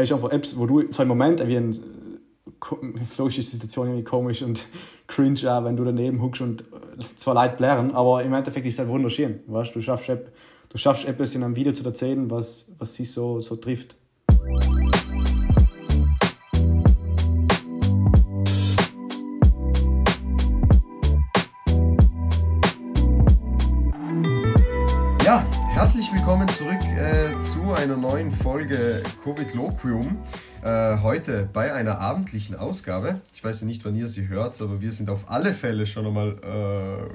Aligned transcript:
hast 0.00 0.12
einfach 0.12 0.30
Apps, 0.30 0.56
wo 0.56 0.66
du 0.66 0.92
so 0.92 1.02
im 1.02 1.08
Moment 1.08 1.46
wie 1.46 1.56
ein 1.56 1.76
logische 3.18 3.42
Situation 3.42 3.88
irgendwie 3.88 4.04
komisch 4.04 4.42
und 4.42 4.66
cringe 5.06 5.40
auch, 5.52 5.64
wenn 5.64 5.76
du 5.76 5.84
daneben 5.84 6.20
huckst 6.20 6.42
und 6.42 6.64
zwar 7.16 7.34
Leute 7.34 7.56
blären, 7.56 7.92
aber 7.92 8.22
im 8.22 8.32
Endeffekt 8.32 8.66
ist 8.66 8.74
es 8.74 8.78
halt 8.78 8.88
wunderschön. 8.88 9.40
Weißt? 9.46 9.74
Du 9.74 9.80
schaffst, 9.80 10.08
du 10.08 10.78
schaffst 10.78 11.06
etwas 11.06 11.34
in 11.34 11.42
einem 11.42 11.56
Video 11.56 11.72
zu 11.72 11.84
erzählen, 11.84 12.30
was, 12.30 12.70
was 12.78 12.94
sie 12.94 13.04
so, 13.04 13.40
so 13.40 13.56
trifft. 13.56 13.96
Zurück 26.52 26.80
äh, 26.96 27.38
zu 27.38 27.72
einer 27.72 27.96
neuen 27.96 28.30
Folge 28.30 29.02
Covid 29.22 29.54
Loquium. 29.54 30.18
Äh, 30.64 30.98
heute 30.98 31.48
bei 31.52 31.72
einer 31.72 32.00
abendlichen 32.00 32.56
Ausgabe. 32.56 33.20
Ich 33.32 33.44
weiß 33.44 33.60
ja 33.60 33.66
nicht, 33.66 33.84
wann 33.84 33.94
ihr 33.94 34.08
sie 34.08 34.28
hört, 34.28 34.60
aber 34.60 34.80
wir 34.80 34.90
sind 34.90 35.10
auf 35.10 35.30
alle 35.30 35.54
Fälle 35.54 35.86
schon 35.86 36.06
einmal 36.06 37.08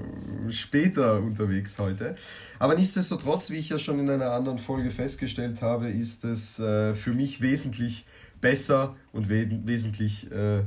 äh, 0.48 0.52
später 0.52 1.20
unterwegs 1.20 1.77
heute. 1.80 2.16
Aber 2.60 2.76
nichtsdestotrotz, 2.76 3.50
wie 3.50 3.58
ich 3.58 3.70
ja 3.70 3.77
schon 3.77 4.00
in 4.00 4.10
einer 4.10 4.32
anderen 4.32 4.58
Folge 4.58 4.90
festgestellt 4.90 5.62
habe, 5.62 5.90
ist 5.90 6.24
es 6.24 6.60
äh, 6.60 6.94
für 6.94 7.12
mich 7.12 7.41
wesentlich 7.41 8.05
besser 8.40 8.96
und 9.12 9.30
we 9.30 9.49
wesentlich, 9.66 10.32
äh, 10.32 10.62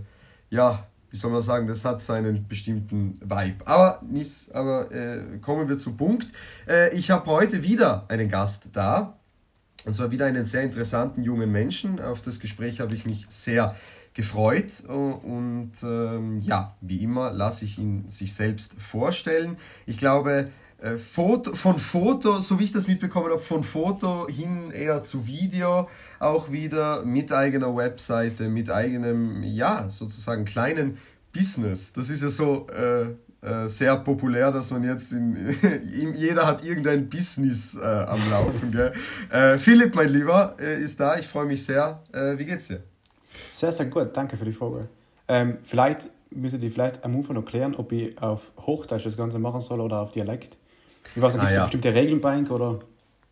ja, 0.51 0.87
wie 1.11 1.17
soll 1.17 1.31
man 1.31 1.41
sagen, 1.41 1.67
das 1.67 1.85
hat 1.85 2.03
seinen 2.03 2.47
bestimmten 2.47 3.19
Vibe. 3.21 3.67
Aber, 3.67 4.01
nicht, 4.03 4.55
aber 4.55 4.91
äh, 4.93 5.39
kommen 5.41 5.69
wir 5.69 5.79
zum 5.79 5.97
Punkt. 5.97 6.29
Äh, 6.69 6.95
ich 6.95 7.11
habe 7.11 7.27
heute 7.31 7.63
wieder 7.63 8.05
einen 8.09 8.29
Gast 8.29 8.71
da. 8.75 9.19
Und 9.85 9.95
zwar 9.95 10.11
wieder 10.11 10.27
einen 10.27 10.45
sehr 10.45 10.63
interessanten 10.63 11.23
jungen 11.23 11.51
Menschen. 11.51 12.01
Auf 12.01 12.21
das 12.21 12.41
Gespräch 12.41 12.81
habe 12.81 12.95
ich 12.95 13.07
mich 13.07 13.27
sehr 13.29 13.75
gefreut. 14.13 14.83
Und 14.87 15.73
ähm, 15.83 16.41
ja, 16.41 16.77
wie 16.81 17.03
immer 17.03 17.31
lasse 17.31 17.65
ich 17.65 17.79
ihn 17.79 18.09
sich 18.09 18.35
selbst 18.35 18.75
vorstellen. 18.75 19.57
Ich 19.87 19.97
glaube, 19.97 20.51
äh, 20.81 20.97
Foto, 20.97 21.55
von 21.55 21.79
Foto, 21.79 22.39
so 22.39 22.59
wie 22.59 22.65
ich 22.65 22.73
das 22.73 22.87
mitbekommen 22.87 23.31
habe, 23.31 23.39
von 23.39 23.63
Foto 23.63 24.29
hin 24.29 24.71
eher 24.71 25.03
zu 25.03 25.27
Video, 25.27 25.89
auch 26.21 26.53
wieder 26.53 27.05
mit 27.05 27.33
eigener 27.33 27.75
Webseite, 27.75 28.49
mit 28.49 28.71
eigenem, 28.71 29.43
ja, 29.43 29.89
sozusagen 29.89 30.45
kleinen 30.45 30.99
Business. 31.33 31.93
Das 31.93 32.11
ist 32.11 32.23
ja 32.23 32.29
so 32.29 32.69
äh, 32.69 33.09
äh, 33.41 33.69
sehr 33.69 33.97
populär, 33.97 34.53
dass 34.53 34.71
man 34.71 34.85
jetzt 34.85 35.13
in, 35.13 35.35
in 36.01 36.15
jeder 36.15 36.47
hat 36.47 36.65
irgendein 36.65 37.09
Business 37.09 37.77
äh, 37.77 37.85
am 37.85 38.31
Laufen. 38.31 38.71
Gell? 38.71 38.93
Äh, 39.31 39.59
Philipp, 39.59 39.95
mein 39.95 40.11
Lieber, 40.11 40.57
ist 40.59 41.01
da. 41.01 41.19
Ich 41.19 41.27
freue 41.27 41.47
mich 41.47 41.65
sehr. 41.65 42.03
wie 42.13 42.45
geht's 42.45 42.69
dir? 42.69 42.83
Sehr, 43.51 43.73
sehr 43.73 43.87
gut. 43.87 44.17
Danke 44.17 44.37
für 44.37 44.45
die 44.45 44.53
Frage. 44.53 44.89
Ähm, 45.29 45.59
vielleicht 45.63 46.11
müssen 46.31 46.61
die 46.61 46.71
vielleicht 46.71 47.05
am 47.05 47.17
Anfang 47.17 47.37
noch 47.37 47.45
klären, 47.45 47.75
ob 47.75 47.93
ich 47.93 48.21
auf 48.21 48.53
Hochdeutsch 48.59 49.07
das 49.07 49.17
Ganze 49.17 49.39
machen 49.39 49.61
soll 49.61 49.81
oder 49.81 50.01
auf 50.01 50.13
Dialekt. 50.13 50.57
Ich 51.15 51.23
weiß 51.23 51.35
nicht, 51.35 51.41
gibt 51.41 51.51
es 51.51 51.53
ah, 51.53 51.57
ja. 51.57 51.63
bestimmte 51.65 51.95
Regeln 51.95 52.21
bei 52.21 52.39
oder? 52.51 52.79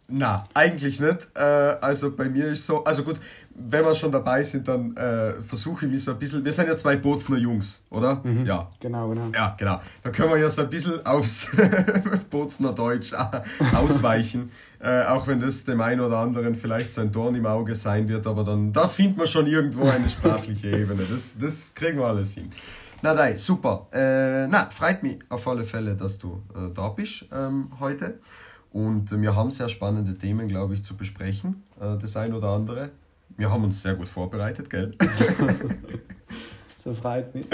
Na, 0.08 0.44
eigentlich 0.54 1.00
nicht. 1.00 1.28
Äh, 1.34 1.40
also 1.40 2.12
bei 2.12 2.28
mir 2.28 2.52
ist 2.52 2.64
so, 2.64 2.84
also 2.84 3.02
gut, 3.02 3.16
wenn 3.54 3.84
wir 3.84 3.94
schon 3.94 4.12
dabei 4.12 4.42
sind, 4.44 4.68
dann 4.68 4.96
äh, 4.96 5.42
versuche 5.42 5.86
ich 5.86 5.90
mich 5.90 6.04
so 6.04 6.12
ein 6.12 6.18
bisschen, 6.18 6.44
wir 6.44 6.52
sind 6.52 6.68
ja 6.68 6.76
zwei 6.76 6.94
Bozner 6.94 7.38
Jungs, 7.38 7.82
oder? 7.90 8.20
Mhm. 8.22 8.46
Ja. 8.46 8.70
Genau, 8.78 9.08
genau. 9.08 9.30
Ja, 9.34 9.56
genau. 9.58 9.80
Da 10.04 10.10
können 10.10 10.30
wir 10.30 10.38
ja 10.38 10.48
so 10.48 10.62
ein 10.62 10.70
bisschen 10.70 11.04
aufs 11.04 11.50
Bozner 12.30 12.72
Deutsch 12.72 13.12
ausweichen, 13.74 14.50
äh, 14.80 15.04
auch 15.06 15.26
wenn 15.26 15.40
das 15.40 15.64
dem 15.64 15.80
einen 15.80 16.00
oder 16.00 16.18
anderen 16.18 16.54
vielleicht 16.54 16.92
so 16.92 17.00
ein 17.00 17.10
Dorn 17.10 17.34
im 17.34 17.46
Auge 17.46 17.74
sein 17.74 18.08
wird, 18.08 18.28
aber 18.28 18.44
dann, 18.44 18.72
da 18.72 18.86
findet 18.86 19.16
man 19.16 19.26
schon 19.26 19.48
irgendwo 19.48 19.88
eine 19.88 20.08
sprachliche 20.10 20.68
Ebene. 20.68 21.02
Das, 21.10 21.36
das 21.36 21.74
kriegen 21.74 21.98
wir 21.98 22.06
alles 22.06 22.34
hin. 22.34 22.52
Na, 23.06 23.14
nein, 23.14 23.38
super. 23.38 23.86
Äh, 23.92 24.48
na, 24.48 24.68
freut 24.68 25.04
mich 25.04 25.20
auf 25.28 25.46
alle 25.46 25.62
Fälle, 25.62 25.94
dass 25.94 26.18
du 26.18 26.42
äh, 26.56 26.74
da 26.74 26.88
bist 26.88 27.24
ähm, 27.30 27.70
heute. 27.78 28.18
Und 28.72 29.12
wir 29.22 29.36
haben 29.36 29.52
sehr 29.52 29.68
spannende 29.68 30.18
Themen, 30.18 30.48
glaube 30.48 30.74
ich, 30.74 30.82
zu 30.82 30.96
besprechen. 30.96 31.62
Äh, 31.80 31.98
das 31.98 32.16
ein 32.16 32.34
oder 32.34 32.48
andere. 32.48 32.90
Wir 33.36 33.48
haben 33.48 33.62
uns 33.62 33.80
sehr 33.80 33.94
gut 33.94 34.08
vorbereitet, 34.08 34.68
gell? 34.68 34.90
so 36.76 36.92
freut 36.92 37.32
mich. 37.32 37.46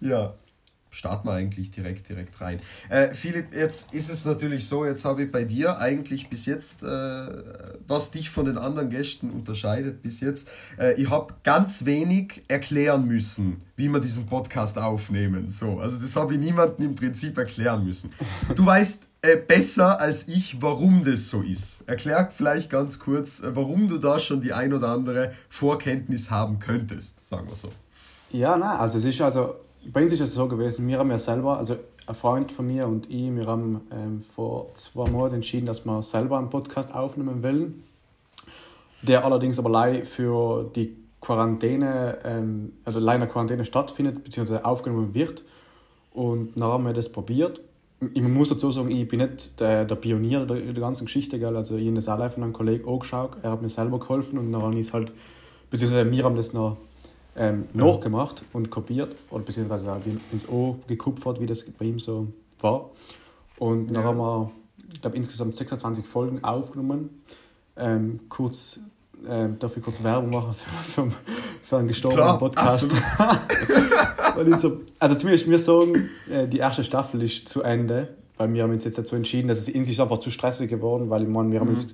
Ja, 0.00 0.34
starten 0.90 1.28
wir 1.28 1.32
eigentlich 1.32 1.70
direkt, 1.70 2.08
direkt 2.08 2.40
rein. 2.40 2.60
Äh, 2.88 3.14
Philipp, 3.14 3.54
jetzt 3.54 3.94
ist 3.94 4.10
es 4.10 4.24
natürlich 4.24 4.66
so, 4.66 4.84
jetzt 4.84 5.04
habe 5.04 5.24
ich 5.24 5.32
bei 5.32 5.44
dir 5.44 5.78
eigentlich 5.78 6.28
bis 6.28 6.46
jetzt, 6.46 6.82
äh, 6.82 6.86
was 7.86 8.10
dich 8.10 8.30
von 8.30 8.46
den 8.46 8.58
anderen 8.58 8.90
Gästen 8.90 9.30
unterscheidet 9.30 10.02
bis 10.02 10.20
jetzt, 10.20 10.48
äh, 10.78 11.00
ich 11.00 11.08
habe 11.08 11.34
ganz 11.44 11.84
wenig 11.84 12.42
erklären 12.48 13.06
müssen, 13.06 13.62
wie 13.76 13.88
wir 13.88 14.00
diesen 14.00 14.26
Podcast 14.26 14.78
aufnehmen. 14.78 15.48
So, 15.48 15.78
also 15.78 16.00
das 16.00 16.16
habe 16.16 16.34
ich 16.34 16.40
niemandem 16.40 16.86
im 16.86 16.94
Prinzip 16.94 17.38
erklären 17.38 17.84
müssen. 17.84 18.12
Du 18.54 18.66
weißt 18.66 19.08
äh, 19.22 19.36
besser 19.36 20.00
als 20.00 20.28
ich, 20.28 20.60
warum 20.60 21.04
das 21.04 21.28
so 21.28 21.42
ist. 21.42 21.82
Erklär 21.86 22.30
vielleicht 22.34 22.70
ganz 22.70 22.98
kurz, 22.98 23.42
äh, 23.42 23.54
warum 23.54 23.88
du 23.88 23.98
da 23.98 24.18
schon 24.18 24.40
die 24.40 24.52
ein 24.52 24.72
oder 24.72 24.88
andere 24.88 25.32
Vorkenntnis 25.48 26.30
haben 26.30 26.58
könntest, 26.58 27.26
sagen 27.26 27.48
wir 27.48 27.56
so. 27.56 27.68
Ja, 28.32 28.56
na, 28.56 28.78
also 28.78 28.98
es 28.98 29.04
ist 29.04 29.20
also 29.20 29.56
bei 29.86 30.02
uns 30.02 30.12
ist 30.12 30.20
es 30.20 30.34
so 30.34 30.46
gewesen, 30.48 30.86
wir 30.88 30.98
haben 30.98 31.10
ja 31.10 31.18
selber, 31.18 31.58
also 31.58 31.76
ein 32.06 32.14
Freund 32.14 32.52
von 32.52 32.66
mir 32.66 32.86
und 32.86 33.08
ich, 33.10 33.34
wir 33.34 33.46
haben 33.46 33.82
ähm, 33.90 34.22
vor 34.22 34.74
zwei 34.74 35.08
Monaten 35.10 35.36
entschieden, 35.36 35.66
dass 35.66 35.84
wir 35.84 36.02
selber 36.02 36.38
einen 36.38 36.50
Podcast 36.50 36.94
aufnehmen 36.94 37.42
wollen, 37.42 37.84
der 39.02 39.24
allerdings 39.24 39.58
aber 39.58 39.70
leider 39.70 40.04
für 40.04 40.70
die 40.74 40.96
Quarantäne, 41.20 42.18
ähm, 42.24 42.72
also 42.84 42.98
leider 42.98 43.26
Quarantäne 43.26 43.64
stattfindet, 43.64 44.24
beziehungsweise 44.24 44.64
aufgenommen 44.64 45.14
wird. 45.14 45.44
Und 46.12 46.54
dann 46.56 46.64
haben 46.64 46.84
wir 46.84 46.92
das 46.92 47.10
probiert. 47.10 47.60
Ich 48.14 48.22
muss 48.22 48.48
dazu 48.48 48.70
sagen, 48.70 48.90
ich 48.90 49.06
bin 49.06 49.20
nicht 49.20 49.60
der, 49.60 49.84
der 49.84 49.94
Pionier 49.94 50.46
der, 50.46 50.56
der 50.56 50.72
ganzen 50.72 51.04
Geschichte, 51.04 51.38
gell? 51.38 51.56
also 51.56 51.76
ich 51.76 51.86
habe 51.86 51.96
das 51.96 52.08
auch 52.08 52.30
von 52.30 52.42
einem 52.42 52.52
Kollegen 52.54 52.88
angeschaut, 52.88 53.36
er 53.42 53.52
hat 53.52 53.62
mir 53.62 53.68
selber 53.68 53.98
geholfen 53.98 54.38
und 54.38 54.50
dann 54.50 54.76
ist 54.76 54.94
halt, 54.94 55.12
beziehungsweise 55.70 56.10
wir 56.10 56.24
haben 56.24 56.36
das 56.36 56.54
noch 56.54 56.78
ähm, 57.36 57.64
ja. 57.74 57.84
nachgemacht 57.84 58.42
und 58.52 58.70
kopiert 58.70 59.14
oder 59.30 59.44
beziehungsweise 59.44 59.92
auch 59.92 60.00
ins 60.32 60.48
O 60.48 60.78
gekupfert, 60.86 61.40
wie 61.40 61.46
das 61.46 61.64
bei 61.64 61.86
ihm 61.86 61.98
so 61.98 62.28
war. 62.60 62.90
Und 63.58 63.88
dann 63.88 64.02
ja. 64.02 64.04
haben 64.04 64.18
wir, 64.18 64.50
ich 64.92 65.00
glaube, 65.00 65.16
insgesamt 65.16 65.56
26 65.56 66.06
Folgen 66.06 66.42
aufgenommen. 66.42 67.22
Ähm, 67.76 68.20
kurz, 68.28 68.80
ähm, 69.28 69.58
darf 69.58 69.76
ich 69.76 69.82
kurz 69.82 70.02
Werbung 70.02 70.30
machen 70.30 70.54
für, 70.54 70.70
für, 71.04 71.16
für 71.62 71.78
einen 71.78 71.88
gestorbenen 71.88 72.24
Klar, 72.24 72.38
Podcast? 72.38 72.90
so, 74.58 74.80
also 74.98 75.14
zumindest 75.14 75.48
wir 75.48 75.58
sagen, 75.58 76.08
äh, 76.30 76.48
die 76.48 76.58
erste 76.58 76.84
Staffel 76.84 77.22
ist 77.22 77.48
zu 77.48 77.62
Ende, 77.62 78.08
weil 78.36 78.52
wir 78.52 78.62
haben 78.62 78.72
uns 78.72 78.84
jetzt 78.84 78.98
dazu 78.98 79.16
entschieden, 79.16 79.48
dass 79.48 79.58
es 79.58 79.68
in 79.68 79.84
sich 79.84 80.00
einfach 80.00 80.18
zu 80.18 80.30
stressig 80.30 80.70
geworden, 80.70 81.10
weil 81.10 81.22
ich 81.22 81.28
meine, 81.28 81.52
wir 81.52 81.60
haben 81.60 81.68
mhm. 81.68 81.74
uns 81.74 81.88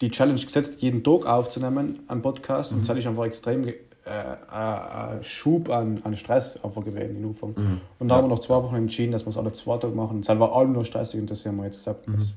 die 0.00 0.10
Challenge 0.10 0.40
gesetzt, 0.40 0.82
jeden 0.82 1.04
Tag 1.04 1.26
aufzunehmen, 1.26 2.00
einen 2.08 2.22
Podcast. 2.22 2.72
Mhm. 2.72 2.78
Und 2.78 2.88
das 2.88 2.98
ist 2.98 3.06
einfach 3.06 3.24
extrem 3.24 3.64
äh, 4.04 5.22
Schub 5.22 5.70
an, 5.70 6.00
an 6.04 6.16
Stress 6.16 6.62
einfach 6.62 6.84
gewesen 6.84 7.16
in 7.16 7.24
Anfang. 7.24 7.54
Mhm. 7.56 7.80
Und 7.98 8.08
da 8.08 8.14
ja. 8.14 8.18
haben 8.18 8.28
wir 8.28 8.34
noch 8.34 8.40
zwei 8.40 8.56
Wochen 8.62 8.74
entschieden, 8.76 9.12
dass 9.12 9.24
wir 9.24 9.30
es 9.30 9.36
alle 9.36 9.52
zwei 9.52 9.78
Tage 9.78 9.94
machen. 9.94 10.20
Es 10.20 10.28
war 10.28 10.54
allem 10.54 10.72
nur 10.72 10.84
stressig 10.84 11.20
und 11.20 11.30
das 11.30 11.44
haben 11.46 11.56
wir 11.56 11.64
jetzt 11.64 11.78
gesagt. 11.78 12.06
Mhm. 12.06 12.14
Jetzt, 12.14 12.34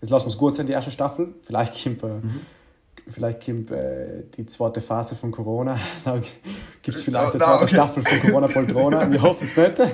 jetzt 0.00 0.10
lassen 0.10 0.26
wir 0.26 0.30
es 0.30 0.38
gut 0.38 0.54
sein, 0.54 0.66
die 0.66 0.72
erste 0.72 0.90
Staffel. 0.90 1.34
Vielleicht 1.40 1.82
kommt, 1.82 2.02
äh, 2.02 2.06
mhm. 2.06 2.40
Vielleicht 3.10 3.44
kommt 3.44 3.70
äh, 3.70 4.24
die 4.36 4.46
zweite 4.46 4.80
Phase 4.80 5.16
von 5.16 5.30
Corona. 5.30 5.78
Dann 6.04 6.22
gibt 6.82 6.96
es 6.96 7.02
vielleicht 7.02 7.34
eine 7.34 7.42
zweite 7.42 7.64
okay. 7.64 7.74
Staffel 7.74 8.02
von 8.04 8.20
Corona 8.20 8.46
Poltrona. 8.46 9.10
Wir 9.10 9.22
hoffen 9.22 9.44
es 9.44 9.56
nicht. 9.56 9.74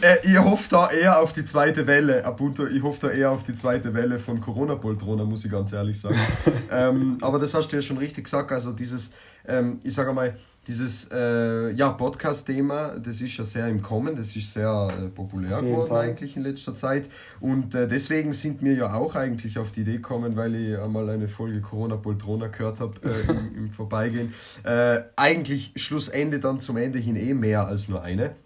Äh, 0.00 0.18
ich 0.22 0.38
hoffe 0.38 0.68
da 0.70 0.90
eher 0.90 1.20
auf 1.20 1.32
die 1.32 1.44
zweite 1.44 1.86
Welle, 1.86 2.24
Abunto, 2.24 2.66
ich 2.66 2.82
hoffe 2.82 3.08
da 3.08 3.12
eher 3.12 3.30
auf 3.30 3.42
die 3.42 3.54
zweite 3.54 3.94
Welle 3.94 4.18
von 4.18 4.40
Corona-Poltrona, 4.40 5.24
muss 5.24 5.44
ich 5.44 5.50
ganz 5.50 5.72
ehrlich 5.72 5.98
sagen. 5.98 6.18
ähm, 6.70 7.18
aber 7.20 7.38
das 7.40 7.54
hast 7.54 7.68
du 7.68 7.76
ja 7.76 7.82
schon 7.82 7.98
richtig 7.98 8.24
gesagt, 8.24 8.52
also 8.52 8.72
dieses, 8.72 9.12
ähm, 9.46 9.80
ich 9.82 9.94
sage 9.94 10.12
mal, 10.12 10.36
dieses 10.66 11.10
äh, 11.10 11.72
ja, 11.72 11.90
Podcast-Thema, 11.90 12.98
das 12.98 13.20
ist 13.20 13.36
ja 13.36 13.44
sehr 13.44 13.68
im 13.68 13.82
Kommen, 13.82 14.14
das 14.14 14.36
ist 14.36 14.52
sehr 14.52 14.88
äh, 14.96 15.08
populär 15.08 15.60
geworden 15.60 15.88
Fall. 15.88 16.08
eigentlich 16.08 16.36
in 16.36 16.44
letzter 16.44 16.74
Zeit. 16.74 17.08
Und 17.40 17.74
äh, 17.74 17.88
deswegen 17.88 18.32
sind 18.32 18.62
wir 18.62 18.74
ja 18.74 18.94
auch 18.94 19.16
eigentlich 19.16 19.58
auf 19.58 19.72
die 19.72 19.80
Idee 19.80 19.94
gekommen, 19.94 20.36
weil 20.36 20.54
ich 20.54 20.78
einmal 20.78 21.08
eine 21.10 21.26
Folge 21.26 21.60
Corona 21.60 21.96
Poltrona 21.96 22.46
gehört 22.46 22.78
habe 22.78 22.94
äh, 23.02 23.30
im, 23.30 23.56
im, 23.56 23.72
Vorbeigehen. 23.72 24.34
Äh, 24.62 25.00
eigentlich 25.16 25.72
Schlussende 25.76 26.38
dann 26.38 26.60
zum 26.60 26.76
Ende 26.76 26.98
hin 27.00 27.16
eh 27.16 27.34
mehr 27.34 27.66
als 27.66 27.88
nur 27.88 28.02
eine. 28.02 28.36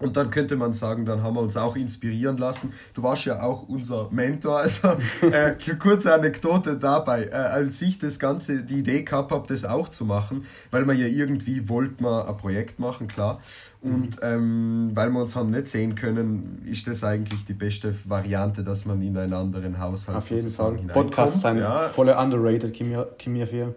Und 0.00 0.16
dann 0.16 0.30
könnte 0.30 0.54
man 0.54 0.72
sagen, 0.72 1.06
dann 1.06 1.24
haben 1.24 1.34
wir 1.34 1.40
uns 1.40 1.56
auch 1.56 1.74
inspirieren 1.74 2.36
lassen. 2.36 2.72
Du 2.94 3.02
warst 3.02 3.24
ja 3.24 3.42
auch 3.42 3.68
unser 3.68 4.08
Mentor. 4.10 4.58
Also 4.60 4.88
äh, 5.32 5.56
kurze 5.76 6.14
Anekdote 6.14 6.76
dabei. 6.76 7.24
Äh, 7.24 7.32
als 7.32 7.82
ich 7.82 7.98
das 7.98 8.20
Ganze, 8.20 8.62
die 8.62 8.78
Idee 8.78 9.02
gehabt 9.02 9.32
habe, 9.32 9.48
das 9.48 9.64
auch 9.64 9.88
zu 9.88 10.04
machen, 10.04 10.44
weil 10.70 10.84
man 10.84 10.96
ja 10.96 11.06
irgendwie 11.06 11.68
wollte 11.68 12.00
man 12.02 12.28
ein 12.28 12.36
Projekt 12.36 12.78
machen, 12.78 13.08
klar. 13.08 13.40
Und 13.80 14.16
mhm. 14.16 14.22
ähm, 14.22 14.90
weil 14.94 15.10
wir 15.10 15.20
uns 15.20 15.34
haben 15.34 15.50
nicht 15.50 15.66
sehen 15.66 15.96
können, 15.96 16.62
ist 16.64 16.86
das 16.86 17.02
eigentlich 17.02 17.44
die 17.44 17.54
beste 17.54 17.94
Variante, 18.04 18.62
dass 18.62 18.84
man 18.84 19.02
in 19.02 19.16
einen 19.16 19.34
anderen 19.34 19.80
Haushalt 19.80 20.18
Auf 20.18 20.30
jeden 20.30 20.50
Fall. 20.50 20.74
Podcasts 20.92 21.40
sind 21.42 21.58
ja. 21.58 21.88
voll 21.88 22.08
underrated, 22.08 22.72
Kimi 22.72 23.46
4. 23.46 23.74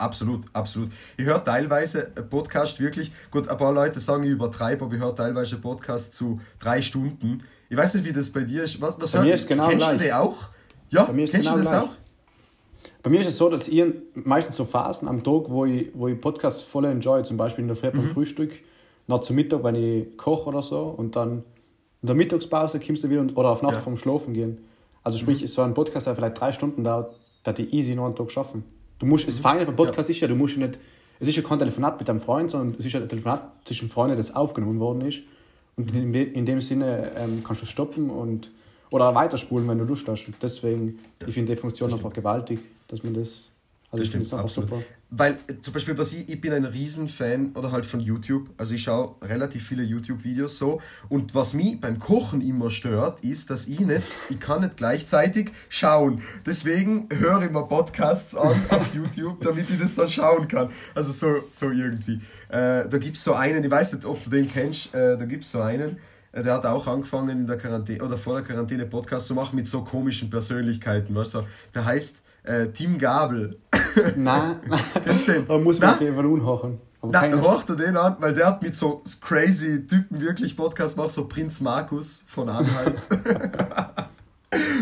Absolut, 0.00 0.44
absolut. 0.52 0.90
Ich 1.16 1.24
höre 1.26 1.42
teilweise 1.44 2.04
Podcast 2.28 2.80
wirklich, 2.80 3.12
gut, 3.30 3.48
ein 3.48 3.56
paar 3.56 3.72
Leute 3.72 4.00
sagen, 4.00 4.22
ich 4.24 4.30
übertreibe, 4.30 4.84
aber 4.84 4.94
ich 4.94 5.00
höre 5.00 5.14
teilweise 5.14 5.56
Podcast 5.58 6.14
zu 6.14 6.40
drei 6.58 6.80
Stunden. 6.80 7.42
Ich 7.68 7.76
weiß 7.76 7.94
nicht, 7.94 8.06
wie 8.06 8.12
das 8.12 8.30
bei 8.30 8.40
dir 8.40 8.62
ist. 8.64 8.80
Was, 8.80 8.98
was 9.00 9.10
bei 9.12 9.18
hört, 9.18 9.26
mir 9.28 9.34
ist 9.34 9.46
genau 9.48 9.68
Kennst 9.68 9.86
gleich. 9.86 9.98
du 9.98 10.04
die 10.04 10.12
auch? 10.12 10.36
Ja, 10.88 11.04
bei 11.04 11.12
mir 11.12 11.24
ist 11.24 11.30
kennst 11.32 11.46
genau 11.48 11.58
du 11.58 11.62
das 11.62 11.70
gleich. 11.72 11.82
auch? 11.82 11.90
Bei 13.02 13.10
mir 13.10 13.20
ist 13.20 13.28
es 13.28 13.36
so, 13.36 13.48
dass 13.50 13.68
ich 13.68 13.84
meistens 14.14 14.56
so 14.56 14.64
Phasen 14.64 15.06
am 15.08 15.22
Tag, 15.22 15.48
wo 15.48 15.64
ich, 15.66 15.90
wo 15.94 16.08
ich 16.08 16.20
Podcasts 16.20 16.62
voll 16.62 16.86
enjoy, 16.86 17.22
zum 17.22 17.36
Beispiel 17.36 17.62
in 17.62 17.68
der 17.68 17.76
Früh 17.76 17.90
beim 17.90 18.04
Mhm. 18.06 18.08
Frühstück, 18.10 18.52
nach 19.06 19.20
zum 19.20 19.36
Mittag, 19.36 19.62
wenn 19.64 19.74
ich 19.74 20.16
koche 20.16 20.48
oder 20.48 20.62
so, 20.62 20.80
und 20.82 21.14
dann 21.16 21.44
in 22.02 22.06
der 22.06 22.14
Mittagspause 22.16 22.80
kommst 22.80 23.04
du 23.04 23.10
wieder 23.10 23.20
und, 23.20 23.36
oder 23.36 23.50
auf 23.50 23.62
Nacht 23.62 23.74
Ja. 23.74 23.78
Mhm. 23.80 23.84
vom 23.84 23.96
Schlafen 23.98 24.32
gehen. 24.34 24.58
Also 25.02 25.18
sprich, 25.18 25.50
so 25.52 25.62
ein 25.62 25.74
Podcast, 25.74 26.06
der 26.06 26.14
vielleicht 26.14 26.40
drei 26.40 26.52
Stunden 26.52 26.84
dauert, 26.84 27.14
da 27.42 27.52
die 27.52 27.74
easy 27.74 27.94
noch 27.94 28.06
einen 28.06 28.16
Tag 28.16 28.30
schaffen. 28.30 28.64
Du 29.00 29.06
musst, 29.06 29.26
das 29.26 29.40
Feine 29.40 29.66
beim 29.66 29.74
Podcast 29.74 30.08
ist 30.10 30.20
ja, 30.20 30.28
du 30.28 30.36
musst 30.36 30.56
ja 30.56 30.66
nicht, 30.66 30.78
es 31.18 31.26
ist 31.28 31.36
ja 31.36 31.42
kein 31.42 31.58
Telefonat 31.58 31.98
mit 31.98 32.08
deinem 32.08 32.20
Freund, 32.20 32.50
sondern 32.50 32.76
es 32.78 32.84
ist 32.86 32.92
ja 32.92 33.00
ein 33.00 33.08
Telefonat 33.08 33.42
zwischen 33.64 33.88
Freunden, 33.90 34.16
das 34.16 34.34
aufgenommen 34.34 34.78
worden 34.78 35.00
ist. 35.02 35.22
Und 35.76 35.94
in, 35.94 36.12
de- 36.12 36.30
in 36.32 36.46
dem 36.46 36.60
Sinne 36.60 37.12
ähm, 37.16 37.42
kannst 37.42 37.62
du 37.62 37.66
stoppen 37.66 38.10
und 38.10 38.50
oder 38.90 39.14
weiterspulen, 39.14 39.68
wenn 39.68 39.78
du 39.78 39.84
Lust 39.84 40.08
hast. 40.08 40.26
Und 40.26 40.36
deswegen, 40.42 40.98
ich 41.26 41.32
finde 41.34 41.54
die 41.54 41.60
Funktion 41.60 41.92
einfach 41.92 42.12
gewaltig, 42.12 42.58
dass 42.88 43.02
man 43.04 43.14
das. 43.14 43.49
Also 43.92 44.02
Das 44.02 44.06
ich 44.06 44.10
finde 44.12 44.24
stimmt, 44.24 44.26
es 44.26 44.32
einfach 44.32 44.44
absolut. 44.44 44.70
super. 44.70 44.82
Weil 45.12 45.32
äh, 45.48 45.60
zum 45.60 45.72
Beispiel, 45.74 45.98
was 45.98 46.12
ich, 46.12 46.28
ich 46.28 46.40
bin 46.40 46.52
ein 46.52 46.64
Riesenfan 46.64 47.52
oder 47.56 47.72
halt 47.72 47.84
von 47.84 47.98
YouTube. 47.98 48.48
Also 48.56 48.74
ich 48.74 48.82
schaue 48.84 49.16
relativ 49.22 49.66
viele 49.66 49.82
YouTube-Videos 49.82 50.58
so. 50.58 50.80
Und 51.08 51.34
was 51.34 51.54
mich 51.54 51.80
beim 51.80 51.98
Kochen 51.98 52.40
immer 52.40 52.70
stört, 52.70 53.20
ist, 53.24 53.50
dass 53.50 53.66
ich 53.66 53.80
nicht, 53.80 54.02
ich 54.28 54.38
kann 54.38 54.60
nicht 54.60 54.76
gleichzeitig 54.76 55.50
schauen. 55.68 56.22
Deswegen 56.46 57.08
höre 57.12 57.42
ich 57.42 57.50
mir 57.50 57.64
Podcasts 57.64 58.36
an 58.36 58.54
auf 58.70 58.94
YouTube, 58.94 59.40
damit 59.40 59.68
ich 59.70 59.78
das 59.80 59.96
dann 59.96 60.08
schauen 60.08 60.46
kann. 60.46 60.70
Also 60.94 61.10
so, 61.10 61.42
so 61.48 61.70
irgendwie. 61.70 62.20
Äh, 62.48 62.88
da 62.88 62.98
gibt 62.98 63.16
es 63.16 63.24
so 63.24 63.34
einen, 63.34 63.64
ich 63.64 63.70
weiß 63.70 63.94
nicht, 63.94 64.04
ob 64.04 64.22
du 64.22 64.30
den 64.30 64.48
kennst, 64.48 64.94
äh, 64.94 65.18
da 65.18 65.24
gibt 65.24 65.42
es 65.42 65.50
so 65.50 65.60
einen. 65.62 65.98
äh, 66.30 66.44
Der 66.44 66.54
hat 66.54 66.66
auch 66.66 66.86
angefangen 66.86 67.30
in 67.30 67.46
der 67.48 67.56
Quarantäne 67.58 68.04
oder 68.04 68.16
vor 68.16 68.34
der 68.34 68.44
Quarantäne 68.44 68.86
Podcast 68.86 69.26
zu 69.26 69.34
machen 69.34 69.56
mit 69.56 69.66
so 69.66 69.82
komischen 69.82 70.30
Persönlichkeiten, 70.30 71.12
weißt 71.16 71.34
du? 71.34 71.42
Der 71.74 71.84
heißt 71.84 72.22
äh, 72.44 72.68
Tim 72.68 72.98
Gabel. 72.98 73.50
Nein, 74.16 74.56
Kennst 75.04 75.28
du 75.28 75.32
den? 75.32 75.46
da 75.46 75.58
muss 75.58 75.80
man 75.80 75.90
auf 75.90 76.00
jeden 76.00 76.16
Fall 76.16 76.26
unhochen. 76.26 76.78
Keine- 77.12 77.40
hört 77.40 77.68
er 77.70 77.76
den 77.76 77.96
an, 77.96 78.16
weil 78.20 78.34
der 78.34 78.46
hat 78.48 78.62
mit 78.62 78.74
so 78.74 79.02
crazy 79.22 79.86
Typen 79.86 80.20
wirklich 80.20 80.54
Podcast 80.56 80.96
gemacht, 80.96 81.10
so 81.10 81.26
Prinz 81.26 81.60
Markus 81.62 82.24
von 82.28 82.48
Anhalt. 82.48 82.98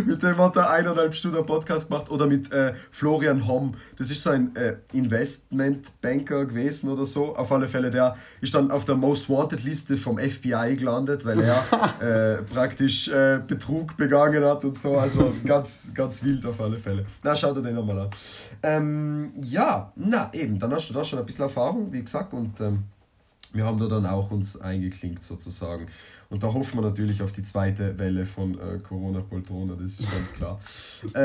mit 0.06 0.23
dem 0.23 0.38
hat 0.38 0.56
er 0.56 0.70
eineinhalb 0.70 1.15
Stunden 1.15 1.44
Podcast 1.44 1.88
gemacht. 1.88 2.11
Oder 2.11 2.26
mit 2.26 2.50
äh, 2.53 2.75
Florian 2.91 3.47
Homm. 3.47 3.75
Das 3.97 4.11
ist 4.11 4.23
so 4.23 4.31
ein 4.31 4.55
äh, 4.56 4.76
Investmentbanker 4.93 6.47
gewesen 6.47 6.91
oder 6.91 7.05
so. 7.05 7.37
Auf 7.37 7.53
alle 7.53 7.69
Fälle, 7.69 7.91
der 7.91 8.17
ist 8.41 8.55
dann 8.55 8.70
auf 8.70 8.85
der 8.85 8.94
Most 8.94 9.29
Wanted 9.29 9.65
Liste 9.65 9.97
vom 9.97 10.19
FBI 10.19 10.76
gelandet, 10.76 11.25
weil 11.25 11.41
er 11.41 11.62
äh, 12.38 12.43
praktisch 12.43 13.09
äh, 13.09 13.41
Betrug 13.47 13.97
begangen 13.97 14.44
hat 14.44 14.65
und 14.65 14.79
so. 14.79 14.97
Also 14.97 15.35
ganz, 15.44 15.93
ganz 15.94 16.23
wild 16.23 16.47
auf 16.47 16.61
alle 16.61 16.76
Fälle. 16.76 17.05
Na, 17.23 17.35
schau 17.35 17.53
dir 17.53 17.62
den 17.62 17.75
nochmal 17.75 17.99
an. 18.00 18.11
Ähm, 18.62 19.32
ja, 19.43 19.93
na 19.97 20.31
eben, 20.32 20.59
dann 20.59 20.73
hast 20.73 20.88
du 20.91 20.94
da 20.94 21.05
schon 21.05 21.19
ein 21.19 21.26
bisschen 21.26 21.44
Erfahrung, 21.44 21.93
wie 21.93 22.03
gesagt, 22.03 22.32
und 22.32 22.61
ähm, 22.61 22.85
wir 23.53 23.65
haben 23.65 23.79
da 23.79 23.87
dann 23.87 24.06
auch 24.06 24.31
uns 24.31 24.61
eingeklinkt 24.61 25.23
sozusagen. 25.23 25.87
Und 26.30 26.42
da 26.42 26.52
hoffen 26.52 26.76
wir 26.78 26.82
natürlich 26.82 27.22
auf 27.22 27.32
die 27.32 27.42
zweite 27.42 27.98
Welle 27.98 28.26
von 28.26 28.58
äh, 28.58 28.78
Corona 28.86 29.20
Poltrona, 29.20 29.75
das 29.76 29.92
ist 29.98 30.10
ganz 30.10 30.32
klar. 30.34 30.60
äh, 31.14 31.19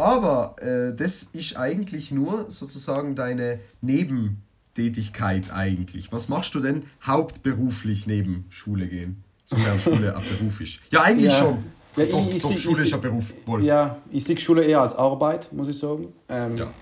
aber 0.00 0.54
äh, 0.62 0.94
das 0.94 1.24
ist 1.24 1.56
eigentlich 1.56 2.12
nur 2.12 2.48
sozusagen 2.48 3.16
deine 3.16 3.58
Nebentätigkeit 3.80 5.52
eigentlich. 5.52 6.12
Was 6.12 6.28
machst 6.28 6.54
du 6.54 6.60
denn 6.60 6.84
hauptberuflich 7.04 8.06
neben 8.06 8.44
Schule 8.50 8.86
gehen? 8.86 9.24
Sofern 9.44 9.80
Schule 9.80 10.16
ein 10.16 10.22
Beruf 10.38 10.60
ist. 10.60 10.78
Ja, 10.90 11.02
eigentlich 11.02 11.32
Ja. 11.32 11.38
schon. 11.38 11.58
Ja, 11.96 12.04
doch, 12.04 12.28
ich- 12.28 12.36
ich 12.36 12.42
doch 12.42 12.56
Schule 12.56 12.82
ich 12.82 12.88
ist 12.88 12.94
ein 12.94 13.00
Beruf. 13.00 13.32
Wohl. 13.46 13.64
Ja, 13.64 13.96
ich 14.12 14.22
sehe 14.22 14.38
Schule 14.38 14.62
eher 14.62 14.80
als 14.80 14.94
Arbeit, 14.94 15.52
muss 15.52 15.66
ich 15.68 15.76
sagen. 15.76 16.06
Ähm, 16.28 16.56
Ja. 16.56 16.72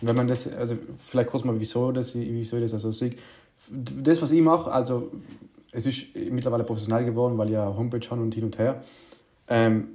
Wenn 0.00 0.14
man 0.16 0.26
das, 0.28 0.46
also 0.50 0.78
vielleicht 0.96 1.28
kurz 1.28 1.44
mal, 1.44 1.58
wieso, 1.60 1.90
das, 1.92 2.14
wieso 2.14 2.56
ich 2.56 2.62
das 2.62 2.72
also 2.72 2.92
sehe. 2.92 3.14
Das, 3.68 4.22
was 4.22 4.30
ich 4.30 4.40
mache, 4.40 4.70
also 4.70 5.10
es 5.72 5.86
ist 5.86 6.14
mittlerweile 6.30 6.64
professionell 6.64 7.04
geworden, 7.04 7.36
weil 7.38 7.48
ich 7.48 7.54
ja 7.54 7.66
Homepage 7.66 8.06
habe 8.10 8.22
und 8.22 8.34
hin 8.34 8.44
und 8.44 8.58
her. 8.58 8.82
Ähm, 9.48 9.88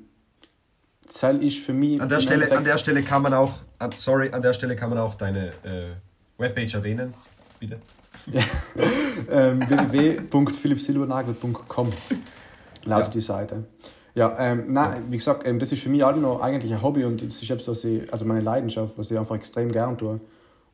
Zell 1.07 1.43
ist 1.43 1.59
für 1.59 1.73
mich. 1.73 2.01
An 2.01 2.07
der, 2.09 2.19
Stelle, 2.21 2.49
an 2.55 2.63
der 2.63 2.77
Stelle 2.77 3.03
kann 3.03 3.21
man 3.21 3.33
auch, 3.33 3.53
an- 3.77 3.91
sorry, 3.97 4.29
an 4.31 4.41
der 4.41 4.53
Stelle 4.53 4.75
kann 4.75 4.89
man 4.89 4.97
auch 4.99 5.15
deine 5.15 5.49
äh, 5.63 5.91
Webpage 6.37 6.73
erwähnen, 6.75 7.13
bitte. 7.59 7.79
ähm, 9.29 9.59
www.philippsilbernagel.com 9.67 11.89
lautet 12.85 13.07
Ja. 13.07 13.11
die 13.11 13.21
Seite. 13.21 13.63
Ja, 14.15 14.35
ähm, 14.39 14.71
nein, 14.71 15.05
wie 15.09 15.17
gesagt, 15.17 15.45
ähm, 15.47 15.59
das 15.59 15.71
ist 15.71 15.81
für 15.81 15.89
mich 15.89 16.03
auch 16.03 16.15
noch 16.15 16.39
eigentlich 16.41 16.71
ein 16.71 16.81
Hobby 16.81 17.03
und 17.03 17.21
das 17.21 17.41
ist 17.41 17.49
etwas, 17.49 17.67
was 17.67 17.83
ich, 17.83 18.11
also 18.13 18.25
meine 18.25 18.41
Leidenschaft, 18.41 18.97
was 18.97 19.09
ich 19.11 19.17
einfach 19.17 19.35
extrem 19.35 19.71
gern 19.71 19.97
tue. 19.97 20.19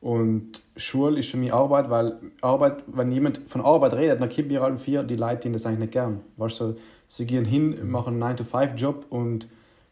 Und 0.00 0.62
Schule 0.76 1.18
ist 1.18 1.30
für 1.30 1.36
mich 1.36 1.52
Arbeit, 1.52 1.90
weil 1.90 2.16
Arbeit, 2.40 2.84
wenn 2.86 3.12
jemand 3.12 3.38
von 3.46 3.60
Arbeit 3.60 3.92
redet, 3.94 4.20
dann 4.20 4.30
kommt 4.30 4.48
mir 4.48 4.62
alle 4.62 4.78
vier 4.78 5.02
die 5.02 5.16
Leute, 5.16 5.48
die 5.48 5.52
das 5.52 5.66
eigentlich 5.66 5.80
nicht 5.80 5.92
gern. 5.92 6.20
Weißt 6.38 6.60
du, 6.60 6.76
sie 7.06 7.26
gehen 7.26 7.44
hin, 7.44 7.90
machen 7.90 8.22
einen 8.22 8.36
9-to-5-Job 8.36 9.06
und 9.10 9.46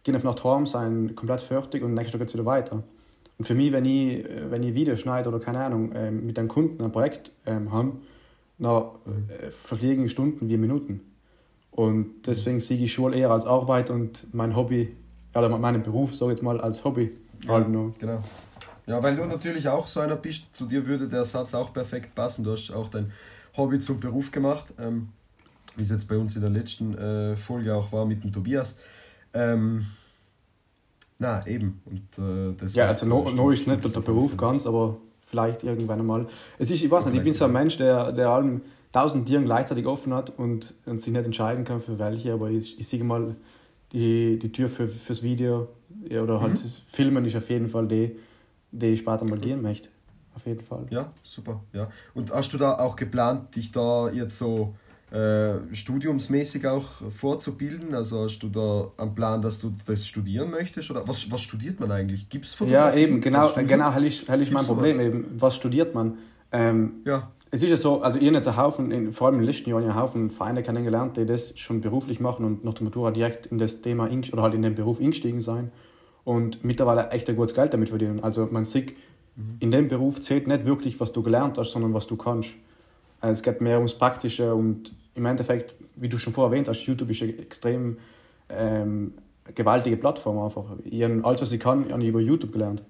gehen 0.04 0.16
auf 0.16 0.24
Nacht 0.24 0.42
heim, 0.44 0.64
sind 0.64 1.14
komplett 1.14 1.42
fertig 1.42 1.82
und 1.82 1.92
nächsten 1.92 2.12
Tag 2.12 2.20
geht 2.20 2.28
es 2.28 2.34
wieder 2.34 2.46
weiter. 2.46 2.82
Und 3.36 3.44
für 3.44 3.54
mich, 3.54 3.70
wenn 3.72 3.84
ich, 3.84 4.24
äh, 4.24 4.50
wenn 4.50 4.62
ich 4.62 4.74
Video 4.74 4.96
schneide 4.96 5.28
oder 5.28 5.40
keine 5.40 5.60
Ahnung, 5.60 5.92
ähm, 5.94 6.24
mit 6.24 6.38
einem 6.38 6.48
Kunden 6.48 6.82
ein 6.82 6.90
Projekt 6.90 7.30
ähm, 7.44 7.70
habe, 7.70 7.92
dann 8.58 8.84
äh, 9.28 9.50
verfliegen 9.50 10.08
Stunden 10.08 10.48
wie 10.48 10.56
Minuten. 10.56 11.00
Und 11.70 12.26
deswegen 12.26 12.60
sehe 12.60 12.82
ich 12.82 12.92
Schule 12.92 13.16
eher 13.16 13.30
als 13.30 13.46
Arbeit 13.46 13.90
und 13.90 14.34
mein 14.34 14.56
Hobby, 14.56 14.96
oder 15.34 15.48
meinen 15.50 15.82
Beruf, 15.82 16.14
sage 16.14 16.32
ich 16.32 16.38
jetzt 16.38 16.44
mal, 16.44 16.60
als 16.60 16.84
Hobby. 16.84 17.12
Halt 17.46 17.68
noch. 17.68 17.92
Genau. 18.00 18.18
Ja, 18.88 19.02
weil 19.02 19.14
du 19.16 19.24
natürlich 19.26 19.68
auch 19.68 19.86
so 19.86 20.00
einer 20.00 20.16
bist, 20.16 20.46
zu 20.56 20.66
dir 20.66 20.86
würde 20.86 21.08
der 21.08 21.24
Satz 21.24 21.54
auch 21.54 21.72
perfekt 21.72 22.14
passen. 22.14 22.42
Du 22.44 22.52
hast 22.52 22.70
auch 22.72 22.88
dein 22.88 23.12
Hobby 23.56 23.78
zum 23.80 24.00
Beruf 24.00 24.30
gemacht, 24.30 24.72
ähm, 24.78 25.08
wie 25.76 25.82
es 25.82 25.90
jetzt 25.90 26.08
bei 26.08 26.16
uns 26.16 26.34
in 26.36 26.42
der 26.42 26.50
letzten 26.50 26.96
äh, 26.96 27.36
Folge 27.36 27.74
auch 27.74 27.92
war 27.92 28.06
mit 28.06 28.24
dem 28.24 28.32
Tobias. 28.32 28.78
Ähm, 29.34 29.86
na, 31.18 31.46
eben. 31.46 31.80
Und, 31.84 32.18
äh, 32.18 32.54
das 32.56 32.74
Ja, 32.74 32.86
also 32.86 33.06
no, 33.06 33.22
stimmt- 33.26 33.36
no 33.36 33.50
ist 33.50 33.66
nicht 33.66 33.94
der 33.94 34.00
Beruf 34.00 34.30
Fälle. 34.32 34.36
ganz, 34.38 34.66
aber 34.66 34.96
vielleicht 35.26 35.64
irgendwann 35.64 36.00
einmal. 36.00 36.26
Es 36.58 36.70
ist, 36.70 36.82
ich 36.82 36.90
weiß 36.90 37.06
nicht, 37.06 37.16
ich 37.16 37.22
bin 37.24 37.32
so 37.32 37.44
ein 37.44 37.52
ja. 37.52 37.58
Mensch, 37.58 37.76
der, 37.76 38.12
der 38.12 38.30
allem 38.30 38.62
tausend 38.92 39.26
Tieren 39.28 39.44
gleichzeitig 39.44 39.84
offen 39.86 40.14
hat 40.14 40.30
und, 40.38 40.72
und 40.86 40.98
sich 41.00 41.12
nicht 41.12 41.24
entscheiden 41.26 41.64
kann 41.64 41.80
für 41.80 41.98
welche, 41.98 42.32
aber 42.32 42.48
ich, 42.50 42.78
ich 42.80 42.88
sehe 42.88 43.04
mal, 43.04 43.36
die, 43.92 44.38
die 44.38 44.52
Tür 44.52 44.68
für, 44.68 44.86
fürs 44.88 45.22
Video 45.22 45.68
ja, 46.08 46.22
oder 46.22 46.40
halt 46.40 46.54
Mhm. 46.62 46.68
Filmen 46.86 47.24
ist 47.26 47.36
auf 47.36 47.50
jeden 47.50 47.68
Fall 47.68 47.86
die, 47.88 48.16
die 48.72 48.86
ich 48.86 49.00
später 49.00 49.24
mal 49.24 49.38
gehen 49.38 49.62
möchte. 49.62 49.88
Auf 50.34 50.46
jeden 50.46 50.62
Fall. 50.62 50.86
Ja, 50.90 51.12
super. 51.22 51.60
Ja. 51.72 51.88
Und 52.14 52.32
hast 52.32 52.52
du 52.52 52.58
da 52.58 52.78
auch 52.78 52.94
geplant, 52.96 53.56
dich 53.56 53.72
da 53.72 54.08
jetzt 54.10 54.38
so 54.38 54.74
äh, 55.10 55.54
studiumsmäßig 55.72 56.66
auch 56.66 56.84
vorzubilden? 57.10 57.94
Also 57.94 58.24
hast 58.24 58.38
du 58.40 58.48
da 58.48 58.92
einen 59.02 59.14
Plan, 59.14 59.42
dass 59.42 59.58
du 59.58 59.72
das 59.86 60.06
studieren 60.06 60.50
möchtest? 60.50 60.90
Oder 60.90 61.06
was, 61.08 61.30
was 61.32 61.40
studiert 61.40 61.80
man 61.80 61.90
eigentlich? 61.90 62.28
Gibt 62.28 62.44
es 62.44 62.56
Ja, 62.66 62.92
eben, 62.94 63.20
genau, 63.20 63.50
genau, 63.66 63.92
hell 63.92 64.04
ist, 64.04 64.28
hell 64.28 64.40
ist 64.42 64.52
mein 64.52 64.64
Problem 64.64 64.92
sowas? 64.92 65.06
eben. 65.06 65.26
Was 65.38 65.56
studiert 65.56 65.94
man? 65.94 66.18
Ähm, 66.52 67.02
Ja, 67.04 67.30
Es 67.50 67.62
ist 67.62 67.70
ja 67.70 67.76
so, 67.76 68.02
also 68.02 68.18
ihr 68.18 68.26
habt 68.26 68.36
jetzt 68.36 68.48
einen 68.48 68.58
Haufen, 68.58 68.90
in, 68.92 69.12
vor 69.12 69.26
allem 69.26 69.40
im 69.40 69.44
letzten 69.44 69.70
Jahr, 69.70 69.80
einen 69.80 69.94
Haufen 69.94 70.30
Vereine 70.30 70.62
kennengelernt, 70.62 71.16
die 71.16 71.26
das 71.26 71.58
schon 71.58 71.80
beruflich 71.80 72.20
machen 72.20 72.44
und 72.44 72.64
nach 72.64 72.74
der 72.74 72.84
Matura 72.84 73.10
direkt 73.10 73.46
in 73.46 73.58
das 73.58 73.80
Thema 73.80 74.08
oder 74.32 74.42
halt 74.42 74.54
in 74.54 74.62
den 74.62 74.74
Beruf 74.74 75.00
eingestiegen 75.00 75.40
sein 75.40 75.72
und 76.28 76.62
mittlerweile 76.62 77.08
echt 77.10 77.26
ein 77.30 77.36
gutes 77.36 77.54
Geld 77.54 77.72
damit 77.72 77.88
verdienen. 77.88 78.22
Also 78.22 78.46
man 78.50 78.64
sieht, 78.64 78.94
in 79.60 79.70
dem 79.70 79.88
Beruf 79.88 80.20
zählt 80.20 80.46
nicht 80.46 80.66
wirklich, 80.66 81.00
was 81.00 81.10
du 81.12 81.22
gelernt 81.22 81.56
hast, 81.56 81.70
sondern 81.70 81.94
was 81.94 82.06
du 82.06 82.16
kannst. 82.16 82.50
Also 83.22 83.32
Es 83.32 83.42
geht 83.42 83.62
mehr 83.62 83.76
ums 83.78 83.94
Praktische 83.94 84.54
und 84.54 84.92
im 85.14 85.24
Endeffekt, 85.24 85.74
wie 85.96 86.08
du 86.10 86.18
schon 86.18 86.34
vorher 86.34 86.50
erwähnt 86.52 86.68
hast, 86.68 86.84
YouTube 86.84 87.08
ist 87.10 87.22
eine 87.22 87.36
extrem 87.38 87.96
ähm, 88.50 89.14
gewaltige 89.54 89.96
Plattform 89.96 90.38
einfach. 90.38 90.64
Ich 90.84 91.02
habe 91.02 91.18
alles, 91.24 91.40
was 91.40 91.50
ich 91.52 91.60
kann, 91.60 91.90
habe 91.90 92.02
ich 92.02 92.08
über 92.10 92.20
YouTube 92.20 92.52
gelernt. 92.52 92.82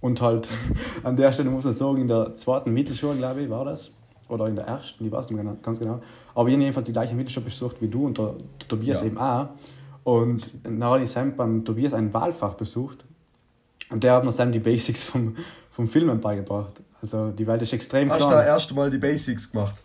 Und 0.00 0.22
halt 0.22 0.48
an 1.02 1.14
der 1.16 1.30
Stelle 1.32 1.50
muss 1.50 1.66
ich 1.66 1.76
sagen, 1.76 1.98
in 2.00 2.08
der 2.08 2.34
zweiten 2.36 2.72
Mittelschule, 2.72 3.16
glaube 3.16 3.42
ich, 3.42 3.50
war 3.50 3.66
das. 3.66 3.90
Oder 4.30 4.46
in 4.46 4.56
der 4.56 4.64
ersten, 4.66 5.04
ich 5.04 5.12
weiß 5.12 5.28
nicht 5.28 5.34
mehr 5.36 5.44
genau- 5.44 5.58
ganz 5.62 5.78
genau. 5.78 6.00
Aber 6.34 6.48
ich 6.48 6.54
habe 6.54 6.62
jedenfalls 6.62 6.86
die 6.86 6.92
gleiche 6.92 7.14
Mittelschule 7.14 7.44
besucht 7.44 7.82
wie 7.82 7.88
du 7.88 8.06
und 8.06 8.16
der, 8.16 8.34
der 8.60 8.68
Tobias 8.68 9.00
Ja. 9.02 9.06
eben 9.08 9.18
auch. 9.18 9.48
Und 10.04 10.50
dann 10.64 10.82
habe 10.82 11.02
ich 11.02 11.10
Sam 11.10 11.36
beim 11.36 11.64
Tobias 11.64 11.94
ein 11.94 12.12
Wahlfach 12.12 12.54
besucht. 12.54 13.04
Und 13.90 14.02
der 14.04 14.14
hat 14.14 14.24
mir 14.24 14.32
Sam 14.32 14.50
die 14.52 14.58
Basics 14.58 15.02
vom, 15.04 15.36
vom 15.70 15.86
Filmen 15.86 16.20
beigebracht. 16.20 16.80
Also 17.00 17.30
die 17.30 17.46
Welt 17.46 17.62
ist 17.62 17.72
extrem 17.72 18.10
hast 18.10 18.22
du 18.22 18.28
klein. 18.28 18.38
da 18.38 18.46
erst 18.46 18.74
mal 18.74 18.90
die 18.90 18.98
Basics 18.98 19.50
gemacht? 19.50 19.76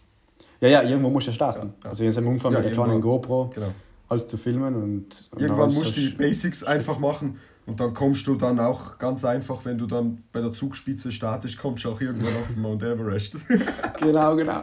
Ja, 0.60 0.70
ja, 0.70 0.82
irgendwo 0.84 1.10
musst 1.10 1.28
du 1.28 1.32
starten. 1.32 1.68
Ja, 1.68 1.74
ja. 1.84 1.90
Also 1.90 2.04
jetzt 2.04 2.18
im 2.18 2.28
Umfang 2.28 2.52
Ja, 2.54 2.60
mit 2.60 2.68
der 2.68 2.74
kleinen. 2.74 3.02
GoPro 3.02 3.50
Genau. 3.54 3.68
alles 4.10 4.28
zu 4.28 4.38
filmen. 4.38 4.76
Und, 4.76 5.30
und 5.32 5.42
Irgendwann 5.42 5.74
musst 5.74 5.96
du 5.98 6.02
die 6.02 6.10
Basics 6.10 6.64
einfach 6.64 6.98
machen 7.00 7.40
Und 7.68 7.80
dann 7.82 7.94
kommst 7.94 8.26
du 8.28 8.36
dann 8.36 8.60
auch 8.60 8.98
ganz 8.98 9.26
einfach, 9.26 9.66
wenn 9.66 9.78
du 9.78 9.88
dann 9.88 10.24
bei 10.32 10.40
der 10.40 10.54
Zugspitze 10.54 11.12
startest, 11.12 11.60
kommst 11.60 11.84
du 11.84 11.92
auch 11.92 12.00
irgendwann 12.00 12.34
auf 12.38 12.48
den 12.54 12.62
Mount 12.62 12.82
Everest. 12.82 13.36
genau, 14.02 14.36
genau. 14.38 14.62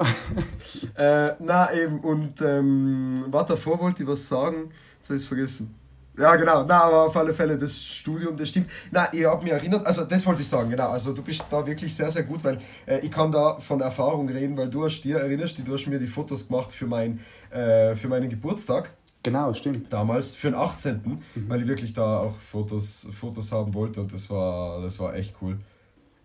äh, 0.97 1.33
na 1.39 1.73
eben, 1.75 2.01
und 2.01 2.41
ähm, 2.41 3.15
warte, 3.29 3.53
davor 3.53 3.79
wollte 3.81 4.03
ich 4.05 4.09
was 4.09 4.27
sagen, 4.27 4.71
jetzt 5.05 5.11
habe 5.11 5.17
ich 5.17 5.23
es 5.23 5.29
vergessen. 5.29 5.75
Ja, 6.17 6.37
genau, 6.37 6.65
na, 6.65 6.85
aber 6.85 7.07
auf 7.07 7.17
alle 7.17 7.35
Fälle, 7.35 7.59
das 7.59 7.83
Studium, 7.83 8.37
das 8.37 8.49
stimmt. 8.49 8.71
Na, 8.93 9.13
ich 9.13 9.25
habe 9.25 9.43
mich 9.43 9.53
erinnert, 9.53 9.85
also 9.85 10.05
das 10.05 10.25
wollte 10.25 10.43
ich 10.43 10.49
sagen, 10.49 10.71
genau, 10.71 10.91
also 10.91 11.13
du 11.13 11.23
bist 11.23 11.45
da 11.51 11.67
wirklich 11.67 11.95
sehr, 11.95 12.09
sehr 12.09 12.23
gut, 12.23 12.45
weil 12.45 12.61
äh, 12.87 13.01
ich 13.01 13.11
kann 13.11 13.33
da 13.33 13.59
von 13.59 13.81
Erfahrung 13.81 14.29
reden, 14.29 14.57
weil 14.57 14.71
du 14.71 14.85
hast 14.85 15.01
dir, 15.01 15.19
erinnerst 15.19 15.59
du, 15.59 15.63
du 15.65 15.73
hast 15.73 15.87
mir 15.89 15.99
die 15.99 16.07
Fotos 16.07 16.47
gemacht 16.47 16.71
für, 16.71 16.87
mein, 16.87 17.19
äh, 17.51 17.97
für 17.97 18.07
meinen 18.07 18.31
Geburtstag. 18.31 18.93
Genau, 19.25 19.53
stimmt. 19.55 19.93
Damals, 19.93 20.35
für 20.35 20.51
den 20.51 20.57
18., 20.57 21.01
mhm. 21.35 21.49
weil 21.49 21.63
ich 21.63 21.67
wirklich 21.67 21.93
da 21.93 22.21
auch 22.21 22.37
Fotos, 22.37 23.09
Fotos 23.13 23.51
haben 23.51 23.75
wollte 23.75 24.01
und 24.01 24.13
das 24.13 24.31
war, 24.31 24.81
das 24.83 25.01
war 25.01 25.17
echt 25.17 25.35
cool. 25.43 25.59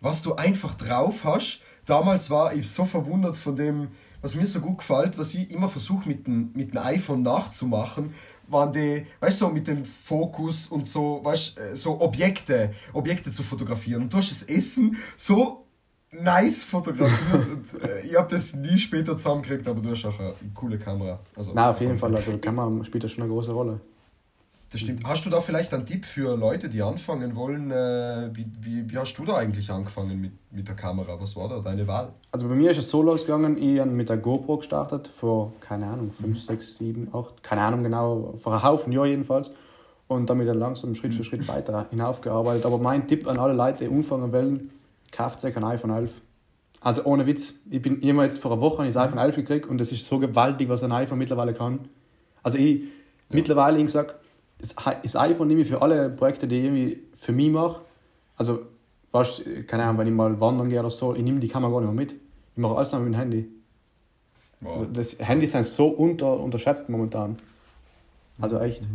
Was 0.00 0.22
du 0.22 0.36
einfach 0.36 0.74
drauf 0.74 1.24
hast, 1.24 1.62
damals 1.84 2.30
war 2.30 2.54
ich 2.54 2.70
so 2.70 2.84
verwundert 2.84 3.36
von 3.36 3.56
dem, 3.56 3.88
was 4.22 4.34
mir 4.34 4.46
so 4.46 4.60
gut 4.60 4.78
gefällt, 4.78 5.18
was 5.18 5.34
ich 5.34 5.50
immer 5.50 5.68
versuche 5.68 6.08
mit 6.08 6.26
dem, 6.26 6.50
mit 6.54 6.74
dem 6.74 6.78
iPhone 6.78 7.22
nachzumachen, 7.22 8.14
waren 8.50 8.72
die, 8.72 9.06
weißt 9.20 9.40
du, 9.40 9.46
so 9.46 9.50
mit 9.50 9.66
dem 9.66 9.84
Fokus 9.84 10.66
und 10.66 10.88
so, 10.88 11.20
weißt 11.22 11.58
äh, 11.58 11.76
so 11.76 12.00
Objekte, 12.00 12.72
Objekte 12.92 13.30
zu 13.30 13.42
fotografieren. 13.42 14.02
Und 14.02 14.12
du 14.12 14.16
hast 14.18 14.30
das 14.30 14.42
Essen 14.42 14.96
so 15.16 15.66
nice 16.12 16.64
fotografiert 16.64 17.48
und 17.48 17.82
äh, 17.82 18.00
ich 18.06 18.16
habe 18.16 18.28
das 18.28 18.54
nie 18.54 18.76
später 18.76 19.16
zusammengekriegt, 19.16 19.66
aber 19.68 19.80
du 19.80 19.90
hast 19.90 20.04
auch 20.04 20.18
eine 20.18 20.34
coole 20.54 20.78
Kamera. 20.78 21.20
Also, 21.36 21.52
Na, 21.54 21.70
auf 21.70 21.80
jeden 21.80 21.96
Fall, 21.96 22.14
also 22.14 22.36
Kamera 22.38 22.84
spielt 22.84 23.04
da 23.04 23.08
schon 23.08 23.22
eine 23.24 23.32
große 23.32 23.52
Rolle. 23.52 23.80
Das 24.72 24.82
stimmt. 24.82 25.02
Hast 25.04 25.26
du 25.26 25.30
da 25.30 25.40
vielleicht 25.40 25.74
einen 25.74 25.84
Tipp 25.84 26.06
für 26.06 26.36
Leute, 26.36 26.68
die 26.68 26.80
anfangen 26.80 27.34
wollen? 27.34 27.72
Äh, 27.72 28.30
wie, 28.32 28.46
wie, 28.60 28.88
wie 28.88 28.98
hast 28.98 29.14
du 29.14 29.24
da 29.24 29.36
eigentlich 29.36 29.68
angefangen 29.68 30.20
mit, 30.20 30.32
mit 30.52 30.68
der 30.68 30.76
Kamera? 30.76 31.20
Was 31.20 31.34
war 31.34 31.48
da 31.48 31.58
deine 31.58 31.88
Wahl? 31.88 32.12
Also 32.30 32.48
bei 32.48 32.54
mir 32.54 32.70
ist 32.70 32.78
es 32.78 32.88
so 32.88 33.02
losgegangen, 33.02 33.58
ich 33.58 33.80
habe 33.80 33.90
mit 33.90 34.08
der 34.08 34.18
GoPro 34.18 34.58
gestartet, 34.58 35.08
vor, 35.08 35.52
keine 35.58 35.86
Ahnung, 35.86 36.12
5, 36.12 36.40
6, 36.40 36.76
7, 36.76 37.08
8, 37.12 37.42
keine 37.42 37.62
Ahnung 37.62 37.82
genau, 37.82 38.34
vor 38.36 38.52
einem 38.52 38.62
Haufen 38.62 38.92
Jahr 38.92 39.06
jedenfalls. 39.06 39.52
Und 40.06 40.30
damit 40.30 40.48
dann 40.48 40.58
langsam 40.58 40.94
Schritt 40.94 41.14
für 41.14 41.24
Schritt 41.24 41.46
weiter 41.48 41.86
hinaufgearbeitet. 41.90 42.64
Aber 42.64 42.78
mein 42.78 43.06
Tipp 43.06 43.26
an 43.26 43.38
alle 43.38 43.54
Leute, 43.54 43.84
die 43.84 43.94
anfangen 43.94 44.32
wollen, 44.32 44.70
kauft 45.10 45.44
euch 45.44 45.56
ein 45.56 45.64
iPhone 45.64 45.90
11. 45.90 46.14
Also 46.80 47.04
ohne 47.04 47.26
Witz, 47.26 47.54
ich 47.68 47.82
bin 47.82 48.00
immer 48.00 48.24
jetzt 48.24 48.38
vor 48.38 48.52
einer 48.52 48.60
Woche 48.60 48.84
das 48.84 48.96
iPhone 48.96 49.18
11 49.18 49.36
gekriegt 49.36 49.66
und 49.66 49.78
das 49.78 49.92
ist 49.92 50.06
so 50.06 50.18
gewaltig, 50.18 50.68
was 50.68 50.82
ein 50.82 50.92
iPhone 50.92 51.18
mittlerweile 51.18 51.54
kann. 51.54 51.88
Also 52.42 52.56
ich 52.58 52.80
ja. 52.80 52.86
mittlerweile, 53.30 53.78
ich 53.78 53.84
gesagt, 53.84 54.14
das 54.60 55.16
iPhone 55.16 55.48
nehme 55.48 55.62
ich 55.62 55.68
für 55.68 55.82
alle 55.82 56.10
Projekte, 56.10 56.46
die 56.46 56.58
ich 56.58 56.64
irgendwie 56.64 57.02
für 57.14 57.32
mich 57.32 57.50
mache. 57.50 57.80
Also, 58.36 58.60
weißt, 59.12 59.66
keine 59.66 59.84
Ahnung, 59.84 59.98
wenn 59.98 60.06
ich 60.06 60.12
mal 60.12 60.40
wandern 60.40 60.68
gehe 60.68 60.80
oder 60.80 60.90
so, 60.90 61.14
ich 61.14 61.22
nehme 61.22 61.40
die 61.40 61.48
Kamera 61.48 61.70
gar 61.72 61.80
nicht 61.80 61.90
mehr 61.90 62.04
mit. 62.04 62.12
Ich 62.12 62.56
mache 62.56 62.76
alles 62.76 62.92
noch 62.92 63.00
mit 63.00 63.08
dem 63.08 63.14
Handy. 63.14 63.48
Wow. 64.60 64.72
Also 64.72 64.86
das 64.86 65.18
Handys 65.18 65.52
sind 65.52 65.66
so 65.66 65.88
unter, 65.88 66.38
unterschätzt 66.38 66.88
momentan. 66.88 67.36
Also 68.40 68.58
echt. 68.58 68.86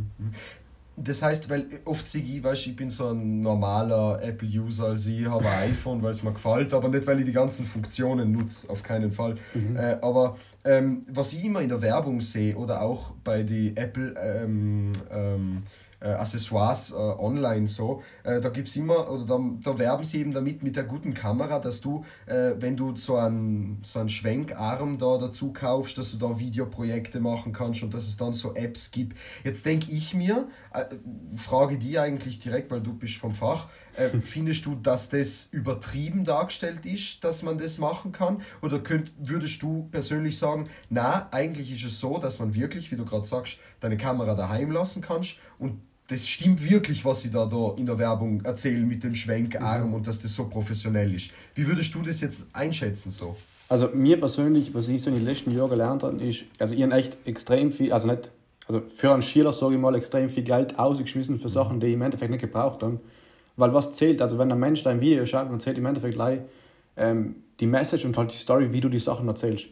Das 0.97 1.21
heißt, 1.21 1.49
weil 1.49 1.65
oft 1.83 2.07
sehe 2.07 2.23
ich, 2.23 2.41
weißt, 2.41 2.67
ich 2.67 2.75
bin 2.75 2.89
so 2.89 3.09
ein 3.09 3.41
normaler 3.41 4.21
Apple-User, 4.21 4.87
also 4.87 5.09
ich 5.09 5.25
habe 5.25 5.45
ein 5.49 5.69
iPhone, 5.71 6.01
weil 6.01 6.11
es 6.11 6.23
mir 6.23 6.31
gefällt, 6.31 6.73
aber 6.73 6.87
nicht, 6.87 7.05
weil 7.05 7.19
ich 7.19 7.25
die 7.25 7.33
ganzen 7.33 7.65
Funktionen 7.65 8.31
nutze, 8.31 8.69
auf 8.69 8.81
keinen 8.81 9.11
Fall. 9.11 9.35
Mhm. 9.53 9.75
Äh, 9.75 9.97
aber 10.01 10.37
ähm, 10.63 11.05
was 11.11 11.33
ich 11.33 11.43
immer 11.43 11.61
in 11.61 11.67
der 11.67 11.81
Werbung 11.81 12.21
sehe 12.21 12.55
oder 12.55 12.81
auch 12.81 13.11
bei 13.23 13.43
den 13.43 13.75
Apple 13.75 14.15
ähm, 14.17 14.93
ähm, 15.11 15.63
äh, 15.99 16.09
Accessoires 16.09 16.91
äh, 16.91 16.95
online 16.95 17.67
so. 17.67 18.01
Äh, 18.23 18.41
da 18.41 18.49
gibt's 18.49 18.75
immer, 18.75 19.09
oder 19.11 19.25
da, 19.25 19.39
da 19.63 19.77
werben 19.77 20.03
sie 20.03 20.19
eben 20.19 20.33
damit 20.33 20.63
mit 20.63 20.75
der 20.75 20.83
guten 20.83 21.13
Kamera, 21.13 21.59
dass 21.59 21.81
du, 21.81 22.05
äh, 22.25 22.53
wenn 22.59 22.77
du 22.77 22.95
so 22.95 23.15
einen, 23.17 23.79
so 23.83 23.99
einen 23.99 24.09
Schwenkarm 24.09 24.97
da 24.97 25.17
dazu 25.17 25.53
kaufst, 25.53 25.97
dass 25.97 26.11
du 26.11 26.17
da 26.17 26.39
Videoprojekte 26.39 27.19
machen 27.19 27.53
kannst 27.53 27.83
und 27.83 27.93
dass 27.93 28.07
es 28.07 28.17
dann 28.17 28.33
so 28.33 28.53
Apps 28.55 28.91
gibt. 28.91 29.17
Jetzt 29.43 29.65
denke 29.65 29.91
ich 29.91 30.13
mir, 30.13 30.47
äh, 30.73 30.85
frage 31.35 31.77
die 31.77 31.99
eigentlich 31.99 32.39
direkt, 32.39 32.71
weil 32.71 32.81
du 32.81 32.93
bist 32.93 33.17
vom 33.17 33.33
Fach, 33.33 33.67
äh, 33.97 34.09
findest 34.21 34.65
du, 34.65 34.75
dass 34.75 35.09
das 35.09 35.49
übertrieben 35.51 36.23
dargestellt 36.23 36.85
ist, 36.85 37.23
dass 37.23 37.43
man 37.43 37.57
das 37.57 37.77
machen 37.77 38.11
kann? 38.11 38.41
Oder 38.61 38.79
könnt, 38.79 39.11
würdest 39.17 39.61
du 39.61 39.87
persönlich 39.91 40.37
sagen, 40.37 40.69
na, 40.89 41.27
eigentlich 41.31 41.71
ist 41.71 41.85
es 41.85 41.99
so, 41.99 42.17
dass 42.17 42.39
man 42.39 42.55
wirklich, 42.55 42.91
wie 42.91 42.95
du 42.95 43.05
gerade 43.05 43.25
sagst, 43.25 43.57
deine 43.79 43.97
Kamera 43.97 44.35
daheim 44.35 44.71
lassen 44.71 45.01
kannst 45.01 45.37
und 45.59 45.81
das 46.07 46.27
stimmt 46.27 46.69
wirklich, 46.69 47.03
was 47.03 47.21
sie 47.21 47.31
da, 47.31 47.45
da 47.45 47.73
in 47.77 47.85
der 47.85 47.97
Werbung 47.97 48.41
erzählen 48.41 48.87
mit 48.87 49.03
dem 49.03 49.15
Schwenkarm 49.15 49.87
mhm. 49.87 49.93
und 49.95 50.07
dass 50.07 50.19
das 50.19 50.35
so 50.35 50.47
professionell 50.47 51.13
ist. 51.13 51.31
Wie 51.55 51.67
würdest 51.67 51.93
du 51.95 52.01
das 52.01 52.21
jetzt 52.21 52.47
einschätzen 52.53 53.09
so? 53.11 53.35
Also 53.67 53.89
mir 53.93 54.19
persönlich, 54.19 54.73
was 54.75 54.87
ich 54.87 55.01
so 55.01 55.09
in 55.09 55.15
den 55.15 55.25
letzten 55.25 55.55
Jahren 55.55 55.71
gelernt 55.71 56.03
habe, 56.03 56.23
ist, 56.23 56.45
also 56.59 56.75
ich 56.75 56.83
habe 56.83 56.93
echt 56.93 57.17
extrem 57.25 57.71
viel, 57.71 57.91
also 57.91 58.07
nicht, 58.07 58.31
also 58.67 58.81
für 58.81 59.11
einen 59.11 59.23
Schüler 59.23 59.53
sage 59.53 59.73
ich 59.73 59.81
mal, 59.81 59.95
extrem 59.95 60.29
viel 60.29 60.43
Geld 60.43 60.77
ausgeschmissen 60.77 61.39
für 61.39 61.49
Sachen, 61.49 61.79
die 61.79 61.87
ich 61.87 61.93
im 61.93 62.01
Endeffekt 62.03 62.29
nicht 62.29 62.41
gebraucht 62.41 62.83
habe. 62.83 62.99
Weil 63.57 63.73
was 63.73 63.91
zählt, 63.91 64.21
also 64.21 64.37
wenn 64.37 64.51
ein 64.51 64.59
Mensch 64.59 64.83
dein 64.83 65.01
Video 65.01 65.25
schaut, 65.25 65.49
dann 65.49 65.59
zählt 65.59 65.77
im 65.77 65.85
Endeffekt 65.85 66.15
gleich 66.15 66.41
ähm, 66.97 67.37
die 67.59 67.67
Message 67.67 68.05
und 68.05 68.17
halt 68.17 68.31
die 68.31 68.37
Story, 68.37 68.73
wie 68.73 68.81
du 68.81 68.89
die 68.89 68.99
Sachen 68.99 69.27
erzählst. 69.27 69.67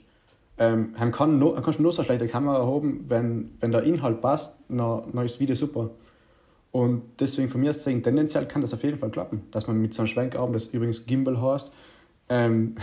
Ähm, 0.57 0.93
kann 1.11 1.39
nur, 1.39 1.59
kannst 1.61 1.79
nur 1.79 1.91
so 1.91 2.03
schlechte 2.03 2.27
Kamera 2.27 2.65
haben, 2.65 3.05
wenn, 3.07 3.55
wenn 3.59 3.71
der 3.71 3.83
Inhalt 3.83 4.21
passt, 4.21 4.59
dann, 4.69 4.77
dann 4.77 5.25
ist 5.25 5.35
das 5.35 5.39
Video 5.39 5.55
super. 5.55 5.89
Und 6.71 7.03
deswegen 7.19 7.49
von 7.49 7.61
mir 7.61 7.69
aus 7.69 7.77
gesehen, 7.77 8.01
tendenziell 8.01 8.47
kann 8.47 8.61
das 8.61 8.73
auf 8.73 8.83
jeden 8.83 8.97
Fall 8.97 9.11
klappen, 9.11 9.43
dass 9.51 9.67
man 9.67 9.79
mit 9.79 9.93
so 9.93 10.01
einem 10.01 10.07
Schwenkarm, 10.07 10.53
das 10.53 10.67
übrigens 10.67 11.05
Gimbal 11.05 11.39
heißt, 11.39 11.71
ähm 12.29 12.75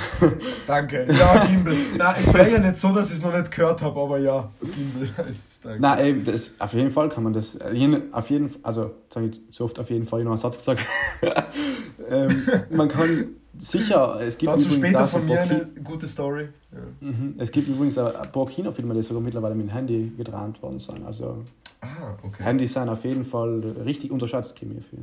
danke, 0.67 1.07
ja, 1.13 1.47
Gimbal. 1.47 1.75
Nein, 1.97 2.15
es 2.19 2.33
wäre 2.33 2.51
ja 2.51 2.59
nicht 2.59 2.77
so, 2.77 2.93
dass 2.93 3.09
ich 3.09 3.19
es 3.19 3.25
noch 3.25 3.37
nicht 3.37 3.51
gehört 3.51 3.83
habe, 3.83 4.01
aber 4.01 4.19
ja, 4.19 4.51
Gimbal 4.61 5.09
heißt 5.27 5.65
danke. 5.65 5.81
Nein, 5.81 6.07
eben, 6.07 6.25
das, 6.25 6.55
auf 6.59 6.73
jeden 6.73 6.91
Fall 6.91 7.09
kann 7.09 7.25
man 7.25 7.33
das, 7.33 7.57
äh, 7.57 8.01
auf 8.13 8.31
jeden 8.31 8.55
also, 8.63 8.93
sage 9.09 9.27
ich 9.27 9.41
so 9.51 9.65
oft 9.65 9.79
auf 9.79 9.91
jeden 9.91 10.07
Fall, 10.07 10.21
ich 10.21 10.25
noch 10.25 10.33
einen 10.33 10.39
Satz 10.39 10.57
gesagt, 10.57 10.85
ähm, 12.09 12.43
man 12.71 12.89
kann 12.89 13.29
sicher, 13.59 14.21
es 14.21 14.39
gibt 14.39 14.53
Dazu 14.53 14.71
später 14.71 15.07
von 15.07 15.25
mir 15.27 15.41
eine 15.41 15.67
gute 15.83 16.07
Story. 16.07 16.49
Ja. 16.73 17.09
Mhm. 17.09 17.35
Es 17.39 17.51
gibt 17.51 17.69
übrigens 17.69 17.99
ein 17.99 18.33
paar 18.33 18.47
Kinofilme, 18.47 18.95
die 18.95 19.03
sogar 19.03 19.23
mittlerweile 19.23 19.55
mit 19.55 19.69
dem 19.69 19.73
Handy 19.73 20.13
gedreht 20.17 20.63
worden 20.63 20.79
sind, 20.79 21.05
also 21.05 21.45
Ah, 21.81 22.17
okay. 22.23 22.43
Handys 22.45 22.75
sind 22.75 22.89
auf 22.89 23.05
jeden 23.05 23.25
Fall 23.25 23.61
richtig 23.85 24.11
unterschätzt, 24.11 24.57
Chemie 24.57 24.81
für. 24.81 24.97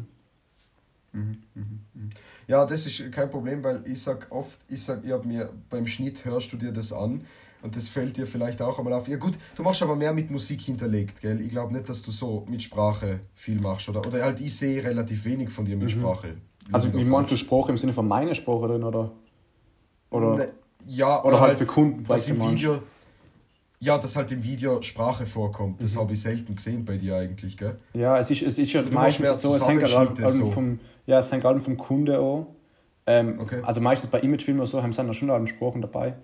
Mhm, 1.13 1.37
mhm, 1.55 1.79
mhm. 1.93 2.09
Ja, 2.47 2.65
das 2.65 2.85
ist 2.85 3.11
kein 3.11 3.29
Problem, 3.29 3.63
weil 3.63 3.83
ich 3.85 4.01
sag 4.01 4.27
oft, 4.29 4.57
ich 4.69 4.81
sag, 4.83 5.03
ich 5.03 5.11
hab 5.11 5.25
mir 5.25 5.49
beim 5.69 5.85
Schnitt 5.85 6.23
hörst 6.23 6.51
du 6.53 6.57
dir 6.57 6.71
das 6.71 6.93
an 6.93 7.25
und 7.61 7.75
das 7.75 7.89
fällt 7.89 8.15
dir 8.15 8.25
vielleicht 8.25 8.61
auch 8.61 8.79
einmal 8.79 8.93
auf. 8.93 9.07
Ja 9.09 9.17
gut, 9.17 9.37
du 9.55 9.63
machst 9.63 9.83
aber 9.83 9.95
mehr 9.95 10.13
mit 10.13 10.31
Musik 10.31 10.61
hinterlegt, 10.61 11.21
gell? 11.21 11.41
Ich 11.41 11.49
glaube 11.49 11.73
nicht, 11.73 11.89
dass 11.89 12.01
du 12.01 12.11
so 12.11 12.45
mit 12.49 12.63
Sprache 12.63 13.19
viel 13.35 13.59
machst 13.59 13.89
oder 13.89 13.99
oder 13.99 14.23
halt 14.23 14.39
ich 14.39 14.55
sehe 14.55 14.81
relativ 14.81 15.25
wenig 15.25 15.49
von 15.49 15.65
dir 15.65 15.75
mit 15.75 15.93
mhm. 15.93 15.99
Sprache. 15.99 16.37
Also 16.71 16.93
wie 16.93 17.03
meinst 17.03 17.31
du 17.31 17.37
Sprache 17.37 17.71
im 17.71 17.77
Sinne 17.77 17.93
von 17.93 18.07
meiner 18.07 18.33
Sprache 18.33 18.67
drin 18.67 18.83
oder 18.83 19.11
oder 20.09 20.35
ne, 20.37 20.49
ja, 20.85 21.19
oder, 21.19 21.27
oder 21.27 21.39
halt, 21.41 21.49
halt 21.49 21.57
für 21.59 21.65
Kunden, 21.65 22.07
was 22.07 22.29
im 22.29 22.41
Video 22.41 22.81
ja, 23.79 23.97
dass 23.97 24.15
halt 24.15 24.31
im 24.31 24.43
Video 24.43 24.81
Sprache 24.81 25.25
vorkommt. 25.25 25.81
Das 25.81 25.95
mhm. 25.95 25.99
habe 25.99 26.13
ich 26.13 26.21
selten 26.21 26.55
gesehen 26.55 26.85
bei 26.85 26.97
dir 26.97 27.17
eigentlich, 27.17 27.57
gell? 27.57 27.77
Ja, 27.93 28.17
es 28.17 28.31
ist, 28.31 28.41
es 28.41 28.57
ist 28.57 28.73
ja 28.73 28.81
meistens 28.91 29.41
so, 29.41 29.53
es 29.53 29.67
hängt 29.67 29.83
halt 29.95 30.17
so. 30.17 30.47
vom, 30.47 30.79
ja, 31.05 31.19
es 31.19 31.31
hängt 31.31 31.43
halt 31.43 31.61
vom 31.61 31.77
Kunde 31.77 32.19
an. 32.19 32.47
Ähm, 33.05 33.39
okay. 33.39 33.61
Also 33.63 33.79
meistens 33.79 34.09
bei 34.09 34.19
Imagefilmen 34.19 34.59
oder 34.59 34.67
so 34.67 34.81
haben 34.81 34.91
sie 34.91 34.97
dann 34.97 35.13
schon 35.13 35.29
alle 35.29 35.47
Sprachen 35.47 35.81
dabei. 35.81 36.15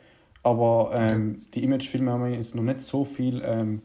Aber 0.42 0.92
ähm, 0.94 1.38
okay. 1.38 1.48
die 1.54 1.64
Imagefilme 1.64 2.12
haben 2.12 2.34
jetzt 2.34 2.56
noch 2.56 2.64
nicht 2.64 2.82
so 2.82 3.06
viel 3.06 3.42
ähm, 3.46 3.82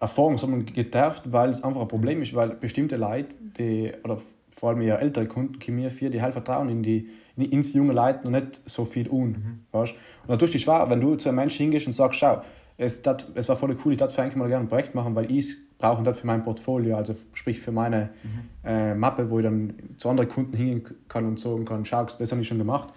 Erfahrung, 0.00 0.38
sondern 0.38 0.64
gedarft, 0.64 1.32
weil 1.32 1.50
es 1.50 1.62
einfach 1.62 1.82
ein 1.82 1.88
Problem 1.88 2.22
ist, 2.22 2.34
weil 2.34 2.50
bestimmte 2.50 2.96
Leute, 2.96 3.36
die, 3.58 3.92
oder 4.04 4.20
vor 4.56 4.70
allem 4.70 4.80
eher 4.80 5.00
ältere 5.00 5.26
Kunden, 5.26 5.58
die 5.58 5.70
mir 5.70 5.90
für, 5.90 6.10
die 6.10 6.22
halt 6.22 6.32
vertrauen 6.32 6.68
in 6.68 6.82
die, 6.82 7.10
in, 7.36 7.44
ins 7.44 7.74
junge 7.74 7.92
Leute 7.92 8.24
noch 8.24 8.40
nicht 8.40 8.62
so 8.64 8.84
viel 8.84 9.08
un. 9.10 9.30
Mhm. 9.30 9.60
Weißt? 9.72 9.92
Und 9.92 10.30
dadurch 10.30 10.50
ist 10.50 10.56
es 10.56 10.62
schwer, 10.62 10.86
wenn 10.88 11.00
du 11.00 11.16
zu 11.16 11.28
einem 11.28 11.36
Menschen 11.36 11.64
hingehst 11.64 11.86
und 11.86 11.92
sagst, 11.92 12.18
schau, 12.18 12.42
es, 12.78 13.02
dat, 13.02 13.26
es 13.34 13.48
war 13.48 13.56
voll 13.56 13.76
cool, 13.84 13.92
ich 13.92 13.98
darf 13.98 14.16
eigentlich 14.18 14.36
mal 14.36 14.48
gerne 14.48 14.64
ein 14.64 14.68
Projekt 14.68 14.94
machen, 14.94 15.14
weil 15.14 15.30
ich 15.30 15.50
es 15.50 15.56
brauche 15.78 16.02
das 16.02 16.20
für 16.20 16.26
mein 16.26 16.42
Portfolio, 16.42 16.96
also 16.96 17.14
sprich 17.34 17.60
für 17.60 17.72
meine 17.72 18.10
mhm. 18.22 18.68
äh, 18.68 18.94
Mappe, 18.94 19.30
wo 19.30 19.38
ich 19.38 19.44
dann 19.44 19.74
zu 19.96 20.08
anderen 20.08 20.28
Kunden 20.28 20.56
hingehen 20.56 20.84
kann 21.08 21.26
und 21.26 21.38
sagen 21.38 21.64
kann, 21.64 21.84
schau, 21.84 22.04
das 22.04 22.30
habe 22.30 22.40
ich 22.40 22.48
schon 22.48 22.58
gemacht. 22.58 22.88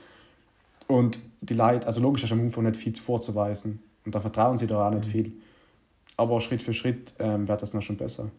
Und 0.88 1.20
die 1.42 1.54
Leute, 1.54 1.88
also 1.88 2.00
logisch 2.00 2.24
ist 2.24 2.32
am 2.32 2.42
Anfang 2.42 2.64
nicht 2.64 2.78
viel 2.78 2.96
vorzuweisen 2.96 3.82
und 4.06 4.16
da 4.16 4.20
vertrauen 4.20 4.58
sie 4.58 4.68
da 4.68 4.88
auch 4.88 4.92
nicht 4.92 5.06
mhm. 5.08 5.12
viel. 5.12 5.34
Aber 6.18 6.40
Schritt 6.40 6.62
für 6.62 6.74
Schritt 6.74 7.14
ähm, 7.20 7.48
wird 7.48 7.62
das 7.62 7.74
noch 7.74 7.82
schon 7.82 7.98
besser. 7.98 8.30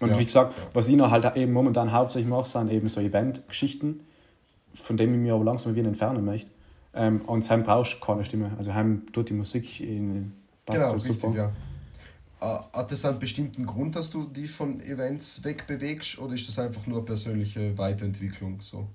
Und 0.00 0.10
ja. 0.10 0.18
wie 0.18 0.24
gesagt, 0.24 0.54
was 0.72 0.88
ich 0.88 0.96
noch 0.96 1.10
halt 1.10 1.36
eben 1.36 1.52
momentan 1.52 1.92
hauptsächlich 1.92 2.28
mache, 2.28 2.48
sind 2.48 2.70
eben 2.70 2.88
so 2.88 3.00
Event-Geschichten, 3.00 4.00
von 4.74 4.96
denen 4.96 5.14
ich 5.14 5.20
mich 5.20 5.32
aber 5.32 5.44
langsam 5.44 5.74
wieder 5.74 5.88
entfernen 5.88 6.24
möchte. 6.24 6.50
Ähm, 6.94 7.22
und 7.22 7.42
Sam 7.42 7.62
braucht 7.62 8.00
keine 8.00 8.24
Stimme. 8.24 8.52
Also 8.58 8.74
Heim 8.74 9.06
tut 9.12 9.30
die 9.30 9.34
Musik 9.34 9.80
in 9.80 10.32
passt 10.64 10.78
genau, 10.78 10.98
so 10.98 11.12
super. 11.12 11.28
Richtig, 11.28 11.44
ja. 12.40 12.68
hat 12.72 12.90
das 12.92 13.04
einen 13.04 13.18
bestimmten 13.18 13.66
Grund, 13.66 13.96
dass 13.96 14.10
du 14.10 14.24
dich 14.24 14.50
von 14.50 14.80
Events 14.80 15.42
wegbewegst 15.44 16.18
oder 16.18 16.34
ist 16.34 16.48
das 16.48 16.58
einfach 16.58 16.86
nur 16.86 17.04
persönliche 17.04 17.76
Weiterentwicklung 17.78 18.60
so? 18.60 18.88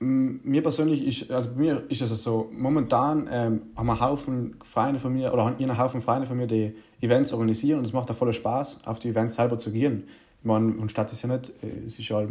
Mir 0.00 0.62
persönlich 0.62 1.04
ist, 1.04 1.30
also 1.30 1.50
bei 1.50 1.56
mir 1.56 1.90
ist 1.90 2.00
es 2.02 2.22
so, 2.22 2.48
momentan 2.52 3.28
ähm, 3.32 3.62
haben 3.74 3.86
wir 3.86 3.92
einen 3.92 4.00
Haufen 4.00 4.54
Freunde 4.62 5.00
von 5.00 5.12
mir, 5.12 5.32
oder 5.32 5.44
haben 5.44 5.56
einen 5.56 5.76
Haufen 5.76 6.00
Freunde 6.00 6.24
von 6.24 6.36
mir, 6.36 6.46
die 6.46 6.72
Events 7.00 7.32
organisieren 7.32 7.80
und 7.80 7.84
es 7.84 7.92
macht 7.92 8.08
auch 8.08 8.14
voller 8.14 8.32
Spaß, 8.32 8.78
auf 8.84 9.00
die 9.00 9.08
Events 9.08 9.34
selber 9.34 9.58
zu 9.58 9.72
gehen. 9.72 10.04
Ich 10.38 10.44
meine, 10.44 10.72
und 10.74 10.92
Stadt 10.92 11.10
ist 11.10 11.22
ja 11.22 11.36
nicht, 11.36 11.50
äh, 11.64 11.84
es 11.84 11.98
ist 11.98 12.10
halt, 12.10 12.30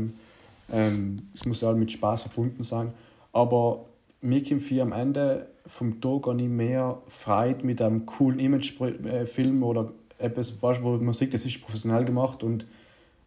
ähm, 0.71 1.17
es 1.33 1.45
muss 1.45 1.59
ja 1.59 1.73
mit 1.73 1.91
Spaß 1.91 2.21
verbunden 2.21 2.63
sein, 2.63 2.93
aber 3.33 3.83
mir 4.27 4.43
kommt 4.43 4.71
am 4.79 4.91
Ende 4.91 5.47
vom 5.65 6.01
Tag 6.01 6.27
nicht 6.35 6.49
mehr 6.49 7.01
Freude 7.07 7.65
mit 7.65 7.81
einem 7.81 8.05
coolen 8.05 8.39
Imagefilm 8.39 9.63
oder 9.63 9.91
etwas, 10.17 10.61
weißt, 10.61 10.83
wo 10.83 10.97
man 10.97 11.13
sieht, 11.13 11.33
das 11.33 11.45
ist 11.45 11.61
professionell 11.61 12.03
gemacht 12.03 12.43
und 12.43 12.65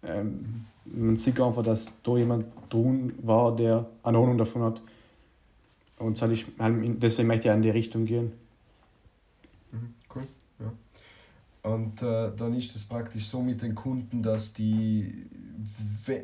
ähm, 0.03 0.67
man 0.85 1.17
sieht 1.17 1.41
einfach, 1.41 1.63
dass 1.63 2.01
da 2.03 2.17
jemand 2.17 2.47
drin 2.69 3.15
war, 3.23 3.57
der 3.57 3.87
eine 4.03 4.19
Ahnung 4.19 4.37
davon 4.37 4.63
hat. 4.63 4.83
Und 5.99 6.21
halt 6.21 6.47
deswegen 7.03 7.29
möchte 7.29 7.49
ich 7.49 7.55
in 7.55 7.63
die 7.63 7.71
Richtung 7.71 8.05
gehen. 8.07 8.33
Mhm, 9.73 9.95
cool, 10.15 10.23
ja. 10.59 11.71
Und 11.71 12.03
äh, 12.03 12.33
dann 12.37 12.55
ist 12.55 12.75
es 12.75 12.85
praktisch 12.85 13.27
so 13.27 13.43
mit 13.43 13.63
den 13.63 13.75
Kunden, 13.75 14.23
dass 14.23 14.53
die, 14.53 15.27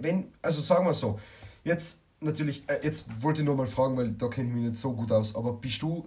wenn, 0.01 0.29
also 0.41 0.61
sagen 0.61 0.87
wir 0.87 0.95
so, 0.95 1.19
jetzt 1.63 2.06
natürlich, 2.21 2.65
äh, 2.69 2.79
jetzt 2.83 3.23
wollte 3.23 3.41
ich 3.41 3.47
nur 3.47 3.57
mal 3.57 3.67
fragen, 3.67 3.97
weil 3.97 4.11
da 4.11 4.29
kenne 4.29 4.49
ich 4.49 4.55
mich 4.55 4.65
nicht 4.65 4.77
so 4.77 4.93
gut 4.93 5.13
aus, 5.13 5.35
aber 5.35 5.53
bist 5.53 5.83
du 5.83 6.03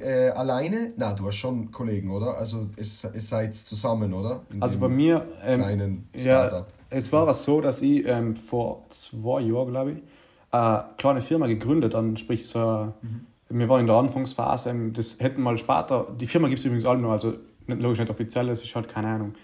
äh, 0.00 0.28
äh 0.28 0.30
alleine? 0.30 0.92
Na, 0.96 1.12
du 1.12 1.26
hast 1.26 1.36
schon 1.36 1.70
Kollegen, 1.70 2.10
oder? 2.10 2.36
Also 2.36 2.68
es, 2.76 3.04
es 3.04 3.28
seid 3.28 3.54
zusammen, 3.54 4.12
oder? 4.12 4.42
In 4.52 4.62
also 4.62 4.78
bei 4.78 4.88
mir, 4.88 5.26
ähm, 5.42 5.60
kleinen 5.60 6.08
Startup. 6.16 6.66
Ja, 6.68 6.96
es 6.96 7.12
war 7.12 7.32
so, 7.34 7.60
dass 7.60 7.82
ich 7.82 8.06
ähm, 8.06 8.36
vor 8.36 8.84
zwei 8.88 9.40
Jahren, 9.40 9.70
glaube 9.70 9.92
ich, 9.92 10.02
eine 10.50 10.84
kleine 10.96 11.20
Firma 11.20 11.46
gegründet 11.46 11.94
habe, 11.94 12.16
sprich 12.16 12.46
so, 12.46 12.92
mhm. 13.02 13.26
wir 13.48 13.68
waren 13.68 13.80
in 13.80 13.86
der 13.86 13.96
Anfangsphase, 13.96 14.70
ähm, 14.70 14.92
das 14.92 15.18
hätten 15.18 15.42
mal 15.42 15.58
später, 15.58 16.06
die 16.18 16.26
Firma 16.26 16.48
gibt 16.48 16.60
es 16.60 16.64
übrigens 16.64 16.86
alle 16.86 17.00
noch, 17.00 17.10
also 17.10 17.34
nicht, 17.66 17.80
logisch 17.80 17.98
nicht 17.98 18.10
offiziell, 18.10 18.48
es 18.50 18.62
ist 18.62 18.74
halt 18.76 18.88
keine 18.88 19.08
Ahnung, 19.08 19.34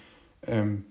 ähm, 0.47 0.85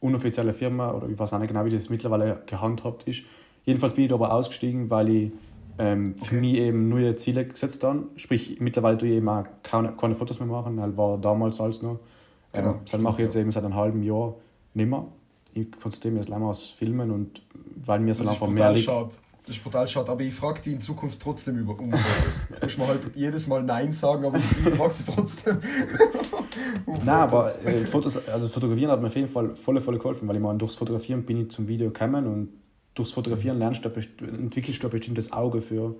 unoffizielle 0.00 0.52
Firma 0.52 0.92
oder 0.92 1.08
ich 1.08 1.18
weiß 1.18 1.32
auch 1.32 1.38
nicht 1.38 1.48
genau, 1.48 1.64
wie 1.64 1.70
das 1.70 1.90
mittlerweile 1.90 2.42
gehandhabt 2.46 3.08
ist. 3.08 3.24
Jedenfalls 3.64 3.94
bin 3.94 4.04
ich 4.04 4.08
da 4.08 4.16
aber 4.16 4.32
ausgestiegen, 4.32 4.90
weil 4.90 5.08
ich 5.08 5.32
ähm, 5.78 6.16
für 6.16 6.36
okay. 6.36 6.40
mich 6.40 6.58
eben 6.58 6.88
neue 6.88 7.16
Ziele 7.16 7.46
gesetzt 7.46 7.82
habe. 7.84 8.04
Sprich, 8.16 8.60
mittlerweile 8.60 8.98
tue 8.98 9.08
ich 9.08 9.14
eben 9.16 9.28
auch 9.28 9.44
keine, 9.62 9.92
keine 9.92 10.14
Fotos 10.14 10.38
mehr 10.38 10.48
machen, 10.48 10.76
das 10.76 10.96
war 10.96 11.18
damals 11.18 11.60
alles 11.60 11.82
noch. 11.82 11.98
Ähm, 12.52 12.64
genau, 12.64 12.80
das 12.90 13.00
mache 13.00 13.14
ich 13.16 13.24
jetzt 13.24 13.34
ja. 13.34 13.40
eben 13.40 13.52
seit 13.52 13.64
einem 13.64 13.74
halben 13.74 14.02
Jahr 14.02 14.34
nicht 14.74 14.88
mehr. 14.88 15.06
Ich 15.54 15.70
konzentriere 15.72 16.14
mich 16.14 16.24
jetzt 16.24 16.30
länger 16.30 16.46
aufs 16.46 16.68
Filmen 16.68 17.10
und 17.10 17.42
weil 17.76 18.00
mir 18.00 18.14
so 18.14 18.28
einfach 18.28 18.48
mehr 18.48 18.72
liegt. 18.72 18.88
Das 19.46 19.56
ist 19.56 19.64
brutal 19.64 19.88
schade, 19.88 20.12
aber 20.12 20.20
ich 20.20 20.34
frage 20.34 20.60
dich 20.60 20.74
in 20.74 20.80
Zukunft 20.80 21.20
trotzdem 21.20 21.58
über 21.58 21.72
um 21.72 21.90
Fotos. 21.90 22.42
du 22.48 22.66
musst 22.66 22.78
mir 22.78 22.86
halt 22.86 23.10
jedes 23.16 23.46
Mal 23.46 23.62
Nein 23.62 23.92
sagen, 23.92 24.24
aber 24.24 24.38
ich 24.38 24.74
frage 24.74 24.94
dich 24.94 25.06
trotzdem. 25.12 25.58
Nein, 26.86 27.08
aber 27.08 27.50
äh, 27.64 27.84
Fotos, 27.84 28.28
also 28.28 28.48
Fotografieren 28.48 28.92
hat 28.92 29.00
mir 29.00 29.06
auf 29.06 29.16
jeden 29.16 29.28
Fall 29.28 29.56
voll, 29.56 29.80
voll 29.80 29.96
geholfen, 29.98 30.28
weil 30.28 30.36
ich 30.36 30.42
meine, 30.42 30.58
durchs 30.58 30.76
Fotografieren 30.76 31.24
bin 31.24 31.40
ich 31.40 31.50
zum 31.50 31.66
Video 31.66 31.90
gekommen 31.90 32.26
und 32.26 32.48
durchs 32.94 33.12
Fotografieren 33.12 33.58
lernst 33.58 33.84
du, 33.84 33.88
entwickelst 33.88 34.82
du 34.82 34.88
ein 34.88 34.90
bestimmtes 34.90 35.32
Auge 35.32 35.60
für, 35.60 35.94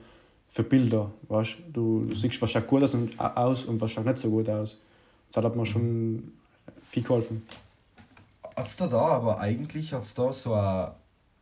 für 0.48 0.62
Bilder. 0.62 1.10
Weißt? 1.28 1.56
Du, 1.72 2.06
du 2.06 2.14
siehst, 2.14 2.40
was 2.42 2.50
schaut 2.50 2.66
gut 2.66 2.82
aus 2.82 2.94
und, 2.94 3.18
aus 3.18 3.64
und 3.64 3.80
was 3.80 3.90
schaut 3.90 4.06
nicht 4.06 4.18
so 4.18 4.30
gut 4.30 4.48
aus. 4.48 4.78
Das 5.32 5.44
hat 5.44 5.56
mir 5.56 5.66
schon 5.66 6.32
viel 6.82 7.02
geholfen. 7.02 7.42
Hat 8.56 8.66
es 8.66 8.76
da, 8.76 8.86
da 8.86 9.00
aber 9.00 9.38
eigentlich 9.38 9.92
hat's 9.92 10.14
da 10.14 10.32
so 10.32 10.54
a, 10.54 10.96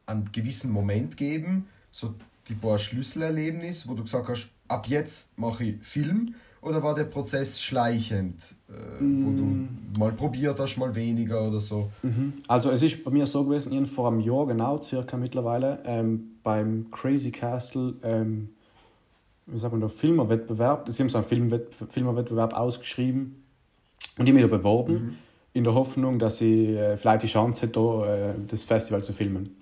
einen 0.06 0.30
gewissen 0.30 0.70
Moment 0.70 1.16
gegeben, 1.16 1.68
so 1.90 2.14
die 2.48 2.54
paar 2.54 2.78
Schlüsselerlebnisse, 2.78 3.88
wo 3.88 3.94
du 3.94 4.04
gesagt 4.04 4.28
hast, 4.28 4.50
ab 4.68 4.86
jetzt 4.86 5.36
mache 5.38 5.64
ich 5.64 5.76
Film 5.82 6.34
oder 6.60 6.82
war 6.82 6.94
der 6.94 7.04
Prozess 7.04 7.60
schleichend, 7.60 8.54
äh, 8.68 8.72
wo 9.00 9.30
du 9.30 9.44
mm. 9.44 9.68
mal 9.98 10.12
probiert 10.12 10.58
hast, 10.58 10.76
mal 10.76 10.94
weniger 10.94 11.46
oder 11.46 11.60
so? 11.60 11.90
Mhm. 12.02 12.34
Also 12.48 12.70
es 12.70 12.82
ist 12.82 13.04
bei 13.04 13.10
mir 13.10 13.26
so 13.26 13.44
gewesen, 13.44 13.72
ich 13.72 13.90
vor 13.90 14.08
einem 14.08 14.20
Jahr 14.20 14.46
genau, 14.46 14.80
circa 14.80 15.16
mittlerweile, 15.16 15.80
ähm, 15.84 16.32
beim 16.42 16.90
Crazy 16.90 17.30
Castle, 17.30 17.94
ähm, 18.02 18.50
wie 19.46 19.58
sagt 19.58 19.72
man 19.72 19.80
da, 19.80 19.88
Filmerwettbewerb, 19.88 20.88
sie 20.90 21.02
haben 21.02 21.08
so 21.08 21.18
einen 21.18 21.26
Filmwett 21.26 21.74
Filmerwettbewerb 21.90 22.54
ausgeschrieben 22.54 23.42
und 24.18 24.26
ich 24.26 24.34
mich 24.34 24.42
da 24.42 24.48
beworben, 24.48 24.92
mhm. 24.92 25.14
in 25.52 25.64
der 25.64 25.74
Hoffnung, 25.74 26.18
dass 26.18 26.40
ich 26.40 26.70
äh, 26.70 26.96
vielleicht 26.96 27.22
die 27.22 27.28
Chance 27.28 27.62
hätte, 27.62 27.72
da, 27.72 28.30
äh, 28.30 28.34
das 28.48 28.64
Festival 28.64 29.02
zu 29.02 29.12
filmen. 29.12 29.56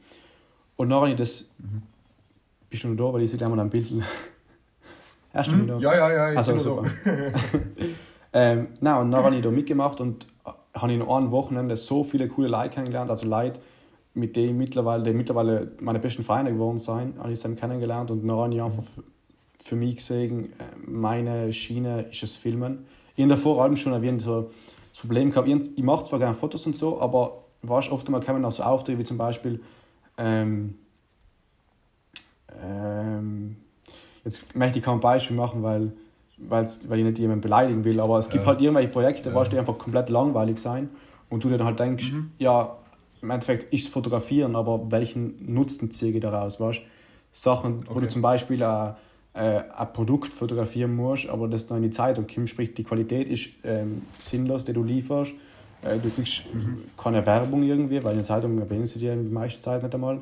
Und 0.77 0.89
nachdem 0.89 1.13
ich 1.13 1.19
das, 1.19 1.51
mhm. 1.59 1.83
bist 2.71 2.85
du 2.85 2.89
noch 2.89 2.97
da, 2.97 3.13
weil 3.13 3.23
ich 3.23 3.31
sehe 3.31 3.41
einmal 3.43 3.61
ein 3.61 3.71
Bild 3.71 3.93
Erst 5.37 5.53
mhm. 5.53 5.69
Ja, 5.81 5.95
ja, 5.95 6.13
ja, 6.13 6.33
ich 6.33 6.39
also, 6.39 6.59
super. 6.59 6.91
ähm, 8.33 8.69
na, 8.81 9.01
und 9.01 9.11
dann 9.11 9.23
habe 9.23 9.37
ich 9.37 9.43
da 9.43 9.51
mitgemacht 9.51 10.01
und 10.01 10.27
habe 10.75 10.95
in 10.95 11.03
einem 11.03 11.31
Wochenende 11.31 11.77
so 11.77 12.05
viele 12.05 12.27
coole 12.29 12.49
Leute 12.49 12.71
kennengelernt, 12.71 13.11
also 13.11 13.29
Leute, 13.29 13.61
mit 14.15 14.35
denen 14.35 14.57
mittlerweile, 14.57 15.05
die 15.05 15.13
mittlerweile 15.13 15.73
meine 15.81 15.99
besten 15.99 16.23
Freunde 16.23 16.53
geworden 16.53 16.79
sind, 16.79 17.19
habe 17.19 17.33
ich 17.33 17.39
sie 17.39 17.55
kennengelernt 17.55 18.11
und 18.11 18.27
dann 18.27 18.37
habe 18.37 18.55
ich 18.55 18.63
einfach 18.63 18.85
für 19.63 19.77
mich 19.77 19.97
gesehen, 19.97 20.53
äh, 20.59 20.65
meine 20.87 21.53
Schiene 21.53 22.07
ist 22.11 22.23
das 22.23 22.35
Filmen. 22.37 22.87
Ich 23.15 23.23
habe 23.23 23.35
davor 23.35 23.63
allem 23.63 23.77
schon 23.77 23.93
erwähnt, 23.93 24.23
so 24.23 24.51
das 24.91 25.01
Problem 25.01 25.29
gehabt, 25.29 25.49
ich 25.49 25.83
mache 25.83 26.05
zwar 26.05 26.19
gerne 26.19 26.35
Fotos 26.35 26.67
und 26.67 26.77
so, 26.77 26.99
aber 26.99 27.45
weißt, 27.61 27.91
oft 27.91 28.09
mal 28.09 28.23
kommen 28.23 28.43
auch 28.45 28.53
so 28.53 28.63
Aufträge 28.63 29.01
wie 29.01 29.05
zum 29.05 29.19
Beispiel 29.19 29.61
ähm, 30.17 30.77
ähm, 32.63 33.57
jetzt 34.27 34.55
möchte 34.55 34.81
ich 34.81 34.85
kein 34.85 35.01
Beispiel 35.01 35.37
machen, 35.37 35.63
weil, 35.63 35.93
weil's, 36.37 36.91
weil 36.91 36.99
ich 36.99 37.05
nicht 37.05 37.19
jemanden 37.19 37.41
beleidigen 37.41 37.85
will, 37.85 38.01
aber 38.01 38.19
es 38.19 38.29
gibt 38.29 38.43
ja. 38.43 38.49
halt 38.49 38.61
irgendwelche 38.61 38.89
Projekte, 38.89 39.31
ja. 39.31 39.45
die 39.45 39.59
einfach 39.59 39.79
komplett 39.79 40.11
langweilig 40.11 40.59
sein 40.59 40.91
und 41.31 41.45
du 41.45 41.49
dir 41.49 41.57
dann 41.57 41.69
halt 41.69 41.79
denkst, 41.79 42.13
mhm. 42.13 42.33
ja, 42.39 42.77
im 43.23 43.31
Endeffekt 43.31 43.73
ist 43.73 43.89
fotografieren, 43.89 44.55
aber 44.57 44.91
welchen 44.91 45.55
Nutzen 45.55 45.91
ziehe 45.91 46.13
ich 46.13 46.21
daraus, 46.21 46.61
weißt 46.61 46.83
Sachen, 47.33 47.79
okay. 47.79 47.95
wo 47.95 48.01
du 48.01 48.09
zum 48.09 48.23
Beispiel 48.23 48.63
ein, 48.63 48.95
äh, 49.35 49.63
ein 49.77 49.93
Produkt 49.93 50.33
fotografieren 50.33 50.95
musst, 50.95 51.29
aber 51.29 51.49
das 51.49 51.69
noch 51.71 51.77
in 51.77 51.85
die 51.85 51.91
Zeitung 51.91 52.27
kommt, 52.27 52.51
sprich 52.51 52.75
die 52.75 52.83
Qualität 52.83 53.29
ist 53.29 53.51
ähm, 53.63 54.03
sinnlos, 54.19 54.65
die 54.65 54.73
du 54.73 54.83
lieferst. 54.83 55.35
Äh, 55.83 55.99
du 55.99 56.11
kriegst 56.11 56.43
mhm. 56.53 56.83
keine 56.97 57.25
Werbung 57.27 57.63
irgendwie, 57.63 58.03
weil 58.03 58.13
in 58.13 58.19
der 58.19 58.27
Zeitung 58.27 58.59
erwähnen 58.59 58.87
sie 58.87 58.99
dir 58.99 59.15
die 59.15 59.29
meiste 59.29 59.61
Zeit 59.61 59.83
nicht 59.83 59.95
einmal. 59.95 60.21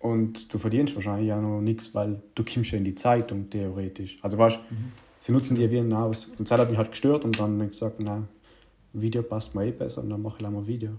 Und 0.00 0.52
du 0.52 0.58
verdienst 0.58 0.94
wahrscheinlich 0.94 1.28
ja 1.28 1.40
noch 1.40 1.60
nichts, 1.60 1.94
weil 1.94 2.22
du 2.34 2.42
kommst 2.42 2.72
ja 2.72 2.78
in 2.78 2.84
die 2.84 2.94
Zeitung 2.94 3.48
theoretisch. 3.50 4.18
Also 4.22 4.38
weißt 4.38 4.58
mhm. 4.70 4.92
sie 5.20 5.32
nutzen 5.32 5.54
die 5.54 5.62
Erwähnung 5.62 5.92
aus. 5.92 6.30
Und 6.38 6.48
Zeit 6.48 6.58
hat 6.58 6.68
mich 6.68 6.78
halt 6.78 6.90
gestört 6.90 7.24
und 7.24 7.38
dann 7.38 7.58
gesagt, 7.70 8.00
na, 8.00 8.26
Video 8.92 9.22
passt 9.22 9.54
mir 9.54 9.66
eh 9.66 9.70
besser 9.70 10.02
und 10.02 10.10
dann 10.10 10.22
mache 10.22 10.36
ich 10.38 10.48
mal 10.48 10.66
Video. 10.66 10.92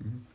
Mhm. 0.00 0.26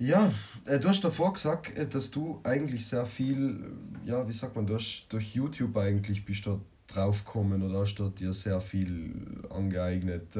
Ja, 0.00 0.32
äh, 0.64 0.78
du 0.78 0.88
hast 0.88 1.04
davor 1.04 1.34
gesagt, 1.34 1.76
äh, 1.76 1.86
dass 1.86 2.10
du 2.10 2.40
eigentlich 2.42 2.86
sehr 2.86 3.04
viel, 3.04 3.70
ja, 4.06 4.26
wie 4.26 4.32
sagt 4.32 4.56
man, 4.56 4.66
du 4.66 4.74
hast 4.74 5.08
durch 5.10 5.34
YouTube 5.34 5.76
eigentlich 5.76 6.24
bist 6.24 6.46
du 6.46 6.58
drauf 6.86 7.22
gekommen 7.22 7.62
oder 7.62 7.80
hast 7.80 7.96
du 7.96 8.08
dir 8.08 8.32
sehr 8.32 8.62
viel 8.62 9.42
angeeignet. 9.50 10.34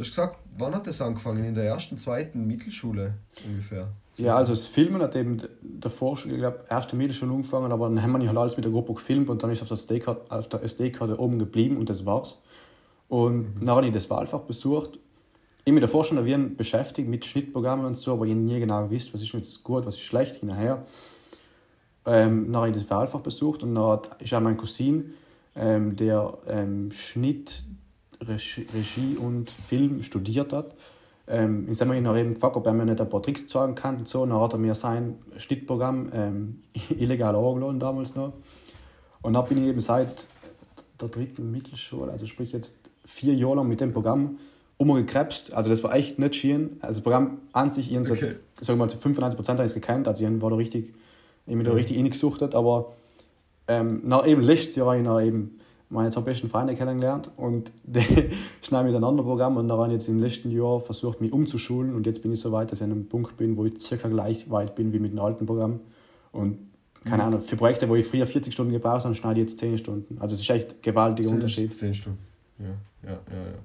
Du 0.00 0.04
hast 0.04 0.12
gesagt, 0.12 0.38
wann 0.56 0.74
hat 0.74 0.86
das 0.86 1.02
angefangen? 1.02 1.44
In 1.44 1.54
der 1.54 1.64
ersten, 1.64 1.98
zweiten 1.98 2.46
Mittelschule 2.46 3.18
ungefähr? 3.46 3.88
Ja, 4.16 4.34
also 4.34 4.54
das 4.54 4.66
Filmen 4.66 5.02
hat 5.02 5.14
eben 5.14 5.42
davor 5.60 6.16
schon, 6.16 6.30
ich 6.30 6.38
glaube, 6.38 6.64
erste 6.70 6.96
Mittelschule 6.96 7.30
angefangen, 7.30 7.70
aber 7.70 7.86
dann 7.86 8.02
haben 8.02 8.18
wir 8.18 8.26
halt 8.26 8.38
alles 8.38 8.56
mit 8.56 8.64
der 8.64 8.72
Gruppe 8.72 8.94
gefilmt 8.94 9.28
und 9.28 9.42
dann 9.42 9.50
ist 9.50 9.60
auf 9.60 9.68
der 9.68 9.74
SD-Karte, 9.74 10.22
auf 10.30 10.48
der 10.48 10.62
SD-Karte 10.62 11.20
oben 11.20 11.38
geblieben 11.38 11.76
und 11.76 11.90
das 11.90 12.06
war's. 12.06 12.38
Und 13.10 13.56
mhm. 13.56 13.66
dann 13.66 13.76
habe 13.76 13.86
ich 13.88 13.92
das 13.92 14.08
Wahlfach 14.08 14.40
besucht. 14.40 14.98
Ich 15.66 15.72
mich 15.74 15.82
davor 15.82 16.02
schon 16.02 16.16
erwähnt, 16.16 16.56
beschäftigt 16.56 17.06
mit 17.06 17.26
Schnittprogrammen 17.26 17.84
und 17.84 17.98
so, 17.98 18.14
aber 18.14 18.24
ich 18.24 18.34
nie 18.34 18.58
genau 18.58 18.84
gewusst, 18.84 19.12
was 19.12 19.20
ist 19.20 19.34
jetzt 19.34 19.62
gut, 19.64 19.84
was 19.84 19.96
ist 19.96 20.00
schlecht 20.00 20.36
hinterher. 20.36 20.86
Ähm, 22.06 22.46
dann 22.46 22.56
habe 22.56 22.68
ich 22.70 22.74
das 22.74 22.88
Wahlfach 22.88 23.20
besucht 23.20 23.62
und 23.62 23.74
dann 23.74 24.00
ist 24.18 24.32
auch 24.32 24.40
mein 24.40 24.56
Cousin, 24.56 25.12
ähm, 25.56 25.94
der 25.94 26.38
ähm, 26.46 26.90
Schnitt 26.90 27.64
Regie 28.20 29.16
und 29.16 29.50
Film 29.50 30.02
studiert 30.02 30.52
hat. 30.52 30.74
Ähm, 31.26 31.68
ich 31.70 31.80
habe 31.80 31.96
ihn 31.96 32.04
eben 32.04 32.34
gefragt, 32.34 32.56
ob 32.56 32.66
er 32.66 32.72
mir 32.72 32.84
nicht 32.84 33.00
ein 33.00 33.08
paar 33.08 33.22
Tricks 33.22 33.46
zeigen 33.46 33.74
kann 33.74 33.98
und 33.98 34.08
so. 34.08 34.22
Und 34.22 34.30
dann 34.30 34.40
hat 34.40 34.52
er 34.52 34.58
mir 34.58 34.74
sein 34.74 35.18
Schnittprogramm 35.36 36.10
ähm, 36.12 36.62
illegal 36.90 37.34
angeladen 37.34 37.78
damals 37.78 38.16
noch. 38.16 38.32
Und 39.22 39.34
dann 39.34 39.44
bin 39.44 39.58
ich 39.58 39.68
eben 39.68 39.80
seit 39.80 40.26
der 41.00 41.08
dritten 41.08 41.50
Mittelschule, 41.50 42.10
also 42.10 42.26
sprich 42.26 42.52
jetzt 42.52 42.90
vier 43.04 43.34
Jahre 43.34 43.56
lang 43.56 43.68
mit 43.68 43.80
dem 43.80 43.92
Programm 43.92 44.38
umgekrebst. 44.76 45.52
Also 45.52 45.70
das 45.70 45.82
war 45.82 45.94
echt 45.94 46.18
nicht 46.18 46.36
schön. 46.36 46.78
Also 46.80 46.98
das 46.98 47.04
Programm 47.04 47.38
an 47.52 47.70
sich, 47.70 47.92
ich 47.92 47.98
okay. 47.98 48.36
wir 48.60 48.76
mal, 48.76 48.88
zu 48.88 48.96
95% 48.96 49.48
habe 49.48 49.62
ich 49.62 49.66
es 49.66 49.74
gekannt. 49.74 50.08
Also 50.08 50.24
ich 50.24 50.42
war 50.42 50.50
da 50.50 50.56
richtig, 50.56 50.94
ich 51.46 51.54
bin 51.54 51.64
da 51.64 51.72
richtig 51.72 51.96
ingesuchtet, 51.96 52.54
aber 52.54 52.92
ähm, 53.68 54.00
nach 54.04 54.26
eben 54.26 54.42
letztes 54.42 54.76
Jahr 54.76 54.88
habe 54.88 55.00
ich 55.00 55.28
eben 55.28 55.59
meine 55.90 56.10
zwei 56.10 56.22
besten 56.22 56.48
Freunde 56.48 56.74
kennengelernt 56.74 57.30
und 57.36 57.72
die 57.82 58.30
schneiden 58.62 58.86
mit 58.86 58.96
ein 58.96 59.04
anderes 59.04 59.26
Programm 59.26 59.56
und 59.56 59.68
da 59.68 59.76
waren 59.76 59.90
jetzt 59.90 60.08
im 60.08 60.20
letzten 60.20 60.50
Jahr 60.50 60.80
versucht, 60.80 61.20
mich 61.20 61.32
umzuschulen 61.32 61.94
und 61.94 62.06
jetzt 62.06 62.22
bin 62.22 62.32
ich 62.32 62.40
so 62.40 62.52
weit, 62.52 62.70
dass 62.72 62.80
ich 62.80 62.84
an 62.84 62.92
einem 62.92 63.08
Punkt 63.08 63.36
bin, 63.36 63.56
wo 63.56 63.64
ich 63.64 63.78
circa 63.80 64.08
gleich 64.08 64.50
weit 64.50 64.74
bin 64.74 64.92
wie 64.92 64.98
mit 64.98 65.12
dem 65.12 65.18
alten 65.18 65.46
Programm 65.46 65.80
und 66.32 66.58
keine 67.04 67.24
Ahnung, 67.24 67.40
für 67.40 67.56
Projekte, 67.56 67.88
wo 67.88 67.94
ich 67.94 68.06
früher 68.06 68.26
40 68.26 68.52
Stunden 68.52 68.72
gebraucht 68.72 69.04
habe, 69.04 69.14
schneide 69.14 69.40
ich 69.40 69.48
jetzt 69.48 69.58
10 69.58 69.78
Stunden. 69.78 70.18
Also 70.20 70.34
es 70.34 70.42
ist 70.42 70.50
echt 70.50 70.72
ein 70.72 70.82
gewaltiger 70.82 71.28
10, 71.28 71.34
Unterschied. 71.34 71.76
10 71.76 71.94
Stunden, 71.94 72.18
ja, 72.58 72.66
ja, 73.02 73.10
ja. 73.10 73.16
ja. 73.16 73.58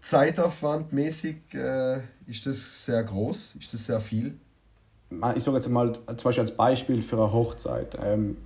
Zeitaufwandmäßig 0.00 1.36
äh, 1.54 2.00
ist 2.26 2.44
das 2.44 2.84
sehr 2.86 3.04
groß, 3.04 3.56
ist 3.60 3.72
das 3.72 3.86
sehr 3.86 4.00
viel? 4.00 4.34
Ich 5.36 5.44
sage 5.44 5.56
jetzt 5.58 5.68
mal 5.68 5.92
zum 5.92 6.24
Beispiel 6.24 6.40
als 6.40 6.56
Beispiel 6.56 7.02
für 7.02 7.16
eine 7.16 7.32
Hochzeit. 7.32 7.96
Ähm, 8.02 8.36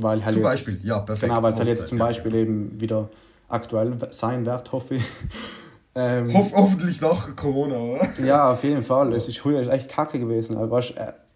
weil 0.00 0.24
halt 0.24 0.34
zum 0.34 0.42
jetzt, 0.42 0.50
Beispiel, 0.50 0.80
ja, 0.82 0.98
perfekt. 1.00 1.30
Genau, 1.30 1.42
weil 1.42 1.50
es 1.50 1.58
halt 1.58 1.68
jetzt 1.68 1.88
zum 1.88 1.98
ja, 1.98 2.04
Beispiel 2.04 2.34
eben 2.34 2.80
wieder 2.80 3.08
aktuell 3.48 3.96
sein 4.10 4.46
wird, 4.46 4.72
hoffe 4.72 4.96
ich. 4.96 5.04
ähm, 5.94 6.32
Hoff, 6.32 6.52
hoffentlich 6.54 7.00
nach 7.00 7.34
Corona, 7.36 7.76
oder? 7.76 8.08
Ja, 8.24 8.52
auf 8.52 8.62
jeden 8.64 8.82
Fall. 8.92 9.12
Es 9.12 9.28
ist 9.28 9.38
früher 9.38 9.60
echt 9.70 9.88
kacke 9.88 10.18
gewesen. 10.18 10.56
Also, 10.56 10.70
weißt, 10.70 10.94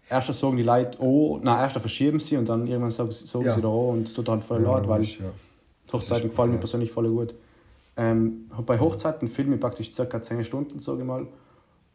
erst 0.09 0.33
sagen 0.33 0.57
die 0.57 0.63
Leute, 0.63 0.99
oh, 1.01 1.39
na, 1.43 1.61
erst 1.63 1.79
verschieben 1.79 2.21
sie 2.21 2.37
und 2.37 2.49
dann 2.49 2.67
irgendwann 2.67 2.91
sagen, 2.91 3.11
sagen 3.11 3.45
Ja. 3.45 3.53
sie 3.53 3.61
da 3.61 3.69
oh 3.69 3.91
und 3.91 4.09
es 4.09 4.15
tut 4.15 4.29
halt 4.29 4.43
voll 4.43 4.63
Ja, 4.63 4.79
leid, 4.79 4.89
weil 4.89 5.03
ja. 5.03 5.25
Hochzeiten 5.93 6.25
ist 6.25 6.31
gefallen 6.31 6.53
mir 6.53 6.59
persönlich 6.59 6.91
voll 6.91 7.09
gut. 7.09 7.35
Ähm, 7.97 8.51
bei 8.67 8.79
Hochzeiten 8.79 9.29
filme 9.29 9.55
ich 9.55 9.61
praktisch 9.61 9.91
ca. 9.91 10.23
10 10.23 10.45
Stunden, 10.45 10.81
sage 10.81 11.01
ich 11.01 11.07
mal. 11.07 11.27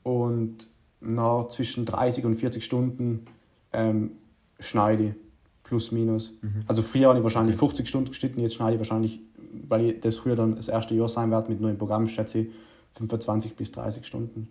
Und 0.03 0.67
nach 0.99 1.47
zwischen 1.47 1.85
30 1.85 2.25
und 2.25 2.35
40 2.35 2.63
Stunden 2.63 3.25
ähm, 3.73 4.11
schneide 4.59 5.03
ich. 5.03 5.13
Plus, 5.71 5.93
minus. 5.93 6.33
Mhm. 6.41 6.65
Also 6.67 6.81
früher 6.81 7.07
habe 7.07 7.19
ich 7.19 7.23
wahrscheinlich 7.23 7.55
50 7.55 7.87
Stunden 7.87 8.09
geschnitten, 8.09 8.41
jetzt 8.41 8.55
schneide 8.55 8.73
ich 8.73 8.79
wahrscheinlich, 8.79 9.21
weil 9.69 9.85
ich 9.85 10.01
das 10.01 10.17
früher 10.17 10.35
dann 10.35 10.57
das 10.57 10.67
erste 10.67 10.93
Jahr 10.95 11.07
sein 11.07 11.31
wird 11.31 11.47
mit 11.47 11.61
neuen 11.61 11.77
Programm, 11.77 12.09
schätze 12.09 12.39
ich 12.39 12.47
25 12.97 13.55
bis 13.55 13.71
30 13.71 14.05
Stunden. 14.05 14.49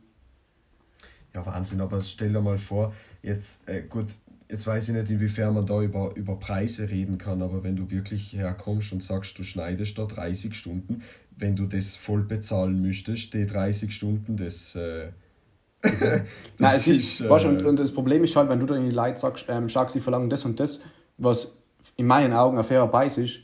Ja, 1.34 1.44
Wahnsinn, 1.44 1.82
aber 1.82 2.00
stell 2.00 2.32
dir 2.32 2.40
mal 2.40 2.56
vor, 2.56 2.94
jetzt, 3.22 3.68
äh, 3.68 3.82
gut, 3.82 4.06
jetzt 4.48 4.66
weiß 4.66 4.88
ich 4.88 4.94
nicht, 4.94 5.10
inwiefern 5.10 5.52
man 5.52 5.66
da 5.66 5.82
über, 5.82 6.16
über 6.16 6.36
Preise 6.36 6.88
reden 6.88 7.18
kann, 7.18 7.42
aber 7.42 7.62
wenn 7.64 7.76
du 7.76 7.90
wirklich 7.90 8.32
herkommst 8.32 8.90
und 8.94 9.02
sagst, 9.02 9.38
du 9.38 9.42
schneidest 9.42 9.98
da 9.98 10.06
30 10.06 10.54
Stunden, 10.54 11.02
wenn 11.36 11.54
du 11.54 11.66
das 11.66 11.96
voll 11.96 12.22
bezahlen 12.22 12.80
müsstest, 12.80 13.34
die 13.34 13.44
30 13.44 13.94
Stunden, 13.94 14.38
das. 14.38 14.74
Äh, 14.74 15.08
Nein, 15.82 16.24
das 16.56 16.78
es 16.78 16.86
ist, 16.86 17.20
äh, 17.20 17.28
weißt, 17.28 17.44
und, 17.44 17.62
und 17.66 17.78
das 17.78 17.92
Problem 17.92 18.24
ist 18.24 18.34
halt, 18.36 18.48
wenn 18.48 18.60
du 18.60 18.64
dann 18.64 18.78
in 18.78 18.88
die 18.88 18.94
Leute 18.94 19.18
sagst, 19.18 19.44
ähm, 19.48 19.68
schau, 19.68 19.86
sie 19.86 20.00
verlangen 20.00 20.30
das 20.30 20.46
und 20.46 20.58
das, 20.58 20.80
was 21.20 21.54
in 21.96 22.06
meinen 22.06 22.32
Augen 22.32 22.58
ein 22.58 22.64
fairer 22.64 22.88
Preis 22.88 23.16
ist, 23.18 23.38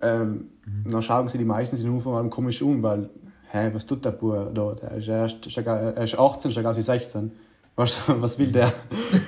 ähm, 0.00 0.48
Mhm. 0.66 0.90
dann 0.90 1.02
schauen 1.02 1.28
sie 1.28 1.38
die 1.38 1.44
meisten 1.44 1.76
sich 1.76 1.86
nur 1.86 2.00
von 2.00 2.14
allem 2.16 2.28
komisch 2.30 2.60
um, 2.60 2.82
weil, 2.82 3.08
hä, 3.52 3.70
was 3.72 3.86
tut 3.86 4.04
der 4.04 4.10
Bub 4.10 4.52
da? 4.52 4.74
Der 4.74 4.90
ist, 4.98 5.06
erst, 5.06 5.46
er 5.64 5.96
ist 6.02 6.18
18, 6.18 6.50
schaut 6.50 6.64
aus 6.66 6.76
wie 6.76 6.82
16. 6.82 7.30
Weißt 7.76 8.00
du, 8.08 8.20
was 8.20 8.36
will 8.38 8.50
der? 8.50 8.72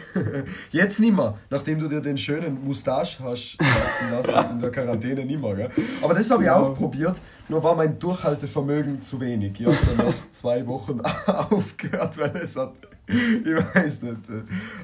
Jetzt 0.72 0.98
nimmer, 1.00 1.36
nachdem 1.50 1.78
du 1.80 1.86
dir 1.88 2.00
den 2.00 2.16
schönen 2.18 2.64
Moustache 2.64 3.22
hast 3.22 3.56
wachsen 3.60 4.10
lassen 4.10 4.50
in 4.52 4.58
der 4.60 4.70
Quarantäne 4.70 5.24
nimmer, 5.24 5.54
gell? 5.54 5.70
Aber 6.02 6.14
das 6.14 6.30
habe 6.30 6.42
ich 6.42 6.50
auch 6.50 6.74
probiert, 6.74 7.16
nur 7.48 7.62
war 7.62 7.74
mein 7.76 7.98
Durchhaltevermögen 7.98 9.00
zu 9.02 9.20
wenig. 9.20 9.60
Ich 9.60 9.66
habe 9.66 9.76
dann 9.96 10.06
nach 10.08 10.14
zwei 10.32 10.66
Wochen 10.66 11.00
aufgehört, 11.26 12.18
weil 12.18 12.36
es 12.42 12.56
hat, 12.56 12.72
ich 13.44 13.74
weiß 13.74 14.02
nicht, 14.02 14.18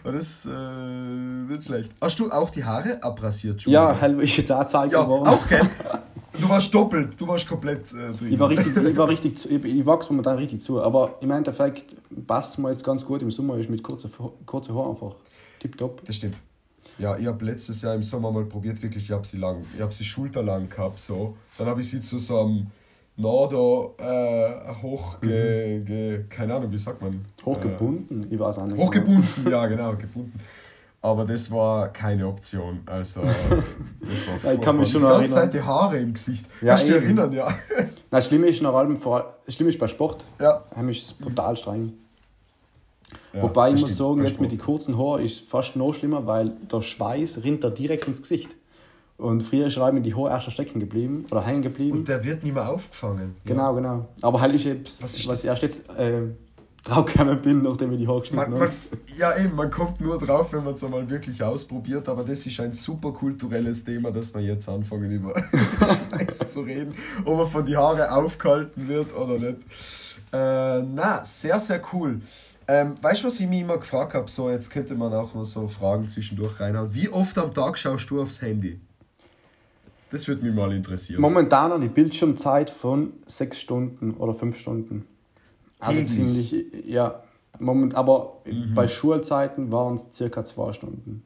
war 0.03 0.13
das 0.13 0.47
äh, 0.47 0.51
nicht 0.51 1.65
schlecht. 1.65 1.93
Hast 2.01 2.19
du 2.19 2.31
auch 2.31 2.49
die 2.49 2.65
Haare 2.65 3.03
abrasiert 3.03 3.61
schon? 3.61 3.73
Ja, 3.73 3.95
hell 3.95 4.19
ist 4.21 4.37
jetzt 4.37 4.51
auch 4.51 4.65
Zeit 4.65 4.93
ja 4.93 5.03
geworden. 5.03 5.29
auch, 5.29 5.47
gell? 5.47 5.69
Du 6.41 6.49
warst 6.49 6.75
doppelt, 6.75 7.21
du 7.21 7.29
warst 7.29 7.47
komplett 7.47 7.93
äh, 7.93 8.13
drin. 8.13 8.33
Ich 8.33 8.39
war 8.39 8.49
richtig, 8.49 8.77
ich 8.77 8.97
war 8.97 9.09
richtig 9.09 9.37
zu, 9.39 9.49
ich, 9.49 9.65
ich 9.65 9.87
wachse 9.87 10.11
momentan 10.11 10.39
richtig 10.39 10.61
zu, 10.61 10.83
aber 10.83 11.17
im 11.21 11.31
Endeffekt 11.31 11.97
passt 12.27 12.59
mir 12.59 12.71
jetzt 12.71 12.83
ganz 12.83 13.05
gut 13.05 13.23
im 13.23 13.31
Sommer, 13.31 13.57
ist 13.59 13.71
mit 13.71 13.83
kurzen 13.83 14.11
kurze 14.47 14.75
Haaren 14.75 14.91
einfach 14.91 15.15
tipptopp. 15.61 16.05
Das 16.05 16.17
stimmt. 16.17 16.37
Ja, 16.99 17.17
ich 17.17 17.27
habe 17.27 17.45
letztes 17.45 17.83
Jahr 17.83 17.95
im 17.95 18.03
Sommer 18.03 18.31
mal 18.33 18.45
probiert, 18.45 18.83
wirklich, 18.83 19.05
ich 19.05 19.11
habe 19.11 19.27
sie 19.27 19.37
lang, 19.37 19.65
ich 19.75 19.81
habe 19.81 19.93
sie 19.93 20.05
schulterlang 20.05 20.69
gehabt, 20.69 20.99
so. 20.99 21.37
Dann 21.59 21.67
habe 21.67 21.81
ich 21.81 21.91
sie 21.91 22.01
zu 22.01 22.19
so 22.19 22.41
einem 22.41 22.67
Nado 23.17 23.95
äh, 23.99 24.75
hoch, 24.83 25.21
ge, 25.21 25.81
ge, 25.81 26.25
keine 26.29 26.55
Ahnung, 26.57 26.73
wie 26.73 26.79
sagt 26.79 27.01
man? 27.01 27.25
Hochgebunden, 27.45 28.27
ich 28.31 28.39
weiß 28.39 28.59
auch 28.59 28.65
Äh, 28.65 28.69
nicht. 28.69 28.79
hochgebunden, 28.79 29.51
ja 29.51 29.67
genau, 29.67 29.95
gebunden. 29.95 30.33
Aber 31.01 31.25
das 31.25 31.51
war 31.51 31.93
keine 31.93 32.27
Option, 32.27 32.81
also 32.87 33.21
das 33.21 34.27
war 34.27 34.35
Ja, 34.45 34.53
ich 34.55 34.61
kann 34.61 34.79
mich 34.79 34.91
schon 34.91 35.03
Die 35.03 35.07
ganze 35.07 35.21
erinnern. 35.35 35.43
Zeit 35.43 35.55
die 35.55 35.61
Haare 35.63 35.99
im 35.99 36.15
Gesicht. 36.15 36.47
Ja, 36.61 36.69
Kannst 36.69 36.89
du 36.89 36.93
dich 36.95 37.03
erinnern, 37.05 37.33
ja. 37.33 37.47
Nein, 37.77 37.91
das 38.11 38.27
Schlimme 38.27 38.47
ist 38.49 38.63
nach 38.63 38.73
allem, 38.75 38.97
vor, 38.97 39.35
das 39.45 39.55
Schlimme 39.55 39.69
ist 39.69 39.79
bei 39.79 39.87
Sport, 39.87 40.27
ja. 40.41 40.65
haben 40.75 40.89
es 40.89 41.13
brutal 41.13 41.57
streng. 41.57 41.93
ja 43.33 43.43
Wobei 43.43 43.73
ich 43.75 43.81
muss 43.81 43.97
sagen, 43.97 44.25
jetzt 44.25 44.41
mit 44.41 44.51
den 44.51 44.59
kurzen 44.59 44.99
Haaren 44.99 45.23
ist 45.25 45.43
es 45.43 45.49
fast 45.49 45.77
noch 45.77 45.93
schlimmer, 45.93 46.27
weil 46.27 46.51
der 46.73 46.81
Schweiß 46.83 47.45
rinnt 47.45 47.63
da 47.63 47.71
direkt 47.71 48.09
ins 48.09 48.21
Gesicht. 48.23 48.57
Und 49.17 49.43
früher 49.43 49.67
ist 49.69 49.77
mir 49.79 50.01
die 50.01 50.15
Haare 50.15 50.31
erst 50.31 50.51
stecken 50.51 50.81
geblieben 50.81 51.25
oder 51.31 51.43
hängen 51.43 51.63
geblieben. 51.63 51.99
Und 51.99 52.09
der 52.09 52.25
wird 52.25 52.43
nicht 52.43 52.55
mehr 52.55 52.69
aufgefangen. 52.69 53.37
genau, 53.45 53.75
genau. 53.75 54.09
Aber 54.23 54.41
halt 54.41 54.55
ist 54.55 54.65
jetzt, 54.65 55.03
Was 55.03 55.17
ist 55.17 55.27
was 55.29 55.35
das? 55.37 55.45
ich 55.45 55.49
erst 55.51 55.63
jetzt 55.63 55.89
äh, 55.97 56.23
draufgekommen 56.85 57.41
bin, 57.41 57.63
nachdem 57.63 57.93
ich 57.93 57.99
die 58.01 58.09
Haare 58.09 58.21
geschnitten 58.21 58.51
Man, 58.51 58.61
habe. 58.61 58.73
man, 58.91 59.01
ja, 59.17 59.39
eben, 59.39 59.55
man 59.55 59.71
kommt 59.71 60.01
nur 60.01 60.19
drauf, 60.19 60.53
wenn 60.53 60.65
man 60.65 60.75
es 60.75 60.83
einmal 60.83 61.09
wirklich 61.09 61.43
ausprobiert, 61.43 62.09
aber 62.09 62.25
das 62.25 62.45
ist 62.45 62.59
ein 62.61 62.73
super 62.73 63.13
kulturelles 63.13 63.85
Thema, 63.85 64.11
dass 64.11 64.35
wir 64.35 64.43
jetzt 64.43 64.69
anfangen, 64.69 65.11
über 65.11 65.33
Schweiß 66.11 66.49
zu 66.51 66.61
reden, 66.63 66.95
ob 67.25 67.37
man 67.39 67.47
von 67.47 67.65
die 67.65 67.77
Haare 67.77 68.13
aufgehalten 68.13 68.89
wird 68.89 69.15
oder 69.15 69.39
nicht. 69.39 69.59
Äh, 70.33 70.83
na, 70.83 71.23
sehr, 71.25 71.59
sehr 71.61 71.81
cool. 71.93 72.21
Ähm, 72.67 72.95
weißt 73.01 73.23
du, 73.23 73.27
was 73.29 73.39
ich 73.39 73.49
mich 73.49 73.61
immer 73.61 73.79
gefragt 73.79 74.15
habe? 74.15 74.29
So, 74.31 74.51
jetzt 74.51 74.71
könnte 74.71 74.95
man 74.95 75.13
auch 75.15 75.35
noch 75.35 75.45
so 75.45 75.69
Fragen 75.69 76.09
zwischendurch 76.09 76.59
reinhauen. 76.61 76.93
Wie 76.93 77.09
oft 77.09 77.39
am 77.39 77.55
Tag 77.55 77.79
schaust 77.79 78.11
du 78.11 78.21
aufs 78.21 78.43
Handy? 78.43 78.81
Das 80.15 80.29
würde 80.29 80.45
mich 80.45 80.55
mal 80.55 80.73
interessieren. 80.73 81.21
Momentan 81.21 81.73
eine 81.73 81.89
Bildschirmzeit 81.89 82.71
von 82.71 83.15
sechs 83.27 83.61
Stunden 83.61 84.13
oder 84.13 84.33
fünf 84.33 84.57
Stunden. 84.57 85.07
Also 85.81 85.99
Täglich? 85.99 86.09
ziemlich, 86.09 86.87
ja. 86.87 87.25
Moment, 87.59 87.97
aber 87.97 88.43
bei 88.77 88.87
Schulzeiten 88.87 89.73
waren 89.73 89.97
es 89.97 90.17
circa 90.17 90.45
zwei 90.45 90.73
Stunden. 90.73 91.25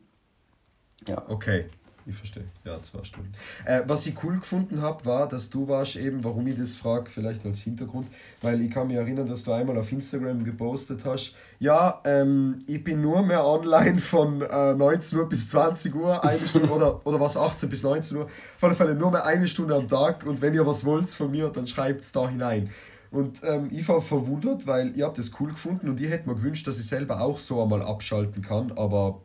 Ja. 1.07 1.22
Okay, 1.29 1.66
ich 2.09 2.16
verstehe. 2.16 2.44
Ja, 2.64 2.81
zwei 2.81 3.05
Stunden. 3.05 3.33
Äh, 3.64 3.83
was 3.87 4.07
ich 4.07 4.14
cool 4.25 4.38
gefunden 4.38 4.81
habe, 4.81 5.05
war, 5.05 5.29
dass 5.29 5.51
du 5.51 5.68
warst 5.68 5.97
eben, 5.97 6.25
warum 6.25 6.47
ich 6.47 6.57
das 6.57 6.75
frage, 6.75 7.11
vielleicht 7.11 7.44
als 7.44 7.61
Hintergrund, 7.61 8.09
weil 8.40 8.61
ich 8.62 8.71
kann 8.71 8.87
mich 8.87 8.97
erinnern, 8.97 9.27
dass 9.27 9.44
du 9.44 9.53
einmal 9.53 9.77
auf 9.77 9.92
Instagram 9.92 10.44
gepostet 10.44 11.05
hast, 11.05 11.35
ja, 11.59 12.01
ähm, 12.05 12.61
ich 12.66 12.83
bin 12.83 13.03
nur 13.03 13.23
mehr 13.23 13.44
online 13.44 13.99
von 13.99 14.42
äh, 14.42 14.75
19 14.75 15.18
Uhr 15.18 15.29
bis 15.29 15.49
20 15.51 15.94
Uhr, 15.94 16.25
eine 16.25 16.47
Stunde, 16.49 16.71
oder, 16.73 17.07
oder 17.07 17.21
was, 17.21 17.37
18 17.37 17.68
bis 17.68 17.83
19 17.83 18.16
Uhr, 18.16 18.25
auf 18.25 18.64
alle 18.64 18.75
Fälle 18.75 18.94
nur 18.94 19.11
mehr 19.11 19.27
eine 19.27 19.47
Stunde 19.47 19.75
am 19.75 19.87
Tag 19.87 20.25
und 20.25 20.40
wenn 20.40 20.55
ihr 20.55 20.66
was 20.66 20.85
wollt 20.85 21.11
von 21.11 21.31
mir, 21.31 21.49
dann 21.49 21.66
schreibt 21.66 22.01
es 22.01 22.12
da 22.12 22.29
hinein. 22.29 22.71
Und 23.11 23.40
ähm, 23.42 23.68
ich 23.71 23.88
war 23.88 24.03
verwundert, 24.03 24.66
weil 24.66 24.94
ihr 24.97 25.07
habt 25.07 25.16
das 25.16 25.31
cool 25.40 25.51
gefunden 25.51 25.88
und 25.88 26.01
ich 26.01 26.11
hätte 26.11 26.29
mir 26.29 26.35
gewünscht, 26.35 26.66
dass 26.66 26.79
ich 26.79 26.87
selber 26.87 27.21
auch 27.21 27.38
so 27.38 27.62
einmal 27.62 27.83
abschalten 27.83 28.42
kann, 28.42 28.73
aber 28.73 29.23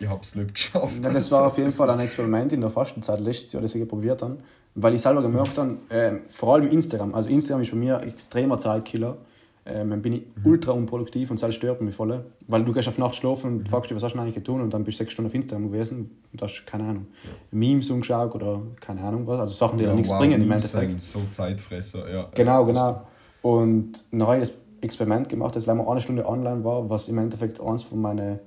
ich 0.00 0.08
habe 0.08 0.20
es 0.20 0.34
nicht 0.34 0.54
geschafft. 0.54 1.04
Ja, 1.04 1.10
das 1.10 1.30
war 1.30 1.46
auf 1.46 1.58
jeden 1.58 1.70
Fall 1.70 1.90
ein 1.90 2.00
Experiment 2.00 2.52
in 2.52 2.60
der 2.60 2.70
Fastenzeit 2.70 3.20
letztes 3.20 3.52
Jahr, 3.52 3.62
das 3.62 3.74
ich 3.74 3.88
probiert 3.88 4.22
habe. 4.22 4.38
Weil 4.74 4.94
ich 4.94 5.02
selber 5.02 5.20
gemerkt 5.22 5.58
habe, 5.58 5.76
ähm, 5.90 6.22
vor 6.28 6.54
allem 6.54 6.70
Instagram, 6.70 7.14
also 7.14 7.28
Instagram 7.28 7.62
ist 7.62 7.70
bei 7.70 7.76
mir 7.76 7.98
ein 7.98 8.08
extremer 8.08 8.58
Zeitkiller. 8.58 9.18
Ähm, 9.64 9.90
dann 9.90 10.02
bin 10.02 10.14
ich 10.14 10.22
ultra 10.44 10.72
unproduktiv 10.72 11.30
und 11.30 11.40
das 11.40 11.54
stört 11.54 11.80
mich 11.82 11.94
voll. 11.94 12.24
Weil 12.48 12.64
du 12.64 12.72
gehst 12.72 12.88
auf 12.88 12.98
Nacht 12.98 13.14
schlafen 13.14 13.58
und 13.58 13.68
fragst 13.68 13.90
dich, 13.90 13.96
was 13.96 14.02
hast 14.02 14.14
du 14.14 14.18
eigentlich 14.18 14.34
getan 14.34 14.60
und 14.60 14.74
dann 14.74 14.82
bist 14.82 14.98
du 14.98 15.04
sechs 15.04 15.12
Stunden 15.12 15.28
auf 15.28 15.34
Instagram 15.34 15.70
gewesen 15.70 16.10
und 16.32 16.42
hast, 16.42 16.64
keine 16.66 16.84
Ahnung, 16.84 17.06
Memes 17.52 17.88
umgeschaut 17.90 18.34
oder 18.34 18.62
keine 18.80 19.02
Ahnung 19.02 19.26
was. 19.26 19.38
Also 19.38 19.54
Sachen, 19.54 19.78
die 19.78 19.84
dann 19.84 19.94
nichts 19.94 20.10
bringen 20.10 20.40
im 20.40 20.48
Memes 20.48 20.74
Endeffekt. 20.74 20.98
sind 20.98 21.22
So 21.22 21.30
Zeitfresser, 21.30 22.10
ja. 22.10 22.28
Genau, 22.34 22.60
ja, 22.60 22.66
genau. 22.66 23.06
Und 23.42 24.04
dann 24.10 24.22
habe 24.22 24.38
ich 24.38 24.48
das 24.48 24.58
Experiment 24.80 25.28
gemacht, 25.28 25.54
das 25.54 25.66
leider 25.66 25.88
eine 25.88 26.00
Stunde 26.00 26.26
online 26.26 26.64
war, 26.64 26.90
was 26.90 27.08
im 27.08 27.18
Endeffekt 27.18 27.60
eines 27.60 27.82
von 27.82 28.00
meinen 28.00 28.40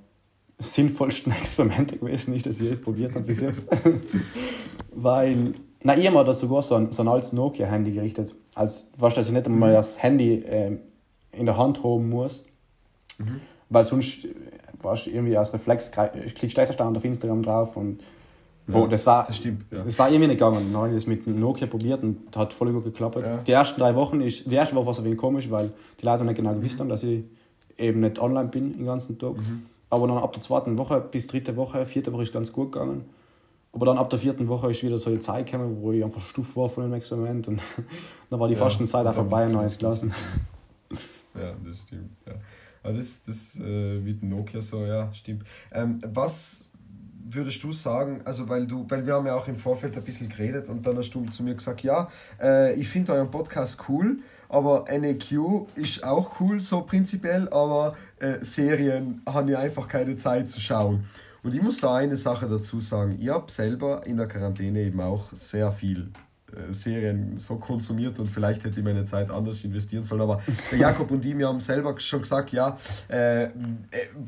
sinnvollsten 0.59 1.31
Experimente 1.39 1.97
gewesen 1.97 2.33
ist, 2.35 2.45
das 2.45 2.59
ich 2.59 2.69
je 2.69 2.75
probiert 2.75 3.13
habe 3.13 3.25
bis 3.25 3.41
jetzt. 3.41 3.67
Weil, 4.95 5.53
na, 5.83 5.97
ich 5.97 6.05
habe 6.05 6.17
mir 6.17 6.23
da 6.23 6.33
sogar 6.33 6.61
so 6.61 6.75
ein, 6.75 6.91
so 6.91 7.03
ein 7.03 7.07
altes 7.07 7.33
Nokia-Handy 7.33 7.91
gerichtet. 7.91 8.35
Als, 8.53 8.91
weißt 8.97 9.17
du, 9.17 9.19
dass 9.19 9.27
ich 9.27 9.33
nicht 9.33 9.45
einmal 9.45 9.73
das 9.73 10.01
Handy 10.01 10.43
ähm, 10.47 10.79
in 11.31 11.45
der 11.45 11.57
Hand 11.57 11.83
haben 11.83 12.09
muss. 12.09 12.45
Weil 13.69 13.83
sonst, 13.83 14.25
äh, 14.25 14.29
weißt 14.81 15.07
du, 15.07 15.09
irgendwie 15.11 15.37
aus 15.37 15.53
Reflex 15.53 15.91
klickst 15.91 16.43
du 16.43 16.47
gleich 16.47 16.79
auf 16.79 17.05
Instagram 17.05 17.43
drauf 17.43 17.77
und 17.77 18.01
Boah, 18.67 18.89
das 18.89 19.05
war, 19.05 19.27
das 19.27 19.37
stimmt, 19.37 19.65
ja. 19.71 19.83
das 19.83 19.97
war 19.99 20.07
irgendwie 20.09 20.27
nicht 20.27 20.39
gegangen. 20.39 20.71
Dann 20.71 20.81
habe 20.81 20.89
ich 20.89 20.95
das 20.95 21.05
mit 21.05 21.25
dem 21.25 21.39
Nokia 21.39 21.67
probiert 21.67 22.01
und 22.01 22.35
hat 22.35 22.51
voll 22.51 22.71
gut 22.73 22.83
geklappt. 22.83 23.17
Ja. 23.21 23.37
Die 23.37 23.51
ersten 23.51 23.79
drei 23.79 23.93
Wochen 23.93 24.21
ist, 24.21 24.49
die 24.49 24.55
erste 24.55 24.75
Woche 24.75 24.87
war 24.87 24.91
es 24.91 24.97
ein 24.97 25.05
wenig 25.05 25.19
komisch, 25.19 25.51
weil 25.51 25.71
die 26.01 26.05
Leute 26.05 26.25
nicht 26.25 26.35
genau 26.35 26.53
gewusst 26.53 26.79
haben, 26.79 26.89
dass 26.89 27.03
ich 27.03 27.23
eben 27.77 27.99
nicht 27.99 28.17
online 28.17 28.49
bin 28.49 28.73
den 28.73 28.85
ganzen 28.85 29.19
Tag. 29.19 29.35
Aber 29.95 30.07
dann 30.07 30.17
ab 30.17 30.33
der 30.33 30.41
zweiten 30.41 30.77
Woche 30.77 30.99
bis 30.99 31.25
dritte 31.27 31.55
Woche, 31.55 31.85
vierte 31.85 32.11
Woche 32.11 32.23
ist 32.23 32.33
ganz 32.33 32.51
gut 32.51 32.73
gegangen. 32.73 33.05
Aber 33.71 33.85
dann 33.85 33.97
ab 33.97 34.09
der 34.09 34.19
vierten 34.19 34.49
Woche 34.49 34.69
ist 34.69 34.83
wieder 34.83 34.97
so 34.97 35.09
die 35.09 35.19
Zeit 35.19 35.49
gekommen, 35.49 35.77
wo 35.79 35.93
ich 35.93 36.03
einfach 36.03 36.19
stuft 36.19 36.57
war 36.57 36.67
von 36.67 36.83
dem 36.83 36.93
Experiment 36.93 37.47
und 37.47 37.61
dann 38.29 38.39
war 38.39 38.49
die 38.49 38.55
Ja, 38.55 38.59
Fastenzeit 38.59 39.07
auch 39.07 39.13
vorbei 39.13 39.47
neues 39.47 39.73
das 39.73 39.79
gelassen. 39.79 40.13
Ja, 41.37 41.53
das 41.65 41.81
stimmt. 41.81 42.11
Ja. 42.25 42.33
Aber 42.81 42.93
das, 42.93 43.21
das 43.23 43.59
äh, 43.59 43.99
mit 43.99 44.23
Nokia 44.23 44.61
so, 44.61 44.85
ja, 44.85 45.11
stimmt. 45.13 45.43
Ähm, 45.73 45.99
was 46.13 46.69
würdest 47.25 47.61
du 47.61 47.73
sagen, 47.73 48.21
also 48.23 48.47
weil 48.47 48.67
du, 48.67 48.85
weil 48.87 49.05
wir 49.05 49.15
haben 49.15 49.25
ja 49.25 49.35
auch 49.35 49.47
im 49.49 49.57
Vorfeld 49.57 49.97
ein 49.97 50.03
bisschen 50.03 50.29
geredet 50.29 50.69
und 50.69 50.87
dann 50.87 50.97
hast 50.97 51.11
du 51.11 51.25
zu 51.25 51.43
mir 51.43 51.55
gesagt, 51.55 51.81
ja, 51.83 52.09
äh, 52.41 52.73
ich 52.79 52.87
finde 52.87 53.11
euren 53.11 53.29
Podcast 53.31 53.81
cool, 53.89 54.19
aber 54.47 54.85
NAQ 54.89 55.67
ist 55.75 56.03
auch 56.05 56.39
cool, 56.39 56.61
so 56.61 56.81
prinzipiell, 56.83 57.49
aber 57.49 57.97
äh, 58.19 58.37
Serien 58.41 59.21
haben 59.27 59.47
ja 59.47 59.59
einfach 59.59 59.87
keine 59.87 60.15
Zeit 60.15 60.49
zu 60.49 60.59
schauen. 60.59 61.05
Und 61.43 61.53
ich 61.53 61.61
muss 61.61 61.79
da 61.79 61.95
eine 61.95 62.17
Sache 62.17 62.47
dazu 62.47 62.79
sagen, 62.79 63.17
ich 63.19 63.29
habe 63.29 63.51
selber 63.51 64.05
in 64.05 64.17
der 64.17 64.27
Quarantäne 64.27 64.81
eben 64.81 64.99
auch 64.99 65.31
sehr 65.33 65.71
viel 65.71 66.09
äh, 66.55 66.73
Serien 66.73 67.37
so 67.37 67.57
konsumiert 67.57 68.17
und 68.19 68.27
vielleicht 68.27 68.63
hätte 68.63 68.79
ich 68.79 68.83
meine 68.85 69.05
Zeit 69.05 69.29
anders 69.29 69.63
investieren 69.63 70.03
sollen. 70.03 70.21
Aber 70.21 70.41
der 70.71 70.79
Jakob 70.79 71.11
und 71.11 71.23
ich, 71.25 71.37
wir 71.37 71.47
haben 71.47 71.59
selber 71.59 71.99
schon 71.99 72.21
gesagt, 72.21 72.51
ja, 72.51 72.77
äh, 73.09 73.43
äh, 73.43 73.49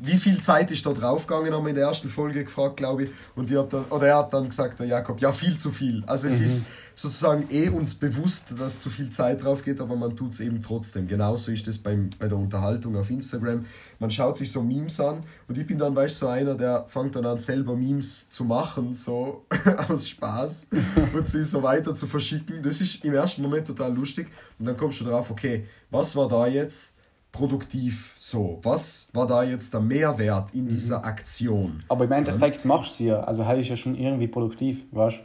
wie 0.00 0.16
viel 0.16 0.40
Zeit 0.40 0.70
ist 0.70 0.84
da 0.86 0.92
draufgegangen, 0.92 1.52
haben 1.52 1.64
wir 1.64 1.70
in 1.70 1.76
der 1.76 1.86
ersten 1.86 2.08
Folge 2.08 2.44
gefragt, 2.44 2.76
glaube 2.76 3.04
ich. 3.04 3.10
Und 3.34 3.50
ich 3.50 3.56
hab 3.56 3.70
dann, 3.70 3.84
oder 3.86 4.06
er 4.06 4.18
hat 4.18 4.32
dann 4.32 4.48
gesagt, 4.48 4.78
der 4.78 4.86
Jakob, 4.86 5.20
ja, 5.20 5.32
viel 5.32 5.56
zu 5.58 5.70
viel. 5.70 6.04
Also 6.06 6.28
es 6.28 6.40
ist 6.40 6.66
sozusagen 6.98 7.46
eh 7.50 7.68
uns 7.68 7.94
bewusst, 7.94 8.58
dass 8.58 8.80
zu 8.80 8.90
viel 8.90 9.08
Zeit 9.10 9.44
drauf 9.44 9.62
geht, 9.62 9.80
aber 9.80 9.94
man 9.94 10.16
tut 10.16 10.32
es 10.32 10.40
eben 10.40 10.60
trotzdem. 10.60 11.06
Genauso 11.06 11.52
ist 11.52 11.68
es 11.68 11.78
beim, 11.78 12.10
bei 12.18 12.26
der 12.26 12.36
Unterhaltung 12.36 12.96
auf 12.96 13.08
Instagram. 13.08 13.64
Man 14.00 14.10
schaut 14.10 14.36
sich 14.36 14.50
so 14.50 14.62
Memes 14.62 14.98
an 14.98 15.22
und 15.46 15.56
ich 15.56 15.64
bin 15.64 15.78
dann, 15.78 15.94
weißt 15.94 16.20
du, 16.20 16.26
so 16.26 16.28
einer, 16.28 16.56
der 16.56 16.86
fängt 16.86 17.14
dann 17.14 17.24
an, 17.24 17.38
selber 17.38 17.76
Memes 17.76 18.30
zu 18.30 18.44
machen, 18.44 18.92
so 18.92 19.44
aus 19.88 20.08
Spaß 20.08 20.68
und 21.14 21.24
sie 21.24 21.44
so 21.44 21.62
weiter 21.62 21.94
zu 21.94 22.08
verschicken. 22.08 22.64
Das 22.64 22.80
ist 22.80 23.04
im 23.04 23.14
ersten 23.14 23.42
Moment 23.42 23.68
total 23.68 23.94
lustig 23.94 24.26
und 24.58 24.66
dann 24.66 24.76
kommst 24.76 25.00
du 25.00 25.04
drauf, 25.04 25.30
okay, 25.30 25.66
was 25.92 26.16
war 26.16 26.26
da 26.26 26.48
jetzt 26.48 26.96
produktiv 27.30 28.14
so? 28.16 28.58
Was 28.64 29.08
war 29.12 29.28
da 29.28 29.44
jetzt 29.44 29.72
der 29.72 29.80
Mehrwert 29.80 30.52
in 30.52 30.66
dieser 30.66 31.04
Aktion? 31.04 31.78
Aber 31.88 32.06
im 32.06 32.12
Endeffekt 32.12 32.64
machst 32.64 32.92
du 32.92 32.94
sie 32.96 33.06
ja. 33.06 33.20
Also 33.20 33.46
halt 33.46 33.60
ist 33.60 33.68
ja 33.68 33.76
schon 33.76 33.94
irgendwie 33.94 34.26
produktiv, 34.26 34.84
weißt 34.90 35.20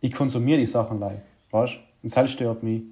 Ich 0.00 0.12
konsumiere 0.12 0.58
die 0.58 0.66
Sachen 0.66 0.98
leid, 0.98 1.22
weißt 1.50 1.74
Und 2.02 2.16
das 2.16 2.30
stört 2.30 2.62
mich. 2.62 2.82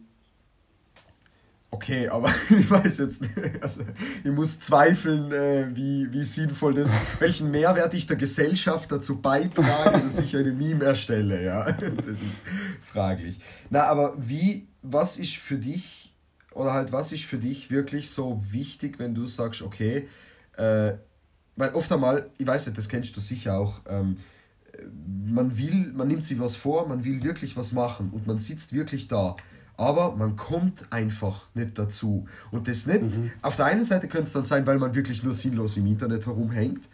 Okay, 1.71 2.09
aber 2.09 2.31
ich 2.51 2.71
weiß 2.71 2.99
jetzt 2.99 3.21
nicht, 3.21 3.63
also 3.63 3.83
ich 4.25 4.31
muss 4.31 4.59
zweifeln, 4.59 5.31
äh, 5.33 5.69
wie, 5.75 6.11
wie 6.13 6.23
sinnvoll 6.23 6.75
das, 6.75 6.99
welchen 7.19 7.51
Mehrwert 7.51 7.93
ich 7.93 8.07
der 8.07 8.17
Gesellschaft 8.17 8.91
dazu 8.91 9.21
beitrage, 9.21 10.01
dass 10.01 10.19
ich 10.19 10.35
eine 10.35 10.53
Meme 10.53 10.85
erstelle, 10.85 11.45
ja, 11.45 11.71
das 12.07 12.23
ist 12.23 12.43
fraglich. 12.81 13.39
Na, 13.69 13.85
aber 13.85 14.15
wie, 14.19 14.67
was 14.81 15.19
ist 15.19 15.37
für 15.37 15.59
dich, 15.59 16.15
oder 16.55 16.73
halt, 16.73 16.91
was 16.91 17.13
ist 17.13 17.25
für 17.25 17.39
dich 17.39 17.71
wirklich 17.71 18.11
so 18.11 18.41
wichtig, 18.51 18.99
wenn 18.99 19.15
du 19.15 19.27
sagst, 19.27 19.61
okay, 19.61 20.09
äh, 20.57 20.93
weil 21.57 21.71
oft 21.75 21.93
einmal, 21.93 22.31
ich 22.39 22.47
weiß 22.47 22.67
nicht, 22.67 22.79
das 22.79 22.89
kennst 22.89 23.15
du 23.17 23.21
sicher 23.21 23.59
auch, 23.59 23.81
ähm, 23.89 24.17
man 25.27 25.59
will, 25.59 25.93
man 25.95 26.09
nimmt 26.09 26.25
sich 26.25 26.39
was 26.39 26.57
vor, 26.57 26.89
man 26.89 27.05
will 27.05 27.23
wirklich 27.23 27.57
was 27.57 27.73
machen 27.73 28.11
und 28.13 28.27
man 28.27 28.39
sitzt 28.39 28.73
wirklich 28.73 29.09
da. 29.09 29.37
Aber 29.77 30.17
man 30.17 30.35
kommt 30.35 30.93
einfach 30.93 31.49
nicht 31.55 31.79
dazu. 31.79 32.27
Und 32.51 32.67
das 32.67 32.87
nicht, 32.87 33.05
auf 33.43 33.55
der 33.57 33.67
einen 33.67 33.85
Seite 33.85 34.09
könnte 34.09 34.25
es 34.25 34.33
dann 34.33 34.45
sein, 34.45 34.67
weil 34.67 34.79
man 34.79 34.95
wirklich 34.95 35.23
nur 35.23 35.33
sinnlos 35.33 35.77
im 35.77 35.87
Internet 35.87 36.27
herumhängt. 36.27 36.89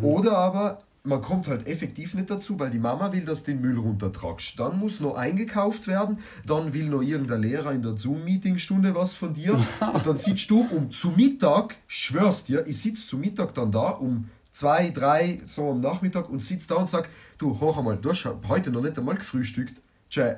Oder 0.00 0.38
aber 0.38 0.78
man 1.04 1.20
kommt 1.20 1.48
halt 1.48 1.66
effektiv 1.66 2.14
nicht 2.14 2.30
dazu, 2.30 2.58
weil 2.58 2.70
die 2.70 2.78
Mama 2.78 3.12
will, 3.12 3.24
dass 3.24 3.42
du 3.42 3.52
den 3.52 3.60
Müll 3.60 3.78
runtertragst. 3.78 4.58
Dann 4.58 4.78
muss 4.78 5.00
noch 5.00 5.16
eingekauft 5.16 5.88
werden, 5.88 6.18
dann 6.46 6.72
will 6.72 6.88
noch 6.88 7.02
irgendein 7.02 7.42
Lehrer 7.42 7.72
in 7.72 7.82
der 7.82 7.96
Zoom-Meeting-Stunde 7.96 8.94
was 8.94 9.14
von 9.14 9.34
dir. 9.34 9.54
Und 9.92 10.06
dann 10.06 10.16
sitzt 10.16 10.48
du 10.50 10.66
um 10.70 10.92
zu 10.92 11.10
Mittag, 11.10 11.76
schwörst 11.88 12.48
dir, 12.48 12.66
ich 12.66 12.80
sitze 12.80 13.06
zu 13.06 13.18
Mittag 13.18 13.54
dann 13.54 13.72
da 13.72 13.90
um 13.90 14.28
zwei, 14.52 14.90
drei, 14.90 15.40
so 15.44 15.70
am 15.70 15.80
Nachmittag 15.80 16.28
und 16.28 16.42
sitze 16.42 16.68
da 16.68 16.76
und 16.76 16.88
sag, 16.88 17.08
du, 17.38 17.58
hoch 17.58 17.78
einmal, 17.78 17.96
du 17.96 18.10
hast 18.10 18.28
heute 18.48 18.70
noch 18.70 18.82
nicht 18.82 18.98
einmal 18.98 19.16
gefrühstückt. 19.16 19.80
Tja, 20.10 20.26
äh, 20.28 20.36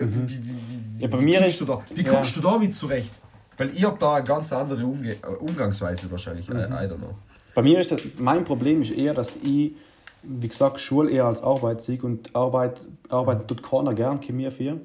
wie, 0.00 0.28
wie, 0.28 0.44
wie, 0.44 0.52
Mhm. 0.52 0.98
Ja, 0.98 1.08
bei 1.08 1.20
wie, 1.20 1.24
mir 1.24 1.38
kommst 1.40 1.54
ist- 1.54 1.60
du 1.62 1.64
da, 1.64 1.82
wie 1.94 2.02
ja. 2.02 2.12
kommst 2.12 2.36
du 2.36 2.40
damit 2.40 2.74
zurecht? 2.74 3.12
Weil 3.58 3.72
ich 3.72 3.82
habe 3.84 3.96
da 3.98 4.14
eine 4.16 4.24
ganz 4.24 4.52
andere 4.52 4.84
Umge 4.84 5.12
äh, 5.14 5.26
Umgangsweise 5.40 6.10
wahrscheinlich. 6.10 6.48
Mhm. 6.48 6.56
I, 6.56 6.60
I 6.60 6.64
don't 6.88 6.98
know. 6.98 7.14
Bei 7.54 7.62
mir 7.62 7.80
ist 7.80 7.90
das, 7.90 8.00
mein 8.18 8.44
Problem 8.44 8.82
ist 8.82 8.90
eher, 8.92 9.14
dass 9.14 9.34
ich, 9.42 9.72
wie 10.22 10.48
gesagt, 10.48 10.78
Schule 10.78 11.10
eher 11.10 11.24
als 11.24 11.42
Arbeit 11.42 11.80
sehe 11.80 12.00
und 12.02 12.34
Arbeit, 12.36 12.80
Arbeit 13.08 13.48
tut 13.48 13.62
keiner 13.62 13.94
gern, 13.94 14.20
mir 14.32 14.50
für. 14.52 14.78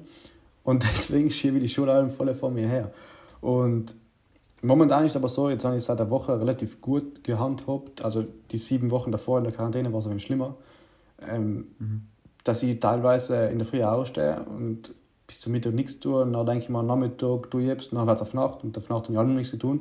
Und 0.64 0.82
deswegen 0.90 1.30
schiebe 1.30 1.58
ich 1.58 1.64
die 1.64 1.68
Schule 1.68 1.92
allem 1.92 2.08
voll 2.10 2.34
vor 2.34 2.50
mir 2.50 2.66
her. 2.66 2.90
Und 3.42 3.94
momentan 4.62 5.04
ist 5.04 5.12
es 5.12 5.16
aber 5.16 5.28
so, 5.28 5.50
jetzt 5.50 5.64
habe 5.64 5.76
ich 5.76 5.84
seit 5.84 6.00
einer 6.00 6.10
Woche 6.10 6.40
relativ 6.40 6.80
gut 6.80 7.24
gehandhabt. 7.24 8.04
Also 8.04 8.24
die 8.50 8.58
sieben 8.58 8.90
Wochen 8.90 9.12
davor 9.12 9.38
in 9.38 9.44
der 9.44 9.52
Quarantäne 9.52 9.92
war 9.92 10.00
es 10.00 10.06
ein 10.06 10.10
bisschen 10.10 10.26
schlimmer. 10.26 10.56
Ähm, 11.20 11.66
Dass 12.44 12.62
ich 12.62 12.80
teilweise 12.80 13.46
in 13.46 13.58
der 13.58 13.66
Früh 13.66 13.82
ausstehe 13.82 14.44
und 14.44 14.94
bis 15.26 15.40
zum 15.40 15.52
Mittag 15.52 15.74
nichts 15.74 16.00
tue. 16.00 16.22
Und 16.22 16.32
dann 16.32 16.46
denke 16.46 16.64
ich 16.64 16.68
mir, 16.70 16.78
am 16.78 16.86
Nachmittag 16.86 17.50
tue 17.50 17.62
ich 17.62 17.68
jetzt, 17.68 17.92
dann 17.92 18.06
wird 18.06 18.16
es 18.16 18.22
auf 18.22 18.34
Nacht 18.34 18.64
und 18.64 18.76
auf 18.76 18.88
Nacht 18.88 19.04
habe 19.04 19.12
ich 19.12 19.18
auch 19.18 19.24
noch 19.24 19.34
nichts 19.34 19.52
getan. 19.52 19.80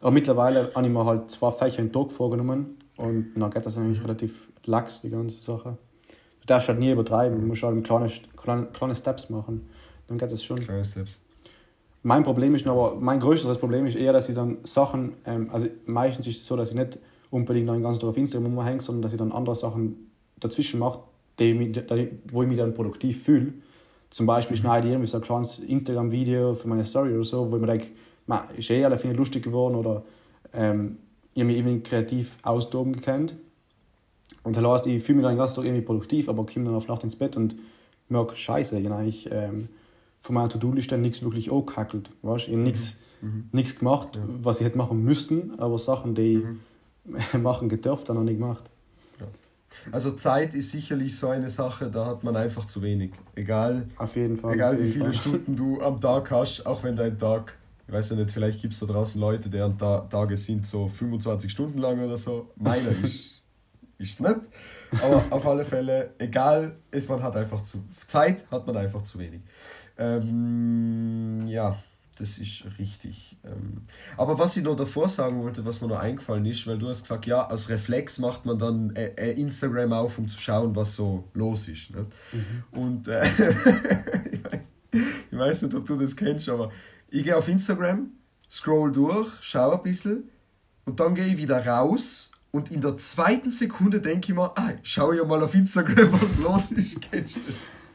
Aber 0.00 0.10
mittlerweile 0.10 0.70
habe 0.74 0.86
ich 0.86 0.92
mir 0.92 1.04
halt 1.04 1.30
zwei 1.30 1.50
Fächer 1.50 1.80
im 1.80 1.92
Tag 1.92 2.10
vorgenommen 2.10 2.74
und 2.96 3.34
dann 3.36 3.50
geht 3.50 3.64
das 3.64 3.78
eigentlich 3.78 4.02
relativ 4.02 4.48
lax, 4.64 5.00
die 5.00 5.10
ganze 5.10 5.40
Sache. 5.40 5.76
Du 6.40 6.46
darfst 6.46 6.68
halt 6.68 6.80
nie 6.80 6.90
übertreiben, 6.90 7.40
du 7.40 7.46
musst 7.46 7.62
halt 7.62 7.84
kleine, 7.84 8.10
kleine, 8.36 8.66
kleine 8.66 8.96
Steps 8.96 9.30
machen. 9.30 9.68
Dann 10.08 10.18
geht 10.18 10.32
das 10.32 10.42
schon. 10.42 10.58
Kleine 10.58 10.84
Steps. 10.84 11.20
Mein 12.02 12.24
Problem 12.24 12.54
ist 12.54 12.66
aber, 12.66 12.96
mein 12.98 13.20
größeres 13.20 13.58
Problem 13.58 13.86
ist 13.86 13.96
eher, 13.96 14.12
dass 14.12 14.28
ich 14.28 14.34
dann 14.34 14.58
Sachen, 14.64 15.14
ähm, 15.24 15.50
also 15.52 15.68
meistens 15.86 16.26
ist 16.26 16.38
es 16.38 16.46
so, 16.46 16.56
dass 16.56 16.70
ich 16.70 16.74
nicht 16.76 16.98
unbedingt 17.30 17.66
noch 17.66 17.74
den 17.74 17.82
ganzen 17.82 18.00
Tag 18.00 18.10
auf 18.10 18.16
Instagram 18.16 18.58
rumhänge, 18.58 18.80
sondern 18.80 19.02
dass 19.02 19.12
ich 19.12 19.18
dann 19.18 19.30
andere 19.32 19.54
Sachen 19.54 20.10
dazwischen 20.40 20.80
mache, 20.80 20.98
die, 21.38 21.54
mich- 21.54 21.72
die, 21.72 22.08
wo 22.30 22.42
ich 22.42 22.48
mich 22.48 22.58
dann 22.58 22.74
produktiv 22.74 23.22
fühle. 23.22 23.52
Zum 24.10 24.26
Beispiel 24.26 24.56
schneide 24.56 24.88
ich 24.88 24.92
irgendwie 24.92 25.08
so 25.08 25.18
ein 25.18 25.22
kleines 25.22 25.58
Instagram-Video 25.60 26.54
für 26.54 26.68
meine 26.68 26.84
Story 26.84 27.14
oder 27.14 27.24
so, 27.24 27.50
wo 27.50 27.54
ich 27.56 27.60
mir 27.60 27.68
denke, 27.68 27.86
man, 28.26 28.42
ist 28.56 28.70
eh 28.70 28.84
alle 28.84 28.98
finde 28.98 29.14
ich 29.14 29.18
lustig 29.18 29.44
geworden 29.44 29.76
oder 29.76 30.02
ähm, 30.52 30.98
ich 31.34 31.40
habe 31.40 31.46
mich 31.46 31.56
irgendwie 31.56 31.80
kreativ 31.82 32.36
austoben 32.42 32.92
gekannt. 32.94 33.34
Und 34.42 34.56
das 34.56 34.64
heißt, 34.64 34.86
ich 34.88 35.02
fühle 35.02 35.18
mich 35.18 35.22
dann 35.24 35.34
den 35.34 35.38
ganzen 35.38 35.56
Tag 35.56 35.64
irgendwie 35.64 35.82
produktiv, 35.84 36.28
aber 36.28 36.44
komme 36.44 36.66
dann 36.66 36.74
auf 36.74 36.88
Nacht 36.88 37.04
ins 37.04 37.16
Bett 37.16 37.36
und 37.36 37.56
merke, 38.08 38.36
scheiße, 38.36 38.78
ich 38.78 38.86
habe 38.86 38.96
eigentlich 38.96 39.28
ähm, 39.32 39.68
von 40.22 40.34
meiner 40.34 40.48
To-Do-Liste 40.48 40.96
nichts 40.98 41.22
wirklich 41.22 41.52
angehackelt. 41.52 42.10
Weißt? 42.22 42.46
Ich 42.48 42.54
habe 42.54 42.62
nichts, 42.62 42.96
nichts 43.52 43.78
gemacht, 43.78 44.18
was 44.40 44.60
ich 44.60 44.66
hätte 44.66 44.78
machen 44.78 45.02
müssen, 45.04 45.58
aber 45.58 45.78
Sachen, 45.78 46.14
die 46.14 46.42
ich 47.32 47.38
machen 47.38 47.68
gedurft, 47.68 48.08
dann 48.08 48.16
noch 48.16 48.24
nicht 48.24 48.38
gemacht. 48.38 48.64
Also 49.90 50.12
Zeit 50.12 50.54
ist 50.54 50.70
sicherlich 50.70 51.16
so 51.16 51.28
eine 51.28 51.48
Sache, 51.48 51.90
da 51.90 52.06
hat 52.06 52.22
man 52.22 52.36
einfach 52.36 52.66
zu 52.66 52.82
wenig. 52.82 53.12
Egal, 53.34 53.88
Auf 53.96 54.14
jeden 54.16 54.36
Fall. 54.36 54.54
egal 54.54 54.74
auf 54.74 54.80
wie 54.80 54.84
jeden 54.84 54.92
viele 54.92 55.04
Fall. 55.06 55.14
Stunden 55.22 55.56
du 55.56 55.80
am 55.80 56.00
Tag 56.00 56.30
hast, 56.30 56.64
auch 56.66 56.84
wenn 56.84 56.94
dein 56.94 57.18
Tag, 57.18 57.56
ich 57.88 57.92
weiß 57.92 58.10
ja 58.10 58.16
nicht, 58.16 58.30
vielleicht 58.30 58.60
gibt 58.60 58.74
es 58.74 58.80
da 58.80 58.86
draußen 58.86 59.20
Leute, 59.20 59.48
deren 59.50 59.76
Ta 59.78 60.02
Tage 60.02 60.36
sind 60.36 60.66
so 60.66 60.86
25 60.88 61.50
Stunden 61.50 61.78
lang 61.78 61.98
oder 62.04 62.16
so. 62.16 62.50
Meiner 62.56 62.90
ist 63.02 63.42
es 63.98 64.20
nicht. 64.20 64.40
Aber 65.02 65.24
auf 65.30 65.46
alle 65.46 65.64
Fälle, 65.64 66.10
egal, 66.18 66.76
ist, 66.90 67.08
man 67.08 67.22
hat 67.22 67.34
einfach 67.34 67.62
zu 67.62 67.82
Zeit 68.06 68.44
hat 68.50 68.66
man 68.66 68.76
einfach 68.76 69.02
zu 69.02 69.18
wenig. 69.18 69.40
Ähm, 69.98 71.46
ja, 71.46 71.76
das 72.18 72.38
ist 72.38 72.64
richtig. 72.78 73.36
Ähm, 73.44 73.82
aber 74.16 74.38
was 74.38 74.56
ich 74.56 74.62
noch 74.62 74.76
davor 74.76 75.08
sagen 75.08 75.42
wollte, 75.42 75.64
was 75.64 75.80
mir 75.80 75.88
noch 75.88 75.98
eingefallen 75.98 76.44
ist, 76.46 76.66
weil 76.66 76.78
du 76.78 76.88
hast 76.88 77.02
gesagt, 77.02 77.26
ja, 77.26 77.46
als 77.46 77.68
Reflex 77.68 78.18
macht 78.18 78.44
man 78.44 78.58
dann 78.58 78.94
äh, 78.94 79.12
äh, 79.16 79.40
Instagram 79.40 79.92
auf, 79.92 80.18
um 80.18 80.28
zu 80.28 80.38
schauen, 80.38 80.76
was 80.76 80.94
so 80.94 81.24
los 81.34 81.68
ist. 81.68 81.90
Ne? 81.90 82.06
Und 82.70 83.08
äh, 83.08 83.24
ich 84.92 85.38
weiß 85.38 85.62
nicht, 85.62 85.74
ob 85.74 85.86
du 85.86 85.96
das 85.96 86.14
kennst, 86.14 86.48
aber 86.48 86.70
ich 87.08 87.24
gehe 87.24 87.36
auf 87.36 87.48
Instagram, 87.48 88.10
scroll 88.50 88.92
durch, 88.92 89.28
schaue 89.40 89.74
ein 89.74 89.82
bisschen 89.82 90.30
und 90.84 91.00
dann 91.00 91.14
gehe 91.14 91.26
ich 91.26 91.38
wieder 91.38 91.66
raus 91.66 92.30
und 92.50 92.70
in 92.70 92.82
der 92.82 92.96
zweiten 92.98 93.50
Sekunde 93.50 94.00
denke 94.00 94.30
ich 94.30 94.36
mir, 94.36 94.52
ah, 94.56 94.72
schau 94.82 95.12
ja 95.12 95.24
mal 95.24 95.42
auf 95.42 95.54
Instagram, 95.54 96.12
was 96.20 96.38
los 96.38 96.72
ist. 96.72 97.00
Kennst 97.00 97.36
du? 97.36 97.40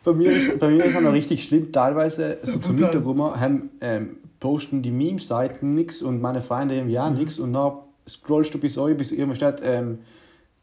Bei 0.08 0.14
mir 0.14 0.32
ist, 0.32 0.58
bei 0.58 0.70
mir 0.70 0.86
ist 0.86 0.96
es 0.96 1.02
noch 1.02 1.12
richtig 1.12 1.44
schlimm, 1.44 1.70
teilweise 1.74 2.38
so 2.44 2.60
zum. 2.60 2.76
Mittag 2.78 3.04
haben, 3.42 3.70
ähm, 3.82 4.18
posten 4.40 4.82
die 4.82 4.92
Meme-Seiten 4.92 5.72
nichts 5.74 6.02
und 6.02 6.22
meine 6.22 6.42
Freunde 6.42 6.82
Mhm. 6.82 6.96
auch 6.98 7.10
nichts 7.10 7.40
und 7.40 7.52
dann 7.52 7.74
scrollst 8.08 8.54
du 8.54 8.58
bis 8.58 8.78
euch, 8.78 8.96
bis 8.96 9.12
irgendwo 9.12 9.36
steht, 9.36 9.62
ähm, 9.66 10.00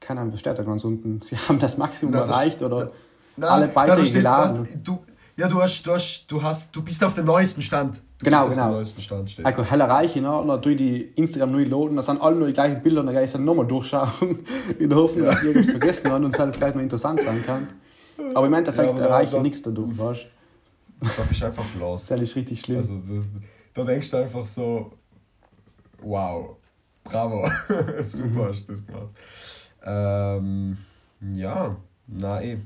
keine 0.00 0.20
Ahnung, 0.20 0.32
was 0.32 0.40
steht 0.40 0.58
da 0.58 0.62
ganz 0.62 0.82
unten, 0.84 1.20
sie 1.22 1.36
haben 1.36 1.58
das 1.58 1.76
Maximum 1.76 2.14
Na, 2.14 2.20
das- 2.20 2.30
erreicht 2.30 2.62
oder 2.62 2.90
Nein, 3.36 3.50
alle 3.50 3.64
nein, 3.66 3.74
Beiträge 3.74 4.06
steht 4.06 4.16
geladen. 4.22 4.60
was, 4.60 4.68
du, 4.82 4.98
ja, 5.36 5.48
du 5.48 5.60
hast, 5.60 5.82
du 5.86 5.90
hast, 5.92 6.26
du 6.30 6.42
hast, 6.42 6.74
du 6.74 6.80
bist 6.82 7.04
auf 7.04 7.12
dem 7.12 7.26
neuesten 7.26 7.60
Stand. 7.60 7.96
Du 8.18 8.24
Genau, 8.24 8.38
bist 8.38 8.48
auf 8.48 8.54
genau. 8.54 8.68
dem 8.68 8.74
neuesten 8.76 9.02
Stand 9.02 9.30
steht. 9.30 9.44
Also 9.44 9.62
hell 9.62 9.80
erreiche 9.80 10.20
ich 10.20 10.24
und 10.24 10.48
dann 10.48 10.62
tue 10.62 10.72
ich 10.72 10.78
die 10.78 11.00
Instagram 11.16 11.52
neu 11.52 11.64
laden, 11.64 11.96
da 11.96 12.02
sind 12.02 12.22
alle 12.22 12.36
nur 12.36 12.46
die 12.46 12.54
gleichen 12.54 12.80
Bilder 12.82 13.00
und 13.00 13.06
dann 13.08 13.14
gehe 13.14 13.24
ich 13.24 13.32
dann 13.32 13.44
nochmal 13.44 13.66
durchschauen, 13.66 14.08
in 14.78 14.88
der 14.88 14.96
Hoffnung, 14.96 15.26
dass 15.26 15.42
ich 15.42 15.48
irgendwas 15.48 15.70
vergessen 15.72 16.10
habe 16.12 16.24
und 16.24 16.32
es 16.32 16.38
halt 16.38 16.54
vielleicht 16.56 16.76
mal 16.76 16.82
interessant 16.82 17.20
sein 17.20 17.42
kann. 17.44 17.66
Aber 18.34 18.46
im 18.46 18.54
Endeffekt 18.54 18.98
ja, 18.98 19.04
erreiche 19.04 19.36
ich 19.36 19.42
nichts 19.42 19.62
dadurch, 19.62 19.96
weißt 19.96 20.26
du? 21.00 21.06
Da 21.16 21.22
bist 21.28 21.40
du 21.42 21.46
einfach 21.46 21.66
lost. 21.78 22.10
Das 22.10 22.20
ist 22.20 22.36
richtig 22.36 22.60
schlimm. 22.60 22.76
Also, 22.78 22.98
das, 22.98 23.26
da 23.74 23.84
denkst 23.84 24.10
du 24.10 24.16
einfach 24.16 24.46
so, 24.46 24.92
wow, 26.00 26.56
bravo, 27.02 27.48
super 28.02 28.28
mhm. 28.28 28.48
hast 28.48 28.68
du 28.68 28.72
das 28.72 28.86
gemacht. 28.86 29.08
Ähm, 29.84 30.78
ja, 31.34 31.76
na 32.06 32.42
eh. 32.42 32.58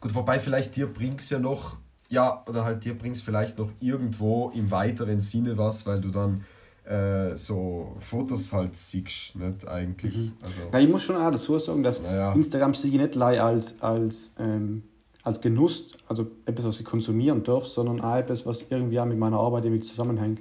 Gut, 0.00 0.14
wobei 0.14 0.40
vielleicht 0.40 0.74
dir 0.76 0.92
bringt 0.92 1.20
es 1.20 1.30
ja 1.30 1.38
noch, 1.38 1.76
ja, 2.08 2.42
oder 2.46 2.64
halt 2.64 2.84
dir 2.84 2.96
bringt 2.96 3.16
es 3.16 3.22
vielleicht 3.22 3.58
noch 3.58 3.70
irgendwo 3.80 4.50
im 4.50 4.70
weiteren 4.70 5.20
Sinne 5.20 5.56
was, 5.58 5.86
weil 5.86 6.00
du 6.00 6.10
dann 6.10 6.44
äh, 6.84 7.36
so 7.36 7.96
Fotos 8.00 8.52
halt 8.52 8.74
siehst, 8.74 9.36
nicht 9.36 9.68
eigentlich. 9.68 10.16
Mhm. 10.16 10.32
Also, 10.42 10.60
ja, 10.72 10.78
ich 10.78 10.88
muss 10.88 11.02
schon 11.02 11.16
auch 11.16 11.30
dazu 11.30 11.58
sagen, 11.58 11.82
dass 11.82 12.02
ja. 12.02 12.32
Instagram 12.32 12.74
sich 12.74 12.92
nicht 12.92 13.16
als, 13.16 13.80
als, 13.80 14.34
ähm, 14.38 14.82
als 15.22 15.40
Genuss, 15.40 15.92
also 16.08 16.26
etwas, 16.44 16.64
was 16.64 16.80
ich 16.80 16.86
konsumieren 16.86 17.44
darf, 17.44 17.66
sondern 17.66 18.00
auch 18.00 18.16
etwas, 18.16 18.46
was 18.46 18.64
irgendwie 18.68 18.98
auch 18.98 19.06
mit 19.06 19.18
meiner 19.18 19.38
Arbeit 19.38 19.64
irgendwie 19.64 19.80
zusammenhängt. 19.80 20.40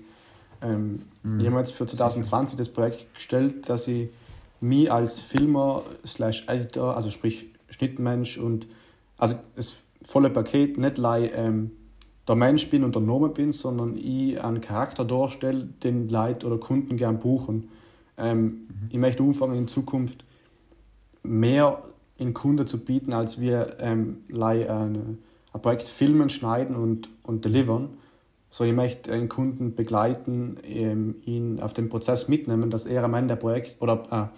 Ähm, 0.62 1.04
mhm. 1.24 1.40
Ich 1.40 1.48
habe 1.48 1.58
jetzt 1.58 1.74
für 1.74 1.86
2020 1.86 2.58
das 2.58 2.70
Projekt 2.70 3.14
gestellt, 3.14 3.70
dass 3.70 3.88
ich 3.88 4.10
mich 4.60 4.92
als 4.92 5.20
Filmer 5.20 5.84
slash 6.06 6.46
Editor, 6.48 6.96
also 6.96 7.10
sprich 7.10 7.48
Schnittmensch 7.70 8.38
und 8.38 8.68
also 9.18 9.36
das 9.56 9.84
volle 10.04 10.30
Paket 10.30 10.78
nicht 10.78 10.98
like, 10.98 11.32
ähm, 11.36 11.72
der 12.32 12.38
Mensch 12.38 12.70
bin 12.70 12.86
und 12.86 12.96
der 12.96 13.02
Name 13.02 13.28
bin, 13.28 13.52
sondern 13.52 13.98
ich 13.98 14.42
einen 14.42 14.62
Charakter 14.62 15.04
darstelle, 15.04 15.68
den 15.84 16.08
Leute 16.08 16.48
oder 16.48 16.58
Kunden 16.58 16.96
gern 16.96 17.20
buchen. 17.20 17.68
Ähm, 18.18 18.44
mhm. 18.46 18.68
Ich 18.90 18.98
möchte 18.98 19.22
anfangen 19.22 19.58
in 19.58 19.68
Zukunft 19.68 20.24
mehr 21.24 21.84
in 22.18 22.34
Kunden 22.34 22.66
zu 22.68 22.86
bieten, 22.86 23.12
als 23.12 23.42
wir 23.42 23.76
ähm, 23.80 24.20
like, 24.30 24.70
ein, 24.70 25.18
ein 25.52 25.62
Projekt 25.62 25.90
filmen, 25.90 26.30
schneiden 26.30 26.78
und, 26.78 27.10
und 27.24 27.44
delivern. 27.44 27.90
So, 28.50 28.64
ich 28.64 28.74
möchte 28.74 29.12
einen 29.12 29.28
Kunden 29.28 29.76
begleiten, 29.76 30.56
ähm, 30.64 31.16
ihn 31.26 31.60
auf 31.60 31.74
den 31.74 31.90
Prozess 31.90 32.30
mitnehmen, 32.30 32.70
dass 32.70 32.86
er 32.86 33.04
am 33.04 33.14
Ende 33.14 33.34
ein 33.34 33.40
Projekt 33.40 33.76
oder 33.82 34.32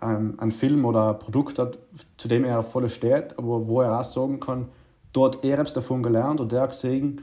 äh, 0.00 0.06
ein 0.06 0.52
Film 0.52 0.86
oder 0.86 1.10
ein 1.10 1.18
Produkt 1.18 1.58
hat, 1.58 1.78
zu 2.16 2.28
dem 2.28 2.44
er 2.44 2.62
voll 2.62 2.88
steht, 2.88 3.38
aber 3.38 3.68
wo 3.68 3.82
er 3.82 4.00
auch 4.00 4.04
sagen 4.04 4.40
kann, 4.40 4.68
dort 5.16 5.44
er 5.44 5.58
etwas 5.58 5.72
davon 5.72 6.02
gelernt 6.02 6.40
und 6.40 6.52
der 6.52 6.66
gesehen, 6.66 7.22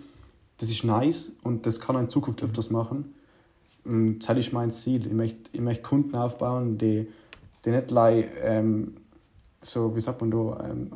das 0.58 0.70
ist 0.70 0.84
nice 0.84 1.34
und 1.44 1.66
das 1.66 1.80
kann 1.80 1.96
er 1.96 2.02
in 2.02 2.10
Zukunft 2.10 2.42
öfters 2.44 2.70
machen. 2.70 3.14
Und 3.86 4.20
das 4.20 4.38
ist 4.38 4.54
mein 4.54 4.72
Ziel. 4.72 5.06
Ich 5.06 5.14
möchte, 5.14 5.52
ich 5.52 5.62
möchte 5.62 5.84
Kunden 5.84 6.16
aufbauen, 6.16 6.78
die, 6.78 7.08
die 7.66 7.70
nicht 7.70 7.92
like, 7.92 8.32
ähm, 8.42 8.96
so, 9.62 9.96
wie 9.96 10.02
sagt 10.02 10.22
man 10.22 10.32
da, 10.32 10.70
ähm, 10.70 10.92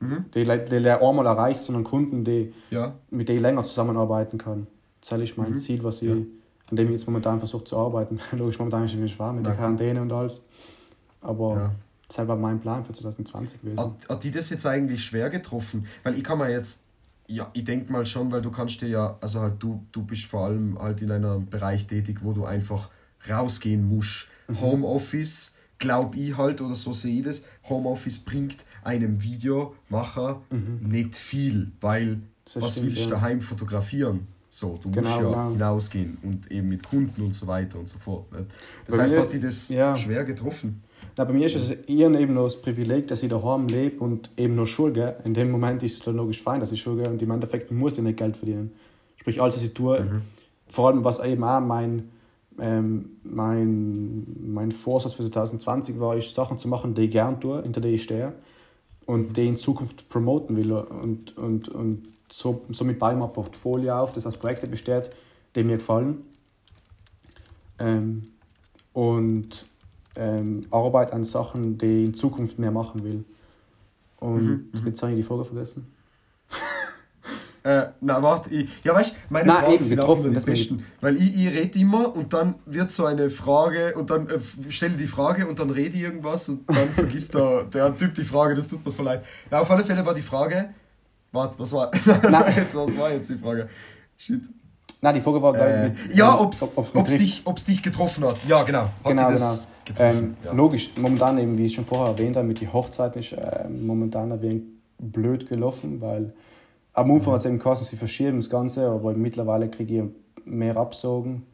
mhm. 0.00 0.24
die, 0.34 0.44
die, 0.44 0.82
die 0.82 0.90
einmal 0.90 1.26
erreicht, 1.26 1.60
sondern 1.60 1.84
Kunden, 1.84 2.24
die, 2.24 2.52
ja. 2.70 2.94
mit 3.10 3.28
denen 3.28 3.36
ich 3.36 3.42
länger 3.42 3.62
zusammenarbeiten 3.62 4.38
kann. 4.38 4.66
Das 5.00 5.20
ist 5.20 5.36
mein 5.36 5.50
mhm. 5.50 5.56
Ziel, 5.56 5.84
was 5.84 6.02
ich, 6.02 6.08
ja. 6.08 6.14
an 6.14 6.76
dem 6.76 6.86
ich 6.86 6.92
jetzt 6.92 7.06
momentan 7.06 7.38
versuche 7.38 7.64
zu 7.64 7.76
arbeiten. 7.76 8.20
Logisch, 8.32 8.58
momentan 8.58 8.84
ist 8.84 8.94
es 8.94 9.10
schwer 9.10 9.32
mit 9.32 9.44
der 9.44 9.54
Quarantäne 9.54 10.00
und 10.00 10.12
alles. 10.12 10.46
Aber. 11.20 11.74
Das 12.08 12.28
war 12.28 12.36
mein 12.36 12.60
Plan 12.60 12.84
für 12.84 12.92
2020 12.92 13.60
gewesen. 13.60 13.78
Hat, 13.78 14.08
hat 14.08 14.24
die 14.24 14.30
das 14.30 14.50
jetzt 14.50 14.66
eigentlich 14.66 15.04
schwer 15.04 15.30
getroffen? 15.30 15.86
Weil 16.02 16.14
ich 16.16 16.24
kann 16.24 16.38
mir 16.38 16.50
jetzt, 16.50 16.82
ja, 17.26 17.50
ich 17.52 17.64
denke 17.64 17.90
mal 17.92 18.06
schon, 18.06 18.30
weil 18.30 18.42
du 18.42 18.50
kannst 18.50 18.80
dir 18.80 18.88
ja, 18.88 19.18
also 19.20 19.40
halt 19.40 19.54
du, 19.58 19.84
du 19.92 20.02
bist 20.02 20.26
vor 20.26 20.46
allem 20.46 20.78
halt 20.78 21.02
in 21.02 21.10
einem 21.10 21.48
Bereich 21.48 21.86
tätig, 21.86 22.20
wo 22.22 22.32
du 22.32 22.44
einfach 22.44 22.90
rausgehen 23.28 23.88
musst. 23.88 24.28
Mhm. 24.48 24.60
Homeoffice 24.60 25.54
glaube 25.78 26.16
ich 26.16 26.36
halt, 26.36 26.60
oder 26.60 26.74
so 26.74 26.92
sehe 26.92 27.18
ich 27.18 27.24
das, 27.24 27.44
Homeoffice 27.68 28.20
bringt 28.20 28.64
einem 28.82 29.22
Videomacher 29.22 30.42
mhm. 30.50 30.88
nicht 30.88 31.16
viel, 31.16 31.72
weil 31.80 32.20
das 32.44 32.60
was 32.62 32.72
stimmt, 32.72 32.86
willst 32.86 33.06
du 33.06 33.10
ja. 33.10 33.16
daheim 33.16 33.42
fotografieren? 33.42 34.28
So, 34.48 34.78
du 34.82 34.90
genau, 34.90 35.08
musst 35.08 35.20
ja 35.20 35.28
genau. 35.28 35.50
hinausgehen 35.50 36.18
und 36.22 36.50
eben 36.50 36.68
mit 36.68 36.88
Kunden 36.88 37.20
und 37.20 37.34
so 37.34 37.46
weiter 37.46 37.78
und 37.78 37.88
so 37.88 37.98
fort. 37.98 38.32
Nicht? 38.32 38.46
Das 38.86 38.96
bei 38.96 39.02
heißt, 39.02 39.14
mir, 39.14 39.20
hat 39.20 39.32
die 39.32 39.40
das 39.40 39.68
ja. 39.68 39.94
schwer 39.94 40.24
getroffen? 40.24 40.82
Na, 41.18 41.24
bei 41.24 41.32
mir 41.32 41.46
ist 41.46 41.56
es 41.56 41.70
eher 41.70 42.10
eben 42.12 42.34
noch 42.34 42.44
das 42.44 42.60
Privileg, 42.60 43.08
dass 43.08 43.22
ich 43.22 43.30
daheim 43.30 43.68
lebe 43.68 44.00
und 44.00 44.30
eben 44.36 44.54
noch 44.54 44.66
Schule 44.66 44.92
gehe. 44.92 45.16
In 45.24 45.34
dem 45.34 45.50
Moment 45.50 45.82
ist 45.82 45.94
es 45.94 46.00
dann 46.00 46.16
logisch 46.16 46.42
fein, 46.42 46.60
dass 46.60 46.72
ich 46.72 46.82
Schule 46.82 47.02
gehe 47.02 47.10
und 47.10 47.22
im 47.22 47.30
Endeffekt 47.30 47.70
muss 47.70 47.96
ich 47.96 48.04
nicht 48.04 48.18
Geld 48.18 48.36
verdienen. 48.36 48.72
Sprich, 49.16 49.40
alles, 49.40 49.56
was 49.56 49.62
ich 49.62 49.72
tue, 49.72 50.00
mhm. 50.00 50.22
vor 50.68 50.88
allem 50.88 51.04
was 51.04 51.20
eben 51.20 51.42
auch 51.42 51.60
mein 51.60 52.10
ähm, 52.58 53.16
mein, 53.22 54.24
mein 54.40 54.72
Vorsatz 54.72 55.14
für 55.14 55.30
2020 55.30 56.00
war, 56.00 56.16
ist 56.16 56.32
Sachen 56.32 56.58
zu 56.58 56.68
machen, 56.68 56.94
die 56.94 57.02
ich 57.02 57.10
gern 57.10 57.40
tue, 57.40 57.62
hinter 57.62 57.80
denen 57.80 57.94
ich 57.94 58.02
stehe 58.02 58.32
und 59.04 59.28
mhm. 59.28 59.32
die 59.34 59.46
in 59.46 59.56
Zukunft 59.56 60.08
promoten 60.08 60.56
will 60.56 60.72
und, 60.72 61.36
und, 61.36 61.68
und 61.68 62.08
so, 62.28 62.62
somit 62.70 62.98
baue 62.98 63.12
ich 63.12 63.32
Portfolio 63.32 63.98
auf, 63.98 64.12
das 64.12 64.26
aus 64.26 64.36
Projekten 64.36 64.70
besteht, 64.70 65.10
die 65.54 65.64
mir 65.64 65.76
gefallen 65.76 66.22
ähm, 67.78 68.22
und 68.92 69.66
ähm, 70.16 70.66
Arbeit 70.70 71.12
an 71.12 71.24
Sachen, 71.24 71.78
die 71.78 72.02
ich 72.02 72.04
in 72.06 72.14
Zukunft 72.14 72.58
mehr 72.58 72.70
machen 72.70 73.04
will. 73.04 73.24
Und 74.18 74.42
mhm, 74.42 74.68
mhm. 74.72 74.86
jetzt 74.86 75.02
habe 75.02 75.12
ich 75.12 75.18
die 75.18 75.22
Frage 75.22 75.44
vergessen. 75.44 75.86
Äh, 77.66 77.88
na, 78.00 78.22
warte, 78.22 78.48
ich, 78.50 78.70
ja, 78.84 78.94
weißt 78.94 79.12
du, 79.12 79.16
meine 79.28 79.48
na, 79.48 79.54
Fragen 79.54 79.72
eben, 79.72 79.82
sind 79.82 80.00
auch 80.00 80.24
immer 80.24 80.38
die 80.38 80.46
besten. 80.46 80.86
Weil 81.00 81.16
ich, 81.16 81.36
ich 81.36 81.48
rede 81.48 81.76
immer 81.80 82.14
und 82.14 82.32
dann 82.32 82.54
wird 82.64 82.92
so 82.92 83.06
eine 83.06 83.28
Frage 83.28 83.94
und 83.96 84.08
dann 84.08 84.28
äh, 84.28 84.38
stelle 84.68 84.96
die 84.96 85.08
Frage 85.08 85.48
und 85.48 85.58
dann 85.58 85.70
rede 85.70 85.96
ich 85.96 86.04
irgendwas 86.04 86.48
und 86.48 86.62
dann 86.68 86.88
vergisst 86.90 87.34
der, 87.34 87.64
der 87.74 87.96
Typ 87.96 88.14
die 88.14 88.22
Frage, 88.22 88.54
das 88.54 88.68
tut 88.68 88.84
mir 88.84 88.92
so 88.92 89.02
leid. 89.02 89.24
Ja, 89.50 89.58
auf 89.62 89.68
alle 89.68 89.82
Fälle 89.82 90.06
war 90.06 90.14
die 90.14 90.22
Frage, 90.22 90.68
warte, 91.32 91.58
was 91.58 91.72
war, 91.72 91.90
jetzt, 92.56 92.76
was 92.76 92.96
war 92.96 93.10
jetzt 93.10 93.30
die 93.30 93.38
Frage? 93.38 93.68
Shit. 94.16 94.42
Nein, 95.06 95.14
die 95.14 95.20
Frage 95.20 95.40
war, 95.40 95.56
äh, 95.56 95.90
mit, 95.90 96.16
ja, 96.16 96.36
ob 96.40 96.52
es 96.52 97.16
dich, 97.16 97.44
dich 97.44 97.80
getroffen 97.80 98.24
hat. 98.24 98.38
Ja, 98.48 98.64
genau. 98.64 98.80
Hat 98.80 98.90
genau, 99.04 99.28
genau. 99.28 100.00
Ähm, 100.00 100.36
ja. 100.44 100.52
Logisch, 100.52 100.90
momentan 100.96 101.38
eben, 101.38 101.56
wie 101.56 101.66
ich 101.66 101.76
schon 101.76 101.84
vorher 101.84 102.08
erwähnt 102.08 102.36
habe, 102.36 102.48
mit 102.48 102.60
der 102.60 102.72
Hochzeit 102.72 103.14
ist 103.14 103.32
äh, 103.32 103.68
momentan 103.68 104.32
ein 104.32 104.42
wenig 104.42 104.62
blöd 104.98 105.48
gelaufen, 105.48 106.00
weil 106.00 106.32
am 106.92 107.08
Anfang 107.12 107.34
hat 107.34 107.42
es 107.42 107.46
eben 107.46 107.60
geheißen, 107.60 107.86
sie 107.86 107.96
verschieben 107.96 108.38
das 108.38 108.50
Ganze, 108.50 108.88
aber 108.88 109.12
mittlerweile 109.12 109.68
kriege 109.68 109.94
ich 109.96 110.44
mehr 110.44 110.76
Absagen. 110.76 111.46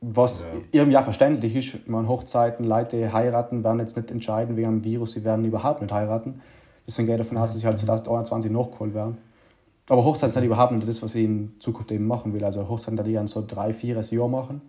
Was 0.00 0.40
ja. 0.40 0.46
irgendwie 0.72 0.98
auch 0.98 1.04
verständlich 1.04 1.54
ist, 1.54 1.88
man 1.88 2.08
Hochzeiten, 2.08 2.64
Leute 2.66 3.12
heiraten, 3.12 3.62
werden 3.62 3.78
jetzt 3.78 3.96
nicht 3.96 4.10
entscheiden 4.10 4.56
wegen 4.56 4.80
dem 4.80 4.84
Virus, 4.84 5.12
sie 5.12 5.22
werden 5.22 5.44
überhaupt 5.44 5.80
nicht 5.80 5.94
heiraten. 5.94 6.40
Deswegen 6.88 7.06
gehe 7.06 7.14
ich 7.14 7.22
davon 7.22 7.38
aus, 7.38 7.52
dass 7.52 7.60
sie 7.60 7.66
halt 7.68 7.78
2021 7.78 8.50
nachgeholt 8.50 8.94
werden. 8.94 9.18
Aber 9.88 10.04
Hochzeiten 10.04 10.32
sind 10.32 10.44
überhaupt 10.44 10.72
nicht 10.72 10.88
das, 10.88 11.02
was 11.02 11.14
ich 11.14 11.24
in 11.24 11.54
Zukunft 11.60 11.92
eben 11.92 12.06
machen 12.06 12.32
will. 12.32 12.44
Also 12.44 12.68
Hochzeiten 12.68 12.96
werde 12.96 13.10
ich 13.10 13.16
dann 13.16 13.26
so 13.26 13.44
drei, 13.46 13.72
vier 13.72 14.00
Jahr 14.00 14.28
machen, 14.28 14.62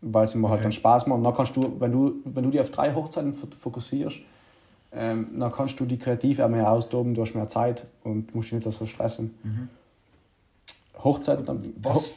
weil 0.00 0.24
es 0.24 0.34
mir 0.34 0.42
halt 0.42 0.44
okay. 0.44 0.54
halt 0.54 0.64
dann 0.64 0.72
Spaß 0.72 1.06
macht. 1.06 1.18
Und 1.18 1.24
dann 1.24 1.34
kannst 1.34 1.56
du, 1.56 1.76
wenn 1.78 1.92
du, 1.92 2.14
wenn 2.24 2.44
du 2.44 2.50
dich 2.50 2.60
auf 2.60 2.70
drei 2.70 2.92
Hochzeiten 2.94 3.34
fokussierst, 3.34 4.20
ähm, 4.92 5.38
dann 5.38 5.52
kannst 5.52 5.78
du 5.78 5.84
die 5.84 5.98
Kreative 5.98 6.44
auch 6.44 6.48
mehr 6.48 6.70
austoben, 6.70 7.14
du 7.14 7.22
hast 7.22 7.34
mehr 7.34 7.46
Zeit 7.46 7.86
und 8.02 8.34
musst 8.34 8.50
dich 8.50 8.64
nicht 8.64 8.72
so 8.72 8.86
stressen. 8.86 9.34
Mhm. 9.42 9.68
Hochzeiten 11.04 11.44
dann. 11.44 11.72
Was? 11.80 12.08
Ho 12.08 12.14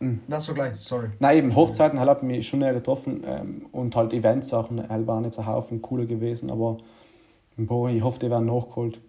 mhm. 0.00 0.20
Na, 0.26 0.40
so 0.40 0.52
gleich, 0.52 0.74
sorry. 0.80 1.10
Nein, 1.20 1.38
eben 1.38 1.56
Hochzeiten 1.56 2.00
halt, 2.00 2.08
haben 2.08 2.26
mich 2.26 2.48
schon 2.48 2.58
näher 2.58 2.74
getroffen 2.74 3.22
ähm, 3.24 3.66
und 3.70 3.94
halt 3.94 4.12
Eventsachen 4.12 4.88
halt 4.88 5.06
waren 5.06 5.22
jetzt 5.22 5.38
ein 5.38 5.46
Haufen 5.46 5.80
cooler 5.80 6.06
gewesen, 6.06 6.50
aber 6.50 6.78
boah, 7.56 7.88
ich 7.88 8.02
hoffe, 8.02 8.18
die 8.18 8.30
werden 8.30 8.46
nachgeholt. 8.46 9.00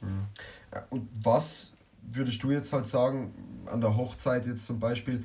Mhm. 0.00 0.26
Ja, 0.72 0.84
und 0.90 1.08
was 1.22 1.71
würdest 2.02 2.42
du 2.42 2.50
jetzt 2.50 2.72
halt 2.72 2.86
sagen, 2.86 3.34
an 3.66 3.80
der 3.80 3.96
Hochzeit 3.96 4.46
jetzt 4.46 4.66
zum 4.66 4.78
Beispiel, 4.78 5.24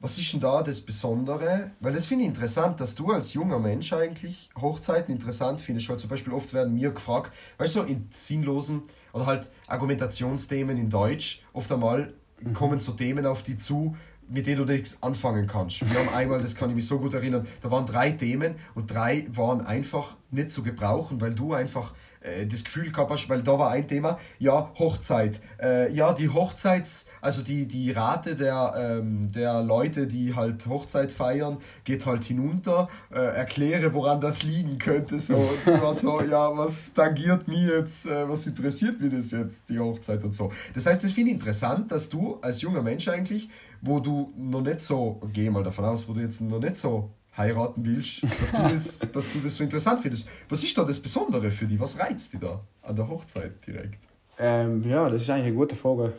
was 0.00 0.18
ist 0.18 0.32
denn 0.34 0.40
da 0.40 0.62
das 0.62 0.82
Besondere? 0.82 1.70
Weil 1.80 1.94
das 1.94 2.04
finde 2.04 2.24
ich 2.24 2.28
interessant, 2.28 2.78
dass 2.78 2.94
du 2.94 3.10
als 3.10 3.32
junger 3.32 3.58
Mensch 3.58 3.92
eigentlich 3.92 4.50
Hochzeiten 4.60 5.14
interessant 5.14 5.62
findest, 5.62 5.88
weil 5.88 5.98
zum 5.98 6.10
Beispiel 6.10 6.32
oft 6.34 6.52
werden 6.52 6.74
mir 6.74 6.90
gefragt, 6.90 7.32
weißt 7.56 7.76
du, 7.76 7.82
in 7.84 8.08
sinnlosen 8.10 8.82
oder 9.14 9.24
halt 9.24 9.50
Argumentationsthemen 9.66 10.76
in 10.76 10.90
Deutsch, 10.90 11.42
oft 11.54 11.72
einmal 11.72 12.12
mhm. 12.40 12.52
kommen 12.52 12.80
so 12.80 12.92
Themen 12.92 13.24
auf 13.24 13.42
die 13.42 13.56
zu, 13.56 13.96
mit 14.28 14.46
denen 14.46 14.66
du 14.66 14.72
nichts 14.72 15.02
anfangen 15.02 15.46
kannst. 15.46 15.80
Wir 15.80 15.98
haben 15.98 16.14
einmal, 16.14 16.40
das 16.40 16.54
kann 16.54 16.70
ich 16.70 16.76
mich 16.76 16.86
so 16.86 16.98
gut 16.98 17.14
erinnern, 17.14 17.46
da 17.62 17.70
waren 17.70 17.86
drei 17.86 18.10
Themen 18.10 18.56
und 18.74 18.92
drei 18.92 19.26
waren 19.30 19.62
einfach 19.62 20.16
nicht 20.30 20.50
zu 20.50 20.62
gebrauchen, 20.62 21.20
weil 21.20 21.34
du 21.34 21.54
einfach 21.54 21.94
äh, 22.24 22.46
das 22.46 22.64
Gefühl 22.64 22.90
gehabt 22.90 23.10
hast, 23.10 23.28
weil 23.28 23.42
da 23.42 23.58
war 23.58 23.70
ein 23.70 23.86
Thema, 23.86 24.18
ja, 24.38 24.70
Hochzeit. 24.78 25.40
Äh, 25.60 25.92
ja, 25.92 26.12
die 26.12 26.28
Hochzeits, 26.28 27.06
also 27.20 27.42
die, 27.42 27.66
die 27.66 27.90
Rate 27.90 28.34
der, 28.34 28.74
ähm, 28.76 29.30
der 29.30 29.62
Leute, 29.62 30.06
die 30.06 30.34
halt 30.34 30.66
Hochzeit 30.66 31.12
feiern, 31.12 31.58
geht 31.84 32.06
halt 32.06 32.24
hinunter. 32.24 32.88
Äh, 33.10 33.18
erkläre, 33.18 33.92
woran 33.92 34.20
das 34.20 34.42
liegen 34.42 34.78
könnte. 34.78 35.18
So, 35.18 35.50
die 35.66 35.82
war 35.82 35.94
so, 35.94 36.22
ja, 36.30 36.56
was 36.56 36.94
tangiert 36.94 37.46
mich 37.46 37.66
jetzt, 37.66 38.06
äh, 38.06 38.28
was 38.28 38.46
interessiert 38.46 39.00
mich 39.00 39.12
das 39.12 39.30
jetzt, 39.30 39.68
die 39.68 39.78
Hochzeit 39.78 40.24
und 40.24 40.32
so. 40.32 40.50
Das 40.74 40.86
heißt, 40.86 41.04
das 41.04 41.12
finde 41.12 41.30
ich 41.30 41.36
interessant, 41.36 41.92
dass 41.92 42.08
du 42.08 42.38
als 42.40 42.62
junger 42.62 42.82
Mensch 42.82 43.06
eigentlich, 43.08 43.50
wo 43.82 44.00
du 44.00 44.32
noch 44.36 44.62
nicht 44.62 44.80
so, 44.80 45.20
geh 45.32 45.50
mal 45.50 45.62
davon 45.62 45.84
aus, 45.84 46.08
wo 46.08 46.14
du 46.14 46.20
jetzt 46.20 46.40
noch 46.40 46.58
nicht 46.58 46.76
so 46.76 47.10
heiraten 47.36 47.84
willst, 47.84 48.22
dass 48.22 48.52
du, 48.52 48.58
das, 48.62 48.98
dass 49.12 49.32
du 49.32 49.38
das 49.40 49.56
so 49.56 49.64
interessant 49.64 50.00
findest. 50.00 50.28
Was 50.48 50.62
ist 50.62 50.76
da 50.76 50.84
das 50.84 51.00
Besondere 51.00 51.50
für 51.50 51.66
dich? 51.66 51.78
Was 51.80 51.98
reizt 51.98 52.32
dich 52.32 52.40
da 52.40 52.60
an 52.82 52.96
der 52.96 53.08
Hochzeit 53.08 53.66
direkt? 53.66 54.00
Ähm, 54.38 54.82
ja, 54.88 55.08
das 55.08 55.22
ist 55.22 55.30
eigentlich 55.30 55.46
eine 55.46 55.54
gute 55.54 55.76
Frage. 55.76 56.12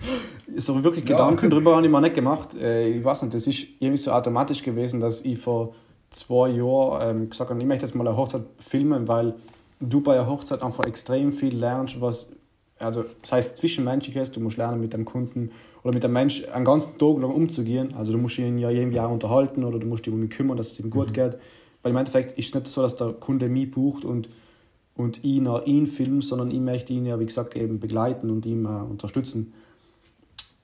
so 0.56 0.82
wirklich 0.84 1.04
Gedanken 1.04 1.44
ja. 1.44 1.50
darüber 1.50 1.76
habe 1.76 1.86
ich 1.86 1.90
mir 1.90 2.00
nicht 2.00 2.14
gemacht. 2.14 2.54
Äh, 2.54 2.90
ich 2.90 3.04
weiß 3.04 3.22
nicht, 3.22 3.34
das 3.34 3.46
ist 3.46 3.66
irgendwie 3.80 3.96
so 3.96 4.12
automatisch 4.12 4.62
gewesen, 4.62 5.00
dass 5.00 5.22
ich 5.22 5.38
vor 5.38 5.74
zwei 6.10 6.50
Jahren 6.50 7.22
ähm, 7.22 7.30
gesagt 7.30 7.50
habe, 7.50 7.60
ich 7.60 7.66
möchte 7.66 7.84
jetzt 7.84 7.94
mal 7.94 8.06
eine 8.06 8.16
Hochzeit 8.16 8.42
filmen, 8.58 9.08
weil 9.08 9.34
du 9.80 10.00
bei 10.00 10.14
einer 10.14 10.28
Hochzeit 10.28 10.62
einfach 10.62 10.84
extrem 10.84 11.32
viel 11.32 11.56
lernst, 11.56 12.00
was, 12.00 12.30
also 12.78 13.04
das 13.20 13.32
heißt 13.32 13.56
zwischenmenschliches, 13.56 14.32
du 14.32 14.40
musst 14.40 14.56
lernen 14.56 14.80
mit 14.80 14.92
dem 14.92 15.04
Kunden 15.04 15.50
oder 15.86 15.94
mit 15.94 16.02
dem 16.02 16.12
Mensch 16.12 16.44
einen 16.48 16.64
ganzen 16.64 16.98
Tag 16.98 17.20
lang 17.20 17.30
umzugehen. 17.30 17.94
Also 17.94 18.10
du 18.10 18.18
musst 18.18 18.38
ihn 18.38 18.58
ja 18.58 18.70
jedem 18.70 18.90
Jahr 18.90 19.08
unterhalten 19.08 19.62
oder 19.62 19.78
du 19.78 19.86
musst 19.86 20.04
dich 20.04 20.12
um 20.12 20.20
ihn 20.20 20.28
kümmern, 20.28 20.56
dass 20.56 20.72
es 20.72 20.80
ihm 20.80 20.90
gut 20.90 21.10
mhm. 21.10 21.12
geht. 21.12 21.36
Weil 21.80 21.92
im 21.92 21.96
Endeffekt 21.96 22.36
ist 22.36 22.48
es 22.48 22.54
nicht 22.54 22.66
so, 22.66 22.82
dass 22.82 22.96
der 22.96 23.12
Kunde 23.12 23.48
mich 23.48 23.70
bucht 23.70 24.04
und, 24.04 24.28
und 24.96 25.24
ich 25.24 25.40
nach 25.40 25.64
ihn 25.64 25.86
filmt, 25.86 26.24
sondern 26.24 26.50
ich 26.50 26.58
möchte 26.58 26.92
ihn 26.92 27.06
ja, 27.06 27.20
wie 27.20 27.26
gesagt, 27.26 27.54
eben 27.54 27.78
begleiten 27.78 28.30
und 28.30 28.44
ihm 28.46 28.64
äh, 28.64 28.68
unterstützen. 28.68 29.52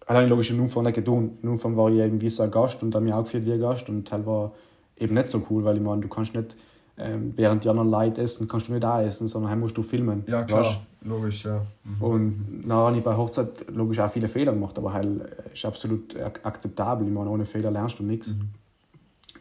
Ich 0.00 0.28
logisch 0.28 0.50
in 0.50 0.58
Umfang 0.58 0.82
nicht 0.82 0.96
getan. 0.96 1.38
In 1.40 1.50
Umfang 1.50 1.76
war 1.76 1.88
ich 1.88 2.00
eben 2.00 2.20
wie 2.20 2.28
so 2.28 2.42
ein 2.42 2.50
Gast 2.50 2.82
und 2.82 2.92
habe 2.92 3.04
mich 3.04 3.14
auch 3.14 3.22
gefühlt 3.22 3.46
wie 3.46 3.52
ein 3.52 3.60
Gast 3.60 3.88
und 3.88 4.10
das 4.10 4.26
war 4.26 4.50
eben 4.98 5.14
nicht 5.14 5.28
so 5.28 5.40
cool, 5.48 5.62
weil 5.62 5.76
ich 5.76 5.82
meine, 5.82 6.00
du 6.00 6.08
kannst 6.08 6.34
nicht 6.34 6.56
ähm, 6.98 7.32
während 7.36 7.64
die 7.64 7.68
anderen 7.68 7.90
Leute 7.90 8.22
essen, 8.22 8.46
kannst 8.48 8.68
du 8.68 8.72
nicht 8.72 8.84
da 8.84 9.02
essen, 9.02 9.26
sondern 9.28 9.58
musst 9.58 9.76
du 9.76 9.82
filmen. 9.82 10.24
Ja, 10.26 10.42
klar, 10.44 10.60
weißt? 10.60 10.78
logisch, 11.04 11.44
ja. 11.44 11.64
Mhm. 11.84 12.02
Und 12.02 12.62
dann 12.66 12.76
habe 12.76 12.96
ich 12.98 13.02
bei 13.02 13.16
Hochzeit 13.16 13.70
logisch 13.70 13.98
auch 14.00 14.10
viele 14.10 14.28
Fehler 14.28 14.52
gemacht, 14.52 14.76
aber 14.78 14.92
halt 14.92 15.20
äh, 15.20 15.52
ist 15.52 15.64
absolut 15.64 16.16
akzeptabel. 16.42 17.06
Ich 17.06 17.12
meine, 17.12 17.30
ohne 17.30 17.44
Fehler 17.44 17.70
lernst 17.70 17.98
du 17.98 18.02
nichts. 18.02 18.34
Mhm. 18.34 18.50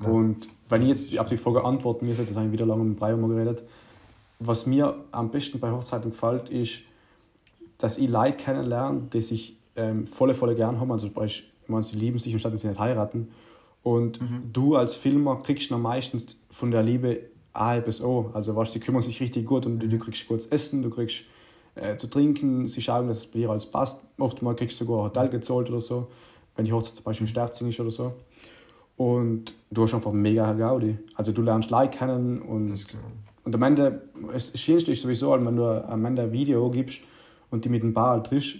Ja. 0.02 0.10
Und 0.10 0.47
wenn 0.70 0.82
ich 0.82 0.88
jetzt 0.88 1.20
auf 1.20 1.30
die 1.30 1.38
Frage 1.38 1.64
antworten 1.64 2.06
müsste, 2.06 2.24
das 2.24 2.36
habe 2.36 2.45
ich 2.47 2.52
wieder 2.52 2.66
lange 2.66 2.84
mit 2.84 2.97
Breyer 2.97 3.18
geredet, 3.18 3.64
was 4.39 4.66
mir 4.66 4.95
am 5.12 5.30
besten 5.30 5.60
bei 5.60 5.72
Hochzeiten 5.72 6.12
gefällt, 6.12 6.49
ist, 6.49 6.82
dass 7.78 7.97
ich 7.97 8.10
Leute 8.10 8.38
kennenlerne, 8.38 9.02
die 9.14 9.22
sich 9.22 9.58
ähm, 9.76 10.08
volle, 10.08 10.34
volle 10.34 10.56
gern 10.56 10.80
haben. 10.80 10.91
Also, 10.91 11.12
ich 11.26 11.43
meine, 11.68 11.84
sie 11.84 11.97
lieben 11.97 12.18
sich 12.18 12.34
und 12.34 12.39
statt 12.39 12.58
sie 12.58 12.68
nicht 12.68 12.80
heiraten. 12.80 13.30
Und 13.84 14.22
mhm. 14.22 14.49
du 14.52 14.76
als 14.76 14.93
Filmer 14.93 15.41
kriegst 15.41 15.72
dann 15.72 15.82
meistens 15.82 16.39
von 16.49 16.72
der 16.72 16.84
Liebe 16.84 17.22
A 17.54 17.80
bis 17.80 18.02
O. 18.02 18.32
Also 18.34 18.56
weißt, 18.56 18.74
sie 18.74 18.80
kümmern 18.80 19.02
sich 19.02 19.20
richtig 19.20 19.45
gut 19.45 19.66
und 19.66 19.80
du, 19.80 19.88
du 19.88 19.97
kriegst 19.99 20.28
kurz 20.28 20.45
Essen, 20.47 20.82
du 20.82 20.89
kriegst 20.89 21.26
äh, 21.76 21.95
zu 21.97 22.08
trinken, 22.08 22.68
sie 22.68 22.82
schauen, 22.82 23.08
dass 23.08 23.20
es 23.20 23.28
bei 23.28 23.39
dir 23.39 23.49
alles 23.49 23.66
passt. 23.66 24.04
Oftmal 24.18 24.56
kriegst 24.56 24.80
du 24.80 24.86
sogar 24.86 24.99
ein 24.99 25.06
Hotel 25.06 25.30
gezahlt 25.30 25.70
oder 25.70 25.82
so, 25.82 26.08
wenn 26.56 26.66
die 26.66 26.74
Hochzeit 26.74 26.95
zum 26.95 27.06
Beispiel 27.06 27.26
in 27.26 27.30
Sterzing 27.30 27.70
ist 27.70 27.80
oder 27.80 27.91
so. 27.91 28.14
Und 28.97 29.56
du 29.72 29.84
hast 29.84 29.93
einfach 29.93 30.12
mega 30.12 30.52
Gaudi. 30.54 30.97
Also 31.16 31.32
du 31.32 31.41
lernst 31.41 31.72
Leute 31.72 31.97
kennen 31.97 32.41
und, 32.41 32.74
und 33.43 33.56
am 33.56 33.64
Ende, 33.64 34.04
das 34.32 34.58
Schönste 34.60 34.91
ist 34.91 35.02
sowieso, 35.02 35.32
wenn 35.32 35.56
du 35.56 35.66
am 35.66 36.06
Ende 36.06 36.24
ein 36.24 36.32
Video 36.32 36.70
gibst 36.70 37.02
und 37.49 37.66
die 37.66 37.70
mit 37.70 37.84
dem 37.84 37.93
Ball 37.93 38.22
triffst. 38.22 38.58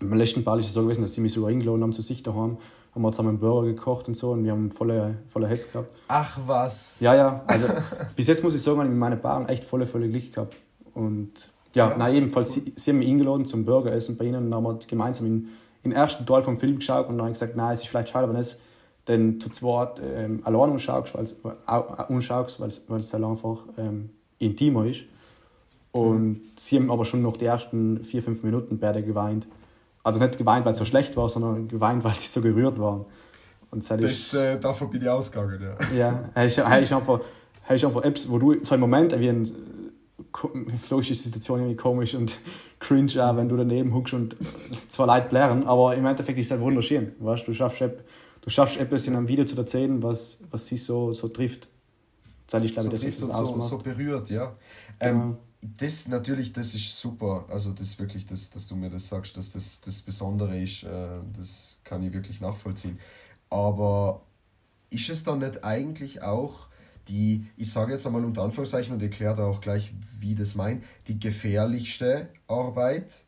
Beim 0.00 0.18
letzten 0.18 0.42
Ball 0.42 0.58
ist 0.58 0.66
es 0.66 0.72
so 0.72 0.82
gewesen, 0.82 1.02
dass 1.02 1.12
sie 1.12 1.20
mich 1.20 1.32
sogar 1.32 1.50
eingeladen 1.50 1.82
haben 1.82 1.92
zu 1.92 2.02
sich 2.02 2.22
daheim 2.22 2.58
haben 2.94 3.02
wir 3.02 3.10
zusammen 3.10 3.30
einen 3.30 3.38
Burger 3.40 3.68
gekocht 3.68 4.06
und 4.06 4.14
so 4.14 4.30
und 4.30 4.44
wir 4.44 4.52
haben 4.52 4.70
volle, 4.70 5.16
volle 5.28 5.48
Hetz 5.48 5.70
gehabt. 5.70 5.88
Ach 6.08 6.38
was. 6.46 7.00
Ja, 7.00 7.14
ja, 7.14 7.42
also 7.46 7.66
bis 8.16 8.28
jetzt 8.28 8.44
muss 8.44 8.54
ich 8.54 8.62
sagen, 8.62 8.80
in 8.82 8.96
meinen 8.96 9.20
Paaren 9.20 9.48
echt 9.48 9.64
volle, 9.64 9.86
volle 9.86 10.08
Glück 10.08 10.32
gehabt. 10.32 10.54
Und 10.94 11.50
ja, 11.74 11.90
ja. 11.90 11.96
na 11.98 12.10
ebenfalls, 12.10 12.52
sie, 12.52 12.72
sie 12.76 12.90
haben 12.90 12.98
mich 12.98 13.08
eingeladen 13.08 13.44
zum 13.44 13.64
Burgeressen 13.64 14.16
bei 14.16 14.26
ihnen 14.26 14.44
und 14.44 14.50
dann 14.50 14.64
haben 14.64 14.78
wir 14.78 14.86
gemeinsam 14.86 15.26
in, 15.26 15.48
in 15.82 15.90
den 15.90 15.92
ersten 15.92 16.24
Teil 16.24 16.42
vom 16.42 16.56
Film 16.56 16.76
geschaut 16.76 17.08
und 17.08 17.18
dann 17.18 17.22
habe 17.22 17.30
ich 17.30 17.40
gesagt, 17.40 17.56
nein, 17.56 17.74
es 17.74 17.82
ist 17.82 17.88
vielleicht 17.88 18.10
schade, 18.10 18.28
wenn 18.28 18.36
es 18.36 18.62
denn 19.08 19.40
zu 19.40 19.50
zweit 19.50 20.00
ähm, 20.02 20.40
allein 20.44 20.70
anschaust, 20.70 21.14
weil 21.14 21.24
es, 21.24 21.36
anschaust, 21.66 22.60
weil 22.60 22.68
es, 22.68 22.84
weil 22.88 23.00
es 23.00 23.12
halt 23.12 23.24
einfach 23.24 23.58
ähm, 23.76 24.10
intimer 24.38 24.86
ist. 24.86 25.04
Und 25.92 26.22
mhm. 26.22 26.40
sie 26.56 26.76
haben 26.76 26.90
aber 26.90 27.04
schon 27.04 27.22
nach 27.22 27.36
den 27.36 27.48
ersten 27.48 28.02
vier, 28.02 28.22
fünf 28.22 28.42
Minuten 28.42 28.78
beide 28.78 29.02
geweint. 29.02 29.46
Also 30.04 30.20
nicht 30.20 30.38
geweint, 30.38 30.64
weil 30.64 30.72
es 30.72 30.78
so 30.78 30.84
schlecht 30.84 31.16
war, 31.16 31.28
sondern 31.28 31.66
geweint, 31.66 32.04
weil 32.04 32.14
sie 32.14 32.28
so 32.28 32.40
gerührt 32.40 32.78
waren. 32.78 33.06
Und 33.70 33.90
das, 33.90 34.00
ist, 34.00 34.34
äh, 34.34 34.60
davon 34.60 34.88
bin 34.90 35.02
ich 35.02 35.08
ausgegangen, 35.08 35.60
ja. 35.60 36.22
Ja, 36.36 36.44
ist, 36.44 36.58
er 36.58 36.80
ist 36.80 36.92
einfach, 36.92 37.20
er 37.66 37.74
ist 37.74 37.84
einfach 37.84 38.04
Apps, 38.04 38.28
wo 38.30 38.38
du 38.38 38.64
so 38.64 38.74
einen 38.74 38.80
Moment, 38.80 39.18
wie 39.18 39.28
eine 39.28 39.44
logische 40.90 41.14
Situation 41.16 41.58
irgendwie 41.58 41.76
komisch 41.76 42.14
und 42.14 42.38
cringe, 42.78 43.12
auch, 43.18 43.36
wenn 43.36 43.48
du 43.48 43.56
daneben 43.56 43.92
huckst 43.92 44.14
und 44.14 44.36
zwar 44.86 45.08
Leute 45.08 45.28
blären, 45.28 45.64
aber 45.64 45.96
im 45.96 46.06
Endeffekt 46.06 46.38
ist 46.38 46.46
es 46.46 46.50
halt 46.52 46.60
wunderschön. 46.60 47.12
Weißt? 47.18 47.48
Du 47.48 47.52
schaffst, 47.52 47.80
du 47.80 48.50
schaffst 48.50 48.76
etwas 48.76 49.08
in 49.08 49.16
einem 49.16 49.26
Video 49.26 49.44
zu 49.44 49.56
erzählen, 49.56 50.00
was, 50.00 50.38
was 50.52 50.66
sie 50.68 50.76
so, 50.76 51.12
so 51.12 51.26
trifft. 51.28 51.66
Das 52.46 52.62
ist, 52.62 52.74
glaube 52.74 52.94
ich, 52.94 53.00
so 53.00 53.06
das, 53.06 53.20
was 53.22 53.28
das 53.28 53.36
ausmacht. 53.36 53.62
So, 53.62 53.78
so 53.78 53.82
berührt, 53.82 54.30
ja. 54.30 54.54
Genau. 55.00 55.36
Das 55.78 56.08
natürlich, 56.08 56.52
das 56.52 56.74
ist 56.74 56.98
super. 56.98 57.46
Also 57.48 57.72
das 57.72 57.98
wirklich, 57.98 58.26
das, 58.26 58.50
dass 58.50 58.68
du 58.68 58.76
mir 58.76 58.90
das 58.90 59.08
sagst, 59.08 59.34
dass 59.38 59.50
das 59.50 59.80
das 59.80 60.02
Besondere 60.02 60.60
ist, 60.60 60.82
äh, 60.82 61.06
das 61.34 61.78
kann 61.84 62.02
ich 62.02 62.12
wirklich 62.12 62.42
nachvollziehen. 62.42 62.98
Aber 63.48 64.20
ist 64.90 65.08
es 65.08 65.24
dann 65.24 65.38
nicht 65.38 65.64
eigentlich 65.64 66.22
auch 66.22 66.68
die, 67.08 67.46
ich 67.56 67.70
sage 67.70 67.92
jetzt 67.92 68.06
einmal 68.06 68.24
unter 68.24 68.42
Anführungszeichen 68.42 68.92
und 68.92 69.02
erkläre 69.02 69.34
da 69.34 69.46
auch 69.46 69.62
gleich, 69.62 69.94
wie 70.18 70.34
das 70.34 70.54
meint, 70.54 70.84
die 71.08 71.18
gefährlichste 71.18 72.28
Arbeit? 72.46 73.24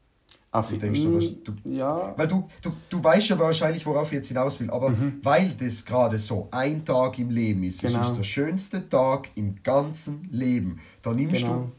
Ach, 0.53 0.69
du 0.69 0.77
denkst, 0.77 1.03
du, 1.03 1.21
du, 1.21 1.71
ja. 1.71 2.15
Weil 2.17 2.29
du, 2.29 2.47
du, 2.63 2.73
du 2.89 3.03
weißt 3.03 3.31
ja 3.31 3.39
wahrscheinlich, 3.39 3.85
worauf 3.85 4.09
ich 4.09 4.17
jetzt 4.17 4.29
hinaus 4.29 4.61
will, 4.61 4.71
aber 4.71 4.91
mhm. 4.91 5.21
weil 5.23 5.51
das 5.51 5.85
gerade 5.85 6.19
so 6.19 6.49
ein 6.51 6.85
Tag 6.85 7.19
im 7.19 7.31
Leben 7.31 7.63
ist, 7.65 7.81
genau. 7.81 8.01
es 8.01 8.09
ist 8.09 8.17
der 8.17 8.23
schönste 8.23 8.89
Tag 8.89 9.31
im 9.35 9.63
ganzen 9.63 10.29
Leben, 10.31 10.81
da 11.03 11.13
nimmst 11.13 11.43
genau. 11.43 11.55
du 11.55 11.73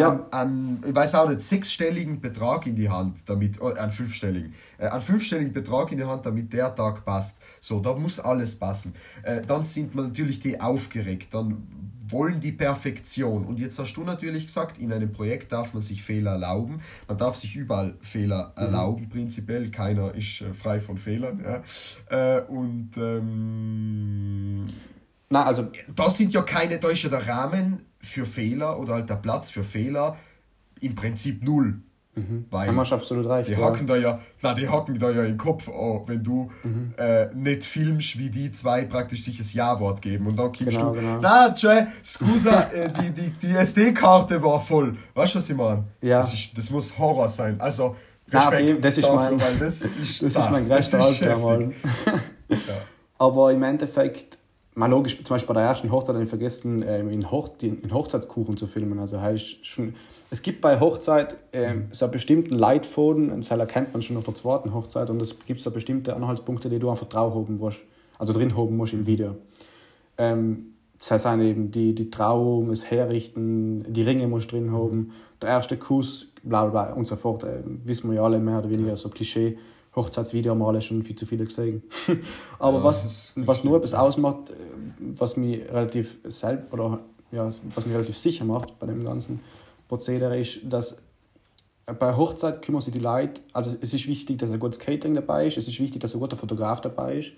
ja. 0.00 0.26
einen, 0.30 0.82
ich 0.86 0.94
weiß 0.94 1.14
auch 1.16 1.28
nicht, 1.28 1.40
sechsstelligen 1.40 2.20
Betrag 2.20 2.66
in 2.66 2.76
die 2.76 2.88
Hand, 2.88 3.28
damit, 3.28 3.60
oh, 3.60 3.72
einen 3.72 3.90
fünfstelligen, 3.90 4.54
äh, 4.78 4.86
einen 4.86 5.02
fünfstelligen 5.02 5.52
Betrag 5.52 5.92
in 5.92 5.98
die 5.98 6.04
Hand, 6.04 6.26
damit 6.26 6.52
der 6.52 6.74
Tag 6.74 7.04
passt. 7.04 7.42
So, 7.60 7.80
da 7.80 7.94
muss 7.94 8.20
alles 8.20 8.58
passen. 8.58 8.94
Äh, 9.22 9.42
dann 9.42 9.62
sind 9.64 9.94
man 9.94 10.08
natürlich 10.08 10.40
die 10.40 10.60
aufgeregt, 10.60 11.32
dann 11.32 11.66
wollen 12.08 12.40
die 12.40 12.52
Perfektion. 12.52 13.44
Und 13.44 13.58
jetzt 13.58 13.78
hast 13.78 13.94
du 13.94 14.04
natürlich 14.04 14.46
gesagt, 14.46 14.78
in 14.78 14.92
einem 14.92 15.12
Projekt 15.12 15.52
darf 15.52 15.74
man 15.74 15.82
sich 15.82 16.02
Fehler 16.02 16.32
erlauben. 16.32 16.80
Man 17.08 17.18
darf 17.18 17.36
sich 17.36 17.56
überall 17.56 17.94
Fehler 18.00 18.52
mhm. 18.56 18.62
erlauben, 18.62 19.08
prinzipiell. 19.08 19.70
Keiner 19.70 20.14
ist 20.14 20.40
äh, 20.40 20.52
frei 20.52 20.80
von 20.80 20.96
Fehlern. 20.96 21.44
Ja. 21.44 22.36
Äh, 22.38 22.42
und 22.42 22.90
ähm, 22.96 24.72
na, 25.30 25.44
also. 25.44 25.68
Da 25.94 26.10
sind 26.10 26.32
ja 26.32 26.42
keine, 26.42 26.78
da 26.78 26.88
ist 26.88 27.02
ja 27.02 27.10
der 27.10 27.26
Rahmen 27.26 27.82
für 28.00 28.26
Fehler 28.26 28.78
oder 28.78 28.94
halt 28.94 29.10
der 29.10 29.16
Platz 29.16 29.50
für 29.50 29.64
Fehler 29.64 30.16
im 30.80 30.94
Prinzip 30.94 31.44
null. 31.44 31.80
Mhm. 32.16 32.46
Weil 32.50 32.68
Haben 32.68 32.78
absolut 32.78 33.26
recht. 33.26 33.48
Die 33.48 33.52
ja. 33.52 33.58
hacken 33.58 33.86
da 33.86 33.96
ja, 33.96 34.18
na, 34.40 34.54
die 34.54 34.66
hacken 34.66 34.98
da 34.98 35.10
ja 35.10 35.24
im 35.24 35.36
Kopf 35.36 35.68
an, 35.68 36.02
wenn 36.06 36.22
du 36.22 36.50
mhm. 36.62 36.94
äh, 36.96 37.26
nicht 37.34 37.62
filmst, 37.62 38.18
wie 38.18 38.30
die 38.30 38.50
zwei 38.50 38.84
praktisch 38.86 39.24
sich 39.24 39.36
das 39.36 39.52
Ja-Wort 39.52 40.00
geben. 40.00 40.26
Und 40.26 40.38
dann 40.38 40.46
kommst 40.46 40.78
genau, 40.78 40.94
du, 40.94 41.00
genau. 41.00 41.18
na, 41.20 41.52
tschä, 41.52 41.88
scusa, 42.02 42.70
äh, 42.70 42.90
die, 42.90 43.10
die, 43.10 43.30
die 43.30 43.54
SD-Karte 43.54 44.42
war 44.42 44.60
voll. 44.60 44.96
Weißt 45.14 45.34
du, 45.34 45.36
was 45.36 45.50
ich 45.50 45.56
meine? 45.56 45.84
Ja. 46.00 46.18
Das, 46.18 46.32
ist, 46.32 46.56
das 46.56 46.70
muss 46.70 46.96
Horror 46.96 47.28
sein. 47.28 47.60
Also, 47.60 47.96
Respekt 48.32 48.68
na, 48.70 48.74
das 48.80 48.98
ist 48.98 49.06
dafür, 49.06 49.36
mein, 49.36 49.58
das 49.58 49.82
ist, 49.82 50.22
das 50.22 50.36
ist 50.36 50.50
mein 50.50 50.66
größter 50.66 51.00
Albtraum. 51.00 51.72
ja. 52.48 52.56
Aber 53.18 53.52
im 53.52 53.62
Endeffekt 53.62 54.38
mal 54.76 54.86
logisch, 54.86 55.16
zum 55.16 55.34
Beispiel 55.34 55.54
bei 55.54 55.60
der 55.60 55.68
ersten 55.68 55.90
Hochzeit 55.90 56.14
habe 56.14 56.24
ich 56.24 56.28
vergessen, 56.28 56.84
ähm, 56.86 57.08
in, 57.08 57.30
Hoch, 57.30 57.50
Hochzeitskuchen 57.90 58.56
zu 58.56 58.66
filmen. 58.66 58.98
Also 58.98 59.20
heißt 59.20 59.64
schon, 59.66 59.94
es 60.30 60.42
gibt 60.42 60.60
bei 60.60 60.78
Hochzeit 60.78 61.38
ähm, 61.52 61.88
so 61.92 62.06
bestimmten 62.08 62.54
Leitfaden, 62.54 63.30
das 63.34 63.50
erkennt 63.50 63.92
man 63.92 64.02
schon 64.02 64.16
auf 64.16 64.24
der 64.24 64.34
zweiten 64.34 64.74
Hochzeit 64.74 65.08
und 65.10 65.20
es 65.20 65.38
gibt 65.46 65.60
so 65.60 65.70
bestimmte 65.70 66.14
Anhaltspunkte, 66.14 66.68
die 66.68 66.78
du 66.78 66.90
einfach 66.90 67.08
drauf 67.08 67.34
haben 67.34 67.56
musst, 67.56 67.80
also 68.18 68.32
drin 68.32 68.56
haben 68.56 68.76
musst 68.76 68.92
im 68.92 69.06
Video. 69.06 69.36
Ähm, 70.18 70.74
das 70.98 71.10
heißt 71.10 71.26
eben 71.26 71.70
die, 71.70 71.94
die 71.94 72.10
Trauung, 72.10 72.68
das 72.68 72.90
Herrichten, 72.90 73.84
die 73.92 74.02
Ringe 74.02 74.28
musst 74.28 74.52
du 74.52 74.56
drin 74.56 74.72
haben, 74.72 75.12
der 75.40 75.50
erste 75.50 75.76
Kuss, 75.76 76.28
bla 76.42 76.66
bla, 76.66 76.84
bla 76.84 76.94
und 76.94 77.06
so 77.06 77.16
fort. 77.16 77.44
Äh, 77.44 77.62
wissen 77.84 78.10
wir 78.10 78.16
ja 78.16 78.24
alle 78.24 78.38
mehr 78.38 78.58
oder 78.58 78.70
weniger 78.70 78.96
so 78.96 79.08
Klischee. 79.08 79.58
Hochzeitsvideo 79.96 80.54
mal 80.54 80.80
schon 80.82 81.02
viel 81.02 81.16
zu 81.16 81.26
viele 81.26 81.44
gesehen. 81.44 81.82
Aber 82.58 82.78
ja, 82.78 82.84
was, 82.84 83.32
was 83.34 83.64
nur 83.64 83.78
etwas 83.78 83.94
ausmacht, 83.94 84.50
äh, 84.50 84.54
was 84.98 85.36
mich 85.36 85.62
relativ 85.68 86.18
selbst 86.24 86.72
oder 86.72 87.00
ja, 87.32 87.50
was 87.74 87.86
mich 87.86 87.94
relativ 87.94 88.16
sicher 88.16 88.44
macht 88.44 88.78
bei 88.78 88.86
dem 88.86 89.04
ganzen 89.04 89.40
Prozedere, 89.88 90.38
ist, 90.38 90.60
dass 90.64 91.02
bei 91.86 92.16
Hochzeit 92.16 92.62
kümmern 92.62 92.82
sich 92.82 92.92
die 92.92 93.00
Leute, 93.00 93.40
also 93.52 93.76
es 93.80 93.94
ist 93.94 94.08
wichtig, 94.08 94.38
dass 94.38 94.50
ein 94.50 94.58
gutes 94.58 94.78
Catering 94.78 95.14
dabei 95.14 95.46
ist, 95.46 95.56
es 95.56 95.68
ist 95.68 95.80
wichtig, 95.80 96.00
dass 96.00 96.14
ein 96.14 96.20
guter 96.20 96.36
Fotograf 96.36 96.80
dabei 96.80 97.18
ist. 97.18 97.32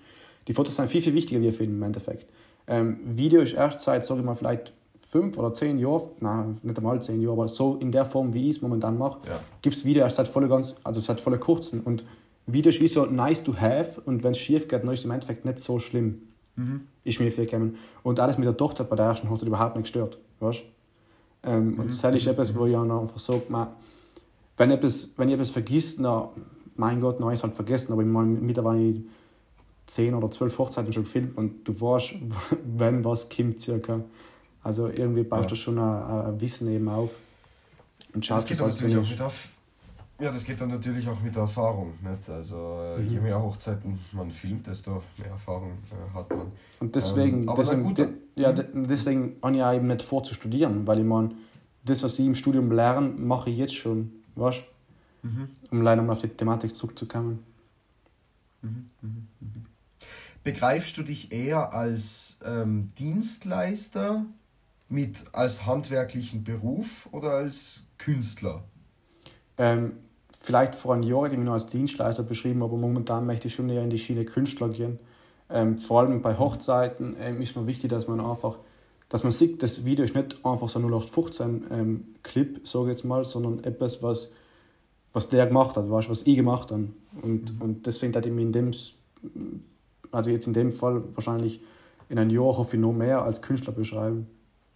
Die 0.47 0.55
Fotos 0.55 0.77
sind 0.77 0.89
viel, 0.89 1.03
viel 1.03 1.15
wichtiger 1.15 1.41
wie 1.41 1.49
ein 1.49 1.53
Film 1.53 1.73
im 1.73 1.83
Endeffekt. 1.83 2.31
Ähm, 2.67 3.01
Video 3.05 3.43
ist 3.43 3.53
erst 3.53 3.81
seit, 3.81 4.07
sage 4.07 4.21
ich 4.21 4.27
mal, 4.27 4.35
vielleicht 4.35 4.73
fünf 5.07 5.39
oder 5.39 5.53
zehn 5.53 5.79
Jahren, 5.79 6.11
nein, 6.21 6.59
nicht 6.63 6.79
einmal 6.79 7.01
zehn 7.03 7.21
Jahre, 7.21 7.33
aber 7.33 7.49
so 7.49 7.77
in 7.77 7.93
der 7.93 8.05
Form, 8.05 8.33
wie 8.33 8.49
ich 8.49 8.57
es 8.57 8.63
momentan 8.63 8.97
mache, 8.97 9.19
ja. 9.27 9.41
gibt 9.63 9.77
es 9.77 9.85
Video 9.85 10.03
erst 10.03 10.17
seit 10.17 10.29
voll 10.29 10.49
ganz, 10.49 10.75
also 10.85 11.01
seit 11.01 11.21
voll 11.21 11.39
kurzen. 11.39 11.81
Und 11.81 12.05
Video 12.53 12.71
ist 12.71 12.81
wie 12.81 12.89
so 12.89 13.07
nice 13.07 13.43
to 13.43 13.55
have 13.57 14.01
und 14.05 14.25
wenn 14.25 14.33
es 14.33 14.39
schief 14.39 14.69
geht, 14.69 14.83
dann 14.83 14.93
ist 14.93 15.01
es 15.01 15.05
im 15.05 15.11
Endeffekt 15.11 15.45
nicht 15.45 15.59
so 15.59 15.79
schlimm. 15.79 16.23
Mhm. 16.57 16.83
Ist 17.05 17.21
mir 17.21 17.31
viel 17.31 17.47
gekommen. 17.47 17.77
Und 18.03 18.19
alles 18.21 18.39
mit 18.39 18.47
der 18.47 18.57
Tochter 18.57 18.85
bei 18.85 18.97
der 18.97 19.07
ersten 19.07 19.31
Hochzeit 19.31 19.49
überhaupt 19.49 19.77
nicht 19.77 19.85
gestört. 19.85 20.19
Weißt? 20.41 20.63
Ähm, 21.45 21.73
mhm. 21.73 21.81
Und 21.81 22.03
das 22.03 22.15
ist 22.15 22.27
etwas, 22.27 22.57
wo 22.57 22.67
ich 22.67 22.77
auch 22.77 22.83
einfach 22.83 23.19
sage, 23.19 23.43
wenn, 24.57 24.71
etwas, 24.71 25.13
wenn 25.17 25.29
ich 25.29 25.35
etwas 25.35 25.51
vergisst, 25.51 26.01
na, 26.01 26.31
mein 26.77 27.01
Gott, 27.01 27.21
nein, 27.21 27.35
ich 27.35 27.43
halt 27.43 27.55
vergessen, 27.55 27.93
aber 27.93 28.03
ich 28.03 28.09
meine, 28.09 28.29
mittlerweile 28.29 29.03
10 29.87 30.15
oder 30.15 30.31
12 30.31 30.59
Hochzeiten 30.59 30.93
schon 30.93 31.05
gefilmt 31.05 31.37
und 31.37 31.67
du 31.67 31.81
weißt, 31.81 32.15
wenn 32.65 33.05
was 33.05 33.29
kommt 33.29 33.61
circa. 33.61 34.01
Also 34.63 34.89
irgendwie 34.89 35.23
baust 35.23 35.45
ja. 35.45 35.49
du 35.49 35.57
schon 35.57 35.79
ein, 35.79 36.27
ein, 36.27 36.41
Wissen 36.41 36.69
eben 36.69 36.89
auf. 36.89 37.11
Und 38.13 38.25
schaust, 38.25 38.51
das 38.51 38.59
geht 38.59 38.67
natürlich 38.67 38.97
auch 38.97 39.11
mit 39.11 39.23
auf, 39.23 39.55
ja, 40.21 40.33
das 40.33 40.45
geht 40.45 40.61
dann 40.61 40.71
natürlich 40.71 41.09
auch 41.09 41.21
mit 41.21 41.35
der 41.35 41.43
Erfahrung. 41.43 41.93
Nicht? 42.03 42.29
Also 42.29 42.81
äh, 42.97 43.01
mhm. 43.01 43.09
je 43.09 43.21
mehr 43.21 43.41
Hochzeiten 43.41 43.99
man 44.13 44.31
filmt, 44.31 44.67
desto 44.67 45.03
mehr 45.17 45.31
Erfahrung 45.31 45.79
äh, 45.91 46.15
hat 46.15 46.31
man. 46.31 46.53
Und 46.81 46.95
deswegen, 46.97 47.49
ähm, 47.49 47.55
deswegen, 47.57 47.83
gut, 47.85 47.99
de, 47.99 48.09
ja, 48.35 48.53
de, 48.53 48.67
deswegen 48.75 49.37
habe 49.43 49.53
ich 49.53 49.59
ja 49.59 49.73
eben 49.73 49.87
nicht 49.87 50.03
vor 50.03 50.25
zu 50.25 50.35
studieren, 50.35 50.87
weil 50.87 50.99
ich 50.99 51.05
meine, 51.05 51.31
das, 51.85 52.03
was 52.03 52.19
ich 52.19 52.27
im 52.27 52.35
Studium 52.35 52.73
lerne, 52.73 53.09
mache 53.09 53.51
ich 53.51 53.59
jetzt 53.59 53.75
schon. 53.75 54.13
Weißt 54.35 54.65
mhm. 55.23 55.49
Um 55.71 55.83
leider 55.83 56.03
mal 56.03 56.13
auf 56.13 56.19
die 56.19 56.29
Thematik 56.29 56.75
zurückzukommen. 56.75 57.45
Mhm. 58.63 58.91
Mhm. 59.01 59.29
mhm. 59.41 59.67
Begreifst 60.43 60.97
du 60.97 61.03
dich 61.03 61.31
eher 61.31 61.73
als 61.75 62.39
ähm, 62.45 62.93
Dienstleister 62.99 64.25
mit 64.89 65.25
als 65.33 65.67
handwerklichen 65.67 66.43
Beruf 66.43 67.09
oder 67.13 67.33
als 67.33 67.87
Künstler? 67.99 68.65
Ähm, 69.59 69.93
vielleicht 70.41 70.75
vor 70.75 70.95
einem 70.95 71.03
Jahr 71.03 71.25
hätte 71.25 71.35
ich 71.35 71.39
mich 71.39 71.47
noch 71.47 71.55
als 71.55 71.67
Dienstleister 71.67 72.23
beschrieben, 72.23 72.63
aber 72.63 72.77
momentan 72.77 73.27
möchte 73.27 73.49
ich 73.49 73.55
schon 73.55 73.69
eher 73.69 73.83
in 73.83 73.91
die 73.91 73.99
Schiene 73.99 74.25
Künstler 74.25 74.69
gehen. 74.69 74.99
Ähm, 75.51 75.79
vor 75.79 76.01
allem 76.01 76.21
bei 76.21 76.39
Hochzeiten 76.39 77.17
ähm, 77.19 77.41
ist 77.41 77.57
mir 77.57 77.67
wichtig, 77.67 77.91
dass 77.91 78.07
man 78.07 78.21
einfach, 78.21 78.59
dass 79.09 79.23
man 79.23 79.33
sieht, 79.33 79.63
das 79.63 79.85
Video 79.85 80.05
ist 80.05 80.15
nicht 80.15 80.45
einfach 80.45 80.69
so 80.69 80.79
0815 80.79 81.67
ähm, 81.71 82.15
Clip, 82.23 82.67
sage 82.67 82.87
ich 82.87 82.91
jetzt 82.91 83.05
mal, 83.05 83.25
sondern 83.25 83.65
etwas, 83.65 84.03
was, 84.03 84.33
was 85.13 85.29
der 85.29 85.47
gemacht 85.47 85.77
hat, 85.77 85.91
weißt, 85.91 86.11
was 86.11 86.27
ich 86.27 86.37
gemacht 86.37 86.71
habe. 86.71 86.89
Und, 87.23 87.55
mhm. 87.55 87.63
und 87.63 87.87
deswegen 87.87 88.13
hätte 88.13 88.29
ich 88.29 88.35
mich 88.35 88.45
in 88.45 88.53
dem, 88.53 88.71
also 90.13 90.31
jetzt 90.31 90.47
in 90.47 90.53
dem 90.53 90.73
Fall 90.73 91.03
wahrscheinlich 91.15 91.61
in 92.09 92.19
einem 92.19 92.31
Jahr 92.31 92.57
hoffe 92.57 92.77
ich 92.77 92.83
noch 92.83 92.93
mehr 92.93 93.23
als 93.23 93.43
Künstler 93.43 93.73
beschreiben. 93.73 94.27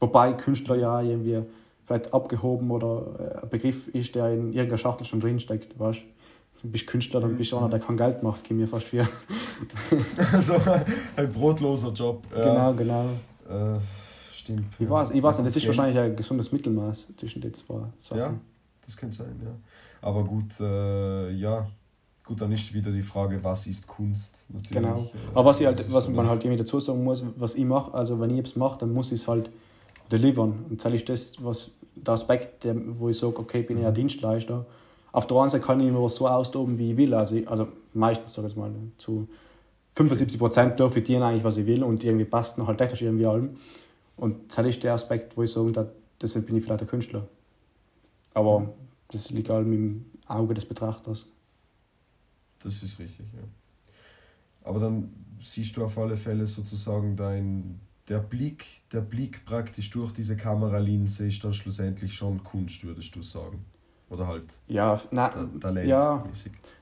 Wobei 0.01 0.33
Künstler 0.33 0.77
ja 0.77 1.01
irgendwie 1.01 1.43
vielleicht 1.93 2.15
abgehoben 2.15 2.71
oder 2.71 3.07
äh, 3.19 3.43
ein 3.43 3.49
Begriff 3.51 3.89
ist, 3.89 4.15
der 4.15 4.33
in 4.33 4.53
irgendeiner 4.53 4.79
Schachtel 4.79 5.05
schon 5.05 5.21
drinsteckt, 5.21 5.79
weißt 5.79 6.01
du? 6.01 6.69
bist 6.69 6.87
Künstler, 6.87 7.21
dann 7.21 7.37
bist 7.37 7.51
du 7.51 7.59
einer, 7.59 7.69
der 7.69 7.81
kein 7.81 7.97
Geld 7.97 8.23
macht, 8.23 8.45
geht 8.45 8.57
mir 8.57 8.69
fast 8.69 8.93
wie. 8.93 9.03
so 10.41 10.55
ein 11.17 11.33
brotloser 11.33 11.93
Job. 11.93 12.25
Genau, 12.33 12.73
genau. 12.75 13.07
Äh, 13.49 13.81
stimmt. 14.33 14.67
Ich 14.79 14.89
weiß, 14.89 15.11
ich 15.11 15.21
weiß 15.21 15.39
nicht, 15.39 15.49
das 15.49 15.57
ist 15.57 15.67
wahrscheinlich 15.67 15.99
ein 15.99 16.15
gesundes 16.15 16.53
Mittelmaß 16.53 17.09
zwischen 17.17 17.43
den 17.43 17.53
zwei 17.53 17.83
Sachen. 17.99 18.19
Ja, 18.19 18.35
das 18.85 18.97
könnte 18.97 19.17
sein, 19.17 19.41
ja. 19.43 19.51
Aber 20.01 20.23
gut, 20.23 20.61
äh, 20.61 21.31
ja, 21.33 21.67
gut, 22.25 22.41
dann 22.41 22.53
ist 22.53 22.73
wieder 22.73 22.93
die 22.93 23.03
Frage, 23.03 23.43
was 23.43 23.67
ist 23.67 23.89
Kunst? 23.89 24.45
Natürlich, 24.49 24.71
genau. 24.71 24.99
Äh, 24.99 25.35
Aber 25.35 25.47
was, 25.47 25.61
ich 25.61 25.67
halt, 25.67 25.93
was 25.93 26.09
man 26.09 26.29
halt 26.29 26.45
irgendwie 26.45 26.59
dazu 26.59 26.79
sagen 26.79 27.03
muss, 27.03 27.25
was 27.37 27.57
ich 27.57 27.65
mache, 27.65 27.93
also 27.93 28.21
wenn 28.21 28.31
ich 28.31 28.45
es 28.47 28.55
mache, 28.55 28.79
dann 28.79 28.93
muss 28.93 29.11
ich 29.11 29.21
es 29.21 29.27
halt 29.27 29.51
delivern. 30.11 30.67
Und 30.69 30.85
das 30.85 30.93
ist 30.93 31.09
das, 31.09 31.45
was 31.45 31.71
der 31.95 32.15
Aspekt, 32.15 32.67
wo 32.67 33.09
ich 33.09 33.19
sage, 33.19 33.39
okay, 33.39 33.61
ich 33.61 33.67
bin 33.67 33.81
ja 33.81 33.91
mhm. 33.91 33.95
Dienstleister. 33.95 34.67
Auf 35.13 35.27
der 35.27 35.37
einen 35.39 35.51
Seite 35.51 35.65
kann 35.65 35.81
ich 35.81 35.89
immer 35.89 36.09
so 36.09 36.27
austoben, 36.27 36.79
wie 36.79 36.93
ich 36.93 36.97
will. 36.97 37.15
Also, 37.15 37.37
ich, 37.37 37.49
also 37.49 37.69
meistens, 37.93 38.33
sage 38.33 38.49
ich 38.49 38.57
mal, 38.57 38.73
zu 38.97 39.29
75 39.95 40.39
Prozent 40.39 40.81
darf 40.81 40.97
ich 40.97 41.05
dienen 41.05 41.23
eigentlich, 41.23 41.45
was 41.45 41.59
ich 41.59 41.67
will 41.67 41.83
und 41.83 42.03
irgendwie 42.03 42.25
passt 42.25 42.57
noch 42.57 42.67
halt 42.67 42.79
technisch 42.79 43.03
irgendwie 43.03 43.27
allem. 43.27 43.57
Und 44.17 44.57
das 44.57 44.67
ist 44.67 44.83
der 44.83 44.95
Aspekt, 44.95 45.37
wo 45.37 45.43
ich 45.43 45.53
sage, 45.53 45.91
deshalb 46.21 46.47
bin 46.47 46.57
ich 46.57 46.65
vielleicht 46.65 46.81
ein 46.81 46.87
Künstler. 46.87 47.27
Aber 48.35 48.61
mhm. 48.61 48.69
das 49.09 49.31
liegt 49.31 49.51
allem 49.51 49.73
im 49.73 50.05
Auge 50.27 50.55
des 50.55 50.65
Betrachters. 50.65 51.27
Das 52.63 52.83
ist 52.83 52.99
richtig, 52.99 53.27
ja. 53.35 53.43
Aber 54.65 54.79
dann 54.79 55.13
siehst 55.41 55.77
du 55.77 55.85
auf 55.85 55.99
alle 55.99 56.17
Fälle 56.17 56.47
sozusagen 56.47 57.17
dein, 57.17 57.81
der 58.09 58.19
Blick, 58.19 58.83
der 58.93 59.01
Blick 59.01 59.45
praktisch 59.45 59.91
durch 59.91 60.13
diese 60.13 60.37
Kameralinse 60.37 61.27
ist 61.27 61.45
dann 61.45 61.53
schlussendlich 61.53 62.15
schon 62.15 62.43
Kunst, 62.43 62.85
würdest 62.85 63.15
du 63.15 63.23
sagen. 63.23 63.65
Oder 64.11 64.27
halt 64.27 64.45
ja, 64.69 65.01
na, 65.11 65.29
Talent 65.61 65.89
ja, 65.89 66.23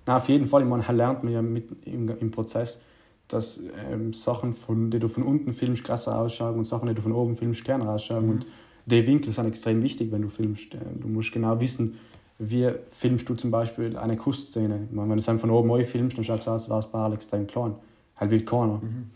na, 0.04 0.16
auf 0.16 0.28
jeden 0.28 0.48
Fall. 0.48 0.62
Ich 0.62 0.68
meine, 0.68 0.84
lernt 0.92 1.22
man 1.22 1.32
ja 1.32 1.42
mit 1.42 1.86
im, 1.86 2.08
im 2.08 2.30
Prozess, 2.32 2.80
dass 3.28 3.62
ähm, 3.88 4.12
Sachen, 4.12 4.52
von, 4.52 4.90
die 4.90 4.98
du 4.98 5.06
von 5.06 5.22
unten 5.22 5.52
filmst, 5.52 5.84
krasser 5.84 6.18
ausschauen 6.18 6.58
und 6.58 6.64
Sachen, 6.64 6.88
die 6.88 6.94
du 6.94 7.02
von 7.02 7.12
oben 7.12 7.36
filmst, 7.36 7.62
kleiner 7.64 7.88
ausschauen. 7.88 8.24
Mhm. 8.24 8.30
Und 8.30 8.46
die 8.86 9.06
Winkel 9.06 9.32
sind 9.32 9.46
extrem 9.46 9.82
wichtig, 9.82 10.10
wenn 10.10 10.22
du 10.22 10.28
filmst. 10.28 10.74
Du 11.00 11.06
musst 11.06 11.30
genau 11.30 11.60
wissen, 11.60 11.98
wie 12.40 12.68
filmst 12.88 13.28
du 13.28 13.34
zum 13.34 13.52
Beispiel 13.52 13.96
eine 13.96 14.16
Kussszene. 14.16 14.88
Ich 14.90 14.96
meine, 14.96 15.10
wenn 15.10 15.18
du 15.18 15.32
es 15.32 15.40
von 15.40 15.50
oben 15.50 15.68
neu 15.68 15.84
filmst, 15.84 16.16
dann 16.16 16.24
schaut 16.24 16.40
es 16.40 16.48
aus, 16.48 16.68
war 16.68 16.80
es 16.80 16.86
bei 16.88 17.12
extrem 17.12 17.46
klein. 17.46 17.74
Halt 18.16 18.30
will 18.30 18.44
keiner. 18.44 18.78
Mhm. 18.78 19.10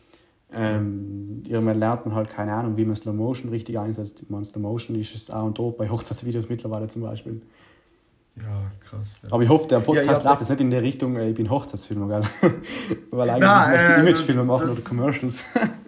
Ähm, 0.57 1.43
irgendwann 1.47 1.79
lernt 1.79 2.07
man 2.07 2.15
halt 2.15 2.31
keine 2.31 2.53
Ahnung, 2.53 2.77
wie 2.77 2.85
man 2.85 2.97
Slow 2.97 3.15
Motion 3.15 3.51
richtig 3.51 3.79
einsetzt. 3.79 4.31
Man, 4.31 4.45
Slow 4.45 4.61
Motion 4.61 4.99
ist 4.99 5.15
es 5.15 5.31
A 5.31 5.43
und 5.43 5.59
O 5.59 5.71
bei 5.71 5.89
Hochzeitsvideos 5.89 6.49
mittlerweile 6.49 6.89
zum 6.89 7.03
Beispiel. 7.03 7.43
Ja, 8.37 8.63
krass. 8.81 9.19
Ja. 9.23 9.33
Aber 9.33 9.43
ich 9.43 9.49
hoffe, 9.49 9.69
der 9.69 9.81
Podcast 9.81 10.25
ja, 10.25 10.31
läuft 10.31 10.41
jetzt 10.41 10.51
nicht 10.51 10.61
in 10.61 10.71
der 10.71 10.83
Richtung, 10.83 11.17
äh, 11.17 11.29
ich 11.29 11.37
bin 11.37 11.51
Hochzeitsfilmer, 11.51 12.09
gell? 12.09 12.51
Weil 13.11 13.31
eigentlich 13.31 13.49
Na, 13.49 13.69
möchte 13.69 13.83
ich 13.83 13.97
äh, 13.97 14.01
Imagefilme 14.01 14.45
machen 14.45 14.71
oder 14.71 14.81
Commercials. 14.81 15.45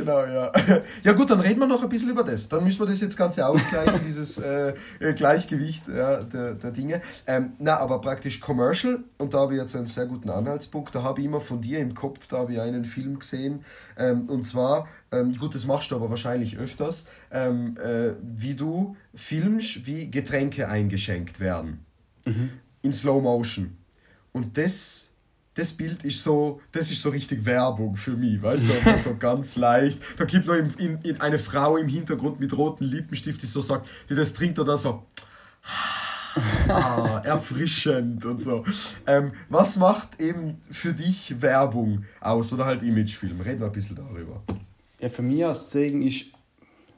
Genau, 0.00 0.24
ja. 0.24 0.52
Ja 1.04 1.12
gut, 1.12 1.30
dann 1.30 1.40
reden 1.40 1.60
wir 1.60 1.66
noch 1.66 1.82
ein 1.82 1.88
bisschen 1.88 2.10
über 2.10 2.24
das. 2.24 2.48
Dann 2.48 2.64
müssen 2.64 2.80
wir 2.80 2.86
das 2.86 3.00
jetzt 3.00 3.16
Ganze 3.16 3.46
ausgleichen, 3.46 4.00
dieses 4.06 4.38
äh, 4.38 4.74
äh, 4.98 5.12
Gleichgewicht 5.12 5.88
ja, 5.88 6.22
der, 6.22 6.54
der 6.54 6.70
Dinge. 6.70 7.02
Ähm, 7.26 7.52
na, 7.58 7.76
aber 7.78 8.00
praktisch 8.00 8.40
Commercial, 8.40 9.04
und 9.18 9.34
da 9.34 9.40
habe 9.40 9.54
ich 9.54 9.60
jetzt 9.60 9.76
einen 9.76 9.86
sehr 9.86 10.06
guten 10.06 10.30
Anhaltspunkt, 10.30 10.94
da 10.94 11.02
habe 11.02 11.20
ich 11.20 11.26
immer 11.26 11.40
von 11.40 11.60
dir 11.60 11.78
im 11.80 11.94
Kopf, 11.94 12.26
da 12.28 12.38
habe 12.38 12.54
ich 12.54 12.60
einen 12.60 12.84
Film 12.84 13.18
gesehen, 13.18 13.64
ähm, 13.98 14.28
und 14.28 14.44
zwar, 14.44 14.88
ähm, 15.12 15.36
gut, 15.36 15.54
das 15.54 15.66
machst 15.66 15.90
du 15.90 15.96
aber 15.96 16.08
wahrscheinlich 16.08 16.56
öfters, 16.56 17.06
ähm, 17.30 17.76
äh, 17.76 18.12
wie 18.22 18.54
du 18.54 18.96
filmst, 19.14 19.86
wie 19.86 20.10
Getränke 20.10 20.68
eingeschenkt 20.68 21.40
werden. 21.40 21.84
Mhm. 22.24 22.50
In 22.82 22.92
Slow 22.92 23.20
Motion. 23.20 23.76
Und 24.32 24.56
das 24.56 25.09
das 25.54 25.72
Bild 25.72 26.04
ist 26.04 26.22
so, 26.22 26.60
das 26.72 26.90
ist 26.90 27.02
so 27.02 27.10
richtig 27.10 27.44
Werbung 27.44 27.96
für 27.96 28.12
mich, 28.12 28.40
weißt 28.40 28.68
du, 28.68 28.72
so, 28.72 29.10
so 29.10 29.16
ganz 29.16 29.56
leicht. 29.56 30.00
Da 30.16 30.24
gibt 30.24 30.46
noch 30.46 30.54
in, 30.54 30.70
in, 30.78 30.98
in 31.02 31.20
eine 31.20 31.38
Frau 31.38 31.76
im 31.76 31.88
Hintergrund 31.88 32.38
mit 32.38 32.56
roten 32.56 32.84
Lippenstift, 32.84 33.42
die 33.42 33.46
so 33.46 33.60
sagt, 33.60 33.88
die 34.08 34.14
das 34.14 34.32
trinkt 34.32 34.58
oder 34.58 34.76
so. 34.76 35.04
Ah, 36.68 37.20
erfrischend 37.24 38.24
und 38.24 38.40
so. 38.40 38.64
Ähm, 39.04 39.32
was 39.48 39.76
macht 39.76 40.20
eben 40.20 40.58
für 40.70 40.92
dich 40.92 41.42
Werbung 41.42 42.04
aus 42.20 42.52
oder 42.52 42.66
halt 42.66 42.84
Imagefilm? 42.84 43.40
Reden 43.40 43.58
wir 43.58 43.66
ein 43.66 43.72
bisschen 43.72 43.96
darüber. 43.96 44.40
Ja, 45.00 45.08
für 45.08 45.22
mich 45.22 45.44
als 45.44 45.72
Segen 45.72 46.02
ist, 46.02 46.26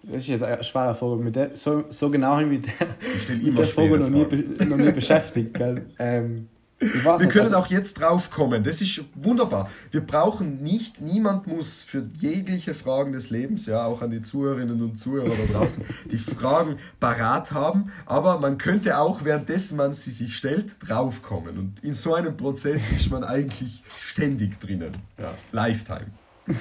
das 0.03 0.25
ist 0.25 0.29
jetzt 0.29 0.43
eine 0.43 0.63
schwere 0.63 0.95
Frage, 0.95 1.23
mit 1.23 1.35
der, 1.35 1.57
so, 1.57 1.85
so 1.89 2.11
genau 2.11 2.43
mit 2.43 2.67
der, 2.67 2.89
mit 3.37 3.57
der 3.57 3.65
Frage 3.65 3.99
noch 3.99 4.11
nie, 4.11 4.67
noch 4.67 4.77
nie 4.77 4.93
beschäftigt. 4.93 5.55
Gell? 5.55 5.87
Ähm, 5.99 6.49
wir 6.83 7.29
können 7.29 7.55
auch 7.55 7.69
jetzt 7.69 8.01
drauf 8.01 8.31
kommen. 8.31 8.65
Das 8.65 8.81
ist 8.81 9.03
wunderbar. 9.15 9.71
Wir 9.91 10.01
brauchen 10.01 10.63
nicht, 10.63 11.01
niemand 11.01 11.47
muss 11.47 11.83
für 11.83 12.09
jegliche 12.19 12.75
Fragen 12.75 13.13
des 13.13 13.31
Lebens, 13.31 13.67
ja, 13.67 13.85
auch 13.87 14.03
an 14.03 14.11
die 14.11 14.21
Zuhörerinnen 14.21 14.83
und 14.83 14.99
Zuhörer 14.99 15.31
da 15.31 15.59
draußen, 15.59 15.85
die 16.11 16.19
Fragen 16.19 16.79
parat 17.01 17.53
haben. 17.53 17.93
Aber 18.07 18.39
man 18.39 18.59
könnte 18.59 18.99
auch, 18.99 19.25
währenddessen 19.25 19.77
man 19.77 19.93
sie 19.93 20.11
sich 20.11 20.37
stellt, 20.37 20.77
draufkommen. 20.87 21.59
Und 21.59 21.85
in 21.85 21.95
so 21.95 22.15
einem 22.15 22.37
Prozess 22.37 22.91
ist 22.91 23.11
man 23.11 23.25
eigentlich 23.25 23.83
ständig 24.01 24.61
drinnen. 24.61 24.93
Ja, 25.19 25.35
Lifetime. 25.53 26.07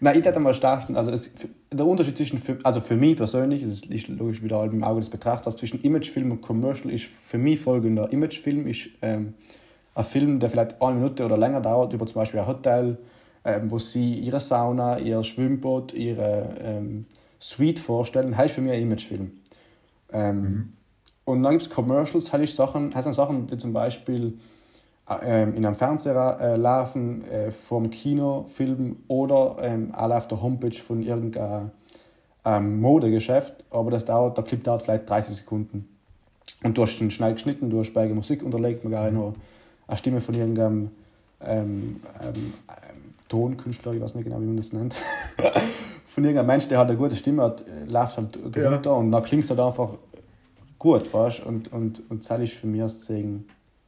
Na, 0.00 0.14
ich 0.14 0.24
hätte 0.24 0.40
mal 0.40 0.54
starten. 0.54 0.96
Also 0.96 1.10
es, 1.10 1.34
der 1.72 1.86
Unterschied 1.86 2.16
zwischen, 2.16 2.40
also 2.64 2.80
für 2.80 2.96
mich 2.96 3.16
persönlich, 3.16 3.62
das 3.62 3.82
ist 3.82 4.08
logisch 4.08 4.42
wieder 4.42 4.62
im 4.64 4.84
Auge 4.84 5.00
des 5.00 5.10
Betrachters, 5.10 5.56
zwischen 5.56 5.80
Imagefilm 5.82 6.32
und 6.32 6.42
Commercial 6.42 6.92
ist 6.92 7.06
für 7.06 7.38
mich 7.38 7.60
folgender. 7.60 8.12
Imagefilm 8.12 8.66
ist 8.66 8.88
ähm, 9.02 9.34
ein 9.94 10.04
Film, 10.04 10.38
der 10.38 10.50
vielleicht 10.50 10.80
eine 10.82 10.96
Minute 10.96 11.24
oder 11.24 11.38
länger 11.38 11.60
dauert, 11.60 11.92
über 11.92 12.06
zum 12.06 12.16
Beispiel 12.16 12.40
ein 12.40 12.46
Hotel, 12.46 12.98
ähm, 13.44 13.70
wo 13.70 13.78
sie 13.78 14.14
ihre 14.14 14.40
Sauna, 14.40 14.98
ihr 14.98 15.22
Schwimmbad, 15.22 15.94
ihre 15.94 16.56
ähm, 16.60 17.06
Suite 17.40 17.78
vorstellen, 17.78 18.36
heißt 18.36 18.54
für 18.54 18.60
mich 18.60 18.72
ein 18.72 18.82
Imagefilm. 18.82 19.32
Ähm, 20.12 20.40
mhm. 20.40 20.72
Und 21.24 21.42
dann 21.42 21.52
gibt 21.52 21.62
es 21.62 21.70
Commercials, 21.70 22.32
heißt 22.32 22.54
Sachen, 22.54 22.94
heißt 22.94 23.12
Sachen, 23.14 23.46
die 23.46 23.56
zum 23.56 23.72
Beispiel 23.72 24.38
in 25.08 25.64
einem 25.64 25.76
Fernseher 25.76 26.38
äh, 26.40 26.56
laufen, 26.56 27.24
äh, 27.26 27.52
vom 27.52 27.90
Kinofilm 27.90 28.96
oder 29.06 29.56
ähm, 29.60 29.90
alle 29.92 30.16
auf 30.16 30.26
der 30.26 30.42
Homepage 30.42 30.74
von 30.74 31.00
irgendeinem 31.00 31.70
ähm, 32.44 32.80
Modegeschäft, 32.80 33.64
aber 33.70 33.92
das 33.92 34.04
dauert, 34.04 34.36
der 34.36 34.44
Clip 34.44 34.64
dauert 34.64 34.82
vielleicht 34.82 35.08
30 35.08 35.36
Sekunden. 35.36 35.88
Und 36.64 36.76
du 36.76 36.82
hast 36.82 37.00
ihn 37.00 37.12
schnell 37.12 37.34
geschnitten, 37.34 37.70
du 37.70 37.78
hast 37.78 37.92
bei 37.92 38.08
Musik 38.08 38.42
unterlegt, 38.42 38.82
man 38.82 38.92
gar 38.92 39.10
noch 39.12 39.34
eine 39.86 39.96
Stimme 39.96 40.20
von 40.20 40.34
irgendeinem 40.34 40.90
ähm, 41.40 42.00
ähm, 42.20 42.54
Tonkünstler, 43.28 43.92
ich 43.92 44.00
weiß 44.00 44.16
nicht 44.16 44.24
genau, 44.24 44.40
wie 44.40 44.46
man 44.46 44.56
das 44.56 44.72
nennt, 44.72 44.96
von 46.04 46.24
irgendeinem 46.24 46.48
Mensch, 46.48 46.66
der 46.66 46.78
halt 46.78 46.88
eine 46.88 46.98
gute 46.98 47.14
Stimme 47.14 47.42
hat, 47.42 47.62
äh, 47.68 47.84
läuft 47.84 48.16
halt 48.16 48.34
drunter 48.34 48.90
ja. 48.90 48.96
und 48.96 49.12
dann 49.12 49.22
klingt 49.22 49.44
es 49.44 49.50
halt 49.50 49.60
einfach 49.60 49.92
gut, 50.80 51.14
weißt 51.14 51.40
und, 51.46 51.72
und, 51.72 52.02
und 52.10 52.28
das 52.28 52.40
ist 52.40 52.54
für 52.54 52.66
mich 52.66 52.82
als 52.82 53.06
Segen 53.06 53.46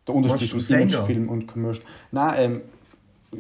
der 0.09 0.15
Unterschied 0.15 0.51
zwischen 0.51 0.81
Imagefilm 0.81 1.29
und 1.29 1.47
Commercial. 1.47 1.87
Nein, 2.11 2.35
ähm, 2.39 2.61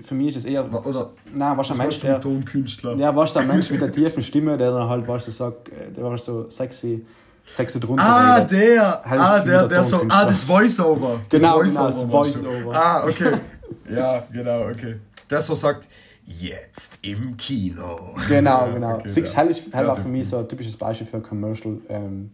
für 0.02 0.14
mich 0.14 0.28
ist 0.28 0.36
es 0.36 0.44
eher. 0.44 0.64
Oder, 0.64 1.10
nein, 1.34 1.56
was 1.56 1.70
ein 1.70 1.78
Mensch, 1.78 2.00
der. 2.00 2.20
Tonkünstler. 2.20 2.94
Ja, 2.96 3.14
was 3.14 3.36
ein 3.36 3.46
Mensch 3.46 3.70
mit 3.70 3.80
der 3.80 3.90
tiefen 3.92 4.22
Stimme, 4.22 4.56
der 4.56 4.70
dann 4.70 4.88
halt, 4.88 5.08
weißt 5.08 5.28
du, 5.28 5.32
sagt, 5.32 5.68
äh, 5.70 5.90
der 5.90 6.04
war 6.04 6.18
so 6.18 6.48
sexy. 6.50 7.04
Sexy 7.50 7.80
drunter. 7.80 8.04
Ah, 8.04 8.34
redet. 8.34 8.52
der! 8.52 9.06
Ah, 9.06 9.40
der, 9.40 9.66
der 9.68 9.82
so. 9.82 10.02
Ah, 10.10 10.26
das 10.26 10.44
Voice-Over. 10.44 11.20
Genau, 11.30 11.62
das 11.62 11.76
Voice-Over. 11.76 12.22
Genau, 12.22 12.62
Voice 12.62 12.76
ah, 12.76 13.04
okay. 13.06 13.32
ja, 13.90 14.26
genau, 14.30 14.68
okay. 14.68 14.96
Der 15.30 15.40
so 15.40 15.54
sagt, 15.54 15.88
jetzt 16.26 16.98
im 17.00 17.36
Kino. 17.38 18.14
Genau, 18.28 18.70
genau. 18.74 18.96
Okay, 18.96 19.08
Six 19.08 19.34
Hell, 19.34 19.48
ist, 19.48 19.72
Hell 19.72 19.86
war 19.86 19.96
für 19.96 20.08
mich 20.08 20.28
so 20.28 20.36
ein 20.36 20.48
typisches 20.48 20.76
Beispiel 20.76 21.06
für 21.06 21.20
Commercial 21.20 21.78
ähm, 21.88 22.30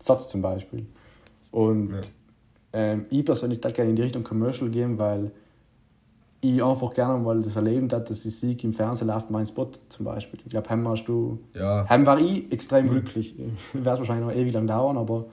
Satz 0.00 0.28
zum 0.28 0.42
Beispiel. 0.42 0.86
Und 1.52 1.92
ja. 1.92 2.00
Ähm, 2.76 3.06
ich 3.08 3.24
persönlich 3.24 3.58
würde 3.64 3.72
gerne 3.72 3.90
in 3.90 3.96
die 3.96 4.02
Richtung 4.02 4.22
Commercial 4.22 4.68
gehen, 4.68 4.98
weil 4.98 5.30
ich 6.42 6.62
einfach 6.62 6.92
gerne 6.92 7.18
mal 7.18 7.40
das 7.40 7.56
erleben 7.56 7.90
habe, 7.90 8.04
dass 8.04 8.22
ich 8.26 8.38
Sieg 8.38 8.62
im 8.64 8.74
Fernsehen 8.74 9.08
läuft, 9.08 9.30
mein 9.30 9.46
Spot 9.46 9.70
zum 9.88 10.04
Beispiel. 10.04 10.38
Ich 10.44 10.50
glaube, 10.50 10.68
heim 10.68 10.86
hast 10.86 11.06
du. 11.06 11.42
Ja. 11.54 11.88
Heim 11.88 12.04
war 12.04 12.20
ich 12.20 12.52
extrem 12.52 12.90
glücklich. 12.90 13.34
Wäre 13.72 13.94
es 13.94 13.98
wahrscheinlich 14.00 14.26
noch 14.26 14.34
ewig 14.34 14.52
lang 14.52 14.66
dauern, 14.66 14.98
aber 14.98 15.24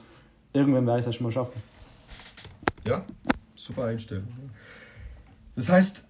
irgendwann 0.53 0.87
werde 0.87 1.01
ich 1.01 1.05
es 1.05 1.15
schon 1.15 1.25
mal 1.25 1.31
schaffen. 1.31 1.61
Ja, 2.87 3.03
super 3.55 3.83
Einstellung. 3.85 4.27
Das 5.57 5.67
heißt, 5.67 6.05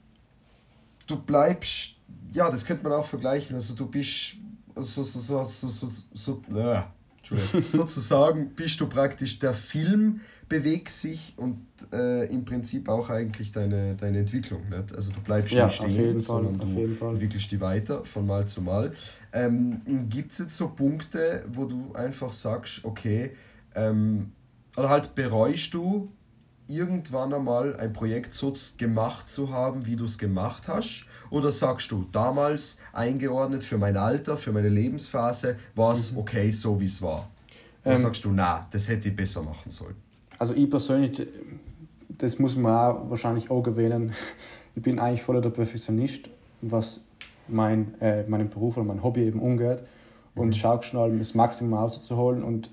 du 1.07 1.19
bleibst, 1.19 1.95
ja, 2.31 2.51
das 2.51 2.63
könnte 2.63 2.83
man 2.83 2.93
auch 2.93 3.05
vergleichen. 3.05 3.55
Also 3.55 3.73
du 3.73 3.87
bist 3.87 4.35
so, 4.75 5.01
so, 5.01 5.19
so, 5.19 5.43
so, 5.43 5.67
so, 5.67 6.03
so, 6.13 6.41
äh, 6.55 6.83
sozusagen 7.61 8.51
bist 8.51 8.79
du 8.79 8.87
praktisch 8.87 9.39
der 9.39 9.55
Film 9.55 10.21
bewegt 10.49 10.89
sich 10.89 11.33
und 11.37 11.65
äh, 11.91 12.25
im 12.25 12.45
Prinzip 12.45 12.89
auch 12.89 13.09
eigentlich 13.09 13.51
deine, 13.51 13.95
deine 13.95 14.19
Entwicklung. 14.19 14.69
Nicht? 14.69 14.95
Also 14.95 15.13
du 15.13 15.21
bleibst 15.21 15.53
ja, 15.53 15.65
nicht 15.65 15.75
stehen, 15.75 16.19
sondern 16.19 16.59
Fall, 16.59 16.97
du 16.99 17.05
entwickelst 17.07 17.51
die 17.51 17.61
weiter 17.61 18.03
von 18.05 18.25
Mal 18.25 18.47
zu 18.47 18.61
Mal. 18.61 18.93
Ähm, 19.31 19.81
Gibt 20.09 20.31
es 20.31 20.39
jetzt 20.39 20.57
so 20.57 20.69
Punkte, 20.69 21.45
wo 21.51 21.65
du 21.65 21.93
einfach 21.93 22.31
sagst, 22.31 22.83
okay, 22.83 23.31
ähm, 23.75 24.31
oder 24.75 24.89
halt 24.89 25.15
bereust 25.15 25.73
du 25.73 26.11
irgendwann 26.67 27.33
einmal 27.33 27.75
ein 27.77 27.93
Projekt 27.93 28.33
so 28.33 28.55
gemacht 28.77 29.29
zu 29.29 29.51
haben, 29.51 29.85
wie 29.85 29.95
du 29.95 30.05
es 30.05 30.17
gemacht 30.17 30.67
hast? 30.67 31.05
Oder 31.29 31.51
sagst 31.51 31.91
du, 31.91 32.07
damals 32.11 32.79
eingeordnet 32.93 33.63
für 33.63 33.77
mein 33.77 33.97
Alter, 33.97 34.37
für 34.37 34.51
meine 34.51 34.69
Lebensphase, 34.69 35.57
war 35.75 35.93
es 35.93 36.11
mhm. 36.11 36.19
okay, 36.19 36.49
so 36.49 36.79
wie 36.79 36.85
es 36.85 37.01
war? 37.01 37.29
Oder 37.83 37.95
ähm, 37.95 38.01
sagst 38.01 38.23
du, 38.23 38.31
na, 38.31 38.67
das 38.71 38.87
hätte 38.87 39.09
ich 39.09 39.15
besser 39.15 39.41
machen 39.41 39.69
sollen? 39.69 39.95
Also 40.43 40.55
ich 40.55 40.69
persönlich, 40.69 41.25
das 42.09 42.37
muss 42.37 42.57
man 42.57 42.75
auch 42.75 43.09
wahrscheinlich 43.09 43.49
auch 43.49 43.65
erwähnen, 43.65 44.11
ich 44.75 44.81
bin 44.81 44.99
eigentlich 44.99 45.23
voller 45.23 45.39
der 45.39 45.51
Perfektionist, 45.51 46.29
was 46.59 47.01
mein, 47.47 47.93
äh, 48.01 48.23
meinen 48.27 48.49
Beruf 48.49 48.75
oder 48.75 48.85
mein 48.85 49.01
Hobby 49.01 49.21
eben 49.21 49.39
umgeht 49.39 49.85
und 50.35 50.47
mhm. 50.47 50.53
schaue 50.53 50.83
schon 50.83 51.17
das 51.17 51.33
Maximum 51.33 51.75
rauszuholen. 51.75 52.43
Und 52.43 52.69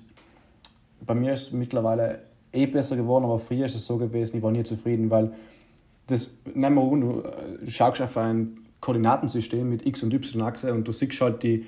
bei 0.99 1.15
mir 1.15 1.31
ist 1.31 1.43
es 1.43 1.51
mittlerweile 1.53 2.23
eh 2.51 2.65
besser 2.65 2.97
geworden, 2.97 3.23
aber 3.23 3.39
früher 3.39 3.67
ist 3.67 3.75
es 3.75 3.85
so 3.85 3.95
gewesen, 3.95 4.35
ich 4.35 4.43
war 4.43 4.51
nie 4.51 4.63
zufrieden, 4.63 5.09
weil 5.09 5.31
das, 6.07 6.35
nehmen 6.53 6.75
wir 6.75 6.91
an, 6.91 6.99
du 6.99 7.71
schaust 7.71 8.01
auf 8.01 8.17
ein 8.17 8.59
Koordinatensystem 8.81 9.69
mit 9.69 9.85
X- 9.85 10.03
und 10.03 10.13
Y-Achse 10.13 10.73
und 10.73 10.85
du 10.85 10.91
siehst 10.91 11.21
halt 11.21 11.41
die, 11.41 11.65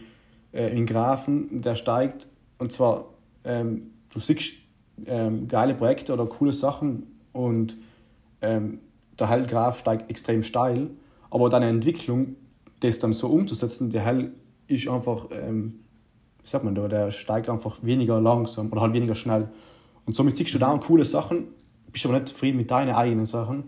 äh, 0.51 0.69
den 0.69 0.85
Graphen, 0.85 1.61
der 1.61 1.75
steigt. 1.75 2.27
Und 2.57 2.73
zwar, 2.73 3.05
ähm, 3.45 3.91
du 4.09 4.19
siehst 4.19 4.62
ähm, 5.05 5.47
geile 5.47 5.73
Projekte 5.73 6.13
oder 6.13 6.25
coole 6.25 6.53
Sachen 6.53 7.03
und 7.31 7.77
ähm, 8.41 8.79
der 9.19 9.29
Hellgraph 9.29 9.79
steigt 9.79 10.09
extrem 10.09 10.43
steil, 10.43 10.89
aber 11.29 11.49
deine 11.49 11.67
Entwicklung, 11.67 12.35
das 12.79 12.99
dann 12.99 13.13
so 13.13 13.27
umzusetzen, 13.27 13.89
der 13.89 14.01
Hell 14.01 14.31
ist 14.67 14.87
einfach, 14.87 15.27
ähm, 15.31 15.79
wie 16.41 16.47
sagt 16.47 16.63
man 16.63 16.75
da, 16.75 16.87
der 16.87 17.11
steigt 17.11 17.49
einfach 17.49 17.83
weniger 17.83 18.19
langsam 18.19 18.71
oder 18.71 18.81
halt 18.81 18.93
weniger 18.93 19.15
schnell. 19.15 19.49
Und 20.05 20.15
somit 20.15 20.35
siehst 20.35 20.53
du 20.53 20.59
da 20.59 20.77
coole 20.77 21.05
Sachen, 21.05 21.47
bist 21.91 22.05
aber 22.05 22.15
nicht 22.15 22.27
zufrieden 22.29 22.57
mit 22.57 22.69
deinen 22.69 22.93
eigenen 22.93 23.25
Sachen. 23.25 23.63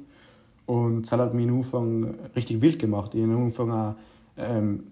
Und 0.66 1.04
das 1.04 1.12
hat 1.12 1.34
mich 1.34 1.48
am 1.48 1.58
Anfang 1.58 2.16
richtig 2.36 2.60
wild 2.62 2.80
gemacht. 2.80 3.14
Ich 3.14 3.24
habe 3.24 3.34
am 3.34 3.44
Anfang 3.44 3.72
auch, 3.72 3.96
ähm, 4.38 4.88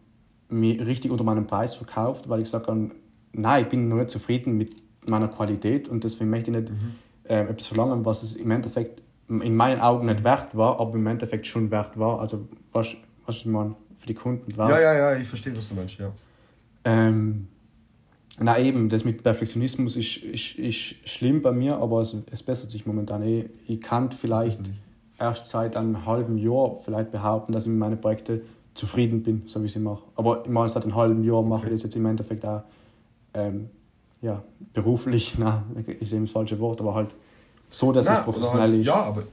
mich 0.50 0.80
richtig 0.86 1.12
unter 1.12 1.24
meinem 1.24 1.48
Preis 1.48 1.76
verkauft, 1.76 2.30
weil 2.30 2.40
ich 2.40 2.46
gesagt 2.46 2.68
habe, 2.68 2.92
nein, 3.34 3.64
ich 3.64 3.70
bin 3.70 3.88
noch 3.90 3.98
nicht 3.98 4.12
zufrieden 4.12 4.56
mit 4.56 4.76
meiner 5.10 5.28
Qualität 5.28 5.90
und 5.90 6.04
deswegen 6.04 6.30
möchte 6.30 6.52
ich 6.52 6.58
nicht 6.58 6.72
mhm. 6.72 6.96
äh, 7.24 7.42
etwas 7.42 7.68
verlangen, 7.68 8.06
was 8.06 8.24
es 8.24 8.36
im 8.36 8.52
Endeffekt 8.52 9.02
in 9.30 9.56
meinen 9.56 9.80
Augen 9.80 10.06
nicht 10.06 10.24
wert 10.24 10.56
war, 10.56 10.80
aber 10.80 10.96
im 10.96 11.08
Endeffekt 11.08 11.48
schon 11.48 11.72
wert 11.72 11.98
war. 11.98 12.20
Also, 12.20 12.48
was, 12.72 12.96
was 13.26 13.38
ich 13.38 13.46
meine, 13.46 13.76
für 13.98 14.08
die 14.08 14.14
Kunden 14.14 14.56
war 14.58 14.70
Ja, 14.70 14.82
ja, 14.82 14.94
ja, 14.94 15.16
ich 15.16 15.28
verstehe, 15.28 15.56
was 15.56 15.70
du 15.70 15.76
meinst, 15.76 15.98
ja. 15.98 16.12
Ähm, 16.84 17.48
na 18.40 18.60
eben, 18.60 18.90
das 18.90 19.06
mit 19.06 19.24
Perfektionismus 19.24 19.96
ist, 19.96 20.18
ist, 20.18 20.58
ist 20.58 21.08
schlimm 21.08 21.42
bei 21.42 21.52
mir, 21.52 21.78
aber 21.78 22.02
es, 22.02 22.16
es 22.32 22.44
bessert 22.44 22.72
sich 22.72 22.86
momentan 22.86 23.22
eh. 23.24 23.50
Ich 23.68 23.80
kann 23.80 24.12
vielleicht 24.12 24.72
erst 25.20 25.48
seit 25.48 25.78
einem 25.78 26.06
halben 26.06 26.38
Jahr 26.38 26.76
vielleicht 26.76 27.12
behaupten, 27.12 27.54
dass 27.54 27.66
ich 27.66 27.70
mit 27.70 27.80
meinen 27.80 28.02
Projekten 28.02 28.42
zufrieden 28.74 29.22
bin, 29.22 29.44
so 29.46 29.62
wie 29.62 29.68
ich 29.68 29.74
sie 29.74 29.80
mache. 29.80 30.04
Aber 30.16 30.44
ich 30.44 30.50
meine, 30.50 30.68
seit 30.68 30.84
einem 30.84 30.96
halben 30.96 31.24
Jahr 31.24 31.44
mache 31.44 31.62
okay. 31.62 31.68
ich 31.68 31.74
das 31.74 31.84
jetzt 31.84 31.96
im 31.96 32.06
Endeffekt 32.06 32.44
auch 32.46 32.64
ähm, 33.36 33.70
ja, 34.24 34.42
beruflich, 34.72 35.36
na, 35.38 35.66
ist 36.00 36.14
eben 36.14 36.24
das 36.24 36.32
falsche 36.32 36.58
Wort, 36.60 36.80
aber 36.80 36.96
halt 36.96 37.14
so, 37.70 37.92
dass 37.92 38.08
na, 38.08 38.20
es 38.20 38.24
professionell 38.24 38.72
halt, 38.72 38.80
ist. 38.80 38.88
Ja, 38.88 38.96
aber, 38.96 39.24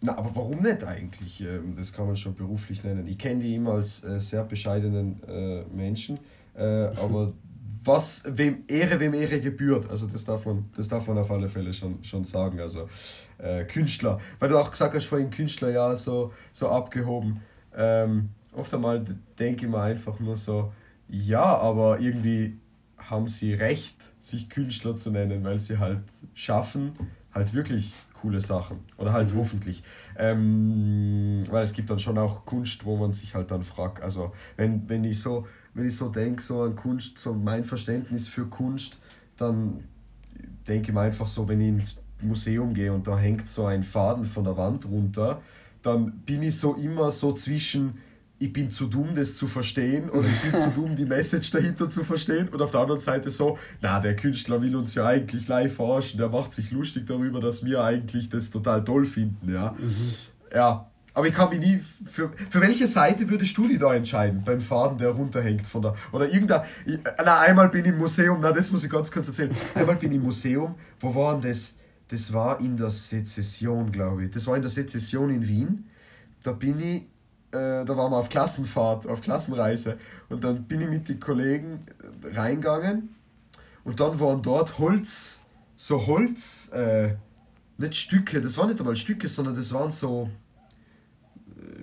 na, 0.00 0.18
aber 0.18 0.30
warum 0.34 0.60
nicht 0.60 0.82
eigentlich? 0.82 1.40
Ähm, 1.40 1.74
das 1.76 1.92
kann 1.92 2.06
man 2.06 2.16
schon 2.16 2.34
beruflich 2.34 2.82
nennen. 2.82 3.06
Ich 3.06 3.16
kenne 3.16 3.40
die 3.40 3.54
immer 3.54 3.74
als 3.74 4.02
äh, 4.02 4.18
sehr 4.18 4.42
bescheidenen 4.42 5.22
äh, 5.28 5.62
Menschen, 5.72 6.18
äh, 6.56 6.62
aber 7.02 7.32
was, 7.84 8.24
wem 8.26 8.64
Ehre, 8.66 8.98
wem 8.98 9.14
Ehre 9.14 9.38
gebührt, 9.38 9.88
also 9.88 10.08
das 10.08 10.24
darf 10.24 10.44
man, 10.44 10.68
das 10.76 10.88
darf 10.88 11.06
man 11.06 11.18
auf 11.18 11.30
alle 11.30 11.48
Fälle 11.48 11.72
schon, 11.72 12.02
schon 12.02 12.24
sagen. 12.24 12.58
Also 12.58 12.88
äh, 13.38 13.64
Künstler, 13.64 14.18
weil 14.40 14.48
du 14.48 14.58
auch 14.58 14.72
gesagt 14.72 14.96
hast 14.96 15.04
vorhin 15.04 15.30
Künstler, 15.30 15.70
ja, 15.70 15.94
so, 15.94 16.32
so 16.50 16.68
abgehoben. 16.68 17.40
Ähm, 17.76 18.30
oft 18.52 18.74
einmal 18.74 19.04
denke 19.38 19.66
ich 19.66 19.70
mir 19.70 19.80
einfach 19.80 20.18
nur 20.18 20.34
so, 20.34 20.72
ja, 21.08 21.44
aber 21.44 22.00
irgendwie 22.00 22.58
haben 23.10 23.28
sie 23.28 23.54
recht, 23.54 23.96
sich 24.20 24.48
Künstler 24.48 24.94
zu 24.94 25.10
nennen, 25.10 25.44
weil 25.44 25.58
sie 25.58 25.78
halt 25.78 26.02
schaffen, 26.34 26.92
halt 27.32 27.54
wirklich 27.54 27.94
coole 28.20 28.40
Sachen. 28.40 28.80
Oder 28.96 29.12
halt 29.12 29.32
mhm. 29.32 29.38
hoffentlich. 29.38 29.82
Ähm, 30.16 31.42
weil 31.50 31.62
es 31.62 31.72
gibt 31.72 31.90
dann 31.90 31.98
schon 31.98 32.18
auch 32.18 32.44
Kunst, 32.44 32.84
wo 32.84 32.96
man 32.96 33.12
sich 33.12 33.34
halt 33.34 33.50
dann 33.50 33.62
fragt. 33.62 34.02
Also 34.02 34.32
wenn, 34.56 34.88
wenn 34.88 35.04
ich 35.04 35.20
so, 35.20 35.46
wenn 35.74 35.86
ich 35.86 35.96
so 35.96 36.08
denke, 36.08 36.42
so 36.42 36.62
an 36.62 36.74
Kunst, 36.74 37.18
so 37.18 37.34
mein 37.34 37.64
Verständnis 37.64 38.28
für 38.28 38.46
Kunst, 38.46 38.98
dann 39.36 39.84
denke 40.66 40.88
ich 40.88 40.94
mir 40.94 41.00
einfach 41.00 41.28
so, 41.28 41.48
wenn 41.48 41.60
ich 41.60 41.68
ins 41.68 42.00
Museum 42.22 42.74
gehe 42.74 42.92
und 42.92 43.06
da 43.06 43.18
hängt 43.18 43.48
so 43.48 43.66
ein 43.66 43.82
Faden 43.82 44.24
von 44.24 44.44
der 44.44 44.56
Wand 44.56 44.86
runter, 44.86 45.42
dann 45.82 46.12
bin 46.20 46.42
ich 46.42 46.58
so 46.58 46.74
immer 46.74 47.10
so 47.10 47.32
zwischen 47.32 47.98
ich 48.38 48.52
bin 48.52 48.70
zu 48.70 48.86
dumm, 48.86 49.14
das 49.14 49.36
zu 49.36 49.46
verstehen 49.46 50.10
oder 50.10 50.26
ich 50.26 50.50
bin 50.50 50.60
zu 50.60 50.70
dumm, 50.70 50.94
die 50.94 51.06
Message 51.06 51.50
dahinter 51.50 51.88
zu 51.88 52.04
verstehen. 52.04 52.48
Und 52.48 52.60
auf 52.60 52.70
der 52.70 52.80
anderen 52.80 53.00
Seite 53.00 53.30
so, 53.30 53.58
na, 53.80 53.98
der 54.00 54.14
Künstler 54.14 54.60
will 54.60 54.76
uns 54.76 54.94
ja 54.94 55.06
eigentlich 55.06 55.48
live 55.48 55.74
forschen, 55.74 56.18
der 56.18 56.28
macht 56.28 56.52
sich 56.52 56.70
lustig 56.70 57.06
darüber, 57.06 57.40
dass 57.40 57.64
wir 57.64 57.82
eigentlich 57.82 58.28
das 58.28 58.50
total 58.50 58.84
toll 58.84 59.06
finden, 59.06 59.52
ja. 59.52 59.74
Mhm. 59.78 60.12
Ja, 60.54 60.90
aber 61.14 61.28
ich 61.28 61.34
kann 61.34 61.48
mich 61.48 61.60
nie, 61.60 61.78
für, 61.78 62.30
für 62.50 62.60
welche 62.60 62.86
Seite 62.86 63.28
würdest 63.30 63.56
du 63.56 63.66
dich 63.68 63.78
da 63.78 63.94
entscheiden, 63.94 64.42
beim 64.44 64.60
Faden, 64.60 64.98
der 64.98 65.10
runterhängt 65.10 65.66
von 65.66 65.80
der, 65.80 65.94
oder 66.12 66.28
irgendein, 66.28 66.60
na, 67.24 67.40
einmal 67.40 67.70
bin 67.70 67.86
ich 67.86 67.90
im 67.90 67.98
Museum, 67.98 68.38
na, 68.42 68.52
das 68.52 68.70
muss 68.70 68.84
ich 68.84 68.90
ganz 68.90 69.10
kurz 69.10 69.28
erzählen, 69.28 69.50
einmal 69.74 69.96
bin 69.96 70.10
ich 70.10 70.18
im 70.18 70.24
Museum, 70.24 70.74
wo 71.00 71.14
war 71.14 71.32
denn 71.40 71.50
das? 71.50 71.78
Das 72.08 72.32
war 72.32 72.60
in 72.60 72.76
der 72.76 72.90
Sezession, 72.90 73.90
glaube 73.90 74.24
ich. 74.26 74.30
Das 74.30 74.46
war 74.46 74.54
in 74.54 74.62
der 74.62 74.70
Sezession 74.70 75.28
in 75.28 75.48
Wien. 75.48 75.86
Da 76.44 76.52
bin 76.52 76.78
ich 76.78 77.02
äh, 77.56 77.84
da 77.84 77.96
waren 77.96 78.10
wir 78.10 78.18
auf 78.18 78.28
Klassenfahrt, 78.28 79.06
auf 79.06 79.20
Klassenreise. 79.20 79.98
Und 80.28 80.44
dann 80.44 80.64
bin 80.64 80.80
ich 80.80 80.88
mit 80.88 81.08
den 81.08 81.20
Kollegen 81.20 81.86
reingegangen 82.22 83.16
und 83.86 84.00
dann 84.00 84.18
waren 84.18 84.42
dort 84.42 84.80
Holz, 84.80 85.44
so 85.76 86.06
Holz, 86.08 86.70
äh, 86.72 87.14
nicht 87.78 87.94
Stücke, 87.94 88.40
das 88.40 88.58
waren 88.58 88.68
nicht 88.68 88.80
einmal 88.80 88.96
Stücke, 88.96 89.28
sondern 89.28 89.54
das 89.54 89.72
waren 89.72 89.90
so 89.90 90.28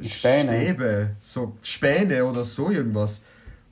äh, 0.01 0.07
Späne. 0.07 0.49
Stäbe, 0.49 1.15
so 1.19 1.57
Späne 1.61 2.25
oder 2.25 2.43
so 2.43 2.69
irgendwas. 2.69 3.23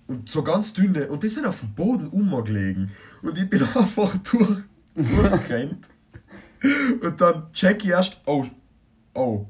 Und 0.08 0.30
so 0.30 0.44
ganz 0.44 0.74
dünne. 0.74 1.08
Und 1.08 1.24
die 1.24 1.30
sind 1.30 1.46
auf 1.46 1.60
dem 1.60 1.74
Boden 1.74 2.08
umgelegen. 2.08 2.92
Und 3.22 3.38
ich 3.38 3.50
bin 3.50 3.64
einfach 3.76 4.16
durch, 4.18 4.60
durchgerannt. 4.96 5.90
und 7.02 7.20
dann 7.20 7.52
check 7.52 7.84
ich 7.84 7.90
erst, 7.90 8.22
oh, 8.26 8.46
oh, 9.14 9.46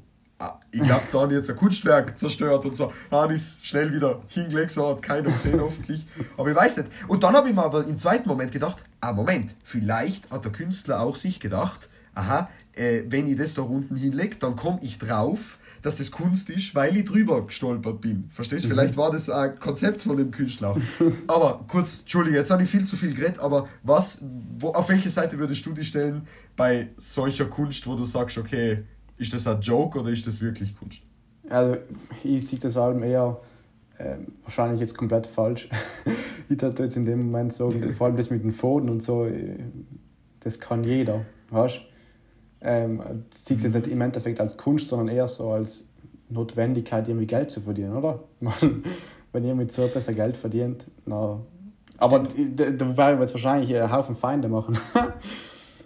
ich 0.70 0.82
glaube, 0.82 1.02
da 1.12 1.20
habe 1.20 1.32
ich 1.32 1.38
jetzt 1.38 1.50
ein 1.50 1.56
Kunstwerk 1.56 2.18
zerstört 2.18 2.64
und 2.64 2.74
so, 2.74 2.92
ich 3.10 3.30
es 3.30 3.58
schnell 3.62 3.92
wieder 3.92 4.22
hingelegt, 4.28 4.70
so 4.70 4.88
hat 4.88 5.02
keiner 5.02 5.30
gesehen 5.30 5.60
hoffentlich. 5.60 6.06
Aber 6.36 6.50
ich 6.50 6.56
weiß 6.56 6.78
nicht. 6.78 6.90
Und 7.08 7.22
dann 7.22 7.34
habe 7.34 7.48
ich 7.48 7.54
mir 7.54 7.62
aber 7.62 7.84
im 7.84 7.98
zweiten 7.98 8.28
Moment 8.28 8.52
gedacht, 8.52 8.84
ah 9.00 9.12
Moment, 9.12 9.54
vielleicht 9.64 10.30
hat 10.30 10.44
der 10.44 10.52
Künstler 10.52 11.00
auch 11.00 11.16
sich 11.16 11.40
gedacht, 11.40 11.88
aha, 12.14 12.48
äh, 12.74 13.02
wenn 13.08 13.28
ich 13.28 13.36
das 13.36 13.54
da 13.54 13.62
unten 13.62 13.96
hinlege, 13.96 14.36
dann 14.36 14.56
komme 14.56 14.78
ich 14.82 14.98
drauf, 14.98 15.58
dass 15.82 15.96
das 15.96 16.10
Kunst 16.10 16.48
ist, 16.48 16.74
weil 16.74 16.96
ich 16.96 17.04
drüber 17.04 17.46
gestolpert 17.46 18.00
bin. 18.00 18.30
Verstehst 18.30 18.64
du? 18.64 18.68
Mhm. 18.68 18.72
Vielleicht 18.72 18.96
war 18.96 19.10
das 19.10 19.28
ein 19.28 19.58
Konzept 19.58 20.00
von 20.00 20.16
dem 20.16 20.30
Künstler. 20.30 20.74
aber 21.26 21.64
kurz, 21.68 22.00
Entschuldige, 22.00 22.36
jetzt 22.36 22.50
habe 22.50 22.62
ich 22.62 22.70
viel 22.70 22.84
zu 22.84 22.96
viel 22.96 23.14
geredet, 23.14 23.40
aber 23.40 23.68
was, 23.82 24.24
wo, 24.58 24.68
auf 24.68 24.88
welche 24.88 25.10
Seite 25.10 25.38
würdest 25.38 25.66
du 25.66 25.72
dich 25.72 25.88
stellen 25.88 26.26
bei 26.56 26.88
solcher 26.96 27.46
Kunst, 27.46 27.86
wo 27.86 27.96
du 27.96 28.04
sagst, 28.04 28.38
okay, 28.38 28.84
ist 29.22 29.32
das 29.32 29.46
ein 29.46 29.60
Joke 29.60 30.00
oder 30.00 30.10
ist 30.10 30.26
das 30.26 30.40
wirklich 30.40 30.76
Kunst? 30.76 31.02
Also, 31.48 31.78
ich 32.22 32.46
sehe 32.46 32.58
das 32.58 32.74
vor 32.74 32.82
allem 32.82 33.02
eher 33.02 33.40
äh, 33.98 34.16
wahrscheinlich 34.42 34.80
jetzt 34.80 34.96
komplett 34.96 35.26
falsch. 35.26 35.68
ich 36.48 36.60
würde 36.60 36.82
jetzt 36.82 36.96
in 36.96 37.04
dem 37.04 37.26
Moment 37.26 37.52
sagen, 37.52 37.94
vor 37.94 38.06
allem 38.06 38.16
das 38.16 38.30
mit 38.30 38.44
den 38.44 38.52
Pfoten 38.52 38.88
und 38.88 39.02
so, 39.02 39.24
äh, 39.24 39.56
das 40.40 40.60
kann 40.60 40.84
jeder, 40.84 41.24
weißt 41.50 41.76
du? 41.78 41.92
ähm, 42.62 43.24
siehst 43.32 43.64
es 43.64 43.74
jetzt 43.74 43.86
nicht 43.86 43.92
im 43.92 44.00
Endeffekt 44.00 44.40
als 44.40 44.56
Kunst, 44.56 44.88
sondern 44.88 45.08
eher 45.08 45.28
so 45.28 45.50
als 45.50 45.88
Notwendigkeit, 46.28 47.08
irgendwie 47.08 47.26
Geld 47.26 47.50
zu 47.50 47.60
verdienen, 47.60 47.96
oder? 47.96 48.20
Wenn 49.32 49.44
ihr 49.44 49.54
mit 49.54 49.72
so 49.72 49.86
besser 49.88 50.14
Geld 50.14 50.36
verdient, 50.36 50.86
na. 51.06 51.40
Aber 51.98 52.20
da, 52.20 52.70
da 52.70 52.96
werden 52.96 53.18
wir 53.18 53.20
jetzt 53.20 53.34
wahrscheinlich 53.34 53.74
einen 53.74 53.92
Haufen 53.92 54.14
Feinde 54.14 54.48
machen. 54.48 54.78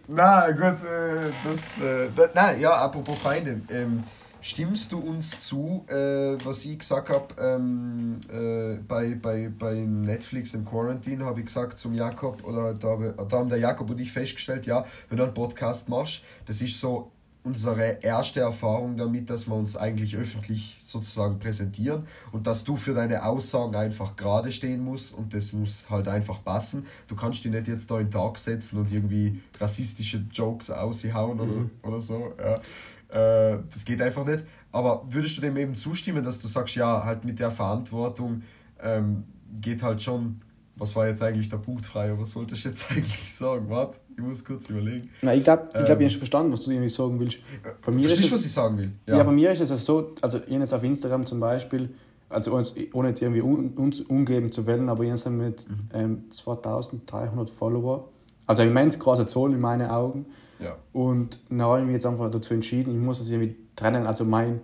Na 0.09 0.51
gut, 0.51 0.83
äh, 0.85 1.31
das. 1.45 1.81
Äh, 1.81 2.09
da, 2.15 2.29
nein, 2.35 2.61
ja, 2.61 2.75
apropos 2.75 3.19
Feinde. 3.19 3.61
Ähm, 3.71 4.03
stimmst 4.41 4.93
du 4.93 4.99
uns 4.99 5.41
zu, 5.41 5.85
äh, 5.89 6.37
was 6.45 6.65
ich 6.65 6.79
gesagt 6.79 7.09
habe 7.09 7.35
ähm, 7.41 8.21
äh, 8.33 8.77
bei, 8.87 9.17
bei, 9.21 9.51
bei 9.57 9.75
Netflix 9.75 10.55
in 10.55 10.65
Quarantine, 10.65 11.25
habe 11.25 11.41
ich 11.41 11.47
gesagt 11.47 11.79
zum 11.79 11.95
Jakob, 11.95 12.45
oder 12.47 12.73
da, 12.73 12.97
da 12.97 13.37
haben 13.37 13.49
der 13.49 13.59
Jakob 13.59 13.91
und 13.91 14.01
ich 14.01 14.13
festgestellt, 14.13 14.67
ja, 14.67 14.85
wenn 15.09 15.19
du 15.19 15.25
einen 15.25 15.35
Podcast 15.35 15.89
machst, 15.89 16.23
das 16.47 16.61
ist 16.61 16.81
so 16.81 17.11
unsere 17.47 18.03
erste 18.03 18.41
Erfahrung 18.41 18.97
damit, 18.97 19.31
dass 19.31 19.47
wir 19.47 19.55
uns 19.55 19.77
eigentlich 19.77 20.17
öffentlich 20.17 20.79
sozusagen 20.83 21.39
präsentieren 21.39 22.07
und 22.33 22.47
dass 22.49 22.65
du 22.65 22.75
für 22.75 22.93
deine 22.93 23.25
Aussagen 23.25 23.77
einfach 23.77 24.17
gerade 24.17 24.51
stehen 24.51 24.83
musst 24.83 25.15
und 25.15 25.33
das 25.33 25.53
muss 25.53 25.89
halt 25.89 26.09
einfach 26.09 26.43
passen. 26.43 26.87
Du 27.07 27.15
kannst 27.15 27.45
dich 27.45 27.53
nicht 27.53 27.69
jetzt 27.69 27.89
da 27.89 28.01
in 28.01 28.07
den 28.07 28.11
Tag 28.11 28.37
setzen 28.37 28.81
und 28.81 28.91
irgendwie 28.91 29.41
rassistische 29.61 30.27
Jokes 30.33 30.73
aushauen 30.73 31.39
oder, 31.39 31.53
mhm. 31.53 31.71
oder 31.83 32.01
so. 32.01 32.35
Ja. 32.37 33.53
Äh, 33.53 33.61
das 33.71 33.85
geht 33.85 34.03
einfach 34.03 34.27
nicht. 34.27 34.45
Aber 34.73 35.05
würdest 35.09 35.37
du 35.37 35.41
dem 35.41 35.57
eben 35.57 35.77
zustimmen, 35.77 36.25
dass 36.25 36.43
du 36.43 36.49
sagst, 36.49 36.75
ja, 36.75 37.05
halt 37.05 37.25
mit 37.25 37.39
der 37.39 37.53
Verantwortung 37.53 38.43
ähm, 38.83 39.23
geht 39.61 39.85
halt 39.85 40.03
schon, 40.03 40.41
was 40.77 40.95
war 40.95 41.09
jetzt 41.09 41.23
eigentlich 41.23 41.49
der 41.49 41.57
Punkt 41.57 41.87
frei, 41.87 42.13
was 42.19 42.37
wolltest 42.37 42.65
du 42.65 42.69
jetzt 42.69 42.91
eigentlich 42.91 43.33
sagen? 43.35 43.69
Warte, 43.69 43.99
ich 44.15 44.23
muss 44.23 44.45
kurz 44.45 44.69
überlegen. 44.69 45.11
Na, 45.23 45.35
ich 45.35 45.43
glaube, 45.43 45.69
ich, 45.75 45.85
glaub, 45.85 46.01
ähm, 46.01 46.07
ich 46.07 46.13
habe 46.13 46.19
verstanden, 46.19 46.53
was 46.53 46.61
du 46.61 46.71
irgendwie 46.71 46.89
sagen 46.89 47.19
willst. 47.19 47.39
Bei 47.85 47.93
mir 47.93 48.01
Verstehst 48.01 48.31
du, 48.31 48.35
was 48.35 48.45
ich 48.45 48.53
sagen 48.53 48.79
will? 48.79 48.93
Ja. 49.07 49.19
ja, 49.19 49.23
bei 49.23 49.33
mir 49.33 49.51
ist 49.51 49.61
es 49.61 49.85
so, 49.85 50.15
also 50.21 50.39
ich 50.39 50.53
jetzt 50.53 50.75
auf 50.75 50.83
Instagram 50.83 51.25
zum 51.25 51.41
Beispiel, 51.41 51.95
also 52.29 52.61
ohne 52.93 53.09
jetzt 53.09 53.23
irgendwie 53.23 53.41
uns 53.41 54.01
umgeben 54.03 54.53
zu 54.53 54.67
wollen, 54.67 54.89
aber 54.89 55.05
ich 55.05 55.11
habe 55.11 55.31
mit 55.31 55.69
mhm. 55.69 55.89
ähm, 55.95 56.31
2300 56.31 57.49
Follower, 57.49 58.09
also 58.47 58.63
ein 58.63 58.69
immens 58.69 58.99
großer 58.99 59.27
Zoll 59.27 59.55
in 59.55 59.61
meinen 59.61 59.89
Augen. 59.89 60.27
Ja. 60.59 60.77
Und 60.93 61.39
dann 61.49 61.63
habe 61.63 61.81
ich 61.81 61.87
mich 61.87 61.95
jetzt 61.95 62.07
einfach 62.07 62.31
dazu 62.31 62.55
entschieden, 62.55 62.95
ich 62.95 63.01
muss 63.01 63.19
das 63.19 63.29
irgendwie 63.29 63.57
trennen. 63.77 64.07
Also 64.07 64.25
mein 64.25 64.61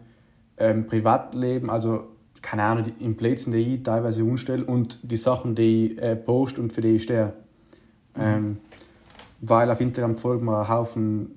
ähm, 0.57 0.87
Privatleben, 0.87 1.71
also 1.71 2.12
keine 2.43 2.65
Ahnung, 2.65 2.85
die 2.85 3.09
Plätzen, 3.11 3.53
die 3.53 3.77
ich 3.77 3.83
teilweise 3.83 4.23
umstelle 4.25 4.65
und 4.65 4.99
die 5.03 5.17
Sachen, 5.17 5.55
die 5.55 5.93
ich 5.93 6.03
äh, 6.03 6.17
poste 6.17 6.61
und 6.61 6.73
für 6.73 6.81
die 6.81 6.97
ich 6.97 7.05
stehe. 7.05 7.33
Ähm, 8.19 8.59
weil 9.41 9.71
auf 9.71 9.81
Instagram 9.81 10.17
folgen 10.17 10.45
mir 10.45 10.61
ein 10.61 10.69
Haufen, 10.69 11.31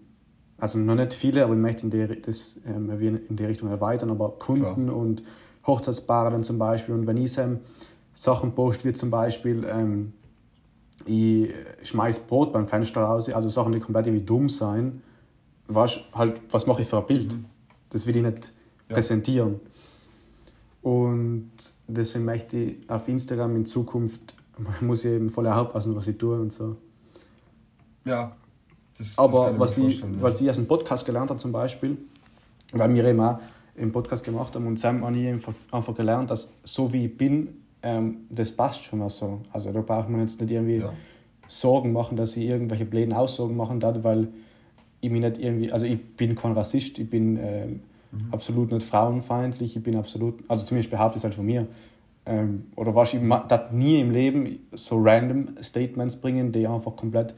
also 0.58 0.78
noch 0.80 0.96
nicht 0.96 1.14
viele, 1.14 1.44
aber 1.44 1.54
ich 1.54 1.60
möchte 1.60 1.84
in 1.84 1.90
die, 1.90 2.22
das 2.22 2.60
ähm, 2.66 2.90
in 3.30 3.36
die 3.36 3.46
Richtung 3.46 3.70
erweitern, 3.70 4.10
aber 4.10 4.32
Kunden 4.40 4.86
Klar. 4.86 4.98
und 4.98 5.24
Hochzeitspaare 5.66 6.32
dann 6.32 6.44
zum 6.44 6.58
Beispiel. 6.58 6.96
Und 6.96 7.08
wenn 7.08 7.18
ich 7.18 7.38
ähm, 7.38 7.60
Sachen 8.14 8.54
poste, 8.54 8.86
wie 8.86 8.94
zum 8.94 9.10
Beispiel, 9.10 9.66
ähm, 9.70 10.14
ich 11.06 11.54
schmeiß 11.84 12.20
Brot 12.20 12.54
beim 12.54 12.68
Fenster 12.68 13.02
raus, 13.02 13.30
also 13.30 13.50
Sachen, 13.50 13.74
die 13.74 13.80
komplett 13.80 14.08
irgendwie 14.08 14.26
dumm 14.26 14.50
sein. 14.50 15.02
Was, 15.68 16.00
halt, 16.14 16.40
was 16.52 16.68
mache 16.68 16.84
ich 16.84 16.88
für 16.88 16.98
ein 16.98 17.06
Bild? 17.06 17.34
Mhm. 17.34 17.46
Das 17.90 18.06
will 18.06 18.16
ich 18.16 18.24
nicht 18.24 18.54
ja. 18.88 18.96
präsentieren. 18.96 19.60
Und 20.86 21.50
deswegen 21.88 22.26
möchte 22.26 22.58
ich 22.58 22.90
auf 22.92 23.08
Instagram 23.08 23.56
in 23.56 23.66
Zukunft, 23.66 24.36
muss 24.82 25.04
ich 25.04 25.14
eben 25.14 25.32
voll 25.32 25.48
aufpassen, 25.48 25.96
was 25.96 26.06
ich 26.08 26.16
tue 26.16 26.40
und 26.40 26.54
so. 26.54 26.76
Ja, 28.06 28.36
das, 28.96 29.18
Aber 29.18 29.50
das 29.50 29.60
was 29.60 29.78
ich, 29.80 30.02
ja. 30.02 30.08
was 30.20 30.42
ich 30.42 30.48
aus 30.48 30.58
dem 30.58 30.68
Podcast 30.68 31.04
gelernt 31.04 31.32
habe 31.32 31.40
zum 31.40 31.52
Beispiel, 31.52 31.98
weil 32.72 32.94
wir 32.94 33.04
eben 33.04 33.20
auch 33.20 33.40
im 33.74 33.92
Podcast 33.92 34.24
gemacht 34.24 34.54
haben 34.56 34.68
und 34.68 34.78
Sam 34.78 35.04
habe 35.04 35.18
ich 35.18 35.28
einfach 35.72 35.96
gelernt, 35.96 36.30
dass 36.30 36.54
so 36.64 36.94
wie 36.94 37.08
ich 37.08 37.18
bin, 37.18 37.64
ähm, 37.82 38.18
das 38.30 38.52
passt 38.52 38.86
schon 38.86 39.00
mal 39.00 39.10
so. 39.10 39.42
Also 39.52 39.72
da 39.72 39.82
braucht 39.82 40.08
man 40.08 40.22
jetzt 40.22 40.40
nicht 40.40 40.52
irgendwie 40.52 40.78
ja. 40.78 40.94
Sorgen 41.48 41.94
machen, 41.94 42.16
dass 42.16 42.38
ich 42.38 42.46
irgendwelche 42.46 42.86
blöden 42.86 43.14
Aussagen 43.14 43.58
machen 43.58 43.80
darf, 43.80 44.04
weil 44.04 44.28
ich 45.02 45.10
mich 45.10 45.22
nicht 45.22 45.40
irgendwie, 45.40 45.72
also 45.72 45.88
ich 45.88 46.16
bin 46.16 46.36
kein 46.36 46.52
Rassist, 46.52 47.00
ich 47.00 47.10
bin 47.10 47.40
ähm, 47.42 47.80
mhm. 48.16 48.34
absolut 48.34 48.72
nicht 48.72 48.88
frauenfeindlich, 48.88 49.76
ich 49.76 49.84
bin 49.84 49.96
absolut, 49.96 50.44
also 50.50 50.64
zumindest 50.64 50.92
behaupte 50.92 51.18
ich 51.18 51.22
es 51.22 51.24
halt 51.24 51.36
von 51.36 51.46
mir. 51.46 51.68
Ähm, 52.26 52.66
oder 52.76 52.96
was 52.96 53.14
ich 53.14 53.22
darf 53.48 53.72
nie 53.72 54.00
im 54.00 54.12
Leben 54.12 54.60
so 54.74 55.00
random 55.00 55.56
Statements 55.62 56.20
bringen, 56.20 56.52
die 56.52 56.66
einfach 56.66 56.96
komplett 56.96 57.36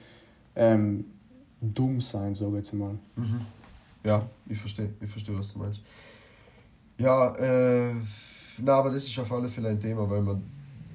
ähm, 0.55 1.05
dumm 1.59 1.99
sein, 1.99 2.33
sage 2.33 2.51
ich 2.51 2.57
jetzt 2.57 2.73
mal. 2.73 2.97
Mhm. 3.15 3.41
Ja, 4.03 4.25
ich 4.47 4.57
verstehe, 4.57 4.93
ich 5.01 5.09
verstehe, 5.09 5.37
was 5.37 5.53
du 5.53 5.59
meinst. 5.59 5.81
Ja, 6.97 7.35
äh 7.35 7.93
na, 8.59 8.73
aber 8.73 8.89
das 8.89 9.05
ist 9.05 9.19
auf 9.19 9.31
alle 9.31 9.47
Fälle 9.47 9.69
ein 9.69 9.79
Thema, 9.79 10.09
weil 10.09 10.21
man 10.21 10.41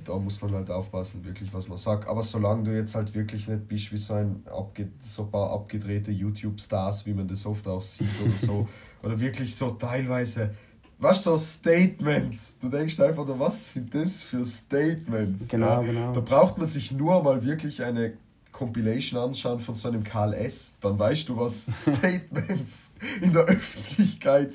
da 0.04 0.18
muss 0.18 0.40
man 0.40 0.52
halt 0.52 0.70
aufpassen, 0.70 1.24
wirklich, 1.24 1.52
was 1.52 1.68
man 1.68 1.76
sagt. 1.76 2.08
Aber 2.08 2.22
solange 2.22 2.64
du 2.64 2.74
jetzt 2.74 2.94
halt 2.94 3.14
wirklich 3.14 3.48
nicht 3.48 3.68
bist 3.68 3.92
wie 3.92 3.98
so 3.98 4.14
ein, 4.14 4.42
abge 4.46 4.88
so 4.98 5.22
ein 5.22 5.30
paar 5.30 5.50
abgedrehte 5.50 6.10
YouTube-Stars, 6.10 7.06
wie 7.06 7.14
man 7.14 7.28
das 7.28 7.46
oft 7.46 7.66
auch 7.68 7.82
sieht 7.82 8.08
oder 8.24 8.36
so, 8.36 8.68
oder 9.02 9.18
wirklich 9.18 9.54
so 9.54 9.70
teilweise, 9.70 10.54
was 10.98 11.24
so 11.24 11.36
Statements. 11.36 12.58
Du 12.58 12.68
denkst 12.68 13.00
einfach 13.00 13.26
nur, 13.26 13.38
was 13.38 13.74
sind 13.74 13.94
das 13.94 14.22
für 14.22 14.44
Statements? 14.44 15.48
Genau, 15.48 15.82
ja? 15.82 15.82
genau. 15.82 16.12
Da 16.12 16.20
braucht 16.20 16.58
man 16.58 16.66
sich 16.66 16.92
nur 16.92 17.22
mal 17.22 17.42
wirklich 17.42 17.82
eine 17.82 18.14
Compilation 18.52 19.20
anschauen 19.20 19.58
von 19.58 19.74
so 19.74 19.88
einem 19.88 20.04
Karl 20.04 20.34
S., 20.34 20.76
dann 20.80 20.98
weißt 20.98 21.28
du, 21.28 21.36
was 21.36 21.70
Statements 21.76 22.92
in 23.20 23.32
der 23.32 23.44
Öffentlichkeit 23.44 24.52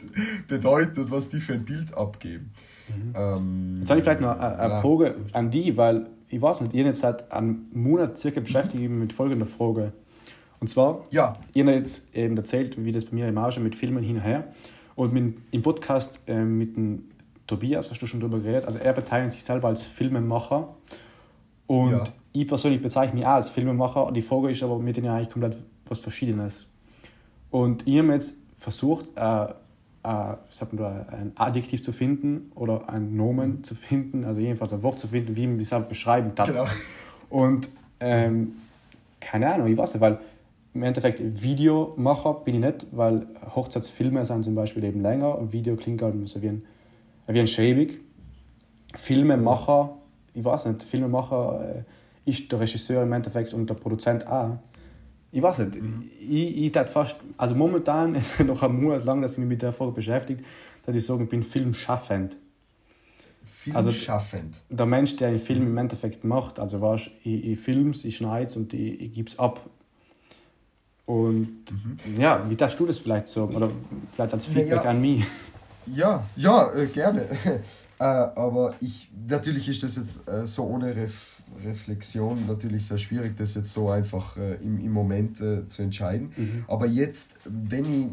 bedeuten 0.47 1.01
und 1.01 1.11
was 1.11 1.29
die 1.29 1.39
für 1.39 1.53
ein 1.53 1.65
Bild 1.65 1.93
abgeben. 1.93 2.51
Mhm. 2.87 3.13
Ähm, 3.15 3.75
jetzt 3.79 3.89
habe 3.89 3.99
ich 3.99 4.03
vielleicht 4.03 4.21
noch 4.21 4.39
eine, 4.39 4.59
eine 4.59 4.81
Frage 4.81 5.15
an 5.33 5.51
die, 5.51 5.75
weil 5.75 6.07
ich 6.29 6.41
weiß 6.41 6.61
nicht, 6.61 6.73
ihr 6.73 6.85
jetzt 6.85 6.99
seit 6.99 7.31
einem 7.31 7.65
Monat 7.73 8.17
circa 8.17 8.39
beschäftigt 8.39 8.89
mit 8.89 9.13
folgender 9.13 9.45
Frage. 9.45 9.93
Und 10.59 10.69
zwar, 10.69 11.03
ja. 11.11 11.33
ihr 11.53 11.65
habt 11.65 11.75
jetzt 11.75 12.15
eben 12.15 12.35
erzählt, 12.35 12.83
wie 12.83 12.91
das 12.91 13.05
bei 13.05 13.15
mir 13.15 13.27
im 13.27 13.35
Marge 13.35 13.59
mit 13.59 13.75
Filmen 13.75 14.03
hin 14.03 14.17
und 14.17 14.23
her. 14.23 14.45
Und 14.95 15.13
mit, 15.13 15.37
im 15.51 15.61
Podcast 15.61 16.21
äh, 16.27 16.43
mit 16.43 16.75
dem 16.75 17.03
Tobias 17.45 17.89
hast 17.89 18.01
du 18.01 18.07
schon 18.07 18.19
darüber 18.19 18.39
geredet. 18.39 18.65
Also 18.65 18.79
er 18.79 18.93
bezeichnet 18.93 19.33
sich 19.33 19.43
selber 19.43 19.67
als 19.67 19.83
Filmemacher. 19.83 20.75
Und 21.67 21.91
ja. 21.91 22.03
ich 22.33 22.47
persönlich 22.47 22.81
bezeichne 22.81 23.15
mich 23.15 23.25
auch 23.25 23.31
als 23.31 23.49
Filmemacher. 23.49 24.11
Die 24.11 24.21
Frage 24.21 24.49
ist 24.49 24.63
aber 24.63 24.79
mit 24.79 24.97
denen 24.97 25.09
eigentlich 25.09 25.29
komplett 25.29 25.57
was 25.87 25.99
Verschiedenes. 25.99 26.65
Und 27.51 27.87
ich 27.87 27.99
habe 27.99 28.13
jetzt 28.13 28.37
versucht, 28.57 29.05
äh, 29.15 29.45
äh, 30.03 30.35
ein 31.11 31.31
Adjektiv 31.35 31.81
zu 31.81 31.91
finden 31.91 32.51
oder 32.55 32.89
ein 32.89 33.15
Nomen 33.15 33.63
zu 33.63 33.75
finden, 33.75 34.25
also 34.25 34.41
jedenfalls 34.41 34.73
ein 34.73 34.83
Wort 34.83 34.99
zu 34.99 35.07
finden, 35.07 35.35
wie 35.35 35.47
man 35.47 35.59
es 35.59 35.71
halt 35.71 35.89
beschreiben 35.89 36.33
kann. 36.33 36.47
Genau. 36.47 36.65
Und 37.29 37.69
ähm, 37.99 38.53
keine 39.19 39.53
Ahnung, 39.53 39.67
ich 39.67 39.77
weiß 39.77 39.93
nicht, 39.93 40.01
weil 40.01 40.19
im 40.77 40.83
Endeffekt 40.83 41.19
Videomacher 41.41 42.35
bin 42.45 42.55
ich 42.55 42.61
nicht, 42.61 42.87
weil 42.91 43.27
Hochzeitsfilme 43.55 44.23
sind 44.25 44.43
zum 44.43 44.55
Beispiel 44.55 44.83
eben 44.83 45.01
länger 45.01 45.37
und 45.37 45.51
Video 45.51 45.75
klingt 45.75 46.01
halt 46.01 46.15
so 46.27 46.41
wie 46.41 46.49
ein, 46.49 46.63
wie 47.27 47.39
ein 47.39 47.47
schäbig. 47.47 47.99
Filmemacher, 48.95 49.97
ich 50.33 50.43
weiß 50.43 50.67
nicht, 50.67 50.83
Filmemacher 50.83 51.83
äh, 52.25 52.29
ist 52.29 52.51
der 52.51 52.59
Regisseur 52.59 53.03
im 53.03 53.11
Endeffekt 53.11 53.53
und 53.53 53.69
der 53.69 53.75
Produzent 53.75 54.27
auch 54.27 54.57
ich 55.31 55.41
weiß 55.41 55.59
nicht, 55.59 55.81
mhm. 55.81 56.09
ich, 56.19 56.73
ich 56.75 56.89
fast, 56.89 57.17
also 57.37 57.53
momentan 57.53 58.15
ist 58.15 58.39
noch 58.39 58.63
ein 58.63 58.81
Monat 58.81 59.03
lang, 59.05 59.21
dass 59.21 59.33
ich 59.33 59.39
mich 59.39 59.47
mit 59.47 59.61
der 59.61 59.73
Frage 59.73 59.91
beschäftigt, 59.91 60.45
dass 60.85 60.95
ich 60.95 61.05
sage, 61.05 61.23
ich 61.23 61.29
bin 61.29 61.43
filmschaffend. 61.43 62.37
Filmschaffend? 63.43 64.55
Also, 64.55 64.75
der 64.75 64.85
Mensch, 64.85 65.15
der 65.17 65.29
einen 65.29 65.39
Film 65.39 65.63
im 65.63 65.77
Endeffekt 65.77 66.23
macht, 66.23 66.59
also 66.59 66.79
weißt, 66.79 67.11
ich, 67.23 67.45
ich 67.45 67.59
film's, 67.59 68.05
ich 68.05 68.15
schneide 68.15 68.45
es 68.45 68.55
und 68.55 68.73
ich, 68.73 69.01
ich 69.01 69.13
gebe 69.13 69.27
es 69.27 69.37
ab. 69.37 69.69
Und 71.07 71.63
mhm. 71.71 72.19
ja, 72.19 72.47
wie 72.49 72.55
darfst 72.55 72.79
du 72.79 72.85
das 72.85 72.97
vielleicht 72.97 73.29
sagen? 73.29 73.55
Oder 73.55 73.71
vielleicht 74.11 74.33
als 74.33 74.45
Feedback 74.45 74.69
naja. 74.69 74.89
an 74.89 75.01
mich? 75.01 75.25
Ja, 75.85 76.23
ja, 76.35 76.73
äh, 76.73 76.87
gerne. 76.87 77.21
äh, 77.99 78.03
aber 78.03 78.75
ich, 78.81 79.09
natürlich 79.27 79.69
ist 79.69 79.83
das 79.83 79.95
jetzt 79.95 80.29
äh, 80.29 80.45
so 80.45 80.65
ohne 80.65 80.95
Ref 80.95 81.37
Reflexion 81.65 82.45
natürlich 82.45 82.85
sehr 82.85 82.97
schwierig, 82.97 83.37
das 83.37 83.55
jetzt 83.55 83.71
so 83.71 83.89
einfach 83.89 84.35
äh, 84.35 84.55
im, 84.55 84.83
im 84.83 84.91
Moment 84.91 85.39
äh, 85.39 85.65
zu 85.69 85.81
entscheiden. 85.81 86.33
Mhm. 86.35 86.65
Aber 86.67 86.85
jetzt, 86.85 87.35
wenn 87.45 87.85
ich 87.85 88.07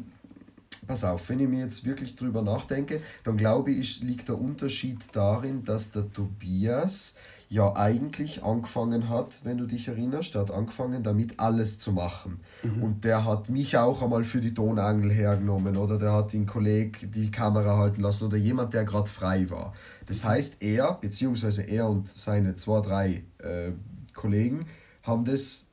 pass 0.86 1.02
auf, 1.04 1.28
wenn 1.28 1.40
ich 1.40 1.48
mir 1.48 1.60
jetzt 1.60 1.84
wirklich 1.84 2.14
drüber 2.14 2.42
nachdenke, 2.42 3.00
dann 3.24 3.36
glaube 3.36 3.72
ich, 3.72 4.02
liegt 4.02 4.28
der 4.28 4.40
Unterschied 4.40 4.98
darin, 5.12 5.64
dass 5.64 5.90
der 5.90 6.12
Tobias 6.12 7.16
ja 7.54 7.74
eigentlich 7.76 8.42
angefangen 8.42 9.08
hat, 9.08 9.44
wenn 9.44 9.58
du 9.58 9.66
dich 9.66 9.88
erinnerst, 9.88 10.34
der 10.34 10.42
hat 10.42 10.50
angefangen 10.50 11.02
damit 11.02 11.38
alles 11.38 11.78
zu 11.78 11.92
machen. 11.92 12.40
Mhm. 12.62 12.82
Und 12.82 13.04
der 13.04 13.24
hat 13.24 13.48
mich 13.48 13.76
auch 13.78 14.02
einmal 14.02 14.24
für 14.24 14.40
die 14.40 14.52
Tonangel 14.52 15.10
hergenommen 15.12 15.76
oder 15.76 15.96
der 15.96 16.12
hat 16.12 16.32
den 16.32 16.46
Kollegen 16.46 17.10
die 17.12 17.30
Kamera 17.30 17.78
halten 17.78 18.02
lassen 18.02 18.26
oder 18.26 18.36
jemand, 18.36 18.74
der 18.74 18.84
gerade 18.84 19.08
frei 19.08 19.48
war. 19.50 19.72
Das 20.06 20.24
mhm. 20.24 20.28
heißt, 20.28 20.62
er, 20.62 20.94
beziehungsweise 21.00 21.62
er 21.62 21.88
und 21.88 22.08
seine 22.08 22.56
zwei, 22.56 22.80
drei 22.80 23.22
äh, 23.38 23.70
Kollegen 24.12 24.66
haben 25.04 25.24
das 25.24 25.66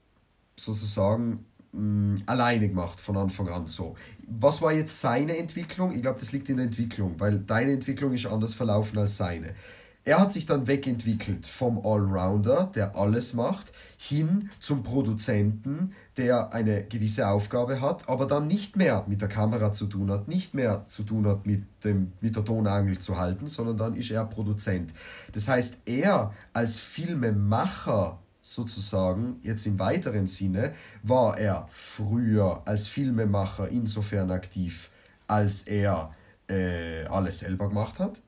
sozusagen 0.55 1.45
mh, 1.71 2.21
alleine 2.27 2.69
gemacht 2.69 2.99
von 2.99 3.17
Anfang 3.17 3.49
an 3.49 3.65
so. 3.67 3.95
Was 4.27 4.61
war 4.61 4.71
jetzt 4.71 5.01
seine 5.01 5.37
Entwicklung? 5.37 5.95
Ich 5.95 6.03
glaube, 6.03 6.19
das 6.19 6.31
liegt 6.31 6.47
in 6.49 6.57
der 6.57 6.65
Entwicklung, 6.65 7.19
weil 7.19 7.39
deine 7.39 7.71
Entwicklung 7.71 8.13
ist 8.13 8.27
anders 8.27 8.53
verlaufen 8.53 8.99
als 8.99 9.17
seine. 9.17 9.55
Er 10.03 10.19
hat 10.19 10.31
sich 10.31 10.47
dann 10.47 10.65
wegentwickelt 10.65 11.45
vom 11.45 11.85
Allrounder, 11.85 12.71
der 12.73 12.95
alles 12.95 13.35
macht, 13.35 13.71
hin 13.97 14.49
zum 14.59 14.81
Produzenten, 14.81 15.93
der 16.17 16.53
eine 16.53 16.83
gewisse 16.85 17.27
Aufgabe 17.27 17.81
hat, 17.81 18.09
aber 18.09 18.25
dann 18.25 18.47
nicht 18.47 18.75
mehr 18.75 19.05
mit 19.07 19.21
der 19.21 19.29
Kamera 19.29 19.71
zu 19.71 19.85
tun 19.85 20.09
hat, 20.09 20.27
nicht 20.27 20.55
mehr 20.55 20.85
zu 20.87 21.03
tun 21.03 21.27
hat 21.27 21.45
mit, 21.45 21.65
dem, 21.83 22.13
mit 22.19 22.35
der 22.35 22.43
Tonangel 22.43 22.97
zu 22.97 23.17
halten, 23.17 23.45
sondern 23.45 23.77
dann 23.77 23.93
ist 23.93 24.09
er 24.09 24.25
Produzent. 24.25 24.91
Das 25.33 25.47
heißt, 25.47 25.81
er 25.85 26.33
als 26.51 26.79
Filmemacher 26.79 28.17
sozusagen, 28.41 29.39
jetzt 29.43 29.67
im 29.67 29.77
weiteren 29.77 30.25
Sinne, 30.25 30.73
war 31.03 31.37
er 31.37 31.67
früher 31.69 32.63
als 32.65 32.87
Filmemacher 32.87 33.69
insofern 33.69 34.31
aktiv, 34.31 34.89
als 35.27 35.61
er 35.63 36.11
äh, 36.49 37.05
alles 37.05 37.39
selber 37.39 37.69
gemacht 37.69 37.99
hat. 37.99 38.19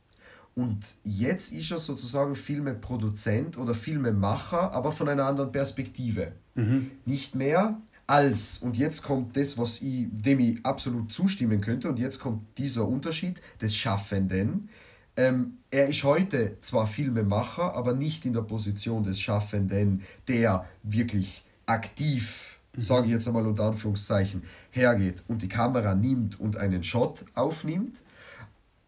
Und 0.56 0.96
jetzt 1.04 1.52
ist 1.52 1.72
er 1.72 1.80
sozusagen 1.80 2.36
Filmeproduzent 2.36 3.58
oder 3.58 3.74
Filmemacher, 3.74 4.72
aber 4.72 4.92
von 4.92 5.10
einer 5.10 5.26
anderen 5.26 5.52
Perspektive. 5.52 6.34
Mhm. 6.54 6.92
Nicht 7.06 7.34
mehr 7.34 7.80
als, 8.06 8.60
und 8.60 8.78
jetzt 8.78 9.02
kommt 9.04 9.36
das, 9.36 9.58
was 9.58 9.82
ich, 9.82 10.08
dem 10.12 10.40
ich 10.40 10.64
absolut 10.66 11.12
zustimmen 11.12 11.62
könnte, 11.62 11.90
und 11.90 11.98
jetzt 11.98 12.20
kommt 12.20 12.58
dieser 12.58 12.88
Unterschied 12.88 13.42
des 13.62 13.76
Schaffenden. 13.76 14.70
Ähm, 15.16 15.58
er 15.72 15.88
ist 15.90 16.04
heute 16.04 16.58
zwar 16.60 16.86
Filmemacher, 16.86 17.74
aber 17.74 17.94
nicht 17.94 18.26
in 18.26 18.34
der 18.34 18.42
Position 18.42 19.04
des 19.04 19.20
Schaffenden, 19.20 20.04
der 20.28 20.68
wirklich 20.84 21.46
aktiv, 21.66 22.60
mhm. 22.76 22.82
sage 22.82 23.06
ich 23.08 23.14
jetzt 23.14 23.28
einmal 23.28 23.48
unter 23.48 23.64
Anführungszeichen, 23.64 24.44
hergeht 24.70 25.24
und 25.28 25.42
die 25.42 25.48
Kamera 25.50 25.96
nimmt 25.96 26.40
und 26.40 26.58
einen 26.58 26.84
Shot 26.84 27.26
aufnimmt, 27.34 28.04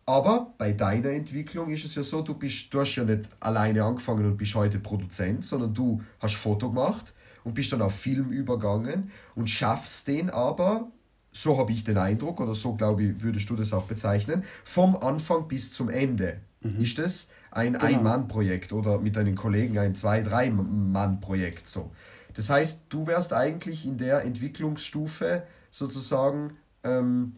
aber 0.06 0.54
bei 0.58 0.72
deiner 0.72 1.10
Entwicklung 1.10 1.72
ist 1.72 1.86
es 1.86 1.96
ja 1.96 2.04
so, 2.04 2.22
du, 2.22 2.36
bist, 2.36 2.72
du 2.74 2.80
hast 2.80 2.96
ja 2.96 3.04
nicht 3.04 3.30
alleine 3.40 3.84
angefangen 3.84 4.26
und 4.26 4.38
bist 4.38 4.54
heute 4.54 4.80
Produzent, 4.80 5.44
sondern 5.44 5.74
du 5.74 6.02
hast 6.20 6.36
Foto 6.36 6.70
gemacht 6.70 7.14
und 7.44 7.56
bist 7.56 7.74
dann 7.74 7.82
auf 7.82 7.96
Film 7.96 8.32
übergangen 8.32 9.12
und 9.34 9.50
schaffst 9.50 10.08
den 10.08 10.30
aber, 10.30 10.92
so 11.32 11.58
habe 11.58 11.72
ich 11.72 11.84
den 11.84 11.98
Eindruck, 11.98 12.40
oder 12.40 12.54
so 12.54 12.76
glaube 12.76 13.04
ich, 13.04 13.22
würdest 13.22 13.50
du 13.50 13.56
das 13.56 13.74
auch 13.74 13.86
bezeichnen, 13.86 14.44
vom 14.64 14.96
Anfang 14.96 15.48
bis 15.48 15.74
zum 15.74 15.90
Ende. 15.90 16.40
Mhm. 16.62 16.82
Ist 16.82 17.00
das 17.00 17.32
ein 17.50 17.74
genau. 17.74 17.86
Ein-Mann-Projekt 17.86 18.74
oder 18.74 19.00
mit 19.00 19.16
deinen 19.16 19.36
Kollegen 19.36 19.80
ein 19.80 19.96
Zwei-, 19.96 20.22
Drei-Mann-Projekt 20.22 21.68
so. 21.68 21.92
Das 22.36 22.50
heißt, 22.50 22.84
du 22.90 23.08
wärst 23.08 23.34
eigentlich 23.34 23.86
in 23.88 23.98
der 23.98 24.24
Entwicklungsstufe 24.24 25.44
sozusagen, 25.72 26.58
ähm, 26.84 27.34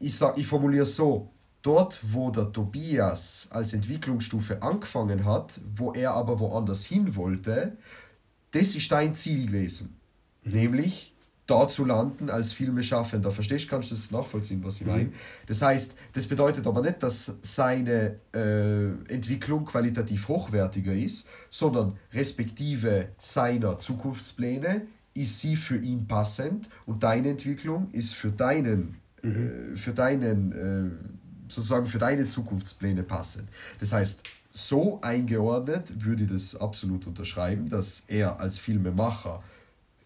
ich, 0.00 0.16
sag, 0.16 0.36
ich 0.36 0.46
formuliere 0.46 0.82
es 0.82 0.96
so, 0.96 1.30
dort, 1.62 1.98
wo 2.12 2.30
der 2.30 2.52
Tobias 2.52 3.48
als 3.50 3.72
Entwicklungsstufe 3.72 4.62
angefangen 4.62 5.24
hat, 5.24 5.60
wo 5.76 5.92
er 5.92 6.12
aber 6.12 6.38
woanders 6.38 6.84
hin 6.84 7.16
wollte, 7.16 7.76
das 8.52 8.74
ist 8.74 8.90
dein 8.90 9.14
Ziel 9.14 9.46
gewesen. 9.46 9.96
Mhm. 10.44 10.52
Nämlich 10.52 11.14
da 11.48 11.66
zu 11.66 11.84
landen 11.84 12.28
als 12.28 12.52
Filmeschaffender. 12.52 13.30
Verstehst 13.30 13.64
du, 13.64 13.70
kannst 13.70 13.90
du 13.90 13.94
das 13.94 14.10
nachvollziehen, 14.10 14.62
was 14.62 14.80
ich 14.80 14.86
mhm. 14.86 14.92
meine? 14.92 15.12
Das 15.46 15.62
heißt, 15.62 15.96
das 16.12 16.26
bedeutet 16.26 16.66
aber 16.66 16.82
nicht, 16.82 17.02
dass 17.02 17.34
seine 17.40 18.16
äh, 18.34 19.12
Entwicklung 19.12 19.64
qualitativ 19.64 20.28
hochwertiger 20.28 20.92
ist, 20.92 21.28
sondern 21.48 21.96
respektive 22.12 23.08
seiner 23.18 23.78
Zukunftspläne 23.78 24.82
ist 25.14 25.40
sie 25.40 25.56
für 25.56 25.78
ihn 25.78 26.06
passend 26.06 26.68
und 26.86 27.02
deine 27.02 27.30
Entwicklung 27.30 27.90
ist 27.92 28.14
für 28.14 28.30
deinen, 28.30 28.96
mhm. 29.22 29.72
äh, 29.72 29.76
für 29.76 29.92
deinen 29.92 30.52
äh, 30.52 31.27
sozusagen 31.48 31.86
für 31.86 31.98
deine 31.98 32.26
Zukunftspläne 32.26 33.02
passen. 33.02 33.48
Das 33.80 33.92
heißt, 33.92 34.22
so 34.50 35.00
eingeordnet 35.02 36.04
würde 36.04 36.24
ich 36.24 36.30
das 36.30 36.56
absolut 36.56 37.06
unterschreiben, 37.06 37.68
dass 37.68 38.04
er 38.08 38.40
als 38.40 38.58
Filmemacher 38.58 39.42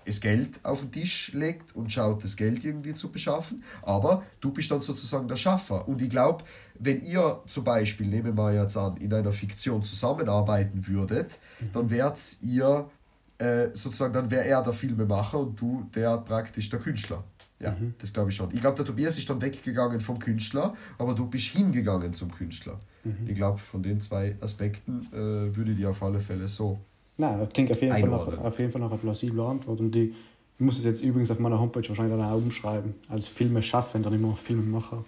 das 0.05 0.21
Geld 0.21 0.61
auf 0.65 0.81
den 0.81 0.93
Tisch 0.93 1.33
legt 1.33 1.75
und 1.77 1.93
schaut, 1.93 2.25
das 2.25 2.37
Geld 2.37 2.65
irgendwie 2.65 2.95
zu 2.95 3.11
beschaffen, 3.11 3.63
aber 3.83 4.25
du 4.41 4.51
bist 4.51 4.71
dann 4.71 4.81
sozusagen 4.81 5.29
der 5.29 5.37
Schaffer. 5.37 5.87
Und 5.87 6.03
ich 6.03 6.11
glaube, 6.11 6.45
wenn 6.79 7.01
ihr 7.01 7.41
zum 7.47 7.65
Beispiel, 7.65 8.09
nehmen 8.09 8.37
wir 8.37 8.53
jetzt 8.53 8.77
an, 8.77 8.97
in 8.97 9.13
einer 9.15 9.33
Fiktion 9.33 9.83
zusammenarbeiten 9.83 10.87
würdet, 10.87 11.39
mhm. 11.61 11.73
dann 11.73 11.91
wärt 11.91 12.19
ihr 12.41 12.91
äh, 13.39 13.69
sozusagen, 13.73 14.13
dann 14.13 14.31
wäre 14.31 14.45
er 14.45 14.63
der 14.63 14.73
Filmemacher 14.73 15.39
und 15.39 15.61
du 15.61 15.89
der 15.95 16.19
praktisch 16.19 16.69
der 16.69 16.81
Künstler. 16.81 17.25
Ja, 17.63 17.71
mhm. 17.71 17.95
das 18.01 18.13
glaube 18.13 18.31
ich 18.31 18.37
schon. 18.37 18.51
Ich 18.53 18.61
glaube, 18.61 18.77
der 18.77 18.85
Tobias 18.85 19.17
ist 19.17 19.31
dann 19.31 19.41
weggegangen 19.41 20.01
vom 20.01 20.19
Künstler, 20.19 20.75
aber 20.99 21.15
du 21.15 21.27
bist 21.27 21.47
hingegangen 21.47 22.13
zum 22.13 22.33
Künstler. 22.33 22.81
Mhm. 23.05 23.29
Ich 23.29 23.37
glaube, 23.37 23.59
von 23.59 23.83
den 23.83 24.01
zwei 24.01 24.37
Aspekten 24.41 25.07
äh, 25.13 25.55
würde 25.57 25.75
die 25.75 25.87
auf 25.87 26.03
alle 26.03 26.19
Fälle 26.19 26.49
so. 26.49 26.79
Nein, 27.19 27.39
das 27.39 27.53
klingt 27.53 27.71
auf 27.71 27.81
jeden, 27.81 27.93
Fall 27.93 28.09
nach, 28.09 28.39
auf 28.39 28.59
jeden 28.59 28.71
Fall 28.71 28.81
nach 28.81 28.91
einer 28.91 28.99
plausiblen 28.99 29.47
Antwort. 29.47 29.81
Und 29.81 29.95
die, 29.95 30.13
ich 30.59 30.61
muss 30.65 30.79
es 30.79 30.85
jetzt 30.85 31.03
übrigens 31.03 31.31
auf 31.31 31.39
meiner 31.39 31.59
Homepage 31.59 31.89
wahrscheinlich 31.89 32.19
dann 32.19 32.27
auch 32.27 32.37
umschreiben. 32.37 32.95
Als 33.09 33.29
Filme 33.29 33.63
schaffen, 33.63 34.03
dann 34.03 34.13
immer 34.13 34.35
Filmemacher. 34.35 35.05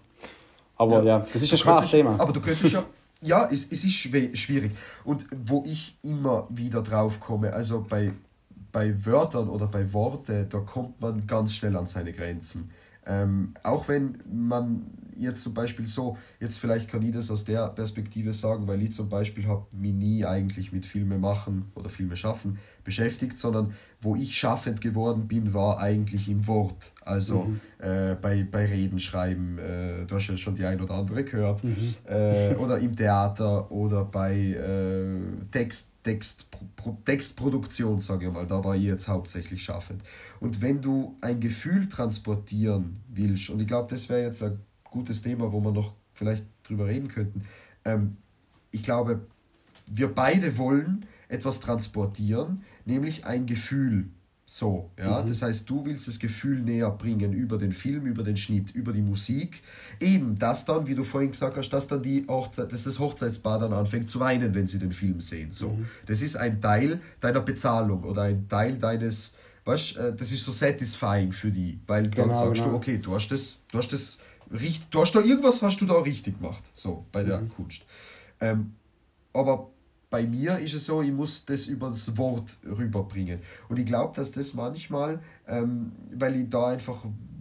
Aber 0.77 1.03
ja, 1.03 1.19
ja 1.19 1.27
das 1.33 1.43
ist 1.43 1.53
ein 1.53 1.59
schweres 1.59 1.91
Thema. 1.91 2.19
Aber 2.19 2.33
du 2.33 2.41
könntest 2.41 2.73
ja. 2.73 2.85
Ja, 3.23 3.49
es, 3.51 3.73
es 3.73 3.85
ist 3.85 3.95
schwierig. 3.95 4.73
Und 5.03 5.25
wo 5.47 5.65
ich 5.67 5.97
immer 6.03 6.47
wieder 6.51 6.83
drauf 6.83 7.21
komme, 7.21 7.53
also 7.55 7.85
bei 7.89 8.13
bei 8.75 9.07
Wörtern 9.07 9.49
oder 9.49 9.69
bei 9.69 9.93
Worte, 9.93 10.47
da 10.51 10.59
kommt 10.59 11.01
man 11.01 11.29
ganz 11.29 11.55
schnell 11.55 11.77
an 11.77 11.87
seine 11.87 12.13
Grenzen. 12.13 12.73
Ähm, 13.07 13.55
auch 13.63 13.87
wenn 13.87 14.19
man 14.29 14.91
jetzt 15.17 15.45
zum 15.45 15.55
Beispiel 15.55 15.87
so, 15.87 16.19
jetzt 16.41 16.59
vielleicht 16.59 16.91
kann 16.91 17.01
ich 17.03 17.13
das 17.13 17.31
aus 17.31 17.45
der 17.45 17.69
Perspektive 17.69 18.33
sagen, 18.33 18.67
weil 18.67 18.83
ich 18.83 18.93
zum 18.93 19.09
Beispiel 19.09 19.47
habe 19.47 19.65
mich 19.71 19.93
nie 19.93 20.25
eigentlich 20.25 20.73
mit 20.73 20.87
Filme 20.87 21.19
machen 21.19 21.71
oder 21.77 21.89
Filme 21.89 22.17
schaffen 22.17 22.59
beschäftigt, 22.85 23.39
sondern 23.39 23.75
wo 24.01 24.15
ich 24.15 24.37
schaffend 24.37 24.81
geworden 24.81 25.27
bin, 25.27 25.55
war 25.55 25.81
eigentlich 25.81 26.29
im 26.29 26.47
Wort. 26.47 26.93
Also 27.03 27.45
mhm. 27.45 27.61
äh, 27.79 28.15
bei, 28.15 28.45
bei 28.45 28.67
Reden 28.67 28.99
schreiben, 28.99 29.59
äh, 29.59 30.05
du 30.07 30.15
hast 30.15 30.29
ja 30.29 30.37
schon 30.37 30.55
die 30.55 30.65
ein 30.65 30.81
oder 30.81 30.95
andere 30.95 31.25
gehört, 31.25 31.65
mhm. 31.65 31.95
äh, 32.07 32.55
oder 32.55 32.79
im 32.79 32.95
Theater 32.95 33.71
oder 33.73 34.05
bei 34.05 34.35
äh, 34.35 35.47
Text, 35.51 35.93
Text, 36.03 36.47
Pro, 36.77 36.99
Textproduktion, 37.05 37.99
sage 37.99 38.27
ich 38.27 38.33
mal, 38.33 38.47
da 38.47 38.63
war 38.63 38.77
ich 38.77 38.85
jetzt 38.85 39.09
hauptsächlich 39.09 39.63
schaffend. 39.63 40.03
Und 40.41 40.61
wenn 40.61 40.83
du 40.83 41.17
ein 41.23 41.41
Gefühl 41.41 41.89
transportieren 41.89 43.01
willst, 43.09 43.49
und 43.49 43.61
ich 43.61 43.67
glaube, 43.67 43.89
das 43.91 44.09
wäre 44.09 44.23
jetzt 44.23 44.43
ein 44.43 44.61
gutes 44.85 45.23
Thema, 45.23 45.51
wo 45.51 45.61
wir 45.61 45.73
noch 45.73 45.95
vielleicht 46.13 46.45
drüber 46.63 46.87
reden 46.87 47.09
könnten, 47.09 47.43
ähm, 47.85 48.19
ich 48.71 48.83
glaube, 48.83 49.21
wir 49.87 50.09
beide 50.09 50.59
wollen 50.59 51.07
etwas 51.29 51.61
transportieren, 51.61 52.63
nämlich 52.85 53.25
ein 53.25 53.47
Gefühl. 53.47 54.09
So, 54.47 54.91
ja, 54.99 55.23
mhm. 55.23 55.29
das 55.29 55.41
heißt, 55.41 55.69
du 55.71 55.87
willst 55.87 56.07
das 56.07 56.19
Gefühl 56.19 56.61
näher 56.61 56.91
bringen 56.91 57.33
über 57.33 57.57
den 57.57 57.73
Film, 57.73 58.05
über 58.05 58.23
den 58.23 58.37
Schnitt, 58.37 58.75
über 58.75 58.93
die 58.93 59.01
Musik. 59.01 59.63
Eben, 60.01 60.39
das 60.39 60.67
dann, 60.67 60.87
wie 60.87 60.95
du 60.95 61.03
vorhin 61.03 61.31
gesagt 61.31 61.57
hast, 61.57 61.71
dass 61.71 61.89
dann 61.89 62.03
die 62.03 62.27
Hochzeit, 62.29 62.71
dass 62.71 62.85
das 62.85 62.99
Hochzeitspaar 62.99 63.59
dann 63.59 63.73
anfängt 63.73 64.11
zu 64.11 64.21
weinen, 64.21 64.55
wenn 64.55 64.67
sie 64.67 64.79
den 64.79 64.93
Film 64.93 65.19
sehen. 65.21 65.51
So, 65.51 65.71
mhm. 65.71 65.87
das 66.05 66.21
ist 66.21 66.37
ein 66.37 66.61
Teil 66.61 67.01
deiner 67.21 67.41
Bezahlung 67.41 68.05
oder 68.05 68.23
ein 68.23 68.47
Teil 68.47 68.77
deines, 68.77 69.37
weißt, 69.65 69.97
äh, 69.97 70.15
das 70.15 70.31
ist 70.31 70.45
so 70.45 70.53
satisfying 70.53 71.33
für 71.33 71.51
die, 71.51 71.81
weil 71.87 72.03
dann 72.03 72.29
genau, 72.29 72.35
sagst 72.35 72.61
genau. 72.61 72.73
du, 72.73 72.77
okay, 72.77 72.99
du 72.99 73.15
hast 73.15 73.29
das, 73.29 73.61
du 73.73 73.79
hast 73.79 73.95
das 73.95 74.19
richtig, 74.53 74.91
du 74.91 75.01
hast 75.01 75.13
da 75.13 75.21
irgendwas 75.21 75.63
hast 75.63 75.81
du 75.81 75.87
da 75.87 75.95
richtig 75.95 76.39
gemacht, 76.39 76.65
so 76.75 77.07
bei 77.13 77.25
der 77.25 77.41
mhm. 77.41 77.49
Kunst. 77.49 77.83
Ähm, 78.41 78.75
aber 79.33 79.71
bei 80.15 80.29
mir 80.29 80.61
ist 80.61 80.75
es 80.75 80.87
so, 80.87 81.03
ich 81.03 81.11
muss 81.11 81.45
das 81.45 81.67
über 81.67 81.89
das 81.89 82.17
Wort 82.17 82.57
rüberbringen. 82.65 83.41
Und 83.69 83.81
ich 83.81 83.85
glaube, 83.85 84.15
dass 84.15 84.31
das 84.31 84.55
manchmal, 84.55 85.19
ähm, 85.49 85.91
weil 86.15 86.37
ich 86.37 86.49
da 86.49 86.69
einfach 86.69 86.99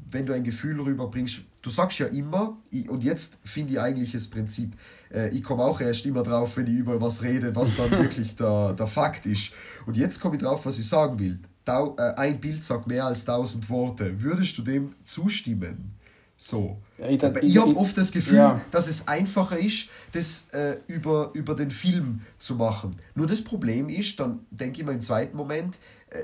wenn 0.10 0.26
du 0.26 0.34
ein 0.34 0.44
Gefühl 0.44 0.80
rüberbringst, 0.80 1.42
du 1.62 1.70
sagst 1.70 2.00
ja 2.00 2.08
immer, 2.08 2.58
ich, 2.72 2.90
und 2.90 3.04
jetzt 3.04 3.38
finde 3.44 3.74
ich 3.74 3.80
eigentlich 3.80 4.14
das 4.14 4.28
Prinzip, 4.28 4.74
äh, 5.12 5.30
ich 5.30 5.44
komme 5.44 5.64
auch 5.64 5.82
erst 5.82 6.06
immer 6.08 6.24
drauf, 6.24 6.58
wenn 6.58 6.66
ich 6.66 6.74
über 6.74 7.00
was 7.00 7.22
rede, 7.22 7.56
was 7.56 7.76
dann 7.76 7.92
wirklich 8.04 8.36
der, 8.36 8.74
der 8.74 8.88
Fakt 8.88 9.28
ist. 9.28 9.54
Und 9.86 9.96
jetzt 9.96 10.20
komme 10.20 10.36
ich 10.36 10.42
drauf, 10.42 10.66
was 10.66 10.80
ich 10.80 10.88
sagen 10.88 11.20
will. 11.20 11.40
Tau, 11.66 11.96
äh, 11.98 12.14
ein 12.16 12.40
Bild 12.40 12.64
sagt 12.64 12.88
mehr 12.88 13.06
als 13.06 13.26
tausend 13.26 13.70
Worte. 13.70 14.20
Würdest 14.20 14.58
du 14.58 14.64
dem 14.64 14.96
zustimmen? 15.04 15.94
So. 16.36 16.82
Ja, 16.98 17.08
ich, 17.08 17.22
ich, 17.22 17.44
ich 17.44 17.58
habe 17.58 17.76
oft 17.78 17.98
das 17.98 18.12
Gefühl, 18.12 18.38
ja. 18.38 18.62
dass 18.72 18.88
es 18.88 19.08
einfacher 19.08 19.58
ist, 19.58 19.90
das 20.12 20.50
äh, 20.50 20.78
über, 20.88 21.32
über 21.34 21.56
den 21.56 21.72
Film 21.72 22.22
zu 22.40 22.56
machen. 22.56 22.96
Nur 23.16 23.28
das 23.28 23.44
Problem 23.44 23.88
ist, 23.88 24.20
dann 24.20 24.40
denke 24.50 24.82
ich 24.82 24.86
mal 24.86 24.94
im 24.94 25.02
zweiten 25.02 25.38
Moment, 25.38 25.80
äh, 26.10 26.24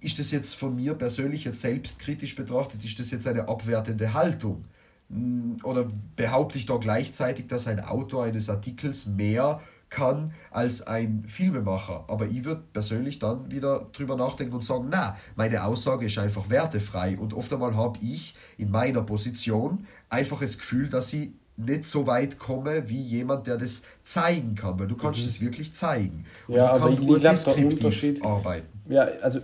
ist 0.00 0.18
das 0.18 0.30
jetzt 0.30 0.54
von 0.54 0.76
mir 0.76 0.94
persönlich 0.94 1.44
jetzt 1.44 1.60
selbstkritisch 1.60 2.34
betrachtet, 2.34 2.84
ist 2.84 2.98
das 2.98 3.10
jetzt 3.10 3.26
eine 3.26 3.48
abwertende 3.48 4.12
Haltung? 4.12 4.64
Hm, 5.10 5.56
oder 5.62 5.88
behaupte 6.16 6.58
ich 6.58 6.66
da 6.66 6.76
gleichzeitig, 6.76 7.46
dass 7.46 7.66
ein 7.66 7.80
Autor 7.80 8.24
eines 8.24 8.50
Artikels 8.50 9.06
mehr 9.06 9.60
kann 9.90 10.32
als 10.50 10.86
ein 10.86 11.24
Filmemacher. 11.26 12.04
Aber 12.08 12.26
ich 12.26 12.44
würde 12.44 12.62
persönlich 12.72 13.18
dann 13.18 13.50
wieder 13.50 13.86
drüber 13.92 14.16
nachdenken 14.16 14.54
und 14.54 14.64
sagen, 14.64 14.88
na, 14.90 15.16
meine 15.36 15.64
Aussage 15.64 16.06
ist 16.06 16.18
einfach 16.18 16.50
wertefrei. 16.50 17.16
Und 17.18 17.34
oft 17.34 17.52
einmal 17.52 17.76
habe 17.76 17.98
ich 18.02 18.34
in 18.56 18.70
meiner 18.70 19.02
Position 19.02 19.86
einfach 20.08 20.40
das 20.40 20.58
Gefühl, 20.58 20.88
dass 20.88 21.12
ich 21.12 21.30
nicht 21.56 21.84
so 21.84 22.06
weit 22.06 22.38
komme 22.38 22.88
wie 22.88 23.00
jemand, 23.00 23.46
der 23.46 23.56
das 23.56 23.82
zeigen 24.04 24.54
kann, 24.54 24.78
weil 24.78 24.86
du 24.86 24.96
kannst 24.96 25.26
es 25.26 25.40
mhm. 25.40 25.46
wirklich 25.46 25.74
zeigen. 25.74 26.24
Und 26.46 26.54
ja, 26.54 26.74
ich 26.74 26.82
kann 26.82 26.92
ich, 26.92 27.00
nur 27.00 27.16
ich 27.16 27.22
deskriptiv 27.22 28.24
arbeiten. 28.24 28.68
Ja, 28.88 29.08
also 29.22 29.40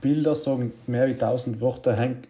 Bilder 0.00 0.34
sagen 0.34 0.72
mehr 0.86 1.06
wie 1.06 1.14
tausend 1.14 1.60
Worte, 1.60 1.94
hängt 1.96 2.26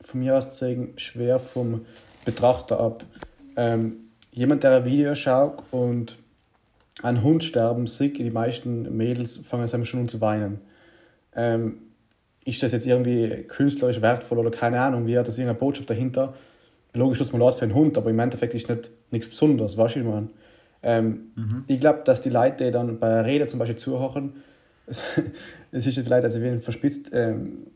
von 0.00 0.20
mir 0.20 0.36
aus 0.36 0.58
sagen 0.58 0.92
schwer 0.96 1.38
vom 1.38 1.86
Betrachter 2.24 2.78
ab. 2.78 3.04
Ähm, 3.56 3.96
jemand, 4.32 4.64
der 4.64 4.76
ein 4.76 4.84
Video 4.84 5.14
schaut 5.14 5.62
und 5.70 6.18
einen 7.04 7.22
Hund 7.22 7.44
sterben 7.44 7.86
sieht, 7.86 8.18
die 8.18 8.30
meisten 8.30 8.96
Mädels 8.96 9.36
fangen 9.36 9.84
schon 9.84 10.00
an 10.00 10.08
zu 10.08 10.20
weinen. 10.22 10.60
Ähm, 11.36 11.78
ist 12.44 12.62
das 12.62 12.72
jetzt 12.72 12.86
irgendwie 12.86 13.44
künstlerisch 13.46 14.00
wertvoll 14.00 14.38
oder 14.38 14.50
keine 14.50 14.80
Ahnung, 14.80 15.06
wie 15.06 15.18
hat 15.18 15.28
das 15.28 15.38
irgendeine 15.38 15.58
Botschaft 15.58 15.90
dahinter? 15.90 16.34
Logisch, 16.94 17.18
dass 17.18 17.32
man 17.32 17.40
laut 17.40 17.56
für 17.56 17.64
einen 17.64 17.74
Hund, 17.74 17.98
aber 17.98 18.10
im 18.10 18.18
Endeffekt 18.18 18.54
ist 18.54 18.68
nicht 18.68 18.90
nichts 19.10 19.28
Besonderes, 19.28 19.76
weißt 19.76 19.96
du, 19.96 20.00
ich 20.00 20.06
meine. 20.06 20.28
Ähm, 20.82 21.32
mhm. 21.34 21.64
Ich 21.66 21.80
glaube, 21.80 22.02
dass 22.04 22.22
die 22.22 22.30
Leute, 22.30 22.64
die 22.64 22.70
dann 22.70 22.98
bei 22.98 23.20
Rede 23.20 23.46
zum 23.46 23.58
Beispiel 23.58 23.76
zuhören, 23.76 24.36
es 24.86 25.86
ist 25.86 25.98
vielleicht 25.98 26.24
also 26.24 26.42
wie 26.42 26.58
verspitzt 26.58 27.10
ähm, 27.12 27.66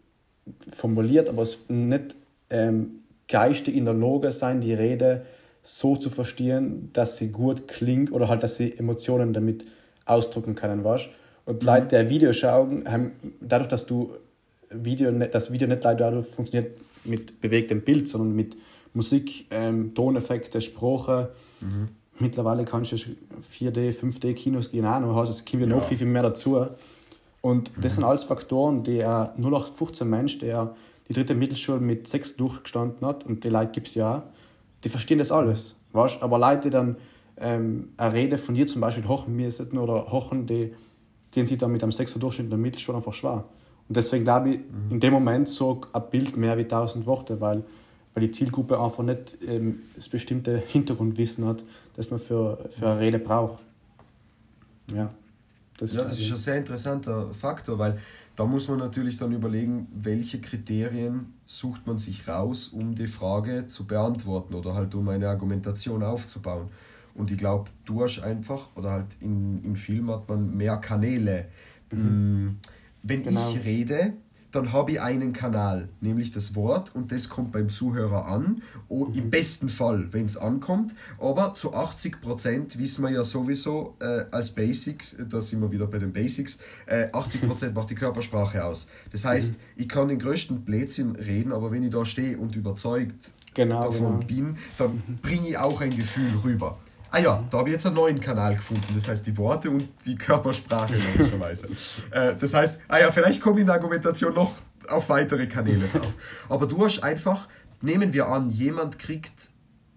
formuliert, 0.71 1.29
aber 1.29 1.43
es 1.43 1.59
nicht 1.69 2.17
ähm, 2.49 3.01
geistig 3.27 3.77
in 3.77 3.85
der 3.85 3.95
Lage 3.95 4.33
sein, 4.33 4.61
die 4.61 4.73
Rede 4.73 5.27
so 5.69 5.97
zu 5.97 6.09
verstehen, 6.09 6.89
dass 6.95 7.19
sie 7.19 7.31
gut 7.31 7.69
klingt 7.69 8.11
oder 8.11 8.29
halt, 8.29 8.43
dass 8.43 8.57
sie 8.57 8.77
Emotionen 8.79 9.35
damit 9.35 9.67
ausdrücken 10.07 10.55
können, 10.55 10.83
weißt 10.83 11.11
Und 11.45 11.63
mhm. 11.63 11.67
Leute, 11.67 12.05
die 12.05 12.11
Video 12.11 12.33
schauen, 12.33 12.91
haben, 12.91 13.13
dadurch, 13.41 13.69
dass 13.69 13.85
du 13.85 14.15
Video, 14.71 15.11
das 15.11 15.53
Video 15.53 15.69
nicht 15.69 15.85
dadurch 15.85 16.27
funktioniert 16.27 16.75
mit 17.05 17.41
bewegtem 17.43 17.83
Bild, 17.83 18.09
sondern 18.09 18.35
mit 18.35 18.57
Musik, 18.95 19.47
ähm, 19.51 19.95
Toneffekte, 19.95 20.63
Sprache. 20.63 21.31
Mhm. 21.61 21.89
Mittlerweile 22.19 22.65
kannst 22.65 22.93
du 22.93 22.97
4D, 22.97 23.93
5D-Kinos 23.93 24.71
gehen 24.71 24.87
auch 24.87 25.01
noch, 25.01 25.23
es 25.23 25.45
kommt 25.45 25.61
ja 25.61 25.69
noch 25.69 25.83
viel, 25.83 25.99
viel 25.99 26.07
mehr 26.07 26.23
dazu. 26.23 26.67
Und 27.43 27.71
das 27.81 27.95
sind 27.95 28.05
alles 28.05 28.25
Faktoren, 28.25 28.83
die 28.85 29.05
ein 29.05 29.31
0815 29.39 30.09
Mensch, 30.09 30.39
der 30.39 30.75
die 31.09 31.13
dritte 31.13 31.35
Mittelschule 31.35 31.79
mit 31.79 32.09
6 32.09 32.37
durchgestanden 32.37 33.07
hat, 33.07 33.25
und 33.25 33.45
die 33.45 33.49
Leute 33.49 33.73
gibt 33.73 33.89
es 33.89 33.95
ja, 33.95 34.25
die 34.85 34.89
verstehen 34.89 35.19
das 35.19 35.33
alles. 35.33 35.77
Weißt? 35.93 36.23
Aber 36.23 36.39
Leute, 36.39 36.69
die 36.69 36.71
dann 36.71 36.97
ähm, 37.37 37.91
eine 37.97 38.13
Rede 38.13 38.39
von 38.39 38.55
dir 38.55 38.67
zum 38.67 38.81
Beispiel 38.81 39.07
hochen 39.07 39.35
müssen 39.35 39.79
oder 39.79 40.11
hochen, 40.11 40.47
die, 40.47 40.75
die 41.35 41.47
sich 41.47 41.59
dann 41.59 41.73
mit 41.73 41.83
einem 41.83 41.93
6er 41.93 42.19
Durchschnitt 42.19 42.47
in 42.47 42.51
der 42.51 42.59
Mittelschule 42.59 42.97
einfach 42.99 43.15
schwer. 43.15 43.45
Und 43.89 43.97
deswegen 43.97 44.25
glaube 44.25 44.51
ich, 44.51 44.59
mhm. 44.59 44.91
in 44.91 45.01
dem 45.01 45.13
Moment 45.13 45.49
so 45.49 45.81
ein 45.93 46.03
Bild 46.11 46.37
mehr 46.37 46.57
wie 46.59 46.63
1000 46.63 47.07
Worte, 47.07 47.41
weil, 47.41 47.65
weil 48.15 48.27
die 48.27 48.31
Zielgruppe 48.31 48.79
einfach 48.81 49.03
nicht 49.03 49.39
ähm, 49.47 49.81
das 49.95 50.09
bestimmte 50.09 50.59
Hintergrundwissen 50.59 51.47
hat, 51.47 51.65
das 51.97 52.11
man 52.11 52.21
für, 52.21 52.59
für 52.71 52.89
eine 52.89 53.01
Rede 53.01 53.19
braucht. 53.19 53.63
Ja. 54.93 55.11
Das, 55.79 55.93
ja, 55.95 56.03
das 56.03 56.19
ist 56.19 56.31
ein 56.31 56.37
sehr 56.37 56.57
interessanter 56.57 57.33
Faktor, 57.33 57.79
weil 57.79 57.99
da 58.39 58.47
muss 58.47 58.69
man 58.69 58.79
natürlich 58.79 59.17
dann 59.17 59.33
überlegen, 59.33 59.89
welche 59.93 60.41
Kriterien 60.41 61.35
sucht 61.45 61.89
man 61.89 61.99
sich 61.99 62.29
raus, 62.29 62.69
um 62.69 62.95
die 62.95 63.09
Frage 63.09 63.67
zu 63.67 63.85
beantworten 63.85 64.55
oder 64.55 64.75
halt 64.75 64.95
um 64.95 65.09
eine 65.09 65.29
Argumentation 65.29 66.05
aufzubauen. 66.05 66.69
Und 67.15 67.33
ich 67.33 67.37
glaube, 67.37 67.69
du 67.85 68.01
hast 68.01 68.21
einfach, 68.21 68.69
oder 68.77 68.93
halt 68.93 69.07
in, 69.19 69.65
im 69.65 69.75
Film 69.75 70.09
hat 70.13 70.29
man 70.29 70.57
mehr 70.57 70.77
Kanäle. 70.77 71.49
Mhm. 71.91 72.47
Mm, 72.47 72.59
wenn 73.03 73.25
genau. 73.25 73.51
ich 73.51 73.65
rede, 73.65 74.13
dann 74.53 74.73
habe 74.73 74.93
ich 74.93 75.01
einen 75.01 75.33
Kanal, 75.33 75.89
nämlich 76.01 76.33
das 76.33 76.55
Wort 76.55 76.95
und 76.95 77.13
das 77.13 77.29
kommt 77.29 77.53
beim 77.53 77.69
Zuhörer 77.69 78.27
an. 78.27 78.63
Mhm. 78.89 79.13
Im 79.15 79.31
besten 79.31 79.69
Fall, 79.69 80.13
wenn 80.13 80.27
es 80.27 80.37
ankommt. 80.37 80.95
Aber 81.19 81.55
zu 81.55 81.75
80% 81.75 82.79
wissen 82.79 83.05
wir 83.05 83.11
ja 83.11 83.25
sowieso 83.25 83.97
äh, 84.01 84.25
als 84.31 84.51
Basic, 84.53 85.05
da 85.29 85.41
sind 85.41 85.61
wir 85.61 85.71
wieder 85.71 85.87
bei 85.87 85.99
den 85.99 86.13
Basics, 86.13 86.61
äh, 86.87 87.09
80% 87.11 87.73
macht 87.75 87.91
die 87.91 87.95
Körpersprache 87.95 88.65
aus. 88.65 88.89
Das 89.13 89.25
heißt, 89.25 89.55
mhm. 89.55 89.83
ich 89.83 89.89
kann 89.89 90.09
den 90.09 90.19
größten 90.19 90.63
Blödsinn 90.63 91.17
reden, 91.17 91.53
aber 91.53 91.71
wenn 91.71 91.83
ich 91.83 91.91
da 91.91 92.05
stehe 92.05 92.39
und 92.39 92.57
überzeugt 92.57 93.33
genau, 93.55 93.83
davon 93.83 94.21
genau. 94.21 94.27
bin, 94.27 94.57
dann 94.79 95.03
mhm. 95.07 95.19
bringe 95.21 95.49
ich 95.49 95.59
auch 95.59 95.81
ein 95.81 95.95
Gefühl 95.95 96.31
rüber. 96.43 96.79
Ah 97.11 97.19
ja, 97.19 97.43
da 97.51 97.59
habe 97.59 97.69
ich 97.69 97.75
jetzt 97.75 97.87
einen 97.87 97.95
neuen 97.95 98.21
Kanal 98.21 98.55
gefunden. 98.57 98.87
Das 98.95 99.09
heißt 99.09 99.27
die 99.27 99.37
Worte 99.37 99.71
und 99.71 99.89
die 100.05 100.17
Körpersprache 100.17 100.95
logischerweise. 101.17 101.69
äh, 102.11 102.35
das 102.37 102.55
heißt, 102.55 102.81
ah 102.89 102.99
ja, 102.99 103.11
vielleicht 103.11 103.41
komme 103.41 103.57
ich 103.57 103.61
in 103.63 103.67
der 103.67 103.77
Argumentation 103.77 104.35
noch 104.35 104.53
auf 104.89 105.09
weitere 105.09 105.47
Kanäle 105.47 105.87
drauf. 105.89 106.15
Aber 106.49 106.67
du 106.67 106.85
hast 106.85 107.03
einfach, 107.03 107.49
nehmen 107.81 108.13
wir 108.13 108.29
an, 108.29 108.51
jemand 108.51 108.99
kriegt 108.99 109.51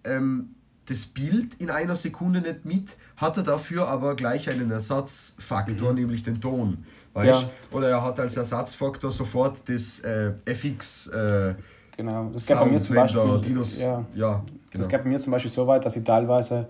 ähm, 0.04 0.56
das 0.88 1.06
Bild 1.06 1.56
in 1.56 1.70
einer 1.70 1.96
Sekunde 1.96 2.42
nicht 2.42 2.66
mit, 2.66 2.98
hat 3.18 3.38
er 3.38 3.44
dafür 3.44 3.88
aber 3.88 4.16
gleich 4.16 4.50
einen 4.50 4.72
Ersatzfaktor, 4.72 5.92
mhm. 5.92 6.00
nämlich 6.00 6.24
den 6.24 6.42
Ton. 6.42 6.86
Weißt? 7.14 7.42
Ja. 7.44 7.50
Oder 7.72 7.90
er 7.90 8.04
hat 8.04 8.20
als 8.20 8.38
Ersatzfaktor 8.38 9.12
sofort 9.12 9.68
das 9.68 10.00
äh, 10.00 10.32
FX. 10.46 11.08
Äh, 11.08 11.56
genau, 11.98 12.30
das 12.32 12.48
gab 12.48 12.62
bei 12.62 12.72
mir 12.72 12.80
zum 12.80 12.96
Beispiel. 12.96 13.42
Dinos, 13.42 13.80
ja, 13.80 14.06
ja 14.16 14.34
genau. 14.36 14.46
Das 14.72 14.88
gab 14.88 15.04
bei 15.04 15.10
mir 15.10 15.20
zum 15.20 15.32
Beispiel 15.32 15.52
so 15.52 15.68
weit, 15.68 15.84
dass 15.84 15.96
ich 15.96 16.04
teilweise 16.04 16.68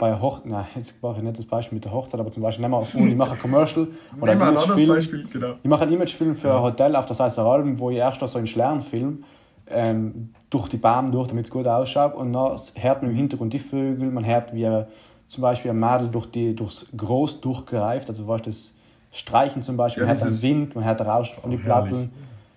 bei 0.00 0.18
Hochzeit, 0.18 0.50
na, 0.50 0.66
jetzt 0.74 1.02
mache 1.02 1.18
ich 1.18 1.22
nicht 1.22 1.38
das 1.38 1.44
Beispiel 1.44 1.76
mit 1.76 1.84
der 1.84 1.92
Hochzeit, 1.92 2.18
aber 2.18 2.30
zum 2.30 2.42
Beispiel 2.42 2.62
nehmen 2.62 2.72
wir 2.72 2.78
auf 2.78 2.94
ich 2.94 3.14
mache 3.14 3.32
ein 3.34 3.38
Commercial 3.38 3.86
oder 4.18 4.32
ein, 4.32 4.40
ein 4.40 4.56
anderes 4.56 4.86
Beispiel, 4.86 5.26
genau. 5.30 5.54
Ich 5.62 5.68
mache 5.68 5.82
ein 5.82 5.92
Imagefilm 5.92 6.34
für 6.34 6.52
ein 6.52 6.62
Hotel 6.62 6.96
auf 6.96 7.04
der 7.04 7.14
Seiser 7.14 7.44
Alm, 7.44 7.78
wo 7.78 7.90
ich 7.90 7.98
erst 7.98 8.26
so 8.26 8.38
einen 8.38 8.46
Schlern 8.46 8.80
film, 8.80 9.24
ähm, 9.68 10.30
durch 10.48 10.68
die 10.68 10.78
Bäume 10.78 11.10
durch, 11.10 11.28
damit 11.28 11.44
es 11.44 11.50
gut 11.50 11.68
ausschaut. 11.68 12.14
Und 12.14 12.32
dann 12.32 12.58
hört 12.74 13.02
man 13.02 13.10
im 13.10 13.16
Hintergrund 13.16 13.52
die 13.52 13.58
Vögel, 13.58 14.10
man 14.10 14.24
hört 14.24 14.54
wie 14.54 14.64
äh, 14.64 14.86
zum 15.26 15.42
Beispiel 15.42 15.70
ein 15.70 15.78
Mädel 15.78 16.08
durch 16.08 16.26
die, 16.26 16.56
durchs 16.56 16.86
Groß 16.96 17.42
durchgreift, 17.42 18.08
also 18.08 18.26
weißt 18.26 18.46
das 18.46 18.72
Streichen 19.12 19.60
zum 19.60 19.76
Beispiel, 19.76 20.04
ja, 20.04 20.08
man 20.08 20.16
hört 20.16 20.26
den 20.26 20.42
Wind, 20.42 20.74
man 20.74 20.84
hört 20.84 21.00
den 21.00 21.06
Rauschen 21.06 21.38
von 21.38 21.50
oh, 21.50 21.56
den 21.56 21.62
Platteln, 21.62 22.10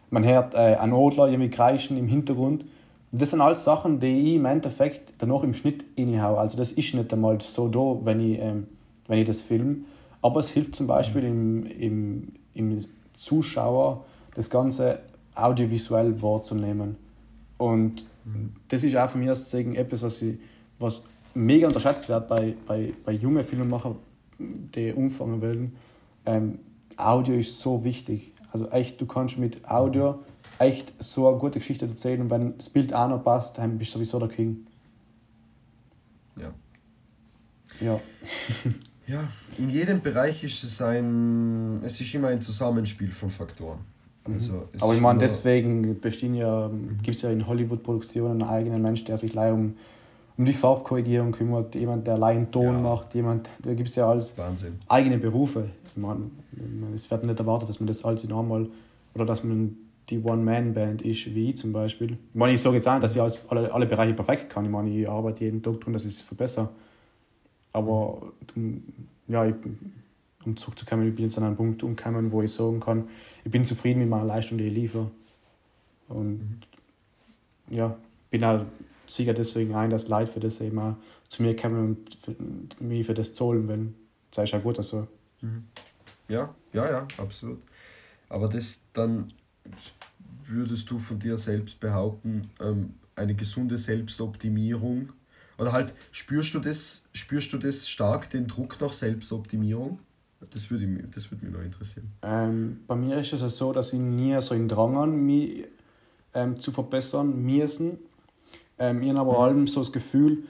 man 0.10 0.24
hört 0.24 0.56
äh, 0.56 0.78
einen 0.78 0.94
Odler 0.94 1.28
irgendwie 1.28 1.50
kreischen 1.50 1.98
im 1.98 2.08
Hintergrund. 2.08 2.64
und 2.64 2.70
das 3.20 3.30
sind 3.30 3.42
alles 3.42 3.64
Sachen, 3.64 4.00
die 4.00 4.08
ich 4.08 4.36
im 4.36 4.46
Endeffekt 4.46 5.14
dann 5.20 5.30
noch 5.30 5.44
im 5.44 5.54
Schnitt 5.54 5.86
reinhaue. 5.98 6.40
Also 6.40 6.58
das 6.58 6.72
ist 6.72 6.94
nicht 6.96 7.14
einmal 7.14 7.40
so 7.42 7.68
da, 7.68 8.04
wenn 8.06 8.20
ich, 8.20 8.40
ähm, 8.40 8.68
wenn 9.08 9.20
ich 9.20 9.26
das 9.26 9.42
film. 9.42 9.86
Aber 10.22 10.40
es 10.40 10.50
hilft 10.50 10.76
zum 10.76 10.88
Beispiel 10.88 11.24
im, 11.24 11.66
im, 11.66 12.28
im 12.56 12.78
Zuschauer, 13.14 14.06
das 14.34 14.50
Ganze 14.50 15.00
audiovisuell 15.36 16.22
wahrzunehmen. 16.22 16.96
Und 17.58 18.06
das 18.70 18.84
ist 18.84 18.96
auch 18.96 19.10
von 19.10 19.22
mir 19.22 19.32
aus 19.32 19.50
sagen, 19.50 19.76
etwas, 19.76 20.02
was, 20.02 20.22
ich, 20.22 20.38
was 20.80 21.06
mega 21.34 21.68
unterschätzt 21.68 22.10
wird 22.10 22.28
bei, 22.28 22.56
bei, 22.66 22.94
bei 23.04 23.12
jungen 23.12 23.44
Filmemachern, 23.44 23.96
die 24.40 24.92
umfangen 24.94 25.42
wollen. 25.42 25.76
Ähm, 26.26 26.60
Audio 26.98 27.36
ist 27.36 27.60
so 27.60 27.84
wichtig. 27.84 28.34
Also 28.52 28.70
echt, 28.70 29.00
du 29.02 29.06
kannst 29.06 29.38
mit 29.38 29.68
Audio 29.70 30.20
echt 30.64 30.94
so 31.00 31.28
eine 31.28 31.38
gute 31.38 31.60
Geschichte 31.60 31.86
erzählen 31.86 32.22
und 32.22 32.30
wenn 32.30 32.58
das 32.58 32.70
Bild 32.70 32.94
auch 32.94 33.08
noch 33.08 33.24
passt, 33.24 33.58
dann 33.58 33.78
bist 33.78 33.94
du 33.94 34.00
sowieso 34.00 34.20
der 34.20 34.30
King. 34.30 34.66
Ja. 36.36 36.54
Ja. 37.80 38.00
ja, 39.08 39.28
in 39.58 39.70
jedem 39.70 40.02
Bereich 40.02 40.44
ist 40.44 40.64
es 40.64 40.82
ein, 40.82 41.82
es 41.84 42.00
ist 42.00 42.14
immer 42.14 42.30
ein 42.30 42.42
Zusammenspiel 42.42 43.12
von 43.12 43.30
Faktoren. 43.30 43.80
Mhm. 44.28 44.34
Also 44.36 44.64
Aber 44.80 44.94
ich 44.96 45.02
meine, 45.02 45.20
deswegen 45.20 46.00
bestehen 46.00 46.36
ja, 46.36 46.70
gibt 47.02 47.16
es 47.16 47.22
ja 47.22 47.30
in 47.30 47.46
Hollywood-Produktionen 47.46 48.42
einen 48.42 48.50
eigenen 48.50 48.82
Mensch, 48.82 49.04
der 49.04 49.18
sich 49.18 49.36
um, 49.36 49.76
um 50.38 50.46
die 50.46 50.54
Farbkorrigierung 50.54 51.32
kümmert, 51.32 51.76
jemand, 51.76 52.08
der 52.08 52.16
allein 52.16 52.50
Ton 52.52 52.76
ja. 52.76 52.82
macht, 52.82 53.14
jemand, 53.16 53.50
da 53.62 53.74
gibt 53.74 53.90
es 53.90 53.96
ja 53.96 54.10
alles 54.10 54.34
eigene 54.88 55.18
Berufe. 55.18 55.70
Ich 55.86 55.98
meine, 55.98 56.32
es 56.96 57.10
wird 57.12 57.24
nicht 57.24 57.40
erwartet, 57.40 57.70
dass 57.70 57.80
man 57.80 57.88
das 57.88 58.04
alles 58.04 58.24
in 58.24 58.32
einmal 58.32 58.68
oder 59.14 59.26
dass 59.26 59.44
man 59.44 59.78
die 60.10 60.20
One-Man-Band 60.20 61.02
ist, 61.02 61.34
wie 61.34 61.50
ich 61.50 61.58
zum 61.58 61.72
Beispiel. 61.74 62.12
Ich 62.12 62.36
meine, 62.36 62.54
ich 62.54 62.62
sage 62.62 62.76
jetzt 62.76 62.88
auch 62.88 63.00
dass 63.00 63.16
ich 63.16 63.22
alle, 63.22 63.74
alle 63.74 63.86
Bereiche 63.86 64.14
perfekt 64.14 64.50
kann. 64.50 64.66
Ich 64.66 64.72
meine, 64.72 64.90
ich 64.90 65.10
arbeite 65.10 65.46
jeden 65.46 65.62
Tag 65.64 65.80
daran, 65.80 65.94
dass 65.94 66.04
ich 66.04 66.12
es 66.12 66.22
verbessere. 66.22 66.70
Aber 67.72 68.34
ja, 69.28 69.46
ich, 69.46 69.56
um 70.46 70.56
zurückzukommen, 70.58 71.08
ich 71.08 71.16
bin 71.16 71.26
jetzt 71.26 71.38
an 71.38 71.46
einen 71.46 71.56
Punkt 71.56 71.82
umgekommen, 71.84 72.32
wo 72.32 72.42
ich 72.42 72.52
sagen 72.52 72.80
kann, 72.80 73.08
ich 73.44 73.52
bin 73.52 73.64
zufrieden 73.64 74.00
mit 74.00 74.10
meiner 74.10 74.26
Leistung, 74.26 74.58
die 74.58 74.66
ich 74.66 74.74
liefere. 74.74 75.10
Und 76.10 76.40
mhm. 77.70 77.76
ja, 77.76 77.98
bin 78.30 78.44
auch 78.44 78.66
sicher 79.08 79.34
deswegen 79.34 79.74
ein, 79.74 79.90
dass 79.90 80.08
Leute 80.08 80.32
für 80.32 80.40
das 80.40 80.60
eben 80.60 80.80
auch 80.80 80.96
zu 81.30 81.44
mir 81.44 81.56
kommen 81.56 81.80
und 81.80 82.18
für, 82.20 82.36
mich 82.84 83.06
für 83.06 83.14
das 83.14 83.34
zahlen, 83.34 83.68
wenn 83.68 83.96
das 84.32 84.46
ist 84.46 84.52
ja 84.52 84.60
gut 84.60 84.84
so. 84.84 85.08
Mhm. 85.42 85.66
Ja, 86.28 86.54
ja, 86.74 86.90
ja, 86.90 87.08
absolut. 87.18 87.60
Aber 88.30 88.48
das 88.48 88.84
dann 88.94 89.32
würdest 90.46 90.90
du 90.90 91.00
von 91.00 91.20
dir 91.20 91.38
selbst 91.38 91.80
behaupten, 91.80 92.50
ähm, 92.60 92.94
eine 93.16 93.36
gesunde 93.36 93.78
Selbstoptimierung? 93.78 95.10
Oder 95.58 95.72
halt, 95.72 95.94
spürst 96.12 96.54
du 96.54 96.60
das, 96.60 97.06
spürst 97.14 97.54
du 97.54 97.58
das 97.58 97.88
stark, 97.88 98.30
den 98.30 98.48
Druck 98.48 98.80
nach 98.82 98.94
Selbstoptimierung? 98.94 100.00
Das 100.52 100.70
würde 100.70 100.88
mich, 100.88 101.06
das 101.14 101.32
würde 101.32 101.46
mich 101.46 101.54
noch 101.54 101.62
interessieren. 101.62 102.12
Ähm, 102.22 102.82
bei 102.86 102.96
mir 102.96 103.18
ist 103.18 103.32
es 103.32 103.58
so, 103.58 103.72
dass 103.72 103.94
ich 103.94 104.00
nie 104.00 104.40
so 104.42 104.54
einen 104.54 104.68
Drang 104.68 104.98
an 104.98 105.26
mich 105.26 105.66
ähm, 106.34 106.60
zu 106.60 106.72
verbessern 106.72 107.42
müssen. 107.42 107.98
Ähm, 108.78 109.02
ich 109.04 109.10
habe 109.10 109.22
aber 109.22 109.34
mhm. 109.34 109.40
allem 109.40 109.68
so 109.68 109.80
das 109.80 109.92
Gefühl, 109.92 110.44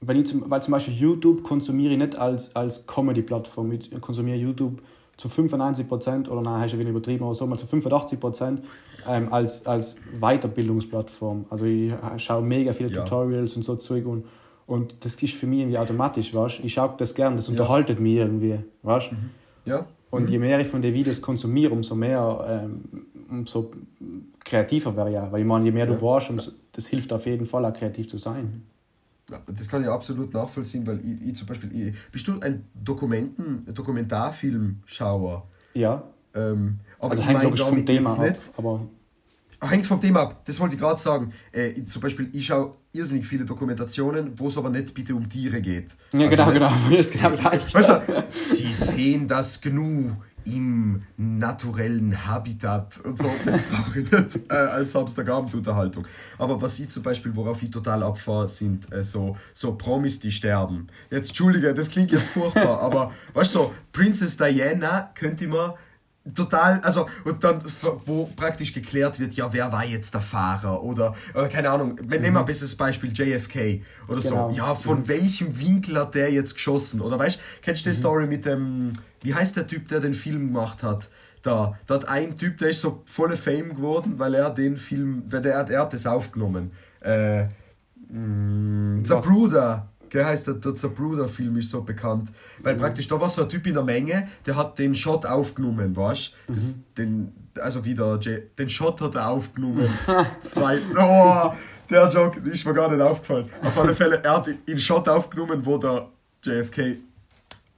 wenn 0.00 0.18
ich 0.18 0.26
zum, 0.26 0.50
weil 0.50 0.62
zum 0.62 0.72
Beispiel 0.72 0.94
YouTube 0.94 1.42
konsumiere 1.44 1.92
ich 1.92 1.98
nicht 1.98 2.16
als, 2.16 2.54
als 2.56 2.86
Comedy-Plattform. 2.86 3.72
Ich 3.72 3.90
konsumiere 4.00 4.36
YouTube 4.36 4.82
zu 5.22 5.28
95 5.28 5.88
Prozent, 5.88 6.28
oder 6.28 6.42
nein, 6.42 6.60
hast 6.60 6.74
du 6.74 6.78
wieder 6.78 6.90
übertrieben, 6.90 7.24
aber 7.24 7.34
so 7.34 7.46
mal 7.46 7.56
zu 7.56 7.66
85 7.66 8.18
Prozent 8.18 8.62
ähm, 9.08 9.32
als, 9.32 9.64
als 9.66 9.96
Weiterbildungsplattform. 10.20 11.46
Also 11.48 11.64
ich 11.64 11.92
schaue 12.16 12.42
mega 12.42 12.72
viele 12.72 12.90
ja. 12.90 13.02
Tutorials 13.02 13.54
und 13.54 13.62
so 13.62 13.76
Zeug 13.76 14.04
und, 14.04 14.24
und 14.66 14.96
das 15.04 15.14
ist 15.14 15.34
für 15.34 15.46
mich 15.46 15.60
irgendwie 15.60 15.78
automatisch, 15.78 16.34
weißt 16.34 16.60
Ich 16.64 16.72
schaue 16.72 16.94
das 16.98 17.14
gern, 17.14 17.36
das 17.36 17.48
unterhaltet 17.48 17.98
ja. 17.98 18.02
mich 18.02 18.16
irgendwie, 18.16 18.58
weißt 18.82 19.12
mhm. 19.12 19.30
Ja. 19.64 19.86
Und 20.10 20.24
mhm. 20.24 20.28
je 20.28 20.38
mehr 20.40 20.58
ich 20.58 20.66
von 20.66 20.82
den 20.82 20.92
Videos 20.92 21.20
konsumiere, 21.20 21.72
umso 21.72 21.94
mehr, 21.94 22.44
ähm, 22.48 22.82
umso 23.30 23.70
kreativer 24.44 24.96
wäre 24.96 25.08
ich 25.08 25.14
ja. 25.14 25.30
Weil 25.30 25.42
ich 25.42 25.46
meine, 25.46 25.64
je 25.64 25.70
mehr 25.70 25.86
ja. 25.86 25.94
du 25.94 26.02
warst, 26.02 26.30
umso, 26.30 26.50
das 26.72 26.88
hilft 26.88 27.12
auf 27.12 27.26
jeden 27.26 27.46
Fall 27.46 27.64
auch 27.64 27.72
kreativ 27.72 28.08
zu 28.08 28.18
sein. 28.18 28.64
Das 29.46 29.68
kann 29.68 29.82
ich 29.82 29.88
absolut 29.88 30.32
nachvollziehen, 30.34 30.86
weil 30.86 31.00
ich, 31.00 31.28
ich 31.28 31.34
zum 31.34 31.46
Beispiel, 31.46 31.70
ich, 31.88 31.94
bist 32.10 32.26
du 32.28 32.40
ein 32.40 32.64
Dokumenten, 32.74 33.66
Dokumentarfilmschauer? 33.72 35.46
Ja. 35.74 36.02
Ähm, 36.34 36.78
aber 36.98 37.10
also 37.10 37.22
hängt 37.24 37.42
logisch 37.42 37.62
vom 37.62 37.84
Thema 37.84 38.12
ab, 38.12 38.36
aber 38.56 38.88
hängt 39.68 39.86
vom 39.86 40.00
Thema 40.00 40.22
ab, 40.22 40.44
das 40.44 40.58
wollte 40.60 40.74
ich 40.74 40.80
gerade 40.80 41.00
sagen. 41.00 41.32
Äh, 41.52 41.84
zum 41.84 42.02
Beispiel, 42.02 42.28
ich 42.32 42.46
schaue 42.46 42.72
irrsinnig 42.92 43.26
viele 43.26 43.44
Dokumentationen, 43.44 44.32
wo 44.38 44.48
es 44.48 44.58
aber 44.58 44.70
nicht 44.70 44.92
bitte 44.94 45.14
um 45.14 45.28
Tiere 45.28 45.60
geht. 45.60 45.94
Ja, 46.12 46.28
also 46.28 46.44
genau, 46.46 46.50
nicht, 46.50 46.52
genau, 46.52 46.88
mir 46.88 46.98
ist 46.98 47.12
genau 47.12 47.30
gleich. 47.30 47.74
Weißt 47.74 47.88
du, 47.88 48.24
sie 48.30 48.72
sehen 48.72 49.28
das 49.28 49.60
Gnu 49.60 50.12
im 50.44 51.02
naturellen 51.16 52.26
Habitat 52.26 53.00
und 53.04 53.18
so, 53.18 53.30
das 53.44 53.62
brauche 53.70 54.00
ich 54.00 54.10
nicht 54.10 54.50
äh, 54.50 54.54
als 54.54 54.92
Samstagabend-Unterhaltung. 54.92 56.06
Aber 56.38 56.60
was 56.60 56.78
ich 56.80 56.88
zum 56.88 57.02
Beispiel, 57.02 57.34
worauf 57.34 57.62
ich 57.62 57.70
total 57.70 58.02
abfahre, 58.02 58.48
sind 58.48 58.92
äh, 58.92 59.02
so, 59.02 59.36
so 59.52 59.74
Promis, 59.74 60.20
die 60.20 60.32
sterben. 60.32 60.88
Jetzt, 61.10 61.28
Entschuldige, 61.28 61.74
das 61.74 61.90
klingt 61.90 62.12
jetzt 62.12 62.28
furchtbar, 62.28 62.80
aber 62.82 63.12
weißt 63.34 63.54
du, 63.54 63.58
so, 63.58 63.74
Princess 63.92 64.36
Diana 64.36 65.10
könnte 65.14 65.46
man 65.48 65.72
total, 66.34 66.80
also, 66.80 67.06
und 67.24 67.42
dann, 67.42 67.62
wo 68.06 68.26
praktisch 68.36 68.72
geklärt 68.72 69.18
wird, 69.18 69.34
ja, 69.34 69.52
wer 69.52 69.72
war 69.72 69.84
jetzt 69.84 70.14
der 70.14 70.20
Fahrer 70.20 70.82
oder, 70.82 71.14
oder 71.34 71.48
keine 71.48 71.70
Ahnung, 71.70 71.98
mhm. 72.00 72.08
nehmen 72.08 72.34
wir 72.34 72.40
ein 72.40 72.44
bisschen 72.44 72.68
das 72.68 72.76
Beispiel 72.76 73.12
JFK 73.12 73.82
oder 74.08 74.20
genau. 74.20 74.50
so, 74.50 74.56
ja, 74.56 74.74
von 74.74 75.00
mhm. 75.00 75.08
welchem 75.08 75.58
Winkel 75.58 75.98
hat 75.98 76.14
der 76.14 76.30
jetzt 76.32 76.54
geschossen 76.54 77.00
oder 77.00 77.18
weißt, 77.18 77.40
kennst 77.62 77.84
du 77.84 77.90
die 77.90 77.96
mhm. 77.96 78.00
Story 78.00 78.26
mit 78.26 78.44
dem, 78.44 78.92
wie 79.22 79.34
heißt 79.34 79.56
der 79.56 79.66
Typ, 79.66 79.88
der 79.88 80.00
den 80.00 80.14
Film 80.14 80.48
gemacht 80.48 80.82
hat? 80.82 81.08
Da, 81.42 81.76
da 81.86 81.94
hat 81.94 82.08
ein 82.08 82.36
Typ, 82.36 82.58
der 82.58 82.68
ist 82.68 82.80
so 82.80 83.02
volle 83.04 83.36
Fame 83.36 83.74
geworden, 83.74 84.14
weil 84.18 84.34
er 84.34 84.50
den 84.50 84.76
Film, 84.76 85.24
weil 85.28 85.42
der, 85.42 85.54
er 85.54 85.80
hat 85.80 85.92
das 85.92 86.06
aufgenommen. 86.06 86.70
Äh, 87.00 87.48
mh, 88.10 89.02
Zapruder, 89.02 89.88
Gell, 90.12 90.26
heißt 90.26 90.46
der, 90.46 90.54
der 90.54 90.74
Zapruder-Film 90.74 91.56
ist 91.56 91.70
so 91.70 91.80
bekannt. 91.80 92.28
Weil 92.62 92.74
mhm. 92.74 92.80
praktisch 92.80 93.08
da 93.08 93.18
war 93.18 93.30
so 93.30 93.44
ein 93.44 93.48
Typ 93.48 93.66
in 93.66 93.72
der 93.72 93.82
Menge, 93.82 94.28
der 94.44 94.56
hat 94.56 94.78
den 94.78 94.94
Shot 94.94 95.24
aufgenommen, 95.24 95.96
weißt 95.96 96.34
du? 96.48 96.52
Mhm. 96.52 96.84
Den, 96.98 97.32
also 97.58 97.82
wieder, 97.82 98.18
den 98.18 98.68
Shot 98.68 99.00
hat 99.00 99.14
er 99.14 99.30
aufgenommen. 99.30 99.88
Zwei, 100.42 100.80
oh, 100.98 101.54
der 101.88 102.08
Joke 102.08 102.40
ist 102.40 102.66
mir 102.66 102.74
gar 102.74 102.90
nicht 102.90 103.00
aufgefallen. 103.00 103.48
Auf 103.62 103.78
alle 103.78 103.94
Fälle, 103.94 104.22
er 104.22 104.36
hat 104.36 104.50
den 104.68 104.78
Shot 104.78 105.08
aufgenommen, 105.08 105.64
wo 105.64 105.78
der 105.78 106.10
JFK 106.44 106.98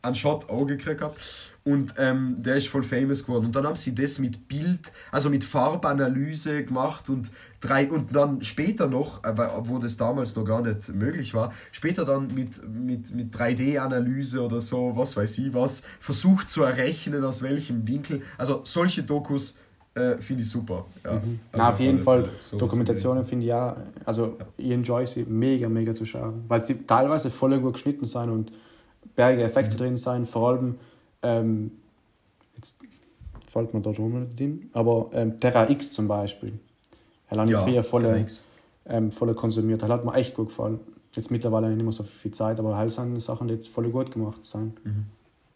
einen 0.03 0.15
Shot 0.17 0.51
auch 0.51 0.67
gekriegt 0.67 1.03
hat. 1.03 1.15
Und 1.63 1.95
ähm, 1.99 2.37
der 2.41 2.57
ist 2.57 2.67
voll 2.67 2.83
famous 2.83 3.25
geworden. 3.25 3.47
Und 3.47 3.55
dann 3.55 3.65
haben 3.65 3.77
sie 3.77 3.95
das 3.95 4.19
mit 4.19 4.49
Bild, 4.49 4.93
also 5.13 5.31
mit 5.31 5.45
Farbanalyse 5.45 6.65
gemacht 6.65 7.09
und 7.09 7.31
drei 7.65 7.91
und 7.91 8.15
dann 8.15 8.43
später 8.43 8.89
noch, 8.89 9.25
äh, 9.25 9.35
wo 9.65 9.79
das 9.79 9.97
damals 9.97 10.37
noch 10.37 10.45
gar 10.45 10.63
nicht 10.63 10.95
möglich 10.95 11.35
war, 11.35 11.53
später 11.73 12.05
dann 12.05 12.29
mit, 12.35 12.61
mit, 12.69 13.15
mit 13.15 13.35
3D-Analyse 13.35 14.43
oder 14.43 14.61
so, 14.61 14.93
was 14.95 15.17
weiß 15.17 15.39
ich 15.39 15.55
was, 15.55 15.83
versucht 15.99 16.51
zu 16.51 16.63
errechnen, 16.63 17.25
aus 17.25 17.43
welchem 17.43 17.87
Winkel. 17.87 18.23
Also 18.39 18.61
solche 18.65 19.03
Dokus 19.03 19.59
äh, 19.95 20.19
finde 20.19 20.43
ich 20.43 20.51
super. 20.51 20.87
Ja. 21.05 21.13
Mhm. 21.13 21.41
Also 21.53 21.63
Na, 21.63 21.69
auf 21.71 21.81
jeden 21.81 21.99
Fall, 21.99 22.29
Dokumentationen 22.59 23.25
finde 23.25 23.47
ich 23.47 23.51
ja, 23.51 23.77
also 24.05 24.37
ich 24.57 24.71
enjoy 24.71 25.07
sie 25.07 25.25
mega, 25.25 25.69
mega 25.69 25.95
zu 25.95 26.05
schauen, 26.05 26.45
weil 26.49 26.65
sie 26.65 26.85
teilweise 26.87 27.31
voll 27.31 27.59
gut 27.61 27.75
geschnitten 27.75 28.05
sind 28.05 28.31
und 28.31 28.53
berge 29.15 29.43
Effekte 29.43 29.75
mhm. 29.75 29.79
drin 29.79 29.97
sein, 29.97 30.27
vor 30.27 30.51
allem 30.51 30.75
ähm, 31.23 31.71
jetzt 32.57 32.77
fällt 33.49 33.73
mir 33.73 33.81
da 33.81 33.93
drum 33.93 34.27
hin, 34.37 34.71
aber 34.73 35.11
ähm, 35.13 35.39
Terra 35.41 35.71
X 35.71 35.93
zum 35.93 36.09
Beispiel. 36.09 36.59
Er 37.31 37.39
hat 37.39 37.49
ja, 37.49 37.59
früher 37.59 37.83
voll, 37.83 38.27
ähm, 38.87 39.11
voll 39.11 39.35
konsumiert. 39.35 39.83
Das 39.83 39.91
hat 39.91 40.05
mir 40.05 40.15
echt 40.15 40.35
gut 40.35 40.49
gefallen. 40.49 40.81
Jetzt 41.13 41.31
mittlerweile 41.31 41.71
nicht 41.71 41.83
mehr 41.83 41.93
so 41.93 42.03
viel 42.03 42.33
Zeit, 42.33 42.59
aber 42.59 42.77
halt 42.77 42.91
sind 42.91 43.21
Sachen, 43.21 43.49
die 43.49 43.55
jetzt 43.55 43.69
voll 43.69 43.91
gut 43.91 44.11
gemacht 44.11 44.45
sind. 44.45 44.85
Mhm. 44.85 45.07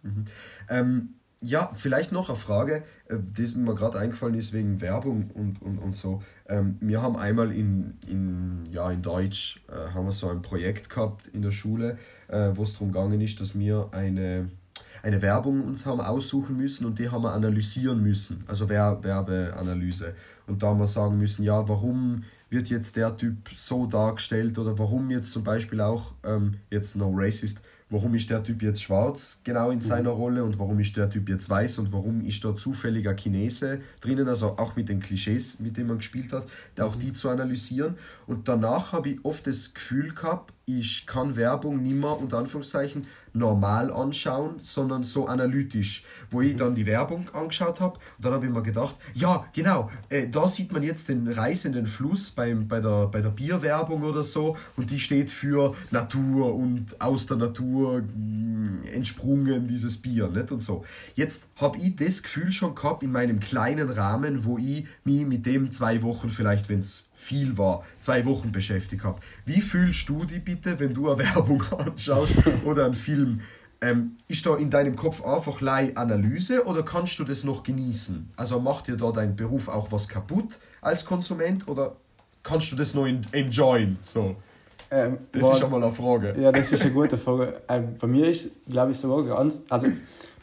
Mhm. 0.02 0.24
Ähm, 0.68 1.08
ja, 1.40 1.70
vielleicht 1.72 2.10
noch 2.10 2.28
eine 2.28 2.36
Frage, 2.36 2.82
äh, 3.06 3.16
die 3.18 3.56
mir 3.58 3.74
gerade 3.74 3.98
eingefallen 3.98 4.34
ist 4.34 4.52
wegen 4.52 4.80
Werbung 4.80 5.30
und, 5.34 5.62
und, 5.62 5.78
und 5.78 5.94
so. 5.94 6.22
Ähm, 6.48 6.78
wir 6.80 7.00
haben 7.00 7.16
einmal 7.16 7.52
in, 7.52 7.98
in, 8.06 8.64
ja, 8.72 8.90
in 8.90 9.02
Deutsch 9.02 9.60
äh, 9.68 9.94
haben 9.94 10.06
wir 10.06 10.12
so 10.12 10.28
ein 10.28 10.42
Projekt 10.42 10.90
gehabt 10.90 11.28
in 11.28 11.42
der 11.42 11.52
Schule, 11.52 11.98
äh, 12.26 12.50
wo 12.54 12.64
es 12.64 12.72
darum 12.72 12.90
gegangen 12.90 13.20
ist, 13.20 13.40
dass 13.40 13.56
wir 13.56 13.88
eine, 13.92 14.50
eine 15.02 15.22
Werbung 15.22 15.62
uns 15.62 15.86
haben 15.86 16.00
aussuchen 16.00 16.56
müssen 16.56 16.86
und 16.86 16.98
die 16.98 17.08
haben 17.08 17.22
wir 17.22 17.32
analysieren 17.32 18.02
müssen, 18.02 18.44
also 18.46 18.68
Werbeanalyse. 18.68 20.14
Und 20.46 20.62
da 20.62 20.68
haben 20.68 20.80
wir 20.80 20.86
sagen 20.86 21.18
müssen, 21.18 21.44
ja, 21.44 21.68
warum 21.68 22.24
wird 22.50 22.70
jetzt 22.70 22.96
der 22.96 23.16
Typ 23.16 23.50
so 23.54 23.86
dargestellt 23.86 24.58
oder 24.58 24.78
warum 24.78 25.10
jetzt 25.10 25.32
zum 25.32 25.44
Beispiel 25.44 25.80
auch, 25.80 26.14
ähm, 26.24 26.54
jetzt 26.70 26.96
no 26.96 27.12
racist, 27.14 27.62
warum 27.90 28.14
ist 28.14 28.30
der 28.30 28.42
Typ 28.42 28.62
jetzt 28.62 28.82
schwarz 28.82 29.40
genau 29.44 29.70
in 29.70 29.80
seiner 29.80 30.12
mhm. 30.12 30.20
Rolle 30.20 30.44
und 30.44 30.58
warum 30.58 30.78
ist 30.80 30.96
der 30.96 31.08
Typ 31.10 31.28
jetzt 31.28 31.48
weiß 31.48 31.78
und 31.78 31.92
warum 31.92 32.20
ist 32.22 32.44
da 32.44 32.54
zufälliger 32.54 33.14
Chinese 33.14 33.80
drinnen, 34.00 34.28
also 34.28 34.58
auch 34.58 34.76
mit 34.76 34.88
den 34.88 35.00
Klischees, 35.00 35.60
mit 35.60 35.76
denen 35.76 35.88
man 35.88 35.98
gespielt 35.98 36.32
hat, 36.32 36.46
auch 36.80 36.94
mhm. 36.94 37.00
die 37.00 37.12
zu 37.12 37.28
analysieren. 37.28 37.96
Und 38.26 38.48
danach 38.48 38.92
habe 38.92 39.10
ich 39.10 39.24
oft 39.24 39.46
das 39.46 39.74
Gefühl 39.74 40.14
gehabt, 40.14 40.54
ich 40.68 41.06
kann 41.06 41.36
Werbung 41.36 41.82
nicht 41.82 41.96
mehr 41.96 42.18
unter 42.18 42.38
Anführungszeichen 42.38 43.06
normal 43.32 43.90
anschauen, 43.92 44.56
sondern 44.58 45.02
so 45.04 45.26
analytisch, 45.26 46.04
wo 46.30 46.40
ich 46.40 46.54
mhm. 46.54 46.58
dann 46.58 46.74
die 46.74 46.86
Werbung 46.86 47.28
angeschaut 47.32 47.80
habe 47.80 47.98
und 48.16 48.24
dann 48.24 48.32
habe 48.32 48.46
ich 48.46 48.52
mir 48.52 48.62
gedacht, 48.62 48.96
ja 49.14 49.46
genau, 49.52 49.90
äh, 50.08 50.28
da 50.28 50.48
sieht 50.48 50.72
man 50.72 50.82
jetzt 50.82 51.08
den 51.08 51.28
reißenden 51.28 51.86
Fluss 51.86 52.30
beim, 52.30 52.68
bei, 52.68 52.80
der, 52.80 53.06
bei 53.06 53.20
der 53.20 53.30
Bierwerbung 53.30 54.02
oder 54.02 54.22
so 54.22 54.56
und 54.76 54.90
die 54.90 55.00
steht 55.00 55.30
für 55.30 55.74
Natur 55.90 56.54
und 56.54 57.00
aus 57.00 57.26
der 57.26 57.36
Natur 57.36 58.02
mh, 58.02 58.08
mm, 58.16 58.82
entsprungen 58.92 59.66
dieses 59.66 59.98
Bier 59.98 60.28
nicht? 60.28 60.52
und 60.52 60.62
so. 60.62 60.84
Jetzt 61.14 61.48
habe 61.56 61.78
ich 61.78 61.96
das 61.96 62.22
Gefühl 62.22 62.52
schon 62.52 62.74
gehabt 62.74 63.02
in 63.02 63.12
meinem 63.12 63.40
kleinen 63.40 63.90
Rahmen, 63.90 64.44
wo 64.44 64.58
ich 64.58 64.86
mich 65.04 65.24
mit 65.26 65.46
dem 65.46 65.70
zwei 65.70 66.02
Wochen 66.02 66.30
vielleicht, 66.30 66.68
wenn 66.68 66.80
es 66.80 67.07
viel 67.18 67.58
war, 67.58 67.84
zwei 67.98 68.24
Wochen 68.24 68.52
beschäftigt 68.52 69.02
habe. 69.02 69.18
Wie 69.44 69.60
fühlst 69.60 70.08
du 70.08 70.24
dich 70.24 70.42
bitte, 70.44 70.78
wenn 70.78 70.94
du 70.94 71.10
eine 71.10 71.18
Werbung 71.34 71.62
anschaust 71.76 72.34
oder 72.64 72.84
einen 72.84 72.94
Film? 72.94 73.40
Ähm, 73.80 74.16
ist 74.28 74.46
da 74.46 74.56
in 74.56 74.70
deinem 74.70 74.96
Kopf 74.96 75.24
einfach 75.24 75.60
lei 75.60 75.96
Analyse 75.96 76.64
oder 76.64 76.84
kannst 76.84 77.18
du 77.18 77.24
das 77.24 77.44
noch 77.44 77.62
genießen? 77.62 78.30
Also 78.36 78.60
macht 78.60 78.86
dir 78.86 78.96
da 78.96 79.10
dein 79.10 79.36
Beruf 79.36 79.68
auch 79.68 79.92
was 79.92 80.08
kaputt 80.08 80.58
als 80.80 81.04
Konsument 81.04 81.68
oder 81.68 81.96
kannst 82.42 82.72
du 82.72 82.76
das 82.76 82.94
noch 82.94 83.06
enjoyen? 83.06 83.98
So. 84.00 84.36
Ähm, 84.90 85.18
das 85.32 85.42
war, 85.42 85.52
ist 85.52 85.58
schon 85.58 85.70
mal 85.70 85.82
eine 85.82 85.92
Frage. 85.92 86.34
Ja, 86.40 86.50
das 86.50 86.72
ist 86.72 86.82
eine 86.82 86.92
gute 86.92 87.18
Frage. 87.18 87.60
Ähm, 87.68 87.94
bei 88.00 88.06
mir 88.06 88.28
ist, 88.28 88.50
glaube 88.68 88.92
ich, 88.92 88.98
sogar 88.98 89.36
ganz. 89.36 89.64
Also, 89.68 89.88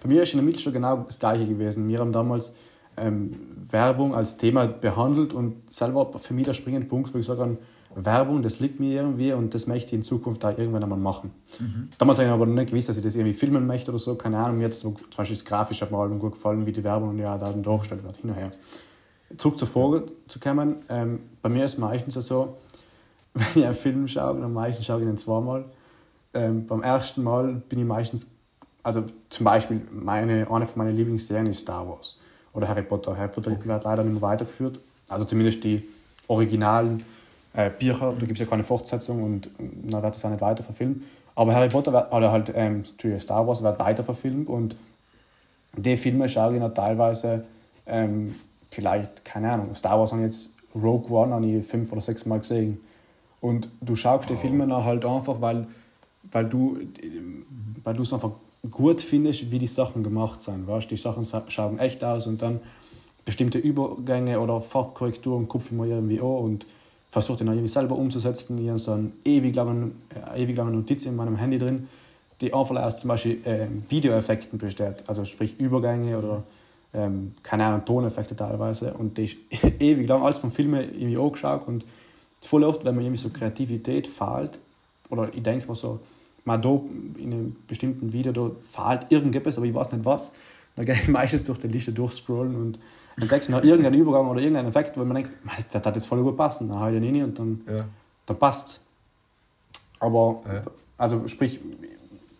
bei 0.01 0.09
mir 0.09 0.23
ist 0.23 0.33
in 0.33 0.39
der 0.39 0.45
Mitte 0.45 0.59
schon 0.59 0.73
genau 0.73 0.97
das 0.97 1.19
Gleiche 1.19 1.47
gewesen. 1.47 1.87
Wir 1.87 1.99
haben 1.99 2.11
damals 2.11 2.53
ähm, 2.97 3.33
Werbung 3.69 4.15
als 4.15 4.37
Thema 4.37 4.67
behandelt 4.67 5.33
und 5.33 5.73
selber 5.73 6.17
für 6.17 6.33
mich 6.33 6.45
der 6.45 6.53
springende 6.53 6.87
Punkt, 6.87 7.13
wo 7.13 7.17
ich 7.17 7.25
sage, 7.25 7.57
Werbung, 7.95 8.41
das 8.41 8.59
liegt 8.59 8.79
mir 8.79 8.93
irgendwie 8.93 9.31
und 9.31 9.53
das 9.53 9.67
möchte 9.67 9.87
ich 9.87 9.93
in 9.93 10.03
Zukunft 10.03 10.43
da 10.43 10.51
irgendwann 10.51 10.83
einmal 10.83 10.99
machen. 10.99 11.31
Mhm. 11.59 11.89
Damals 11.97 12.19
habe 12.19 12.27
ich 12.27 12.33
aber 12.33 12.45
noch 12.45 12.53
nicht 12.53 12.69
gewusst, 12.69 12.89
dass 12.89 12.97
ich 12.97 13.03
das 13.03 13.15
irgendwie 13.15 13.33
filmen 13.33 13.65
möchte 13.65 13.91
oder 13.91 13.99
so, 13.99 14.15
keine 14.15 14.37
Ahnung. 14.37 14.57
Mir 14.57 14.65
hat 14.65 14.73
das 14.73 14.79
zum 14.79 14.95
Beispiel 15.15 15.35
das 15.35 15.45
grafische 15.45 15.85
Album 15.85 16.19
gut 16.19 16.33
gefallen, 16.33 16.65
wie 16.65 16.73
die 16.73 16.83
Werbung 16.83 17.17
ja 17.17 17.37
da 17.37 17.51
dargestellt 17.53 18.03
wird, 18.03 18.17
hin 18.17 18.31
und 18.31 18.35
her. 18.35 18.51
Zurück 19.37 19.57
zur 19.57 19.67
Frage 19.67 20.05
zu 20.27 20.39
kommen, 20.39 20.77
ähm, 20.89 21.19
bei 21.41 21.49
mir 21.49 21.65
ist 21.65 21.73
es 21.73 21.77
meistens 21.77 22.13
so, 22.25 22.57
wenn 23.33 23.47
ich 23.55 23.65
einen 23.65 23.73
Film 23.73 24.07
schaue, 24.07 24.39
dann 24.41 24.53
meistens 24.53 24.85
schaue 24.85 25.01
ich 25.01 25.07
ihn 25.07 25.17
zweimal. 25.17 25.65
Ähm, 26.33 26.67
beim 26.67 26.83
ersten 26.83 27.23
Mal 27.23 27.63
bin 27.69 27.79
ich 27.79 27.85
meistens, 27.85 28.29
also 28.83 29.03
zum 29.29 29.45
Beispiel 29.45 29.81
meine, 29.89 30.47
eine 30.49 30.65
von 30.65 30.83
meinen 30.83 30.95
Lieblingsserien 30.95 31.47
ist 31.47 31.61
Star 31.61 31.87
Wars 31.87 32.19
oder 32.55 32.67
Harry 32.67 32.83
Potter. 32.83 33.15
Harry 33.17 33.29
Potter 33.29 33.51
okay. 33.51 33.67
wird 33.67 33.83
leider 33.83 34.03
nicht 34.03 34.13
mehr 34.13 34.21
weitergeführt, 34.21 34.79
also 35.09 35.25
zumindest 35.25 35.63
die 35.63 35.87
originalen 36.27 37.03
äh, 37.53 37.69
Bücher, 37.69 38.13
da 38.17 38.25
gibt 38.25 38.33
es 38.33 38.39
ja 38.39 38.45
keine 38.45 38.63
Fortsetzung 38.63 39.21
und 39.23 39.49
dann 39.57 40.01
wird 40.01 40.15
das 40.15 40.25
auch 40.25 40.29
nicht 40.29 40.41
weiter 40.41 40.63
verfilmt. 40.63 41.03
Aber 41.35 41.53
Harry 41.53 41.69
Potter 41.69 41.93
wird, 41.93 42.11
oder 42.11 42.31
halt 42.31 42.51
ähm, 42.55 42.83
Star 43.19 43.47
Wars 43.47 43.61
wird 43.61 43.79
weiter 43.79 44.03
verfilmt 44.03 44.47
und 44.47 44.75
die 45.77 45.97
Filme 45.97 46.27
schaue 46.29 46.55
ich 46.55 46.59
noch 46.59 46.73
teilweise 46.73 47.45
ähm, 47.85 48.35
vielleicht, 48.71 49.25
keine 49.25 49.51
Ahnung, 49.51 49.75
Star 49.75 49.99
Wars 49.99 50.11
habe 50.11 50.21
ich 50.21 50.27
jetzt 50.27 50.51
Rogue 50.73 51.09
One 51.11 51.33
habe 51.33 51.45
ich 51.45 51.65
fünf 51.65 51.91
oder 51.91 52.01
sechs 52.01 52.25
Mal 52.25 52.39
gesehen. 52.39 52.79
Und 53.41 53.69
du 53.81 53.95
schaust 53.95 54.29
die 54.29 54.35
Filme 54.35 54.67
dann 54.67 54.83
halt 54.83 55.05
einfach, 55.05 55.39
weil, 55.39 55.67
weil 56.31 56.45
du 56.45 56.79
weil 57.83 57.99
es 57.99 58.11
einfach 58.11 58.31
gut 58.71 59.01
findest, 59.01 59.51
wie 59.51 59.59
die 59.59 59.67
Sachen 59.67 60.03
gemacht 60.03 60.41
sind. 60.41 60.67
Weißt? 60.67 60.89
Die 60.89 60.95
Sachen 60.95 61.25
schauen 61.47 61.79
echt 61.79 62.03
aus 62.03 62.27
und 62.27 62.41
dann 62.41 62.59
bestimmte 63.25 63.57
Übergänge 63.57 64.39
oder 64.39 64.61
Farbkorrekturen 64.61 65.47
kupfe 65.47 65.69
ich 65.73 65.79
mir 65.79 65.87
irgendwie 65.87 66.19
an 66.19 66.25
und 66.25 66.65
versuche 67.09 67.37
den 67.37 67.47
irgendwie 67.47 67.67
selber 67.67 67.95
umzusetzen. 67.95 68.57
Ich 68.59 68.69
habe 68.69 68.79
so 68.79 68.91
eine 68.91 69.11
ewig 69.23 69.55
lange, 69.55 69.91
äh, 70.33 70.43
ewig 70.43 70.55
lange 70.55 70.71
Notiz 70.71 71.05
in 71.05 71.15
meinem 71.15 71.37
Handy 71.37 71.57
drin, 71.57 71.87
die 72.41 72.53
einfach 72.53 72.75
aus 72.75 72.99
zum 72.99 73.07
Beispiel 73.07 73.45
äh, 73.45 73.67
Videoeffekten 73.87 74.59
besteht, 74.59 75.03
also 75.07 75.25
sprich 75.25 75.59
Übergänge 75.59 76.17
oder 76.17 76.43
ähm, 76.93 77.33
keine 77.41 77.65
Ahnung, 77.65 77.85
Toneffekte 77.85 78.35
teilweise. 78.35 78.93
Und 78.93 79.17
die 79.17 79.25
ist 79.25 79.37
ewig 79.79 80.07
lang 80.07 80.21
alles 80.21 80.37
von 80.37 80.51
Filmen 80.51 80.81
irgendwie 80.81 81.17
angeschaut 81.17 81.67
und 81.67 81.85
voll 82.41 82.63
oft, 82.63 82.85
wenn 82.85 82.95
man 82.95 83.03
irgendwie 83.03 83.21
so 83.21 83.29
Kreativität 83.29 84.07
fehlt, 84.07 84.59
oder 85.09 85.29
ich 85.33 85.43
denke 85.43 85.67
mal 85.67 85.75
so, 85.75 85.99
mal 86.45 86.57
da 86.57 86.79
in 87.17 87.33
einem 87.33 87.55
bestimmten 87.67 88.13
Video 88.13 88.31
da 88.31 88.51
fehlt 88.61 89.11
irgendetwas, 89.11 89.57
aber 89.57 89.65
ich 89.65 89.73
weiß 89.73 89.91
nicht 89.91 90.05
was, 90.05 90.33
dann 90.75 90.85
gehe 90.85 90.95
ich 90.95 91.07
meistens 91.09 91.43
durch 91.43 91.57
die 91.57 91.67
Liste 91.67 91.91
durchscrollen 91.91 92.55
und 92.55 92.79
entdecke 93.19 93.51
noch 93.51 93.63
irgendeinen 93.63 93.99
Übergang 93.99 94.27
oder 94.29 94.39
irgendeinen 94.39 94.69
Effekt, 94.69 94.97
wo 94.97 95.03
man 95.03 95.15
denkt, 95.15 95.31
das 95.71 95.85
hat 95.85 95.95
jetzt 95.95 96.05
voll 96.05 96.21
gut 96.21 96.37
passen, 96.37 96.69
dann 96.69 96.79
haue 96.79 96.93
ich 96.93 97.01
den 97.01 97.15
rein 97.15 97.23
und 97.23 97.39
dann, 97.39 97.61
ja. 97.67 97.85
dann 98.25 98.37
passt 98.37 98.81
Aber, 99.99 100.41
ja. 100.45 100.61
also 100.97 101.27
sprich, 101.27 101.59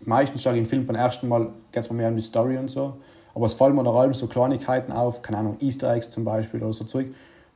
meistens 0.01 0.43
schaue 0.43 0.53
ich 0.53 0.57
einen 0.57 0.65
Film 0.67 0.85
beim 0.85 0.95
ersten 0.95 1.27
Mal, 1.27 1.49
geht 1.71 1.83
es 1.83 1.89
mir 1.89 1.97
mehr 1.97 2.09
um 2.09 2.15
die 2.15 2.21
Story 2.21 2.57
und 2.57 2.69
so, 2.69 2.97
aber 3.33 3.47
es 3.47 3.53
fallen 3.53 3.75
mir 3.75 3.83
da 3.83 3.91
allem 3.91 4.13
so 4.13 4.27
Kleinigkeiten 4.27 4.91
auf, 4.91 5.21
keine 5.21 5.39
Ahnung, 5.39 5.57
Easter 5.61 5.91
Eggs 5.93 6.09
zum 6.09 6.23
Beispiel 6.23 6.61
oder 6.61 6.73
so 6.73 6.85
Zeug, 6.85 7.07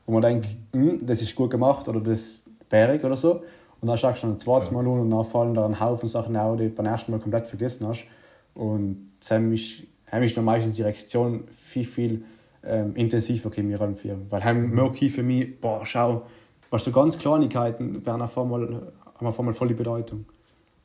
wo 0.05 0.13
man 0.13 0.23
denkt, 0.23 0.47
hm, 0.73 1.05
das 1.05 1.21
ist 1.21 1.35
gut 1.35 1.51
gemacht 1.51 1.87
oder 1.87 1.99
das 1.99 2.19
ist 2.19 2.69
bärig 2.69 3.03
oder 3.03 3.15
so. 3.15 3.43
Und 3.81 3.87
dann 3.87 3.97
schaust 3.97 4.23
du 4.23 4.27
dann 4.27 4.35
ein 4.35 4.39
zweites 4.39 4.71
Mal 4.71 4.81
an 4.81 4.87
und 4.87 5.09
dann 5.09 5.23
fallen 5.23 5.53
da 5.53 5.65
ein 5.65 5.79
Haufen 5.79 6.07
Sachen 6.07 6.35
auf, 6.35 6.57
die 6.57 6.65
du 6.65 6.69
beim 6.71 6.85
ersten 6.85 7.11
Mal 7.11 7.19
komplett 7.19 7.47
vergessen 7.47 7.87
hast. 7.87 8.05
Und 8.53 9.11
das 9.19 9.31
hat 9.31 9.41
mich, 9.41 9.87
dann 10.33 10.45
meistens 10.45 10.75
die 10.75 10.83
Reaktion 10.83 11.45
viel, 11.49 11.85
viel 11.85 12.23
ähm, 12.63 12.95
intensiver 12.95 13.49
mir 13.63 13.79
anführen. 13.79 14.25
Weil 14.29 14.43
haben 14.43 14.67
mhm. 14.67 14.75
merke 14.75 15.05
ich 15.05 15.13
für 15.13 15.23
mich, 15.23 15.59
boah, 15.59 15.85
schau, 15.85 16.23
was 16.69 16.83
so 16.83 16.91
ganz 16.91 17.17
Kleinigkeiten 17.17 18.05
werden 18.05 18.21
auf 18.21 18.37
einmal, 18.37 18.91
haben 19.15 19.27
auf 19.27 19.39
einmal 19.39 19.53
volle 19.53 19.73
Bedeutung. 19.73 20.25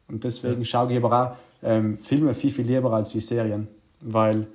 Und 0.08 0.22
deswegen 0.24 0.58
ja. 0.58 0.64
schaue 0.64 0.92
ich 0.92 1.02
aber 1.02 1.30
auch 1.30 1.36
ähm, 1.62 1.98
Filme 1.98 2.34
viel, 2.34 2.50
viel 2.50 2.66
lieber 2.66 2.92
als 2.92 3.14
wie 3.14 3.20
Serien. 3.20 3.68
Weil 4.00 4.46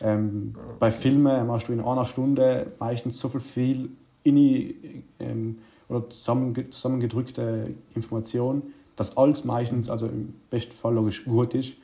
ähm, 0.00 0.54
bei 0.78 0.90
Filmen 0.90 1.46
machst 1.46 1.68
du 1.68 1.72
in 1.72 1.80
einer 1.80 2.04
Stunde 2.04 2.72
meistens 2.78 3.18
so 3.18 3.28
viel, 3.28 3.40
viel 3.40 3.90
in, 4.24 5.04
ähm, 5.20 5.58
oder 5.88 6.08
zusammengedrückte 6.10 7.74
Information, 7.94 8.62
dass 8.96 9.16
alles 9.16 9.44
meistens, 9.44 9.88
also 9.88 10.06
im 10.06 10.34
besten 10.50 10.72
Fall 10.72 10.94
logisch 10.94 11.24
gut 11.24 11.54
ist. 11.54 11.74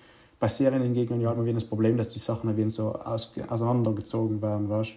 Bei 0.41 0.49
Serien 0.49 0.83
hingegen 0.83 1.21
ja, 1.21 1.41
wieder 1.41 1.55
das 1.55 1.65
Problem, 1.65 1.97
dass 1.97 2.09
die 2.09 2.19
Sachen 2.19 2.51
ein 2.51 2.71
so 2.71 2.95
aus, 2.95 3.33
auseinandergezogen 3.49 4.43
werden, 4.43 4.69
weißt? 4.69 4.95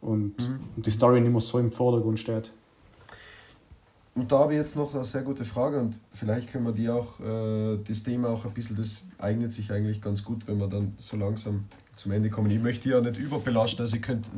Und, 0.00 0.38
mhm. 0.38 0.60
und 0.76 0.84
die 0.84 0.90
Story 0.90 1.20
nicht 1.20 1.30
mehr 1.30 1.40
so 1.40 1.58
im 1.58 1.70
Vordergrund 1.70 2.18
steht. 2.18 2.50
Und 4.14 4.30
da 4.30 4.40
habe 4.40 4.52
ich 4.52 4.58
jetzt 4.58 4.76
noch 4.76 4.94
eine 4.94 5.04
sehr 5.04 5.22
gute 5.22 5.44
Frage 5.44 5.80
und 5.80 5.98
vielleicht 6.12 6.50
können 6.50 6.64
wir 6.64 6.72
die 6.72 6.88
auch, 6.88 7.18
äh, 7.20 7.78
das 7.84 8.04
Thema 8.04 8.28
auch 8.28 8.44
ein 8.44 8.52
bisschen, 8.52 8.76
das 8.76 9.04
eignet 9.18 9.50
sich 9.50 9.72
eigentlich 9.72 10.00
ganz 10.00 10.24
gut, 10.24 10.46
wenn 10.46 10.58
wir 10.58 10.68
dann 10.68 10.94
so 10.98 11.16
langsam 11.16 11.64
zum 11.96 12.12
Ende 12.12 12.30
kommen. 12.30 12.50
Ich 12.50 12.60
möchte 12.60 12.88
ja 12.88 13.00
nicht 13.00 13.18
überbelasten, 13.18 13.80
also 13.80 13.96
ich 13.96 14.02
könnte 14.02 14.30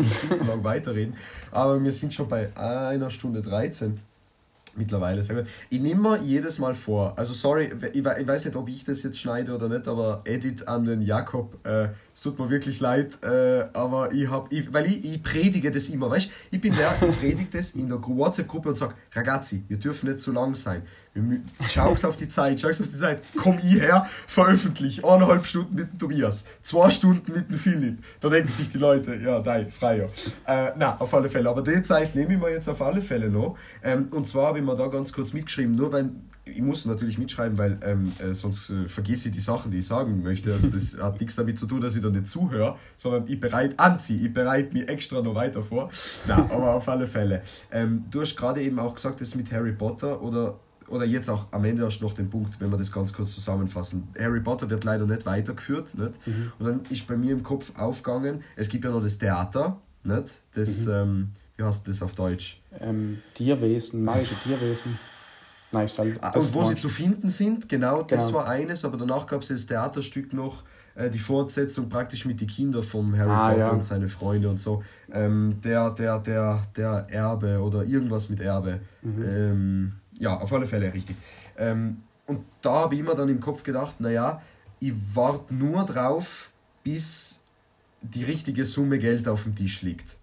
lang 0.46 0.64
weiterreden, 0.64 1.14
aber 1.50 1.82
wir 1.82 1.92
sind 1.92 2.12
schon 2.14 2.28
bei 2.28 2.56
einer 2.56 3.10
Stunde 3.10 3.42
13 3.42 3.98
mittlerweile 4.76 5.22
sehr 5.22 5.36
gut. 5.36 5.46
Ich 5.70 5.80
nehme 5.80 6.00
mir 6.00 6.22
jedes 6.22 6.58
Mal 6.58 6.74
vor, 6.74 7.14
also 7.16 7.32
sorry, 7.32 7.72
ich, 7.92 8.04
weiß 8.04 8.44
nicht, 8.44 8.56
ob 8.56 8.68
ich 8.68 8.84
das 8.84 9.02
jetzt 9.02 9.18
schneide 9.18 9.54
oder 9.54 9.68
nicht, 9.68 9.88
aber 9.88 10.22
Edit 10.24 10.68
an 10.68 10.84
den 10.84 11.02
Jakob, 11.02 11.66
äh, 11.66 11.88
es 12.16 12.22
tut 12.22 12.38
mir 12.38 12.48
wirklich 12.48 12.80
leid, 12.80 13.18
äh, 13.22 13.66
aber 13.74 14.10
ich 14.10 14.30
habe, 14.30 14.48
weil 14.70 14.86
ich, 14.86 15.04
ich 15.04 15.22
predige 15.22 15.70
das 15.70 15.90
immer, 15.90 16.08
weißt 16.08 16.30
ich 16.50 16.58
bin 16.62 16.74
der, 16.74 16.94
ich 17.06 17.20
predige 17.20 17.48
das 17.52 17.72
in 17.72 17.90
der 17.90 17.98
WhatsApp-Gruppe 18.02 18.70
und 18.70 18.78
sage, 18.78 18.94
Ragazzi, 19.12 19.64
wir 19.68 19.76
dürfen 19.76 20.08
nicht 20.08 20.22
zu 20.22 20.32
lang 20.32 20.54
sein. 20.54 20.80
Schau 21.68 21.90
auf 21.90 22.16
die 22.16 22.26
Zeit, 22.26 22.58
schau 22.58 22.68
auf 22.68 22.78
die 22.78 22.90
Zeit, 22.90 23.22
komm 23.36 23.58
ich 23.58 23.80
her, 23.82 24.06
veröffentlich, 24.26 25.04
eineinhalb 25.04 25.44
Stunden 25.44 25.74
mit 25.74 25.92
dem 25.92 25.98
Tobias, 25.98 26.46
zwei 26.62 26.88
Stunden 26.88 27.30
mit 27.30 27.50
dem 27.50 27.58
Philipp. 27.58 27.98
Da 28.20 28.30
denken 28.30 28.48
sich 28.48 28.70
die 28.70 28.78
Leute, 28.78 29.14
ja, 29.16 29.40
nein, 29.40 29.70
freier. 29.70 30.08
Äh, 30.46 30.70
na, 30.78 30.96
auf 30.98 31.12
alle 31.12 31.28
Fälle. 31.28 31.50
Aber 31.50 31.60
die 31.60 31.82
Zeit 31.82 32.14
nehme 32.14 32.32
ich 32.32 32.40
mir 32.40 32.50
jetzt 32.50 32.68
auf 32.68 32.80
alle 32.80 33.02
Fälle 33.02 33.28
noch. 33.28 33.58
Ähm, 33.82 34.08
und 34.10 34.26
zwar 34.26 34.46
habe 34.46 34.58
ich 34.58 34.64
mir 34.64 34.74
da 34.74 34.86
ganz 34.86 35.12
kurz 35.12 35.34
mitgeschrieben, 35.34 35.72
nur 35.72 35.92
wenn 35.92 36.22
ich 36.46 36.62
muss 36.62 36.86
natürlich 36.86 37.18
mitschreiben, 37.18 37.58
weil 37.58 37.78
ähm, 37.82 38.12
äh, 38.18 38.32
sonst 38.32 38.70
äh, 38.70 38.86
vergesse 38.86 39.28
ich 39.28 39.34
die 39.34 39.40
Sachen, 39.40 39.70
die 39.70 39.78
ich 39.78 39.86
sagen 39.86 40.22
möchte. 40.22 40.52
Also 40.52 40.68
das 40.70 40.96
hat 41.02 41.20
nichts 41.20 41.34
damit 41.34 41.58
zu 41.58 41.66
tun, 41.66 41.80
dass 41.80 41.96
ich 41.96 42.02
da 42.02 42.08
nicht 42.08 42.28
zuhöre, 42.28 42.76
sondern 42.96 43.26
ich 43.26 43.40
bereite 43.40 43.78
anziehe, 43.78 44.26
ich 44.26 44.32
bereite 44.32 44.72
mich 44.72 44.88
extra 44.88 45.20
noch 45.20 45.34
weiter 45.34 45.62
vor. 45.62 45.90
Na, 46.26 46.36
aber 46.50 46.74
auf 46.74 46.88
alle 46.88 47.06
Fälle. 47.06 47.42
Ähm, 47.70 48.04
du 48.10 48.20
hast 48.20 48.36
gerade 48.36 48.62
eben 48.62 48.78
auch 48.78 48.94
gesagt, 48.94 49.20
das 49.20 49.34
mit 49.34 49.50
Harry 49.52 49.72
Potter 49.72 50.22
oder 50.22 50.60
oder 50.88 51.04
jetzt 51.04 51.28
auch 51.28 51.48
am 51.50 51.64
Ende 51.64 51.82
erst 51.82 52.00
noch 52.00 52.12
den 52.12 52.30
Punkt, 52.30 52.60
wenn 52.60 52.70
wir 52.70 52.76
das 52.76 52.92
ganz 52.92 53.12
kurz 53.12 53.34
zusammenfassen. 53.34 54.06
Harry 54.16 54.40
Potter 54.40 54.70
wird 54.70 54.84
leider 54.84 55.04
nicht 55.04 55.26
weitergeführt. 55.26 55.98
Nicht? 55.98 56.24
Mhm. 56.24 56.52
Und 56.60 56.64
dann 56.64 56.80
ist 56.88 57.08
bei 57.08 57.16
mir 57.16 57.32
im 57.32 57.42
Kopf 57.42 57.72
aufgegangen, 57.76 58.44
es 58.54 58.68
gibt 58.68 58.84
ja 58.84 58.92
noch 58.92 59.02
das 59.02 59.18
Theater, 59.18 59.80
nicht? 60.04 60.42
das, 60.54 60.86
mhm. 60.86 60.92
ähm, 60.92 61.30
wie 61.56 61.64
heißt 61.64 61.88
das 61.88 62.02
auf 62.02 62.14
Deutsch? 62.14 62.60
Ähm, 62.78 63.18
Tierwesen, 63.34 64.04
magische 64.04 64.36
Tierwesen. 64.44 64.96
Nein, 65.76 65.88
halt, 65.98 66.18
ah, 66.22 66.38
und 66.38 66.54
wo 66.54 66.64
sie 66.64 66.76
zu 66.76 66.88
finden 66.88 67.28
sind, 67.28 67.68
genau, 67.68 68.02
das 68.02 68.26
genau. 68.26 68.38
war 68.38 68.48
eines, 68.48 68.84
aber 68.84 68.96
danach 68.96 69.26
gab 69.26 69.42
es 69.42 69.48
das 69.48 69.66
Theaterstück 69.66 70.32
noch, 70.32 70.64
äh, 70.94 71.10
die 71.10 71.18
Fortsetzung 71.18 71.88
praktisch 71.88 72.24
mit 72.24 72.40
den 72.40 72.48
Kindern 72.48 72.82
von 72.82 73.16
Harry 73.16 73.30
ah, 73.30 73.48
Potter 73.50 73.60
ja. 73.60 73.70
und 73.70 73.84
seine 73.84 74.08
Freunde 74.08 74.48
und 74.48 74.58
so. 74.58 74.82
Ähm, 75.12 75.58
der, 75.62 75.90
der, 75.90 76.18
der, 76.18 76.62
der 76.76 77.06
Erbe 77.10 77.60
oder 77.60 77.84
irgendwas 77.84 78.28
mit 78.28 78.40
Erbe. 78.40 78.80
Mhm. 79.02 79.22
Ähm, 79.22 79.92
ja, 80.18 80.38
auf 80.38 80.52
alle 80.52 80.66
Fälle 80.66 80.92
richtig. 80.92 81.16
Ähm, 81.58 82.02
und 82.26 82.40
da 82.62 82.72
habe 82.72 82.94
ich 82.94 83.00
immer 83.00 83.14
dann 83.14 83.28
im 83.28 83.40
Kopf 83.40 83.62
gedacht, 83.62 84.00
naja, 84.00 84.40
ich 84.80 84.92
warte 85.14 85.54
nur 85.54 85.84
drauf, 85.84 86.50
bis 86.82 87.40
die 88.02 88.24
richtige 88.24 88.64
Summe 88.64 88.98
Geld 88.98 89.28
auf 89.28 89.44
dem 89.44 89.54
Tisch 89.54 89.82
liegt. 89.82 90.16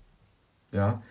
Ja, 0.72 1.02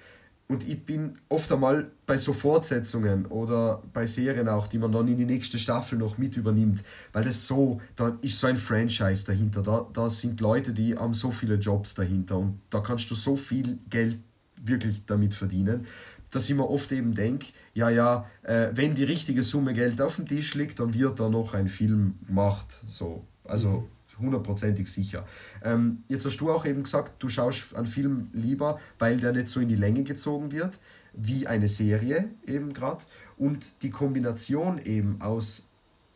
und 0.53 0.69
ich 0.69 0.85
bin 0.85 1.15
oft 1.31 1.51
einmal 1.51 1.91
bei 2.05 2.19
so 2.19 2.35
Fortsetzungen 2.35 3.25
oder 3.25 3.83
bei 3.95 4.05
Serien 4.05 4.49
auch, 4.49 4.67
die 4.67 4.77
man 4.77 4.93
dann 4.93 5.09
in 5.09 5.17
die 5.17 5.25
nächste 5.25 5.59
Staffel 5.59 5.99
noch 5.99 6.19
mit 6.19 6.37
übernimmt, 6.37 6.85
weil 7.15 7.25
das 7.25 7.47
so, 7.47 7.81
da 7.97 8.19
ist 8.21 8.39
so 8.39 8.49
ein 8.49 8.59
Franchise 8.59 9.25
dahinter, 9.25 9.63
da, 9.63 9.89
da 9.95 10.11
sind 10.11 10.43
Leute, 10.43 10.75
die 10.75 10.95
haben 10.95 11.15
so 11.15 11.31
viele 11.31 11.55
Jobs 11.55 11.95
dahinter 11.95 12.37
und 12.37 12.61
da 12.69 12.81
kannst 12.81 13.11
du 13.11 13.15
so 13.15 13.35
viel 13.35 13.79
Geld 13.89 14.19
wirklich 14.63 15.07
damit 15.07 15.33
verdienen, 15.33 15.87
dass 16.31 16.51
ich 16.51 16.55
mir 16.55 16.69
oft 16.69 16.93
eben 16.93 17.15
denke, 17.15 17.47
ja, 17.73 17.89
ja, 17.89 18.27
äh, 18.43 18.69
wenn 18.75 18.95
die 18.95 19.05
richtige 19.05 19.43
Summe 19.43 19.73
Geld 19.73 20.03
auf 20.03 20.17
dem 20.17 20.29
Tisch 20.29 20.55
liegt, 20.55 20.81
dann 20.81 20.93
wird 20.93 21.19
da 21.19 21.31
noch 21.31 21.55
ein 21.55 21.69
Film 21.69 22.19
gemacht. 22.27 22.83
So. 22.87 23.25
Also 23.45 23.71
mhm 23.71 24.02
hundertprozentig 24.23 24.91
sicher. 24.91 25.27
Ähm, 25.63 26.03
jetzt 26.09 26.25
hast 26.25 26.39
du 26.39 26.51
auch 26.51 26.65
eben 26.65 26.85
gesagt, 26.85 27.23
du 27.23 27.29
schaust 27.29 27.75
einen 27.75 27.87
Film 27.87 28.29
lieber, 28.33 28.81
weil 28.99 29.19
der 29.19 29.33
nicht 29.33 29.49
so 29.49 29.61
in 29.61 29.69
die 29.69 29.77
Länge 29.77 30.05
gezogen 30.05 30.53
wird, 30.53 30.79
wie 31.13 31.47
eine 31.47 31.69
Serie 31.69 32.31
eben 32.47 32.73
gerade. 32.73 33.03
Und 33.37 33.83
die 33.83 33.91
Kombination 33.91 34.79
eben 34.79 35.21
aus 35.21 35.69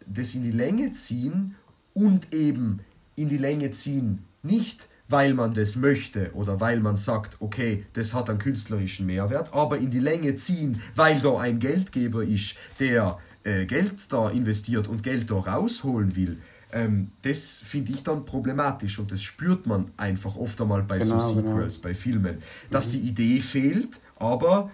das 0.07 0.35
in 0.35 0.43
die 0.43 0.53
Länge 0.53 0.93
ziehen 0.93 1.57
und 1.95 2.33
eben 2.33 2.81
in 3.17 3.29
die 3.29 3.39
Länge 3.39 3.73
ziehen 3.73 4.25
nicht, 4.43 4.89
weil 5.09 5.35
man 5.35 5.55
das 5.55 5.77
möchte 5.77 6.33
oder 6.35 6.61
weil 6.61 6.81
man 6.81 6.97
sagt, 6.97 7.37
okay, 7.41 7.87
das 7.93 8.15
hat 8.15 8.29
einen 8.29 8.39
künstlerischen 8.39 9.07
Mehrwert, 9.07 9.53
aber 9.53 9.79
in 9.79 9.91
die 9.91 10.01
Länge 10.01 10.35
ziehen, 10.35 10.83
weil 10.95 11.21
da 11.21 11.39
ein 11.39 11.59
Geldgeber 11.59 12.23
ist, 12.25 12.57
der 12.79 13.19
äh, 13.45 13.67
Geld 13.67 13.95
da 14.11 14.31
investiert 14.31 14.89
und 14.89 15.03
Geld 15.03 15.31
da 15.31 15.37
rausholen 15.37 16.17
will, 16.17 16.39
ähm, 16.77 17.11
das 17.23 17.59
finde 17.65 17.93
ich 17.93 18.03
dann 18.03 18.27
problematisch 18.27 18.99
und 18.99 19.11
das 19.11 19.23
spürt 19.23 19.67
man 19.67 19.91
einfach 19.97 20.37
oft 20.37 20.61
einmal 20.61 20.83
bei 20.83 20.99
genau, 20.99 21.19
so 21.19 21.37
genau. 21.37 21.49
Sequels, 21.49 21.77
genau. 21.77 21.89
bei 21.89 21.95
Filmen, 21.95 22.43
dass 22.71 22.89
mhm. 22.89 22.93
die 22.93 23.09
Idee 23.09 23.41
fehlt, 23.41 24.01
aber 24.17 24.71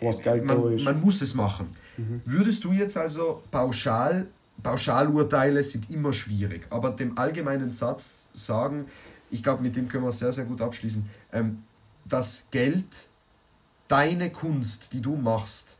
man, 0.00 0.84
man, 0.84 1.00
muss 1.00 1.22
es 1.22 1.34
machen. 1.34 1.68
Mhm. 1.96 2.20
Würdest 2.24 2.62
du 2.62 2.70
jetzt 2.70 2.96
also 2.96 3.42
pauschal, 3.50 4.28
Pauschalurteile 4.62 5.60
sind 5.64 5.90
immer 5.90 6.12
schwierig, 6.12 6.68
aber 6.70 6.90
dem 6.90 7.18
allgemeinen 7.18 7.72
Satz 7.72 8.28
sagen, 8.32 8.86
ich 9.30 9.42
glaube, 9.42 9.60
mit 9.60 9.74
dem 9.74 9.88
können 9.88 10.04
wir 10.04 10.12
sehr, 10.12 10.30
sehr 10.30 10.44
gut 10.44 10.60
abschließen, 10.60 11.04
ähm, 11.32 11.64
dass 12.04 12.46
Geld 12.52 13.08
deine 13.88 14.30
Kunst, 14.30 14.92
die 14.92 15.00
du 15.00 15.16
machst, 15.16 15.78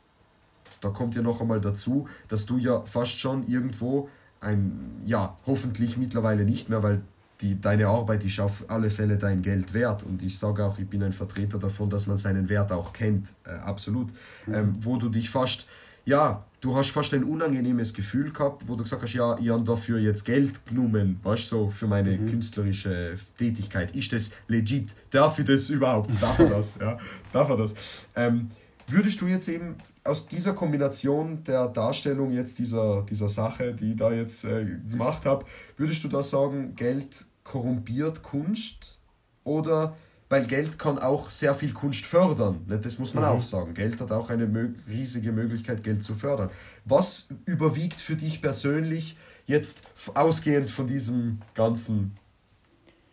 da 0.81 0.89
kommt 0.89 1.15
ja 1.15 1.23
noch 1.23 1.41
einmal 1.41 1.61
dazu, 1.61 2.09
dass 2.27 2.45
du 2.45 2.59
ja 2.59 2.85
fast 2.87 3.17
schon 3.17 3.47
irgendwo 3.47 4.09
ein, 4.45 5.03
ja, 5.05 5.37
hoffentlich 5.47 5.97
mittlerweile 5.97 6.45
nicht 6.45 6.69
mehr, 6.69 6.83
weil 6.83 7.03
die, 7.41 7.61
deine 7.61 7.89
Arbeit 7.89 8.25
ist 8.25 8.41
auf 8.41 8.65
alle 8.69 8.91
Fälle 8.91 9.16
dein 9.16 9.43
Geld 9.43 9.75
wert. 9.75 10.03
Und 10.03 10.23
ich 10.23 10.39
sage 10.39 10.65
auch, 10.65 10.79
ich 10.79 10.89
bin 10.89 11.03
ein 11.03 11.12
Vertreter 11.12 11.59
davon, 11.59 11.91
dass 11.91 12.07
man 12.07 12.16
seinen 12.16 12.49
Wert 12.49 12.73
auch 12.73 12.93
kennt, 12.93 13.35
äh, 13.45 13.51
absolut. 13.51 14.09
Mhm. 14.47 14.55
Ähm, 14.55 14.73
wo 14.81 14.97
du 14.97 15.09
dich 15.09 15.31
fast, 15.31 15.66
ja, 16.05 16.45
du 16.61 16.77
hast 16.77 16.91
fast 16.91 17.12
ein 17.15 17.25
unangenehmes 17.25 17.93
Gefühl 17.93 18.31
gehabt, 18.31 18.69
wo 18.69 18.77
du 18.77 18.85
gesagt 18.85 19.03
hast, 19.03 19.12
ja, 19.15 19.37
ich 19.39 19.49
habe 19.49 19.65
dafür 19.65 19.99
jetzt 19.99 20.25
Geld 20.25 20.65
genommen, 20.66 21.19
weißt 21.23 21.51
du, 21.53 21.57
so 21.57 21.69
für 21.69 21.87
meine 21.87 22.16
mhm. 22.16 22.27
künstlerische 22.27 23.15
Tätigkeit. 23.37 23.95
Ist 23.97 24.12
das 24.12 24.33
legit? 24.49 24.95
Darf 25.11 25.39
ich 25.39 25.45
das 25.45 25.71
überhaupt? 25.71 26.11
Darf 26.21 26.39
er 26.39 26.49
das? 26.49 26.77
ja, 26.81 26.99
darf 27.33 27.49
er 27.51 27.57
das? 27.57 27.75
Ähm, 28.15 28.51
würdest 28.89 29.21
du 29.21 29.27
jetzt 29.27 29.49
eben 29.49 29.77
aus 30.05 30.27
dieser 30.29 30.53
Kombination 30.53 31.43
der 31.45 31.67
Darstellung 31.69 32.31
jetzt 32.31 32.59
dieser, 32.59 33.03
dieser 33.03 33.29
Sache, 33.29 33.73
die 33.73 33.93
ich 33.93 33.97
da 33.97 34.13
jetzt 34.13 34.45
äh, 34.45 34.67
gemacht 34.91 35.25
habe, 35.25 35.47
würdest 35.79 36.05
du 36.05 36.09
da 36.09 36.23
sagen, 36.23 36.75
Geld 36.77 37.25
korrumpiert 37.43 38.23
Kunst? 38.23 38.99
Oder, 39.45 39.97
weil 40.29 40.47
Geld 40.47 40.79
kann 40.79 40.99
auch 40.99 41.31
sehr 41.31 41.55
viel 41.55 41.73
Kunst 41.73 42.05
fördern, 42.05 42.65
ne? 42.67 42.79
das 42.79 42.99
muss 42.99 43.15
man 43.15 43.25
mhm. 43.25 43.31
auch 43.31 43.43
sagen. 43.43 43.75
Geld 43.75 44.01
hat 44.01 44.13
auch 44.13 44.31
eine 44.31 44.47
mö 44.47 44.71
riesige 44.89 45.33
Möglichkeit, 45.33 45.83
Geld 45.83 46.03
zu 46.03 46.15
fördern. 46.15 46.51
Was 46.85 47.29
überwiegt 47.47 48.01
für 48.01 48.17
dich 48.17 48.43
persönlich 48.43 49.17
jetzt 49.47 49.83
ausgehend 50.15 50.71
von 50.71 50.87
diesem 50.87 51.41
ganzen 51.55 52.17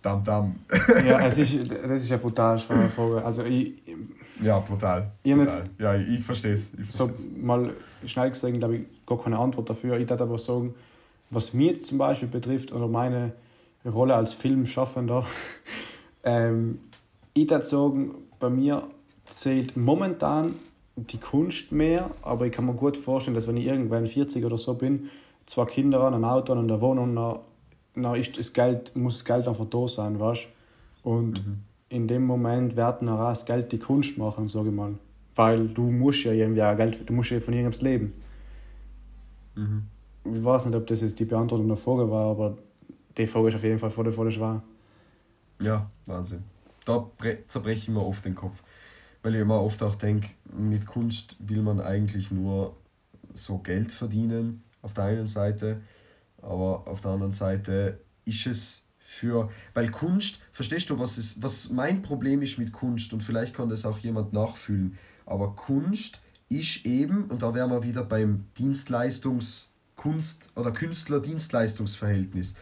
Dam 0.02 0.24
Dam. 0.24 0.56
ja, 1.06 1.26
es 1.28 1.38
ist, 1.38 1.58
das 1.70 2.04
ist 2.04 2.12
eine 2.12 2.22
brutal 2.22 2.58
schwere 2.58 2.90
Frage. 2.90 3.24
Also 3.24 3.44
ich, 3.44 3.74
ja, 4.42 4.60
brutal. 4.60 5.12
Ich 5.24 5.34
brutal. 5.34 5.70
Ja, 5.78 5.96
ich 5.96 6.24
verstehe 6.24 6.54
es. 6.54 6.72
So 6.90 7.12
mal 7.36 7.74
schnell 8.06 8.30
gesagt, 8.30 8.58
glaube 8.58 8.78
ich, 8.78 8.82
gar 9.06 9.22
keine 9.22 9.38
Antwort 9.38 9.70
dafür. 9.70 9.98
Ich 9.98 10.10
würde 10.10 10.24
aber 10.24 10.38
sagen, 10.38 10.74
was 11.30 11.54
mir 11.54 11.80
zum 11.82 11.98
Beispiel 11.98 12.28
betrifft 12.28 12.72
oder 12.72 12.88
meine 12.88 13.34
Rolle 13.86 14.16
als 14.16 14.34
Filmschaffender, 14.34 15.26
ähm, 16.24 16.80
ich 17.34 17.50
würde 17.50 17.64
sagen, 17.66 18.16
bei 18.40 18.50
mir 18.50 18.84
zählt 19.26 19.78
momentan 19.78 20.56
die 20.96 21.18
Kunst 21.18 21.72
mehr, 21.72 22.12
aber 22.22 22.46
ich 22.46 22.52
kann 22.52 22.66
mir 22.66 22.74
gut 22.74 22.98
vorstellen, 22.98 23.36
dass 23.36 23.48
wenn 23.48 23.58
ich 23.58 23.66
irgendwann 23.66 24.06
40 24.06 24.44
oder 24.46 24.58
so 24.58 24.74
bin, 24.74 25.10
zwei 25.46 25.66
Kinder, 25.66 26.12
ein 26.12 26.24
Auto 26.26 26.54
und 26.54 26.70
eine 26.70 26.82
Wohnung, 26.82 27.16
dann 27.16 27.40
dann 27.96 28.16
ist 28.16 28.38
das 28.38 28.54
Geld, 28.54 28.96
muss 28.96 29.20
das 29.20 29.26
Geld 29.26 29.48
einfach 29.48 29.66
da 29.66 29.88
sein, 29.88 30.20
weißt 30.20 30.48
Und 31.04 31.46
mhm. 31.46 31.64
In 31.92 32.08
dem 32.08 32.24
Moment 32.24 32.78
wird 32.78 33.02
dann 33.02 33.10
auch 33.10 33.30
das 33.30 33.46
Geld 33.46 33.72
die 33.72 33.80
Kunst 33.80 34.18
machen, 34.18 34.48
sage 34.48 34.70
ich 34.70 34.76
mal. 34.76 34.96
Weil 35.36 35.68
du 35.68 35.92
musst 35.92 36.24
ja 36.24 36.32
irgendwie 36.32 36.64
auch 36.64 36.76
Geld, 36.76 37.08
du 37.08 37.14
musst 37.14 37.32
ja 37.32 37.40
von 37.40 37.54
irgendwas 37.54 37.82
leben. 37.82 38.14
Mhm. 39.56 39.84
Ich 40.24 40.44
weiß 40.44 40.66
nicht, 40.66 40.76
ob 40.76 40.88
das 40.88 41.02
jetzt 41.02 41.20
die 41.20 41.26
Beantwortung 41.26 41.68
der 41.68 41.78
Frage 41.78 42.10
war, 42.10 42.32
aber 42.32 42.58
die 43.18 43.28
Frage 43.28 43.50
ist 43.50 43.56
auf 43.56 43.64
jeden 43.64 43.78
Fall 43.78 43.90
voll, 43.90 44.10
voll 44.12 44.32
schwer. 44.32 44.64
Ja, 45.62 45.90
Wahnsinn. 46.06 46.44
Da 46.86 47.10
zerbreche 47.46 47.84
ich 47.84 47.90
mir 47.90 48.06
oft 48.06 48.24
den 48.24 48.36
Kopf. 48.36 48.64
Weil 49.22 49.36
ich 49.36 49.42
immer 49.42 49.62
oft 49.62 49.84
auch 49.84 49.96
denke, 49.96 50.30
mit 50.58 50.86
Kunst 50.86 51.36
will 51.40 51.62
man 51.62 51.80
eigentlich 51.82 52.32
nur 52.32 52.76
so 53.34 53.58
Geld 53.60 53.92
verdienen, 53.92 54.64
auf 54.82 54.94
der 54.94 55.04
einen 55.06 55.28
Seite. 55.28 55.82
Aber 56.42 56.88
auf 56.88 57.02
der 57.02 57.12
anderen 57.12 57.34
Seite 57.34 58.00
ist 58.26 58.48
es 58.48 58.84
für, 59.12 59.50
weil 59.74 59.92
Kunst, 59.92 60.40
verstehst 60.54 60.90
du, 60.90 60.98
was, 60.98 61.18
ist, 61.18 61.44
was 61.44 61.70
mein 61.70 62.02
Problem 62.02 62.42
ist 62.42 62.58
mit 62.58 62.72
Kunst 62.72 63.12
und 63.12 63.22
vielleicht 63.22 63.54
kann 63.54 63.68
das 63.68 63.86
auch 63.86 63.98
jemand 64.00 64.32
nachfühlen, 64.32 64.98
aber 65.26 65.54
Kunst 65.56 66.22
ist 66.48 66.86
eben, 66.86 67.26
und 67.26 67.42
da 67.42 67.54
wären 67.54 67.72
wir 67.72 67.84
wieder 67.84 68.04
beim 68.04 68.46
Dienstleistungs-Kunst- 68.58 70.50
oder 70.56 70.72
Künstler-Dienstleistungsverhältnis. 70.72 72.56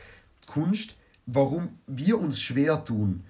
Kunst, 0.47 0.95
warum 1.27 1.69
wir 1.85 2.19
uns 2.19 2.41
schwer 2.41 2.83
tun, 2.83 3.23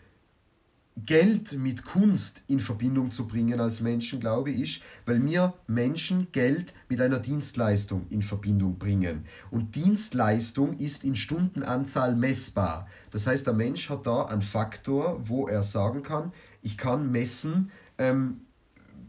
Geld 1.06 1.54
mit 1.54 1.86
Kunst 1.86 2.42
in 2.48 2.60
Verbindung 2.60 3.12
zu 3.12 3.28
bringen 3.28 3.60
als 3.60 3.82
Menschen, 3.82 4.20
glaube 4.20 4.52
ich, 4.52 4.84
weil 5.06 5.20
mir 5.20 5.54
Menschen 5.68 6.28
Geld 6.32 6.74
mit 6.88 7.02
einer 7.02 7.20
Dienstleistung 7.20 8.08
in 8.10 8.22
Verbindung 8.22 8.78
bringen. 8.78 9.26
Und 9.52 9.76
Dienstleistung 9.76 10.78
ist 10.78 11.04
in 11.04 11.16
Stundenanzahl 11.16 12.16
messbar. 12.16 12.88
Das 13.12 13.28
heißt, 13.28 13.46
der 13.46 13.54
Mensch 13.54 13.90
hat 13.90 14.08
da 14.08 14.26
einen 14.26 14.42
Faktor, 14.42 15.20
wo 15.28 15.48
er 15.48 15.64
sagen 15.64 16.04
kann, 16.04 16.32
ich 16.62 16.78
kann 16.78 17.12
messen, 17.12 17.72
ähm, 17.98 18.42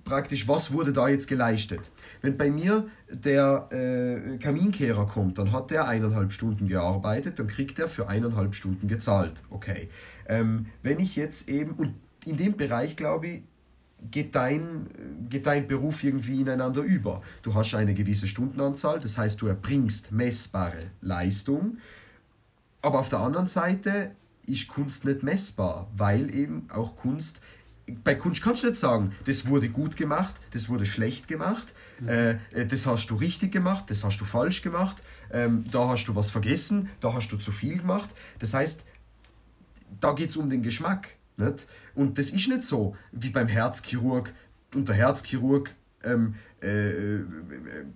praktisch, 0.05 0.49
was 0.49 0.73
wurde 0.73 0.93
da 0.93 1.09
jetzt 1.09 1.29
geleistet. 1.29 1.91
Wenn 2.21 2.37
bei 2.37 2.51
mir 2.51 2.89
der 3.09 3.69
äh, 3.71 4.39
Kaminkehrer 4.39 5.07
kommt, 5.07 5.39
dann 5.39 5.53
hat 5.53 5.71
der 5.71 5.89
eineinhalb 5.89 6.33
Stunden 6.33 6.69
gearbeitet, 6.69 7.39
dann 7.39 7.47
kriegt 7.47 7.79
er 7.79 7.89
für 7.89 8.09
eineinhalb 8.09 8.55
Stunden 8.55 8.89
gezahlt. 8.89 9.43
Okay. 9.51 9.89
Ähm, 10.31 10.67
wenn 10.83 11.01
ich 11.01 11.17
jetzt 11.17 11.49
eben, 11.49 11.73
und 11.73 11.95
in 12.25 12.37
dem 12.37 12.57
Bereich 12.57 12.97
glaube 12.97 13.27
ich, 13.27 13.43
geht 14.11 14.35
dein, 14.35 14.87
geht 15.29 15.47
dein 15.47 15.67
Beruf 15.67 16.05
irgendwie 16.05 16.41
ineinander 16.41 16.83
über. 16.83 17.21
Du 17.43 17.53
hast 17.53 17.75
eine 17.75 17.93
gewisse 17.93 18.29
Stundenanzahl, 18.29 19.01
das 19.01 19.19
heißt, 19.19 19.43
du 19.43 19.49
erbringst 19.49 20.13
messbare 20.13 20.93
Leistung, 21.01 21.79
aber 22.81 23.01
auf 23.01 23.09
der 23.11 23.19
anderen 23.19 23.47
Seite 23.47 24.13
ist 24.47 24.69
Kunst 24.69 25.05
nicht 25.05 25.23
messbar, 25.23 25.89
weil 25.97 26.35
eben 26.35 26.69
auch 26.71 26.97
Kunst 26.97 27.43
bei 28.05 28.15
Kunst 28.15 28.43
kannst 28.43 28.63
du 28.63 28.69
nicht 28.69 28.79
sagen, 28.79 29.13
das 29.25 29.47
wurde 29.47 29.69
gut 29.69 29.97
gemacht, 29.97 30.37
das 30.53 30.69
wurde 30.69 30.87
schlecht 30.87 31.29
gemacht, 31.29 31.75
mhm. 31.99 32.09
äh, 32.09 32.67
das 32.67 32.87
hast 32.87 33.09
du 33.09 33.17
richtig 33.17 33.53
gemacht, 33.53 33.87
das 33.89 34.05
hast 34.05 34.19
du 34.19 34.25
falsch 34.25 34.63
gemacht, 34.63 35.03
ähm, 35.33 35.65
da 35.71 35.89
hast 35.89 36.05
du 36.07 36.15
was 36.15 36.31
vergessen, 36.31 36.89
da 37.01 37.15
hast 37.15 37.29
du 37.29 37.37
zu 37.37 37.53
viel 37.53 37.79
gemacht. 37.79 38.11
Das 38.39 38.55
heißt, 38.55 38.85
da 39.99 40.13
geht 40.13 40.31
es 40.31 40.37
um 40.37 40.49
den 40.49 40.63
Geschmack. 40.63 41.09
Nicht? 41.37 41.67
Und 41.95 42.19
das 42.19 42.31
ist 42.31 42.49
nicht 42.49 42.63
so 42.63 42.97
wie 43.13 43.31
beim 43.31 43.49
Herzchirurg. 43.49 44.33
Und 44.75 44.89
der 44.89 44.95
Herzchirurg 44.95 45.75
ähm, 46.05 46.35
äh, 46.63 47.17
äh, 47.17 47.25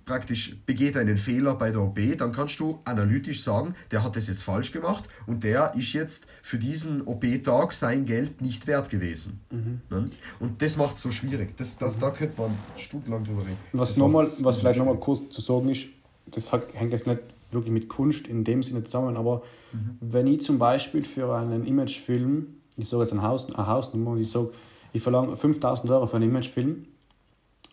praktisch 0.06 0.56
begeht 0.64 0.96
einen 0.96 1.18
Fehler 1.18 1.54
bei 1.54 1.70
der 1.70 1.82
OP, 1.82 1.98
dann 2.16 2.32
kannst 2.32 2.58
du 2.60 2.80
analytisch 2.84 3.42
sagen, 3.42 3.74
der 3.90 4.02
hat 4.02 4.16
das 4.16 4.26
jetzt 4.26 4.42
falsch 4.42 4.72
gemacht 4.72 5.04
und 5.26 5.44
der 5.44 5.74
ist 5.74 5.92
jetzt 5.92 6.26
für 6.42 6.58
diesen 6.58 7.02
OP-Tag 7.02 7.74
sein 7.74 8.06
Geld 8.06 8.40
nicht 8.40 8.66
wert 8.66 8.88
gewesen. 8.88 9.40
Mhm. 9.50 9.80
Ne? 9.90 10.10
Und 10.40 10.62
das 10.62 10.78
macht 10.78 10.96
es 10.96 11.02
so 11.02 11.10
schwierig. 11.10 11.56
Das, 11.56 11.76
das, 11.76 11.98
Da 11.98 12.10
könnte 12.10 12.40
man 12.40 12.56
stundenlang 12.76 13.24
drüber 13.24 13.42
reden. 13.42 13.58
Was, 13.72 13.96
noch 13.98 14.08
mal, 14.08 14.26
was 14.40 14.58
vielleicht 14.58 14.78
nochmal 14.78 14.98
kurz 14.98 15.28
zu 15.30 15.42
sagen 15.42 15.68
ist, 15.68 15.86
das 16.26 16.50
hängt 16.52 16.92
jetzt 16.92 17.06
nicht 17.06 17.20
wirklich 17.50 17.72
mit 17.72 17.88
Kunst 17.88 18.26
in 18.26 18.44
dem 18.44 18.62
Sinne 18.62 18.84
zusammen, 18.84 19.16
aber 19.16 19.42
mhm. 19.74 19.98
wenn 20.00 20.26
ich 20.26 20.40
zum 20.40 20.58
Beispiel 20.58 21.04
für 21.04 21.34
einen 21.34 21.66
Imagefilm, 21.66 22.46
ich 22.76 22.88
sage 22.88 23.02
jetzt 23.02 23.12
ein 23.12 23.22
Haus, 23.22 23.52
eine 23.52 23.66
Hausnummer 23.66 24.12
und 24.12 24.20
ich 24.20 24.30
sage, 24.30 24.50
ich 24.92 25.02
verlange 25.02 25.36
5000 25.36 25.90
Euro 25.90 26.06
für 26.06 26.16
einen 26.16 26.30
Imagefilm, 26.30 26.86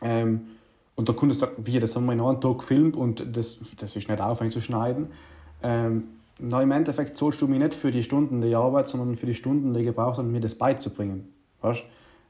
ähm, 0.02 0.42
und 0.96 1.08
der 1.08 1.16
Kunde 1.16 1.34
sagt, 1.34 1.54
wir, 1.66 1.80
das 1.80 1.96
haben 1.96 2.06
wir 2.06 2.14
in 2.14 2.22
einem 2.22 2.42
Tag 2.42 2.60
gefilmt 2.60 2.96
und 2.96 3.26
das, 3.36 3.60
das 3.78 3.96
ist 3.96 4.10
nicht 4.10 4.22
aufwendig 4.22 4.54
zu 4.54 4.62
schneiden. 4.62 5.08
Ähm, 5.64 6.04
na, 6.40 6.62
Im 6.62 6.72
Endeffekt 6.72 7.16
zahlst 7.18 7.42
du 7.42 7.48
mir 7.48 7.60
nicht 7.60 7.74
für 7.74 7.92
die 7.92 8.04
Stunden 8.04 8.42
der 8.42 8.58
Arbeit, 8.58 8.88
sondern 8.88 9.16
für 9.16 9.26
die 9.26 9.34
Stunden, 9.34 9.74
die 9.74 9.84
gebraucht 9.84 10.18
haben, 10.18 10.32
mir 10.32 10.42
das 10.42 10.56
beizubringen. 10.56 11.32
Weißt? 11.62 11.84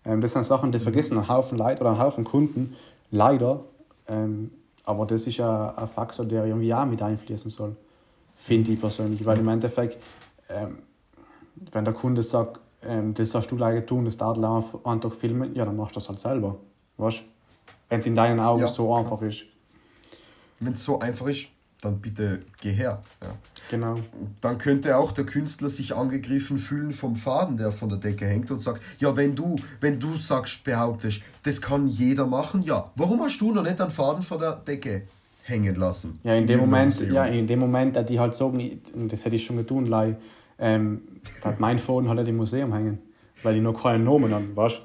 Ähm, 0.06 0.22
das 0.22 0.34
sind 0.34 0.44
Sachen, 0.44 0.72
die 0.72 0.80
vergessen 0.80 1.18
ein 1.18 1.28
Haufen 1.28 1.58
Leute 1.58 1.82
oder 1.82 1.92
ein 1.92 2.00
Haufen 2.00 2.24
Kunden, 2.24 2.76
leider. 3.10 3.62
Ähm, 4.08 4.52
aber 4.84 5.06
das 5.06 5.28
ist 5.28 5.38
ja 5.38 5.74
ein 5.76 5.88
Faktor, 5.88 6.26
der 6.26 6.46
irgendwie 6.46 6.74
auch 6.74 6.86
mit 6.86 7.02
einfließen 7.02 7.50
soll, 7.50 7.76
finde 8.42 8.72
ich 8.72 8.80
persönlich. 8.80 9.24
Weil 9.26 9.40
im 9.40 9.48
Endeffekt, 9.48 10.02
ähm, 10.50 10.80
wenn 11.72 11.86
der 11.86 11.94
Kunde 11.94 12.24
sagt, 12.24 12.60
ähm, 12.84 13.14
das 13.14 13.36
hast 13.36 13.50
du 13.50 13.56
leider 13.56 13.86
tun, 13.86 14.06
das 14.06 14.18
dauert 14.18 14.38
einen 14.86 15.02
Tag 15.02 15.14
filmen, 15.14 15.56
ja, 15.56 15.66
dann 15.66 15.76
machst 15.76 15.96
du 15.96 16.00
das 16.00 16.10
halt 16.10 16.20
selber. 16.20 16.58
Weißt? 16.98 17.22
Wenn 17.90 18.00
es 18.00 18.06
in 18.06 18.16
deinen 18.16 18.40
Augen 18.40 18.62
ja. 18.62 18.68
so 18.68 18.96
einfach 18.96 19.22
ist. 19.22 19.46
Wenn 20.60 20.74
es 20.74 20.84
so 20.84 21.00
einfach 21.00 21.28
ist, 21.28 21.48
dann 21.82 22.00
bitte 22.00 22.44
geh 22.62 22.72
her. 22.72 23.04
Ja. 23.22 23.36
Genau. 23.70 24.00
Dann 24.40 24.58
könnte 24.58 24.98
auch 24.98 25.12
der 25.12 25.26
Künstler 25.26 25.70
sich 25.70 25.96
angegriffen 25.96 26.58
fühlen 26.58 26.92
vom 26.92 27.16
Faden, 27.16 27.58
der 27.58 27.72
von 27.72 27.90
der 27.90 27.98
Decke 27.98 28.26
hängt 28.26 28.52
und 28.52 28.60
sagt, 28.60 28.82
ja, 29.00 29.16
wenn 29.16 29.36
du, 29.36 29.56
wenn 29.80 30.00
du 30.00 30.16
sagst, 30.16 30.64
behauptest, 30.64 31.22
das 31.44 31.62
kann 31.62 31.88
jeder 31.88 32.28
machen, 32.28 32.64
ja, 32.64 32.92
warum 32.96 33.22
hast 33.22 33.40
du 33.40 33.52
noch 33.52 33.64
nicht 33.64 33.82
einen 33.82 33.92
Faden 33.92 34.22
von 34.22 34.40
der 34.40 34.56
Decke 34.58 35.08
hängen 35.52 35.76
lassen? 35.76 36.20
Ja, 36.24 36.36
in 36.36 36.48
dem 36.48 36.60
Moment, 36.60 37.00
ja, 37.12 37.26
in 37.26 37.46
dem 37.46 37.60
Moment, 37.60 37.96
dass 37.96 38.06
die 38.06 38.20
halt 38.20 38.34
sagen, 38.36 38.82
das 39.08 39.26
hätte 39.26 39.36
ich 39.36 39.46
schon 39.46 39.58
getan, 39.58 39.86
lei, 39.86 40.18
ähm, 40.58 41.02
hat 41.44 41.60
mein 41.60 41.78
Phone 41.78 42.10
halt 42.10 42.28
im 42.28 42.38
Museum 42.38 42.74
hängen, 42.74 43.00
weil 43.44 43.56
die 43.56 43.62
noch 43.62 43.84
keinen 43.84 44.04
Namen 44.04 44.34
haben, 44.34 44.56
weißt 44.56 44.78
du? 44.78 44.82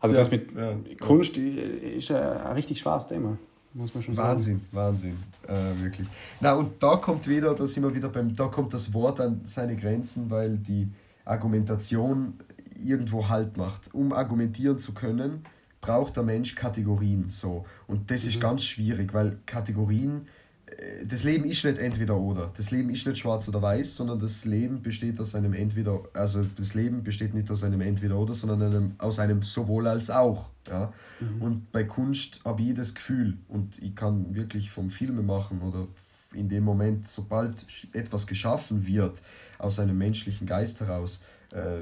Also 0.00 0.14
ja, 0.14 0.20
das 0.20 0.30
mit 0.30 0.50
ja, 0.56 0.76
Kunst 0.98 1.36
ja. 1.36 1.42
ist 1.42 2.10
ein 2.10 2.52
richtig 2.52 2.80
schweres 2.80 3.06
Thema, 3.06 3.36
muss 3.74 3.92
man 3.94 4.02
schon 4.02 4.16
Wahnsinn, 4.16 4.60
sagen. 4.72 4.86
Wahnsinn, 4.86 5.16
Wahnsinn, 5.48 5.78
äh, 5.78 5.84
wirklich. 5.84 6.08
Na 6.40 6.54
und 6.54 6.82
da 6.82 6.96
kommt 6.96 7.28
wieder, 7.28 7.54
da 7.54 7.66
sind 7.66 7.82
wir 7.82 7.94
wieder 7.94 8.08
beim, 8.08 8.34
da 8.34 8.46
kommt 8.46 8.72
das 8.72 8.94
Wort 8.94 9.20
an 9.20 9.40
seine 9.44 9.76
Grenzen, 9.76 10.30
weil 10.30 10.56
die 10.56 10.88
Argumentation 11.24 12.34
irgendwo 12.82 13.28
Halt 13.28 13.56
macht. 13.56 13.94
Um 13.94 14.12
argumentieren 14.12 14.78
zu 14.78 14.92
können, 14.94 15.44
braucht 15.80 16.16
der 16.16 16.22
Mensch 16.22 16.54
Kategorien 16.54 17.28
so. 17.28 17.64
Und 17.86 18.10
das 18.10 18.24
mhm. 18.24 18.30
ist 18.30 18.40
ganz 18.40 18.64
schwierig, 18.64 19.14
weil 19.14 19.38
Kategorien 19.46 20.26
äh, 20.66 21.06
das 21.06 21.24
Leben 21.24 21.44
ist 21.44 21.64
nicht 21.64 21.78
entweder 21.78 22.16
oder. 22.16 22.52
Das 22.56 22.70
Leben 22.70 22.90
ist 22.90 23.06
nicht 23.06 23.18
schwarz 23.18 23.48
oder 23.48 23.62
weiß, 23.62 23.96
sondern 23.96 24.18
das 24.18 24.44
Leben 24.44 24.82
besteht 24.82 25.20
aus 25.20 25.34
einem 25.34 25.54
entweder, 25.54 26.00
also 26.12 26.44
das 26.56 26.74
Leben 26.74 27.02
besteht 27.02 27.34
nicht 27.34 27.50
aus 27.50 27.64
einem 27.64 27.80
entweder 27.80 28.18
oder, 28.18 28.34
sondern 28.34 28.62
einem, 28.62 28.92
aus 28.98 29.18
einem 29.18 29.42
sowohl 29.42 29.86
als 29.86 30.10
auch. 30.10 30.50
Ja? 30.68 30.92
Mhm. 31.20 31.42
Und 31.42 31.72
bei 31.72 31.84
Kunst 31.84 32.40
habe 32.44 32.62
ich 32.62 32.74
das 32.74 32.94
Gefühl, 32.94 33.38
und 33.48 33.78
ich 33.82 33.94
kann 33.94 34.34
wirklich 34.34 34.70
vom 34.70 34.90
Filme 34.90 35.22
machen 35.22 35.62
oder 35.62 35.88
in 36.32 36.48
dem 36.48 36.64
Moment, 36.64 37.08
sobald 37.08 37.66
etwas 37.92 38.26
geschaffen 38.26 38.86
wird, 38.86 39.20
aus 39.58 39.80
einem 39.80 39.98
menschlichen 39.98 40.46
Geist 40.46 40.80
heraus, 40.80 41.22
äh, 41.52 41.80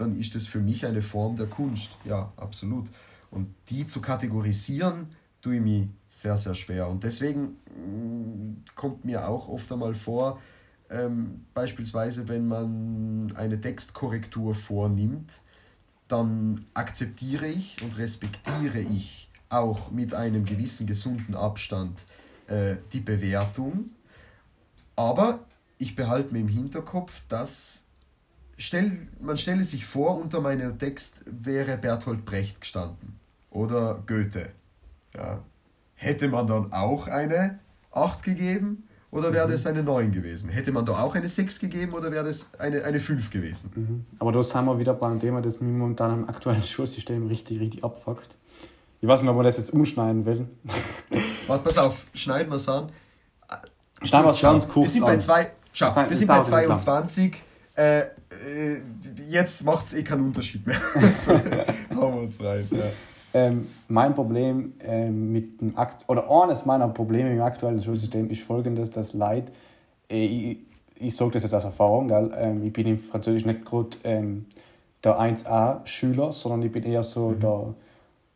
dann 0.00 0.18
ist 0.18 0.34
das 0.34 0.46
für 0.46 0.60
mich 0.60 0.86
eine 0.86 1.02
Form 1.02 1.36
der 1.36 1.46
Kunst. 1.46 1.96
Ja, 2.04 2.32
absolut. 2.36 2.88
Und 3.30 3.54
die 3.68 3.86
zu 3.86 4.00
kategorisieren, 4.00 5.08
tue 5.42 5.56
ich 5.56 5.62
mich 5.62 5.88
sehr, 6.08 6.36
sehr 6.36 6.54
schwer. 6.54 6.88
Und 6.88 7.04
deswegen 7.04 7.56
mm, 7.66 8.64
kommt 8.74 9.04
mir 9.04 9.28
auch 9.28 9.48
oft 9.48 9.70
einmal 9.72 9.94
vor, 9.94 10.40
ähm, 10.90 11.44
beispielsweise 11.54 12.28
wenn 12.28 12.48
man 12.48 13.32
eine 13.36 13.60
Textkorrektur 13.60 14.54
vornimmt, 14.54 15.40
dann 16.08 16.66
akzeptiere 16.74 17.46
ich 17.46 17.80
und 17.82 17.96
respektiere 17.96 18.80
ich 18.80 19.30
auch 19.48 19.90
mit 19.90 20.14
einem 20.14 20.44
gewissen 20.44 20.86
gesunden 20.86 21.34
Abstand 21.34 22.04
äh, 22.48 22.76
die 22.92 23.00
Bewertung. 23.00 23.90
Aber 24.96 25.46
ich 25.78 25.94
behalte 25.94 26.32
mir 26.32 26.40
im 26.40 26.48
Hinterkopf, 26.48 27.22
dass 27.28 27.84
stell, 28.60 28.92
man 29.20 29.36
stelle 29.36 29.64
sich 29.64 29.84
vor, 29.84 30.16
unter 30.16 30.40
meinem 30.40 30.78
Text 30.78 31.24
wäre 31.26 31.76
Bertolt 31.76 32.24
Brecht 32.24 32.60
gestanden 32.60 33.18
oder 33.50 34.02
Goethe 34.06 34.50
ja. 35.16 35.40
Hätte 35.94 36.28
man 36.28 36.46
dann 36.46 36.72
auch 36.72 37.08
eine 37.08 37.58
8 37.92 38.22
gegeben 38.22 38.88
oder 39.10 39.32
wäre 39.32 39.46
mhm. 39.46 39.52
das 39.52 39.66
eine 39.66 39.82
9 39.82 40.12
gewesen? 40.12 40.50
Hätte 40.50 40.72
man 40.72 40.86
da 40.86 40.92
auch 41.02 41.14
eine 41.14 41.28
6 41.28 41.60
gegeben 41.60 41.92
oder 41.92 42.10
wäre 42.10 42.24
das 42.24 42.50
eine, 42.58 42.84
eine 42.84 43.00
5 43.00 43.30
gewesen? 43.30 43.72
Mhm. 43.74 44.06
Aber 44.18 44.32
da 44.32 44.42
sind 44.42 44.64
wir 44.64 44.78
wieder 44.78 44.94
beim 44.94 45.20
Thema, 45.20 45.42
das 45.42 45.60
mich 45.60 45.72
momentan 45.72 46.20
im 46.20 46.28
aktuellen 46.28 46.62
Schulsystem 46.62 47.26
richtig, 47.26 47.60
richtig 47.60 47.84
abfuckt. 47.84 48.36
Ich 49.02 49.08
weiß 49.08 49.22
nicht, 49.22 49.30
ob 49.30 49.36
man 49.36 49.44
das 49.44 49.56
jetzt 49.56 49.72
umschneiden 49.72 50.24
will. 50.26 50.48
Warte, 51.46 51.64
pass 51.64 51.78
auf, 51.78 52.06
schneiden 52.14 52.50
wir 52.50 52.56
es 52.56 52.68
an. 52.68 52.90
Schneiden 54.02 54.26
wir 54.26 54.30
es 54.30 54.40
ganz 54.40 54.68
kurz 54.68 54.86
Wir 54.86 54.90
sind 54.90 55.04
bei, 55.04 55.16
zwei, 55.18 55.50
schau, 55.72 55.86
das 55.86 56.08
wir 56.08 56.16
sind 56.16 56.28
bei 56.28 56.42
22. 56.42 57.42
Äh, 57.74 58.02
äh, 58.46 58.80
jetzt 59.28 59.64
macht 59.64 59.86
es 59.86 59.94
eh 59.94 60.02
keinen 60.02 60.26
Unterschied 60.26 60.66
mehr. 60.66 60.76
so, 61.16 61.32
hauen 61.32 62.14
wir 62.14 62.22
uns 62.22 62.42
rein. 62.42 62.66
Ja. 62.70 62.84
Ähm, 63.32 63.68
mein 63.88 64.14
Problem 64.14 64.72
ähm, 64.80 65.30
mit 65.30 65.60
dem 65.60 65.78
Akt 65.78 66.04
oder 66.08 66.28
eines 66.30 66.66
meiner 66.66 66.88
Probleme 66.88 67.32
im 67.32 67.40
aktuellen 67.42 67.80
Schulsystem 67.80 68.28
ist 68.28 68.42
folgendes, 68.42 68.90
dass 68.90 69.14
Leid, 69.14 69.52
äh, 70.10 70.24
ich, 70.24 70.58
ich 70.96 71.14
sage 71.14 71.32
das 71.32 71.44
jetzt 71.44 71.54
aus 71.54 71.64
Erfahrung, 71.64 72.08
gell? 72.08 72.32
Ähm, 72.36 72.64
ich 72.64 72.72
bin 72.72 72.86
im 72.88 72.98
Französisch 72.98 73.46
nicht 73.46 73.64
gerade 73.64 73.90
ähm, 74.02 74.46
der 75.04 75.18
1A-Schüler, 75.18 76.32
sondern 76.32 76.62
ich 76.62 76.72
bin 76.72 76.82
eher 76.82 77.04
so 77.04 77.28
mhm. 77.28 77.40
der, 77.40 77.74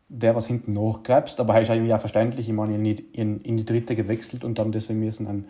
der, 0.07 0.35
was 0.35 0.47
hinten 0.47 0.73
nachgräbst, 0.73 1.39
aber 1.41 1.59
ist 1.59 1.69
eigentlich 1.69 1.93
auch 1.93 1.99
verständlich, 1.99 2.47
ich 2.47 2.55
meine, 2.55 2.77
ich 2.77 3.03
in, 3.13 3.41
in 3.41 3.57
die 3.57 3.65
dritte 3.65 3.95
gewechselt 3.95 4.45
und 4.45 4.57
dann 4.59 4.71
deswegen 4.71 4.99
müssen 4.99 5.27
einen 5.27 5.47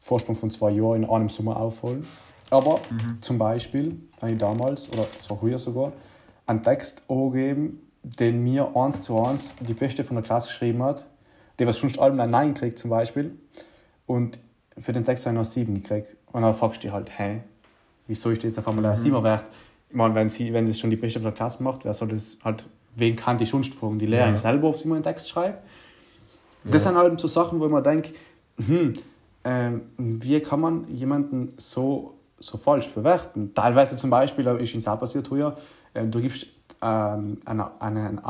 Vorsprung 0.00 0.34
von 0.34 0.50
zwei 0.50 0.70
Jahren 0.70 1.04
in 1.04 1.08
einem 1.08 1.28
Sommer 1.28 1.56
aufholen. 1.56 2.04
Aber 2.50 2.80
mhm. 2.90 3.20
zum 3.20 3.38
Beispiel 3.38 3.98
habe 4.20 4.32
ich 4.32 4.38
damals, 4.38 4.88
oder 4.90 5.06
das 5.16 5.28
war 5.30 5.38
früher 5.38 5.58
sogar, 5.58 5.92
einen 6.46 6.62
Text 6.62 7.02
angegeben, 7.08 7.80
den 8.02 8.42
mir 8.42 8.74
eins 8.74 9.00
zu 9.00 9.20
eins 9.20 9.56
die 9.56 9.74
Beste 9.74 10.04
von 10.04 10.16
der 10.16 10.24
Klasse 10.24 10.48
geschrieben 10.48 10.82
hat, 10.82 11.06
der 11.58 11.66
was 11.66 11.78
schon 11.78 11.96
allem 11.98 12.18
ein 12.20 12.30
Nein 12.30 12.54
kriegt 12.54 12.78
zum 12.78 12.90
Beispiel 12.90 13.36
und 14.06 14.38
für 14.78 14.92
den 14.92 15.04
Text 15.04 15.26
habe 15.26 15.34
ich 15.34 15.38
noch 15.38 15.44
7 15.44 15.74
gekriegt. 15.74 16.16
Und 16.32 16.42
dann 16.42 16.54
fragst 16.54 16.78
du 16.78 16.82
dich 16.82 16.92
halt, 16.92 17.10
hä, 17.18 17.40
wieso 18.06 18.30
ist 18.30 18.42
jetzt 18.42 18.58
auf 18.58 18.68
einmal 18.68 18.86
ein 18.86 18.92
mhm. 18.92 19.02
7 19.02 19.22
wert? 19.22 19.46
Ich 19.90 19.96
meine, 19.96 20.14
wenn, 20.14 20.28
sie, 20.28 20.52
wenn 20.52 20.66
das 20.66 20.78
schon 20.78 20.90
die 20.90 20.96
Beste 20.96 21.18
von 21.18 21.24
der 21.24 21.32
Klasse 21.32 21.62
macht, 21.62 21.84
wer 21.84 21.94
soll 21.94 22.08
das 22.08 22.38
halt, 22.44 22.66
wen 22.94 23.16
kann 23.16 23.38
die 23.38 23.46
sonst 23.46 23.74
fragen? 23.74 23.98
Die 23.98 24.06
Lehrerin 24.06 24.34
ja. 24.34 24.36
selber, 24.36 24.68
ob 24.68 24.76
sie 24.76 24.88
mal 24.88 24.96
einen 24.96 25.04
Text 25.04 25.28
schreibt? 25.28 25.64
Ja. 26.64 26.70
Das 26.70 26.82
sind 26.84 26.96
halt 26.96 27.18
so 27.18 27.28
Sachen, 27.28 27.60
wo 27.60 27.68
man 27.68 27.82
denkt, 27.82 28.12
hm, 28.64 28.92
ähm, 29.44 29.82
wie 29.96 30.40
kann 30.40 30.60
man 30.60 30.86
jemanden 30.88 31.54
so, 31.56 32.17
so 32.40 32.58
falsch 32.58 32.88
bewerten? 32.90 33.52
Teilweise 33.54 33.96
zum 33.96 34.10
Beispiel, 34.10 34.46
ist 34.46 34.74
uns 34.74 34.88
auch 34.88 34.98
passiert 34.98 35.28
früher, 35.28 35.56
äh, 35.94 36.06
du 36.06 36.20
gibst 36.20 36.46
ähm, 36.82 37.38
einen, 37.44 37.62
einen, 37.80 38.20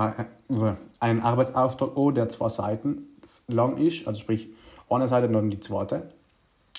einen 1.01 1.23
Arbeitsauftrag 1.23 1.97
an, 1.97 2.15
der 2.15 2.29
zwei 2.29 2.49
Seiten 2.49 3.07
lang 3.47 3.77
ist, 3.77 4.07
also 4.07 4.21
sprich 4.21 4.49
eine 4.89 5.09
Seite 5.09 5.27
und 5.27 5.35
dann 5.35 5.51
die 5.51 5.61
zweite, 5.61 6.11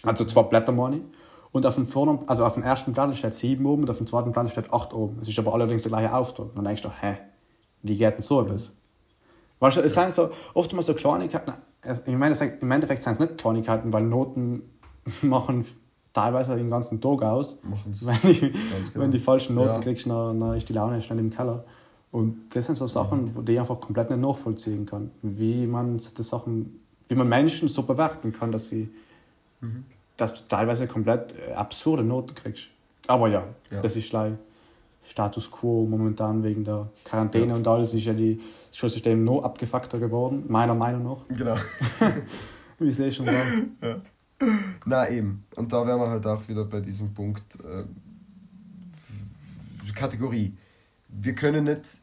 also 0.03 0.25
zwei 0.25 0.43
Blätter 0.43 0.71
meine 0.71 0.97
ich. 0.97 1.03
Und 1.51 1.65
auf 1.65 1.75
dem, 1.75 1.87
vorderen, 1.87 2.19
also 2.27 2.45
auf 2.45 2.53
dem 2.53 2.63
ersten 2.63 2.93
Blatt 2.93 3.15
steht 3.15 3.33
7 3.33 3.65
oben 3.65 3.83
und 3.83 3.89
auf 3.89 3.97
dem 3.97 4.05
zweiten 4.05 4.31
Blatt 4.31 4.49
steht 4.51 4.71
8 4.71 4.93
oben. 4.93 5.17
Es 5.21 5.29
ist 5.29 5.39
aber 5.39 5.53
allerdings 5.53 5.81
der 5.81 5.89
gleiche 5.89 6.13
Auftrag. 6.13 6.49
Und 6.49 6.57
dann 6.57 6.65
denkst 6.65 6.83
du, 6.83 6.89
hä, 6.89 7.17
wie 7.81 7.97
geht 7.97 8.13
denn 8.13 8.21
so 8.21 8.41
etwas? 8.41 8.71
Weißt 9.59 9.77
du, 9.77 9.81
es 9.81 9.93
sind 9.95 10.13
so, 10.13 10.29
oftmals 10.53 10.85
so 10.85 10.93
Kleinigkeiten, 10.93 11.53
ich 11.83 12.15
meine, 12.15 12.35
im 12.61 12.71
Endeffekt 12.71 13.01
sind 13.01 13.13
es 13.13 13.19
nicht 13.19 13.37
Kleinigkeiten, 13.37 13.91
weil 13.91 14.03
Noten 14.03 14.61
machen 15.21 15.65
teilweise 16.13 16.55
den 16.55 16.69
ganzen 16.69 17.01
Tag 17.01 17.21
aus. 17.21 17.59
Machen's 17.63 18.05
wenn, 18.23 18.33
die, 18.33 18.39
genau. 18.39 18.55
wenn 18.95 19.11
die 19.11 19.19
falschen 19.19 19.55
Noten 19.55 19.69
ja. 19.69 19.79
kriegst, 19.79 20.07
dann, 20.07 20.39
dann 20.39 20.55
ist 20.55 20.67
die 20.67 20.73
Laune 20.73 21.01
schnell 21.01 21.19
im 21.19 21.29
Keller. 21.29 21.63
Und 22.11 22.49
das 22.55 22.65
sind 22.65 22.75
so 22.75 22.87
Sachen, 22.87 23.31
ja. 23.35 23.41
die 23.41 23.53
ich 23.53 23.59
einfach 23.59 23.79
komplett 23.79 24.09
nicht 24.09 24.21
nachvollziehen 24.21 24.85
kann. 24.85 25.11
Wie 25.21 25.67
man 25.67 25.97
das 25.97 26.27
Sachen, 26.27 26.79
wie 27.07 27.15
man 27.15 27.27
Menschen 27.27 27.67
so 27.67 27.83
bewerten 27.83 28.31
kann, 28.31 28.51
dass 28.51 28.69
sie 28.69 28.89
mhm. 29.61 29.85
dass 30.17 30.33
du 30.33 30.41
teilweise 30.47 30.87
komplett 30.87 31.35
äh, 31.47 31.53
absurde 31.53 32.03
Noten 32.03 32.33
kriegst. 32.33 32.67
Aber 33.07 33.27
ja, 33.27 33.43
ja. 33.71 33.81
das 33.81 33.95
ist 33.95 34.11
leider 34.11 34.37
Status 35.03 35.49
quo 35.49 35.87
momentan 35.89 36.43
wegen 36.43 36.63
der 36.63 36.89
Quarantäne 37.03 37.47
ja. 37.47 37.55
und 37.55 37.67
alles 37.67 37.93
ist 37.93 38.05
ja 38.05 38.13
die 38.13 38.39
Schulsystem 38.71 39.23
noch 39.23 39.43
abgefuckter 39.43 39.97
geworden, 39.97 40.45
meiner 40.47 40.75
Meinung 40.75 41.03
nach. 41.03 41.27
Genau. 41.35 41.55
Wie 42.79 42.91
sehe 42.91 43.07
ich 43.07 43.15
schon 43.15 43.25
ja. 43.25 44.01
Na 44.85 45.09
eben. 45.09 45.43
Und 45.55 45.71
da 45.73 45.85
wären 45.85 45.99
wir 45.99 46.09
halt 46.09 46.25
auch 46.25 46.47
wieder 46.47 46.65
bei 46.65 46.79
diesem 46.79 47.13
Punkt 47.13 47.55
äh, 47.55 47.83
Kategorie. 49.99 50.53
Wir 51.09 51.35
können 51.35 51.65
nicht, 51.65 52.01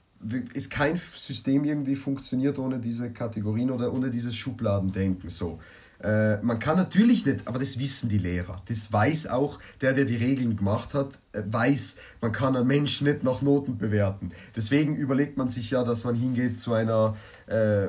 ist 0.55 0.71
kein 0.71 0.97
System 0.97 1.65
irgendwie 1.65 1.97
funktioniert 1.97 2.59
ohne 2.59 2.79
diese 2.79 3.11
Kategorien 3.11 3.71
oder 3.71 3.93
ohne 3.93 4.11
dieses 4.11 4.37
Schubladendenken. 4.37 5.31
So. 5.31 5.61
Äh, 6.03 6.37
man 6.43 6.59
kann 6.59 6.77
natürlich 6.77 7.25
nicht, 7.25 7.49
aber 7.49 7.59
das 7.59 7.79
wissen 7.79 8.11
die 8.11 8.19
Lehrer. 8.19 8.61
Das 8.67 8.93
weiß 8.93 9.29
auch 9.29 9.59
der, 9.81 9.95
der 9.95 10.05
die 10.05 10.17
Regeln 10.17 10.57
gemacht 10.57 10.93
hat, 10.93 11.19
äh, 11.33 11.43
weiß, 11.47 11.97
man 12.21 12.33
kann 12.33 12.55
einen 12.55 12.67
Menschen 12.67 13.07
nicht 13.07 13.23
nach 13.23 13.41
Noten 13.41 13.79
bewerten. 13.79 14.33
Deswegen 14.55 14.95
überlegt 14.97 15.39
man 15.39 15.49
sich 15.49 15.71
ja, 15.71 15.85
dass 15.85 16.05
man 16.05 16.15
hingeht 16.15 16.59
zu 16.59 16.75
einer 16.75 17.17
äh, 17.47 17.89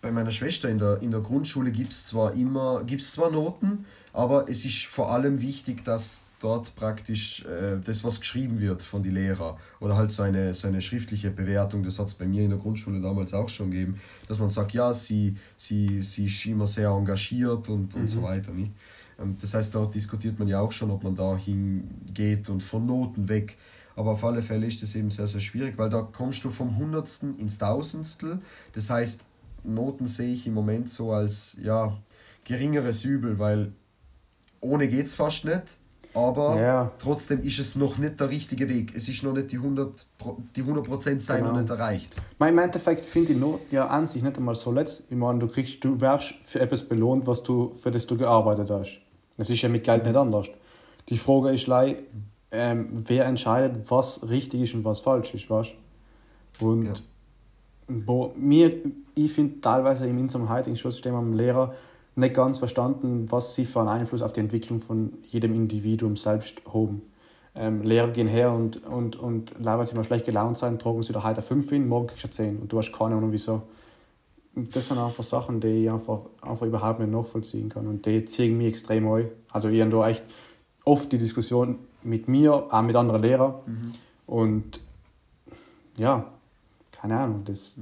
bei 0.00 0.12
meiner 0.12 0.30
Schwester 0.30 0.68
in 0.68 0.78
der, 0.78 1.02
in 1.02 1.10
der 1.10 1.20
Grundschule 1.20 1.72
gibt 1.72 1.92
es 1.92 2.06
zwar 2.06 2.34
immer, 2.34 2.84
gibt's 2.84 3.12
zwar 3.12 3.30
Noten, 3.30 3.84
aber 4.12 4.48
es 4.48 4.64
ist 4.64 4.86
vor 4.86 5.10
allem 5.10 5.40
wichtig, 5.40 5.84
dass 5.84 6.26
dort 6.40 6.76
praktisch 6.76 7.44
äh, 7.44 7.78
das, 7.84 8.04
was 8.04 8.20
geschrieben 8.20 8.60
wird 8.60 8.80
von 8.80 9.02
den 9.02 9.14
Lehrern 9.14 9.56
oder 9.80 9.96
halt 9.96 10.12
so 10.12 10.22
eine, 10.22 10.54
so 10.54 10.68
eine 10.68 10.80
schriftliche 10.80 11.30
Bewertung, 11.30 11.82
das 11.82 11.98
hat 11.98 12.06
es 12.06 12.14
bei 12.14 12.26
mir 12.26 12.44
in 12.44 12.50
der 12.50 12.58
Grundschule 12.58 13.00
damals 13.00 13.34
auch 13.34 13.48
schon 13.48 13.72
gegeben, 13.72 14.00
dass 14.28 14.38
man 14.38 14.50
sagt, 14.50 14.72
ja, 14.72 14.94
sie, 14.94 15.36
sie, 15.56 16.00
sie 16.02 16.26
ist 16.26 16.46
immer 16.46 16.66
sehr 16.66 16.90
engagiert 16.90 17.68
und, 17.68 17.94
und 17.94 18.02
mhm. 18.02 18.08
so 18.08 18.22
weiter. 18.22 18.52
Nicht? 18.52 18.72
Ähm, 19.18 19.36
das 19.40 19.54
heißt, 19.54 19.74
dort 19.74 19.94
diskutiert 19.94 20.38
man 20.38 20.46
ja 20.46 20.60
auch 20.60 20.72
schon, 20.72 20.92
ob 20.92 21.02
man 21.02 21.16
da 21.16 21.36
hingeht 21.36 22.48
und 22.48 22.62
von 22.62 22.86
Noten 22.86 23.28
weg. 23.28 23.56
Aber 23.96 24.12
auf 24.12 24.24
alle 24.24 24.42
Fälle 24.42 24.66
ist 24.66 24.80
das 24.80 24.94
eben 24.94 25.10
sehr, 25.10 25.26
sehr 25.26 25.40
schwierig, 25.40 25.76
weil 25.76 25.90
da 25.90 26.02
kommst 26.02 26.44
du 26.44 26.50
vom 26.50 26.76
Hundertsten 26.76 27.36
ins 27.36 27.58
Tausendstel. 27.58 28.38
Das 28.72 28.90
heißt, 28.90 29.24
Noten 29.64 30.06
sehe 30.06 30.32
ich 30.32 30.46
im 30.46 30.54
Moment 30.54 30.88
so 30.90 31.12
als 31.12 31.56
ja, 31.62 31.96
geringeres 32.44 33.04
Übel, 33.04 33.38
weil 33.38 33.72
ohne 34.60 34.88
geht 34.88 35.06
es 35.06 35.14
fast 35.14 35.44
nicht. 35.44 35.78
Aber 36.14 36.58
Ja. 36.58 36.90
trotzdem 36.98 37.42
ist 37.42 37.58
es 37.58 37.76
noch 37.76 37.98
nicht 37.98 38.18
der 38.18 38.30
richtige 38.30 38.68
Weg. 38.68 38.92
Es 38.96 39.08
ist 39.08 39.22
noch 39.22 39.34
nicht 39.34 39.52
die 39.52 39.58
100%, 39.58 40.06
Pro- 40.16 40.38
die 40.56 40.62
100 40.62 41.20
sein 41.22 41.38
Genau. 41.42 41.52
noch 41.52 41.60
nicht 41.60 41.70
erreicht. 41.70 42.16
Mein, 42.38 42.54
Im 42.54 42.58
Endeffekt 42.60 43.04
finde 43.04 43.34
ich 43.34 43.38
nur 43.38 43.60
ja 43.70 43.86
an 43.86 44.06
sich 44.06 44.22
nicht 44.22 44.36
einmal 44.38 44.54
so 44.54 44.72
letzt. 44.72 45.04
Ich 45.10 45.16
meine, 45.16 45.38
du 45.38 45.48
kriegst, 45.48 45.84
du 45.84 46.00
wirst 46.00 46.34
für 46.42 46.60
etwas 46.60 46.82
belohnt, 46.82 47.26
was 47.26 47.42
du, 47.42 47.72
für 47.74 47.90
das 47.90 48.06
du 48.06 48.16
gearbeitet 48.16 48.70
hast. 48.70 49.00
Das 49.36 49.50
ist 49.50 49.60
ja 49.60 49.68
mit 49.68 49.84
Geld 49.84 50.04
nicht 50.04 50.16
anders. 50.16 50.48
Die 51.10 51.18
Frage 51.18 51.50
ist 51.52 51.66
leider, 51.66 51.98
ähm, 52.50 52.88
wer 53.06 53.26
entscheidet, 53.26 53.88
was 53.90 54.26
richtig 54.28 54.62
ist 54.62 54.74
und 54.74 54.84
was 54.84 55.00
falsch 55.00 55.34
ist, 55.34 55.48
weißt? 55.50 55.74
Und 56.60 56.86
Ja. 56.86 56.92
Wo 57.88 58.32
mir, 58.36 58.72
ich 59.14 59.32
finde 59.32 59.60
teilweise 59.60 60.06
in 60.06 60.18
unserem 60.18 60.48
heutigen 60.48 60.76
Schulsystem 60.76 61.14
am 61.14 61.32
Lehrer 61.32 61.74
nicht 62.14 62.34
ganz 62.34 62.58
verstanden, 62.58 63.26
was 63.30 63.54
sie 63.54 63.64
für 63.64 63.80
einen 63.80 63.88
Einfluss 63.88 64.22
auf 64.22 64.32
die 64.32 64.40
Entwicklung 64.40 64.80
von 64.80 65.12
jedem 65.28 65.54
Individuum 65.54 66.16
selbst 66.16 66.60
haben. 66.72 67.02
Ähm, 67.54 67.82
Lehrer 67.82 68.08
gehen 68.08 68.28
her 68.28 68.52
und, 68.52 68.84
und, 68.84 69.16
und 69.16 69.52
leider, 69.58 69.86
sie 69.86 69.96
mal 69.96 70.04
schlecht 70.04 70.26
gelaunt 70.26 70.58
sein, 70.58 70.78
tragen 70.78 71.02
sie 71.02 71.12
da 71.12 71.22
heute 71.22 71.42
5 71.42 71.70
hin, 71.70 71.88
morgen 71.88 72.08
kriegst 72.08 72.24
du 72.24 72.30
10 72.30 72.58
und 72.58 72.72
du 72.72 72.78
hast 72.78 72.92
keine 72.92 73.16
Ahnung 73.16 73.32
wieso. 73.32 73.62
Das 74.54 74.88
sind 74.88 74.98
einfach 74.98 75.24
Sachen, 75.24 75.60
die 75.60 75.84
ich 75.84 75.90
einfach, 75.90 76.20
einfach 76.42 76.66
überhaupt 76.66 76.98
nicht 77.00 77.12
nachvollziehen 77.12 77.68
kann 77.68 77.86
und 77.86 78.04
die 78.04 78.24
ziehen 78.24 78.58
mich 78.58 78.68
extrem 78.68 79.08
an. 79.08 79.28
Also 79.52 79.68
ich 79.68 79.80
habe 79.80 79.90
da 79.90 80.08
echt 80.08 80.24
oft 80.84 81.10
die 81.12 81.18
Diskussion 81.18 81.78
mit 82.02 82.28
mir, 82.28 82.52
auch 82.52 82.82
mit 82.82 82.96
anderen 82.96 83.22
Lehrern 83.22 83.54
und 84.26 84.80
ja, 85.98 86.26
keine 87.00 87.18
Ahnung, 87.18 87.44
das, 87.44 87.78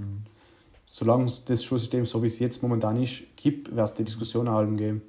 solange 0.86 1.24
es 1.24 1.44
das 1.44 1.64
Schulsystem, 1.64 2.06
so 2.06 2.22
wie 2.22 2.26
es 2.26 2.38
jetzt 2.38 2.62
momentan 2.62 3.00
ist, 3.02 3.22
gibt, 3.36 3.74
wird 3.74 3.86
es 3.86 3.94
die 3.94 4.04
Diskussion 4.04 4.48
auch 4.48 4.64
geben. 4.64 5.02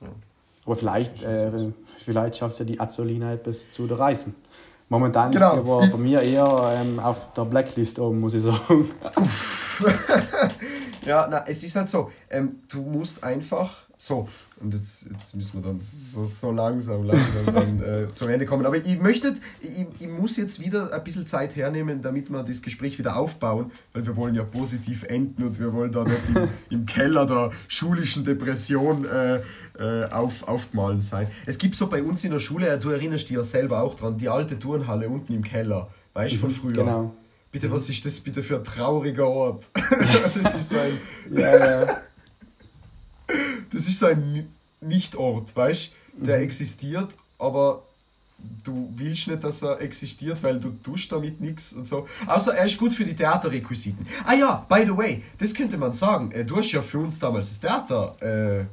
Ja. 0.00 0.08
Aber 0.66 0.76
vielleicht, 0.76 1.22
äh, 1.22 1.72
vielleicht 1.98 2.36
schafft 2.36 2.54
es 2.54 2.58
ja 2.60 2.64
die 2.64 2.78
Azolina 2.78 3.32
etwas 3.32 3.72
zu 3.72 3.86
reißen. 3.86 4.34
Momentan 4.88 5.30
Genau, 5.30 5.46
ist 5.46 5.52
sie 5.52 5.58
aber 5.58 5.86
bei 5.86 5.96
mir 5.98 6.20
eher 6.20 6.74
ähm, 6.76 6.98
auf 6.98 7.32
der 7.32 7.44
Blacklist 7.44 7.98
oben, 7.98 8.20
muss 8.20 8.34
ich 8.34 8.42
sagen. 8.42 8.90
Ja, 11.06 11.26
na, 11.30 11.44
es 11.46 11.64
ist 11.64 11.76
halt 11.76 11.88
so, 11.88 12.10
ähm, 12.28 12.60
du 12.68 12.82
musst 12.82 13.24
einfach 13.24 13.84
so, 14.02 14.26
und 14.58 14.72
jetzt, 14.72 15.10
jetzt 15.10 15.36
müssen 15.36 15.62
wir 15.62 15.68
dann 15.68 15.78
so, 15.78 16.24
so 16.24 16.50
langsam, 16.52 17.04
langsam 17.04 17.44
dann 17.54 17.82
äh, 18.06 18.10
zum 18.10 18.30
Ende 18.30 18.46
kommen. 18.46 18.64
Aber 18.64 18.78
ich 18.78 18.98
möchte, 18.98 19.34
ich, 19.60 19.84
ich 19.98 20.08
muss 20.08 20.38
jetzt 20.38 20.58
wieder 20.58 20.90
ein 20.90 21.04
bisschen 21.04 21.26
Zeit 21.26 21.54
hernehmen, 21.54 22.00
damit 22.00 22.30
wir 22.30 22.42
das 22.42 22.62
Gespräch 22.62 22.98
wieder 22.98 23.16
aufbauen, 23.16 23.70
weil 23.92 24.06
wir 24.06 24.16
wollen 24.16 24.34
ja 24.34 24.42
positiv 24.42 25.02
enden 25.02 25.42
und 25.42 25.60
wir 25.60 25.74
wollen 25.74 25.92
da 25.92 26.04
nicht 26.04 26.16
im, 26.34 26.48
im 26.70 26.86
Keller 26.86 27.26
der 27.26 27.50
schulischen 27.68 28.24
Depression 28.24 29.04
äh, 29.04 29.40
äh, 29.78 30.10
auf, 30.10 30.48
aufgemahlen 30.48 31.02
sein. 31.02 31.26
Es 31.44 31.58
gibt 31.58 31.74
so 31.74 31.86
bei 31.86 32.02
uns 32.02 32.24
in 32.24 32.30
der 32.30 32.38
Schule, 32.38 32.78
du 32.78 32.88
erinnerst 32.88 33.28
dich 33.28 33.36
ja 33.36 33.44
selber 33.44 33.82
auch 33.82 33.96
dran, 33.96 34.16
die 34.16 34.30
alte 34.30 34.58
Turnhalle 34.58 35.10
unten 35.10 35.34
im 35.34 35.44
Keller, 35.44 35.90
weißt 36.14 36.36
du, 36.36 36.38
von 36.38 36.50
früher. 36.50 36.72
Genau. 36.72 37.14
Bitte, 37.52 37.70
was 37.70 37.90
ist 37.90 38.06
das 38.06 38.18
bitte 38.20 38.42
für 38.42 38.56
ein 38.56 38.64
trauriger 38.64 39.26
Ort? 39.26 39.68
das 40.42 40.54
ist 40.54 40.70
so 40.70 40.78
ein, 40.78 40.98
Ja, 41.36 41.82
ja. 41.82 42.02
Das 43.72 43.86
ist 43.88 43.98
so 43.98 44.06
ein 44.06 44.32
Ni- 44.32 44.46
Nicht-Ort, 44.80 45.54
weißt 45.54 45.92
du? 46.18 46.24
Der 46.26 46.38
Mhm. 46.38 46.44
existiert, 46.44 47.16
aber 47.38 47.82
du 48.64 48.90
willst 48.96 49.28
nicht, 49.28 49.44
dass 49.44 49.62
er 49.62 49.80
existiert, 49.80 50.42
weil 50.42 50.58
du 50.58 50.70
tust 50.82 51.12
damit 51.12 51.40
nichts 51.40 51.72
und 51.74 51.86
so. 51.86 52.06
Außer 52.26 52.54
er 52.54 52.64
ist 52.64 52.78
gut 52.78 52.92
für 52.92 53.04
die 53.04 53.14
Theaterrequisiten. 53.14 54.06
Ah 54.24 54.34
ja, 54.34 54.66
by 54.68 54.84
the 54.86 54.96
way, 54.96 55.22
das 55.38 55.52
könnte 55.54 55.76
man 55.76 55.92
sagen. 55.92 56.30
Äh, 56.32 56.44
Du 56.44 56.56
hast 56.56 56.72
ja 56.72 56.80
für 56.82 56.98
uns 56.98 57.18
damals 57.18 57.48
das 57.50 57.60
Theater 57.60 58.66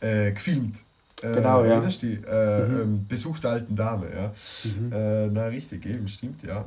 äh, 0.00 0.26
äh, 0.28 0.32
gefilmt. 0.32 0.82
Äh, 1.22 1.32
Genau, 1.32 1.64
ja. 1.64 1.72
Erinnerst 1.74 2.02
du? 2.02 2.08
Äh, 2.08 2.62
ähm, 2.82 3.06
Besuch 3.08 3.38
der 3.38 3.50
alten 3.52 3.74
Dame, 3.76 4.06
ja. 4.14 4.32
Mhm. 4.64 4.92
Äh, 4.92 5.26
na, 5.28 5.46
richtig, 5.46 5.86
eben, 5.86 6.08
stimmt, 6.08 6.42
ja. 6.42 6.64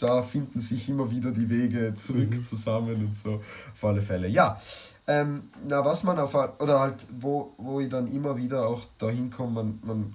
Da 0.00 0.22
finden 0.22 0.58
sich 0.60 0.88
immer 0.88 1.10
wieder 1.10 1.32
die 1.32 1.48
Wege 1.50 1.94
zurück 1.94 2.30
Mhm. 2.30 2.44
zusammen 2.44 2.94
und 3.06 3.16
so, 3.16 3.42
auf 3.72 3.84
alle 3.84 4.00
Fälle. 4.00 4.28
Ja, 4.28 4.60
ähm, 5.06 5.50
na, 5.66 5.84
was 5.84 6.02
man 6.02 6.18
auf, 6.18 6.34
oder 6.34 6.80
halt, 6.80 7.06
wo, 7.18 7.52
wo 7.58 7.80
ich 7.80 7.88
dann 7.88 8.06
immer 8.06 8.36
wieder 8.36 8.66
auch 8.66 8.82
dahin 8.98 9.30
komme, 9.30 9.52
man, 9.52 9.78
man 9.82 10.14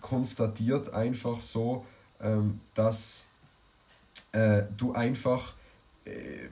konstatiert 0.00 0.92
einfach 0.94 1.40
so, 1.40 1.84
ähm, 2.20 2.60
dass 2.74 3.26
äh, 4.32 4.62
du 4.76 4.92
einfach 4.92 5.54
äh, 6.04 6.48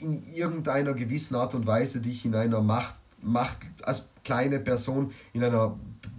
in 0.00 0.22
irgendeiner 0.32 0.94
gewissen 0.94 1.34
Art 1.34 1.54
und 1.54 1.66
Weise 1.66 2.00
dich 2.00 2.24
in 2.24 2.34
einer 2.34 2.60
Macht, 2.60 2.94
Macht 3.20 3.66
als 3.82 4.08
kleine 4.22 4.60
Person 4.60 5.12
in 5.32 5.42
einer 5.42 5.76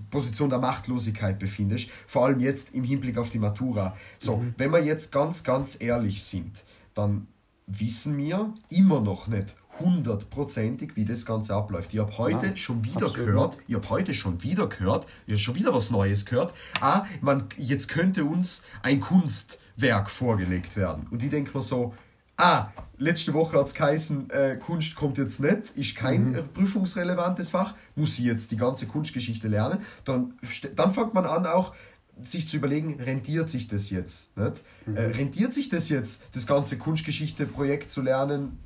Position 0.10 0.50
der 0.50 0.60
Machtlosigkeit 0.60 1.40
befindest, 1.40 1.90
vor 2.08 2.26
allem 2.26 2.40
jetzt 2.40 2.74
im 2.74 2.84
Hinblick 2.84 3.18
auf 3.18 3.30
die 3.30 3.40
Matura. 3.40 3.96
So, 4.18 4.44
wenn 4.58 4.72
wir 4.72 4.84
jetzt 4.84 5.12
ganz, 5.12 5.44
ganz 5.44 5.78
ehrlich 5.80 6.24
sind, 6.24 6.66
dann 6.94 7.28
wissen 7.68 8.18
wir 8.18 8.54
immer 8.70 9.00
noch 9.00 9.28
nicht 9.28 9.56
hundertprozentig, 9.80 10.96
wie 10.96 11.06
das 11.06 11.26
Ganze 11.26 11.56
abläuft. 11.56 11.94
Ich 11.94 12.00
habe 12.00 12.18
heute 12.18 12.48
Ja, 12.48 12.56
schon 12.56 12.84
wieder 12.84 13.10
gehört, 13.10 13.60
ich 13.68 13.76
habe 13.76 13.90
heute 13.90 14.14
schon 14.14 14.42
wieder 14.44 14.68
gehört, 14.68 15.08
ich 15.26 15.34
habe 15.34 15.40
schon 15.40 15.56
wieder 15.56 15.74
was 15.74 15.92
Neues 15.92 16.26
gehört, 16.26 16.54
ah, 16.82 17.06
man, 17.22 17.46
jetzt 17.58 17.88
könnte 17.88 18.26
uns 18.26 18.64
ein 18.82 19.00
Kunstwerk 19.00 20.10
vorgelegt 20.10 20.76
werden. 20.76 21.08
Und 21.12 21.24
ich 21.24 21.30
denke 21.30 21.58
mir 21.58 21.64
so, 21.64 21.94
ah, 22.38 22.70
letzte 22.98 23.34
Woche 23.34 23.58
hat 23.58 23.68
es 23.68 23.74
geheißen, 23.74 24.30
äh, 24.30 24.58
Kunst 24.58 24.96
kommt 24.96 25.18
jetzt 25.18 25.40
nicht, 25.40 25.72
ist 25.76 25.96
kein 25.96 26.36
äh, 26.36 26.44
prüfungsrelevantes 26.44 27.52
Fach, 27.52 27.76
muss 27.96 28.18
ich 28.20 28.26
jetzt 28.26 28.52
die 28.52 28.58
ganze 28.58 28.88
Kunstgeschichte 28.88 29.48
lernen. 29.48 29.80
Dann, 30.06 30.34
dann 30.76 30.92
fängt 30.92 31.14
man 31.14 31.26
an 31.26 31.46
auch, 31.46 31.74
sich 32.22 32.48
zu 32.48 32.58
überlegen, 32.58 33.00
rentiert 33.00 33.50
sich 33.50 33.68
das 33.68 33.90
jetzt? 33.90 34.36
Nicht? 34.38 34.64
Äh, 34.94 35.02
rentiert 35.02 35.54
sich 35.54 35.70
das 35.70 35.90
jetzt, 35.90 36.22
das 36.34 36.48
ganze 36.48 36.78
Kunstgeschichte-Projekt 36.78 37.90
zu 37.90 38.02
lernen, 38.02 38.60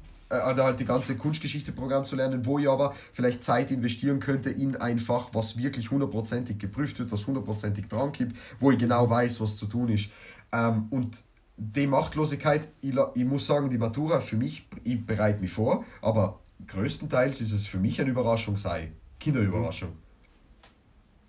oder 0.52 0.64
halt 0.64 0.80
die 0.80 0.86
ganze 0.86 1.16
Kunstgeschichte-Programm 1.16 2.06
zu 2.06 2.16
lernen, 2.16 2.46
wo 2.46 2.60
ich 2.60 2.70
aber 2.70 2.94
vielleicht 3.12 3.44
Zeit 3.44 3.72
investieren 3.72 4.20
könnte 4.20 4.50
in 4.50 4.76
ein 4.76 5.00
Fach, 5.00 5.30
was 5.34 5.58
wirklich 5.58 5.92
hundertprozentig 5.92 6.58
geprüft 6.58 7.00
wird, 7.00 7.12
was 7.12 7.28
hundertprozentig 7.28 7.88
dran 7.88 8.12
gibt, 8.12 8.36
wo 8.60 8.72
ich 8.72 8.78
genau 8.78 9.10
weiß, 9.10 9.42
was 9.42 9.58
zu 9.58 9.66
tun 9.66 9.90
ist. 9.90 10.10
Ähm, 10.52 10.88
und 10.90 11.24
die 11.58 11.88
Machtlosigkeit, 11.88 12.68
ich, 12.82 12.96
ich 13.16 13.26
muss 13.26 13.46
sagen, 13.46 13.70
die 13.70 13.78
Matura 13.78 14.20
für 14.20 14.38
mich, 14.38 14.68
ich 14.84 15.06
bereite 15.06 15.42
mich 15.42 15.52
vor, 15.52 15.86
aber 16.02 16.40
größtenteils 16.68 17.42
ist 17.42 17.52
es 17.52 17.66
für 17.66 17.78
mich 17.78 18.00
eine 18.02 18.10
Überraschung 18.10 18.58
sei. 18.58 18.92
Kinderüberraschung. 19.20 19.90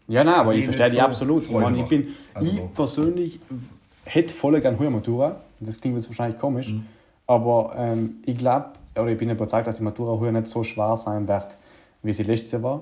Ja, 0.07 0.23
nein, 0.25 0.35
aber 0.35 0.53
Die 0.53 0.61
ich 0.61 0.65
verstehe 0.65 0.91
die 0.91 0.97
so 0.97 1.01
absolut. 1.01 1.43
Ich, 1.43 1.49
Freude 1.49 1.65
meine, 1.71 1.83
ich, 1.83 1.89
bin, 1.89 2.09
Also 2.35 2.49
ich 2.49 2.75
persönlich 2.75 3.41
hätte 4.05 4.35
voll 4.35 4.61
gerne 4.61 4.79
hohe 4.79 4.91
Matura. 4.91 5.41
Das 5.61 5.81
klingt 5.81 5.97
jetzt 5.97 6.09
wahrscheinlich 6.09 6.39
komisch. 6.39 6.73
Mhm. 6.73 6.87
Aber 7.27 7.75
ähm, 7.77 8.17
ich 8.27 8.37
glaube, 8.37 8.73
oder 8.99 9.09
ich 9.09 9.19
bin 9.19 9.31
überzeugt, 9.31 9.67
dass 9.67 9.77
die 9.79 9.83
Matura 9.83 10.19
heuer 10.19 10.33
nicht 10.33 10.47
so 10.47 10.63
schwer 10.63 10.97
sein 10.97 11.27
wird, 11.29 11.57
wie 12.03 12.13
sie 12.13 12.23
letztes 12.23 12.53
Jahr 12.53 12.63
war. 12.63 12.81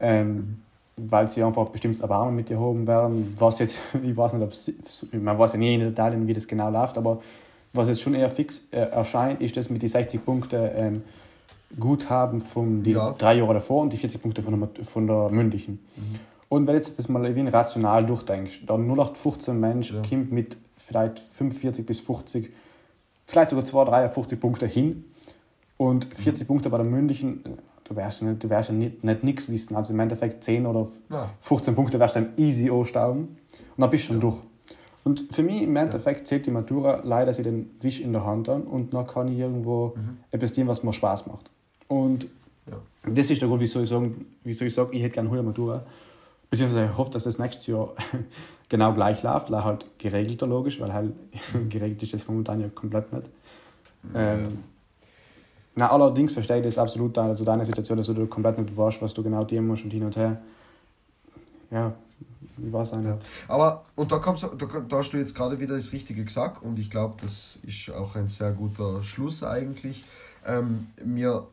Ähm, 0.00 0.62
weil 1.00 1.28
sie 1.28 1.42
einfach 1.44 1.68
bestimmtes 1.68 2.00
Erbarmen 2.00 2.34
mit 2.34 2.48
dir 2.48 2.58
haben 2.58 2.86
werden. 2.86 3.34
Was 3.38 3.60
jetzt, 3.60 3.78
ich 4.02 4.16
weiß 4.16 4.32
nicht, 4.32 4.42
ob 4.42 4.52
sie, 4.54 4.74
man 5.12 5.38
weiß 5.38 5.52
ja 5.52 5.58
nie 5.60 5.74
in 5.74 5.80
Details, 5.80 6.14
wie 6.26 6.34
das 6.34 6.46
genau 6.46 6.70
läuft, 6.70 6.98
aber 6.98 7.20
was 7.72 7.88
jetzt 7.88 8.00
schon 8.00 8.14
eher 8.14 8.30
fix 8.30 8.66
äh, 8.72 8.78
erscheint, 8.78 9.40
ist 9.40 9.56
das 9.56 9.70
mit 9.70 9.82
den 9.82 9.88
60 9.88 10.24
Punkten 10.24 10.68
ähm, 10.76 11.02
Guthaben 11.78 12.40
von 12.40 12.82
die 12.82 12.92
Ja. 12.92 13.12
drei 13.16 13.34
Jahre 13.34 13.54
davor 13.54 13.82
und 13.82 13.92
die 13.92 13.96
40 13.96 14.20
Punkte 14.22 14.42
von 14.42 14.58
der, 14.74 14.84
von 14.84 15.06
der 15.06 15.28
mündlichen. 15.28 15.78
Und 16.48 16.66
wenn 16.66 16.74
jetzt 16.74 16.98
das 16.98 17.08
mal 17.10 17.24
irgendwie 17.26 17.50
rational 17.50 18.04
durchdenkst, 18.06 18.62
dann 18.66 18.88
0815 18.88 19.60
Mensch 19.60 19.92
Ja. 19.92 20.02
kommt 20.08 20.32
mit 20.32 20.56
vielleicht 20.76 21.18
45 21.18 21.84
bis 21.84 22.00
50, 22.00 22.50
vielleicht 23.26 23.50
sogar 23.50 23.64
2, 23.66 23.84
53 23.84 24.40
Punkte 24.40 24.66
hin 24.66 25.04
und 25.78 26.04
40 26.14 26.46
Punkte 26.46 26.68
bei 26.68 26.76
der 26.76 26.86
mündlichen, 26.86 27.44
äh, 27.46 27.48
du 27.84 27.96
wirst 27.96 28.20
ja 28.20 28.26
nicht, 28.28 28.44
du 28.44 28.50
wirst 28.50 28.68
ja 28.68 28.74
nicht, 28.74 29.02
nicht 29.02 29.24
nichts 29.24 29.48
wissen, 29.50 29.74
also 29.76 29.94
im 29.94 30.00
Endeffekt 30.00 30.44
10 30.44 30.66
oder 30.66 30.86
Ja. 31.10 31.30
15 31.40 31.74
Punkte 31.74 31.98
wirst 31.98 32.16
du 32.16 32.26
easy 32.36 32.68
anstauben 32.70 33.20
und 33.76 33.80
dann 33.80 33.88
bist 33.90 34.04
du 34.04 34.08
schon 34.12 34.20
durch. 34.20 34.36
Und 35.04 35.24
für 35.34 35.42
mich 35.42 35.62
im 35.62 35.74
Endeffekt 35.76 36.26
zählt 36.26 36.44
die 36.44 36.50
Matura 36.50 37.00
leider 37.02 37.32
sie 37.32 37.42
den 37.42 37.70
Wisch 37.80 38.00
in 38.00 38.12
der 38.12 38.26
Hand 38.26 38.48
an 38.50 38.62
und 38.64 38.92
dann 38.92 39.06
kann 39.06 39.28
ich 39.28 39.38
irgendwo 39.38 39.94
etwas 40.30 40.52
tun, 40.52 40.66
was 40.66 40.82
mir 40.82 40.92
Spaß 40.92 41.26
macht. 41.28 41.50
Und 41.86 42.26
Ja. 42.70 42.76
das 43.10 43.30
ist 43.30 43.40
der 43.40 43.48
Grund, 43.48 43.62
wieso 43.62 43.80
ich 43.80 43.88
sage, 43.88 44.10
wieso 44.44 44.66
ich, 44.66 44.74
sage, 44.74 44.94
ich 44.94 45.02
hätte 45.02 45.14
gerne 45.14 45.30
eine 45.30 45.42
Matura. 45.42 45.82
Beziehungsweise 46.50 46.86
ich 46.90 46.96
hoffe, 46.98 47.10
dass 47.12 47.24
das 47.24 47.38
nächstes 47.38 47.66
Jahr 47.68 47.94
genau 48.68 48.92
gleich 48.92 49.22
läuft, 49.22 49.48
leider 49.48 49.64
halt 49.64 49.86
geregelter 49.98 50.46
logisch, 50.46 50.78
weil 50.80 50.92
halt 50.92 51.12
geregelt 51.70 52.02
ist 52.02 52.12
das 52.12 52.26
momentan 52.28 52.60
ja 52.60 52.68
komplett 52.68 53.10
nicht. 53.12 53.30
Ähm, 54.14 54.42
na, 55.78 55.92
allerdings 55.92 56.32
verstehe 56.32 56.56
ich 56.56 56.64
das 56.64 56.76
absolut, 56.76 57.16
also 57.16 57.44
deine 57.44 57.64
Situation, 57.64 57.98
dass 57.98 58.08
du 58.08 58.26
komplett 58.26 58.58
nicht 58.58 58.76
weißt, 58.76 59.00
was 59.00 59.14
du 59.14 59.22
genau 59.22 59.44
tun 59.44 59.64
musst 59.64 59.84
und 59.84 59.90
hin 59.92 60.02
und 60.02 60.16
her. 60.16 60.36
Ja, 61.70 61.94
ich 62.56 62.72
weiß 62.72 62.94
auch 62.94 62.98
nicht. 62.98 63.28
Aber, 63.46 63.84
und 63.94 64.10
da, 64.10 64.18
kommst, 64.18 64.42
da, 64.42 64.66
da 64.66 64.96
hast 64.96 65.10
du 65.10 65.18
jetzt 65.18 65.36
gerade 65.36 65.60
wieder 65.60 65.76
das 65.76 65.92
Richtige 65.92 66.24
gesagt 66.24 66.64
und 66.64 66.80
ich 66.80 66.90
glaube, 66.90 67.14
das 67.20 67.60
ist 67.62 67.90
auch 67.92 68.16
ein 68.16 68.26
sehr 68.26 68.50
guter 68.50 69.04
Schluss 69.04 69.44
eigentlich. 69.44 70.04
Ähm, 70.44 70.88
mir, 71.04 71.46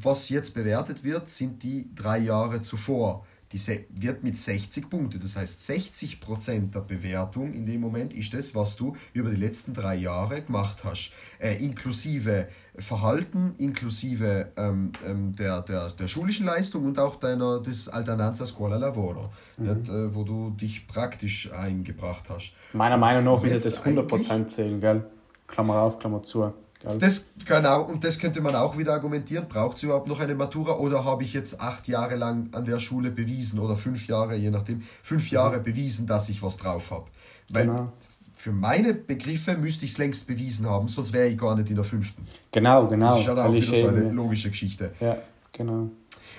was 0.00 0.28
jetzt 0.28 0.54
bewertet 0.54 1.02
wird, 1.02 1.28
sind 1.28 1.64
die 1.64 1.92
drei 1.96 2.18
Jahre 2.18 2.62
zuvor, 2.62 3.26
die 3.52 3.86
wird 3.90 4.22
mit 4.24 4.36
60 4.36 4.90
Punkten. 4.90 5.20
Das 5.20 5.36
heißt, 5.36 5.70
60% 5.70 6.70
der 6.70 6.80
Bewertung 6.80 7.54
in 7.54 7.64
dem 7.64 7.80
Moment 7.80 8.14
ist 8.14 8.34
das, 8.34 8.54
was 8.54 8.76
du 8.76 8.96
über 9.12 9.30
die 9.30 9.40
letzten 9.40 9.72
drei 9.72 9.94
Jahre 9.94 10.42
gemacht 10.42 10.84
hast. 10.84 11.12
Äh, 11.38 11.62
inklusive 11.64 12.48
Verhalten, 12.76 13.54
inklusive 13.58 14.52
ähm, 14.56 14.92
ähm, 15.04 15.34
der, 15.34 15.62
der, 15.62 15.90
der 15.90 16.08
schulischen 16.08 16.46
Leistung 16.46 16.84
und 16.84 16.98
auch 16.98 17.16
deiner 17.16 17.60
des 17.60 17.88
Alternanza 17.88 18.46
Scuola 18.46 18.76
Lavoro, 18.76 19.30
mhm. 19.56 19.66
nicht, 19.66 19.88
äh, 19.88 20.14
wo 20.14 20.24
du 20.24 20.50
dich 20.50 20.86
praktisch 20.86 21.50
eingebracht 21.52 22.24
hast. 22.28 22.52
Meiner 22.72 22.96
Meinung 22.96 23.24
nach 23.24 23.42
ist 23.44 23.66
das 23.66 23.82
100% 23.82 24.46
zählen, 24.46 24.80
gell? 24.80 25.04
Klammer 25.46 25.80
auf, 25.80 25.98
Klammer 25.98 26.22
zu. 26.22 26.52
Das, 26.98 27.30
genau, 27.44 27.82
und 27.82 28.04
das 28.04 28.18
könnte 28.20 28.40
man 28.40 28.54
auch 28.54 28.78
wieder 28.78 28.92
argumentieren. 28.92 29.46
Braucht 29.48 29.78
es 29.78 29.82
überhaupt 29.82 30.06
noch 30.06 30.20
eine 30.20 30.34
Matura 30.34 30.76
oder 30.76 31.04
habe 31.04 31.24
ich 31.24 31.32
jetzt 31.32 31.60
acht 31.60 31.88
Jahre 31.88 32.14
lang 32.14 32.48
an 32.52 32.64
der 32.64 32.78
Schule 32.78 33.10
bewiesen 33.10 33.58
oder 33.58 33.74
fünf 33.74 34.06
Jahre, 34.06 34.36
je 34.36 34.50
nachdem, 34.50 34.82
fünf 35.02 35.30
Jahre 35.30 35.58
mhm. 35.58 35.64
bewiesen, 35.64 36.06
dass 36.06 36.28
ich 36.28 36.40
was 36.40 36.56
drauf 36.56 36.92
habe? 36.92 37.06
Weil 37.50 37.66
genau. 37.66 37.92
für 38.32 38.52
meine 38.52 38.94
Begriffe 38.94 39.56
müsste 39.56 39.86
ich 39.86 39.92
es 39.92 39.98
längst 39.98 40.28
bewiesen 40.28 40.68
haben, 40.68 40.86
sonst 40.86 41.12
wäre 41.12 41.26
ich 41.26 41.36
gar 41.36 41.56
nicht 41.56 41.68
in 41.68 41.76
der 41.76 41.84
fünften. 41.84 42.24
Genau, 42.52 42.86
genau. 42.86 43.08
Das 43.08 43.20
ist 43.20 43.28
halt 43.28 43.38
auch 43.38 43.52
wieder 43.52 43.74
so 43.74 43.88
eine 43.88 44.10
logische 44.10 44.50
Geschichte. 44.50 44.92
Ja, 45.00 45.18
genau. 45.52 45.90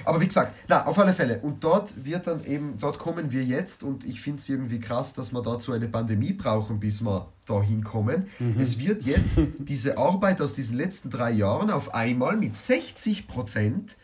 Aber 0.06 0.22
wie 0.22 0.28
gesagt, 0.28 0.53
na, 0.70 0.86
auf 0.86 0.98
alle 0.98 1.11
Fälle. 1.11 1.40
Und 1.40 1.61
dort 1.64 2.06
wird 2.06 2.28
dann 2.28 2.45
eben, 2.45 2.78
dort 2.80 2.99
kommen 2.99 3.32
wir 3.32 3.44
jetzt 3.44 3.84
und 3.84 4.06
ich 4.06 4.22
finde 4.22 4.40
es 4.40 4.48
irgendwie 4.48 4.80
krass, 4.80 5.14
dass 5.14 5.34
wir 5.34 5.41
dazu 5.41 5.74
eine 5.74 5.90
Pandemie 5.90 6.32
brauchen, 6.32 6.80
bis 6.80 7.02
wir 7.02 7.28
dahin 7.49 7.84
kommen. 7.84 8.27
Mhm. 8.39 8.55
Es 8.59 8.80
wird 8.80 9.03
jetzt 9.03 9.41
diese 9.59 9.97
Arbeit 9.97 10.41
aus 10.41 10.53
diesen 10.53 10.77
letzten 10.77 11.09
drei 11.09 11.31
Jahren 11.31 11.69
auf 11.69 11.93
einmal 11.93 12.38
mit 12.38 12.55
60 12.55 13.27
Prozent 13.27 13.97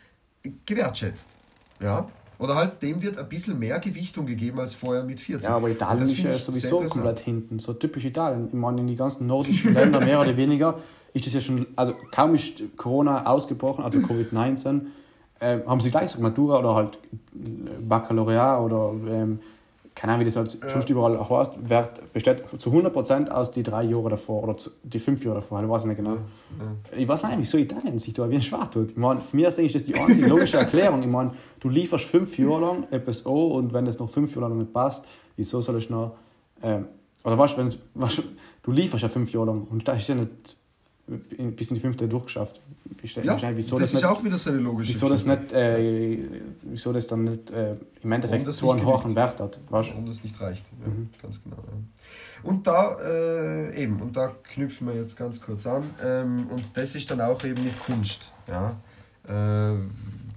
gewertschätzt. 0.64 1.36
Ja. 1.80 2.08
Oder 2.38 2.54
halt 2.54 2.82
dem 2.82 3.00
wird 3.00 3.16
ein 3.16 3.28
bisschen 3.28 3.58
mehr 3.58 3.78
Gewichtung 3.78 4.26
gegeben 4.26 4.60
als 4.60 4.74
vorher 4.74 5.02
mit 5.02 5.20
40. 5.20 5.48
Ja, 5.48 5.56
aber 5.56 5.70
Italien 5.70 6.02
ist 6.02 6.18
ja 6.18 6.32
sowieso 6.32 6.78
komplett 6.84 7.20
hinten. 7.20 7.58
So 7.58 7.72
typisch 7.72 8.04
Italien. 8.04 8.48
Ich 8.48 8.54
meine, 8.54 8.80
in 8.80 8.86
die 8.86 8.96
ganzen 8.96 9.26
nordischen 9.26 9.72
Länder 9.72 10.00
mehr 10.00 10.20
oder 10.20 10.36
weniger 10.36 10.78
ist 11.14 11.26
das 11.26 11.32
ja 11.32 11.40
schon, 11.40 11.66
also 11.76 11.94
kaum 12.10 12.34
ist 12.34 12.62
Corona 12.76 13.24
ausgebrochen, 13.24 13.82
also 13.84 14.00
Covid-19, 14.00 14.82
äh, 15.40 15.60
haben 15.66 15.80
sie 15.80 15.90
gleich 15.90 16.10
so 16.10 16.20
Matura 16.20 16.58
oder 16.58 16.74
halt 16.74 16.98
Baccalaureat 17.80 18.60
oder 18.60 18.92
ähm, 19.08 19.40
keine 19.96 20.12
Ahnung, 20.12 20.20
wie 20.20 20.24
das 20.26 20.36
halt 20.36 20.58
ja. 20.62 20.68
sonst 20.68 20.90
überall 20.90 21.18
heißt, 21.28 21.70
wird, 21.70 22.12
besteht 22.12 22.42
zu 22.58 22.70
100% 22.70 23.30
aus 23.30 23.50
die 23.50 23.62
drei 23.62 23.82
Jahre 23.82 24.10
davor 24.10 24.44
oder 24.44 24.56
zu, 24.58 24.70
die 24.82 24.98
fünf 24.98 25.24
Jahre 25.24 25.36
davor, 25.36 25.62
ich 25.62 25.68
weiß 25.68 25.86
nicht 25.86 25.96
genau. 25.96 26.12
Ja. 26.12 26.96
Ich 26.98 27.08
weiß 27.08 27.24
nicht, 27.24 27.38
wieso 27.38 27.56
Italien 27.56 27.98
sich 27.98 28.12
da 28.12 28.28
wie 28.28 28.34
ein 28.34 28.42
Schwach 28.42 28.68
tut. 28.68 28.90
Ich 28.90 28.96
meine, 28.96 29.22
für 29.22 29.34
mich 29.34 29.46
ist 29.46 29.74
das 29.74 29.84
die 29.84 29.94
einzige 29.94 30.26
logische 30.28 30.58
Erklärung. 30.58 31.00
Ich 31.00 31.08
meine, 31.08 31.32
du 31.60 31.70
lieferst 31.70 32.04
fünf 32.04 32.38
Jahre 32.38 32.60
lang 32.60 32.86
etwas 32.90 33.24
an 33.24 33.32
und 33.32 33.72
wenn 33.72 33.86
es 33.86 33.98
noch 33.98 34.10
fünf 34.10 34.34
Jahre 34.36 34.50
lang 34.50 34.58
nicht 34.58 34.72
passt, 34.72 35.06
wieso 35.34 35.62
soll 35.62 35.78
ich 35.78 35.88
noch. 35.88 36.12
Ähm, 36.62 36.88
oder 37.24 37.38
weißt, 37.38 37.56
wenn, 37.56 37.74
weißt, 37.94 38.22
du 38.62 38.70
lieferst 38.70 39.02
ja 39.02 39.08
fünf 39.08 39.32
Jahre 39.32 39.46
lang 39.46 39.66
und 39.70 39.88
da 39.88 39.94
ist 39.94 40.08
ja 40.08 40.14
nicht 40.14 40.56
bis 41.06 41.70
in 41.70 41.74
die 41.76 41.80
fünfte 41.80 42.08
durchgeschafft. 42.08 42.60
Ja, 43.22 43.38
wieso 43.54 43.78
das, 43.78 43.90
das 43.90 43.94
ist 43.94 43.94
nicht, 43.94 44.04
auch 44.04 44.24
wieder 44.24 44.36
so 44.36 44.50
eine 44.50 44.58
logische 44.58 44.90
wieso 44.90 45.08
das 45.08 45.24
nicht, 45.24 45.52
äh, 45.52 46.18
Wieso 46.62 46.92
das 46.92 47.06
dann 47.06 47.24
nicht 47.24 47.50
äh, 47.50 47.76
im 48.02 48.12
Endeffekt 48.12 48.50
so 48.50 48.72
einen 48.72 48.84
hohen 48.84 49.14
Wert 49.14 49.40
hat. 49.40 49.60
Weißt? 49.68 49.90
Warum 49.90 50.06
das 50.06 50.24
nicht 50.24 50.40
reicht. 50.40 50.66
Ja, 50.80 50.88
mhm. 50.88 51.10
Ganz 51.22 51.42
genau. 51.42 51.56
Ja. 51.56 52.48
Und 52.48 52.66
da 52.66 52.96
äh, 53.00 53.82
eben, 53.82 54.00
und 54.00 54.16
da 54.16 54.34
knüpfen 54.52 54.88
wir 54.88 54.94
jetzt 54.94 55.16
ganz 55.16 55.40
kurz 55.40 55.66
an. 55.66 55.90
Ähm, 56.02 56.48
und 56.50 56.64
das 56.74 56.94
ist 56.94 57.10
dann 57.10 57.20
auch 57.20 57.42
eben 57.44 57.62
mit 57.62 57.78
Kunst. 57.80 58.32
Ja? 58.48 58.76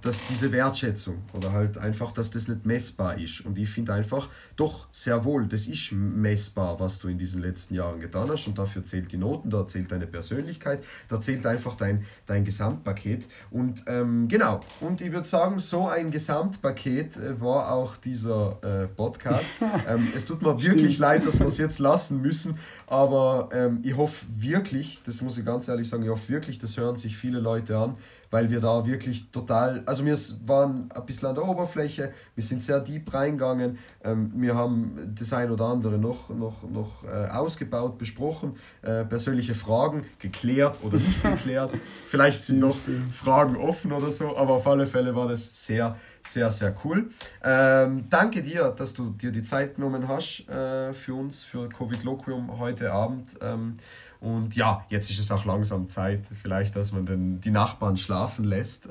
Dass 0.02 0.26
diese 0.26 0.52
Wertschätzung 0.52 1.18
oder 1.32 1.52
halt 1.52 1.78
einfach, 1.78 2.12
dass 2.12 2.30
das 2.30 2.48
nicht 2.48 2.64
messbar 2.64 3.18
ist. 3.18 3.40
Und 3.42 3.58
ich 3.58 3.68
finde 3.68 3.92
einfach, 3.92 4.28
doch, 4.56 4.88
sehr 4.92 5.24
wohl, 5.24 5.46
das 5.46 5.66
ist 5.66 5.92
messbar, 5.92 6.80
was 6.80 6.98
du 6.98 7.08
in 7.08 7.18
diesen 7.18 7.42
letzten 7.42 7.74
Jahren 7.74 8.00
getan 8.00 8.28
hast 8.30 8.46
und 8.46 8.58
dafür 8.58 8.84
zählt 8.84 9.12
die 9.12 9.16
Noten, 9.16 9.50
da 9.50 9.66
zählt 9.66 9.92
deine 9.92 10.06
Persönlichkeit, 10.06 10.82
da 11.08 11.20
zählt 11.20 11.44
einfach 11.46 11.74
dein, 11.74 12.04
dein 12.26 12.44
Gesamtpaket. 12.44 13.28
Und 13.50 13.84
ähm, 13.86 14.28
genau, 14.28 14.60
und 14.80 15.00
ich 15.00 15.12
würde 15.12 15.28
sagen, 15.28 15.58
so 15.58 15.88
ein 15.88 16.10
Gesamtpaket 16.10 17.16
äh, 17.16 17.40
war 17.40 17.72
auch 17.72 17.96
dieser 17.96 18.58
äh, 18.62 18.86
Podcast. 18.86 19.56
ähm, 19.88 20.06
es 20.16 20.24
tut 20.24 20.42
mir 20.42 20.60
wirklich 20.62 20.98
leid, 20.98 21.26
dass 21.26 21.38
wir 21.38 21.46
es 21.46 21.58
jetzt 21.58 21.78
lassen 21.78 22.20
müssen, 22.20 22.58
aber 22.86 23.50
ähm, 23.52 23.80
ich 23.82 23.96
hoffe 23.96 24.26
wirklich, 24.38 25.00
das 25.04 25.20
muss 25.20 25.38
ich 25.38 25.44
ganz 25.44 25.68
ehrlich 25.68 25.88
sagen, 25.88 26.02
ich 26.02 26.08
hoffe 26.08 26.28
wirklich, 26.28 26.58
das 26.58 26.76
hören 26.76 26.96
sich 26.96 27.16
viele 27.16 27.40
Leute 27.40 27.76
an, 27.78 27.96
weil 28.30 28.50
wir 28.50 28.60
da 28.60 28.86
wirklich 28.86 29.30
total, 29.30 29.82
also 29.86 30.04
wir 30.04 30.16
waren 30.46 30.90
ein 30.92 31.06
bisschen 31.06 31.28
an 31.28 31.34
der 31.34 31.46
Oberfläche, 31.46 32.12
wir 32.34 32.44
sind 32.44 32.62
sehr 32.62 32.80
deep 32.80 33.12
reingegangen, 33.12 33.78
ähm, 34.04 34.32
wir 34.36 34.54
haben 34.54 35.14
das 35.18 35.32
ein 35.32 35.50
oder 35.50 35.66
andere 35.66 35.98
noch, 35.98 36.30
noch, 36.30 36.62
noch 36.68 37.04
äh, 37.04 37.28
ausgebaut, 37.28 37.98
besprochen, 37.98 38.56
äh, 38.82 39.04
persönliche 39.04 39.54
Fragen 39.54 40.04
geklärt 40.18 40.78
oder 40.82 40.96
nicht 40.96 41.22
geklärt, 41.22 41.72
vielleicht 42.06 42.44
sind 42.44 42.60
noch 42.60 42.76
Fragen 43.12 43.56
offen 43.56 43.92
oder 43.92 44.10
so, 44.10 44.36
aber 44.36 44.54
auf 44.54 44.66
alle 44.66 44.86
Fälle 44.86 45.14
war 45.14 45.28
das 45.28 45.66
sehr, 45.66 45.96
sehr, 46.22 46.50
sehr 46.50 46.74
cool. 46.84 47.10
Ähm, 47.42 48.04
danke 48.08 48.42
dir, 48.42 48.70
dass 48.70 48.94
du 48.94 49.10
dir 49.10 49.32
die 49.32 49.42
Zeit 49.42 49.76
genommen 49.76 50.06
hast 50.06 50.48
äh, 50.48 50.92
für 50.92 51.14
uns, 51.14 51.44
für 51.44 51.68
Covid 51.68 52.04
Loquium 52.04 52.58
heute 52.58 52.92
Abend. 52.92 53.30
Ähm, 53.40 53.74
und 54.20 54.54
ja, 54.54 54.84
jetzt 54.90 55.10
ist 55.10 55.18
es 55.18 55.32
auch 55.32 55.46
langsam 55.46 55.88
Zeit, 55.88 56.26
vielleicht, 56.26 56.76
dass 56.76 56.92
man 56.92 57.06
den, 57.06 57.40
die 57.40 57.50
Nachbarn 57.50 57.96
schlafen 57.96 58.44
lässt. 58.44 58.86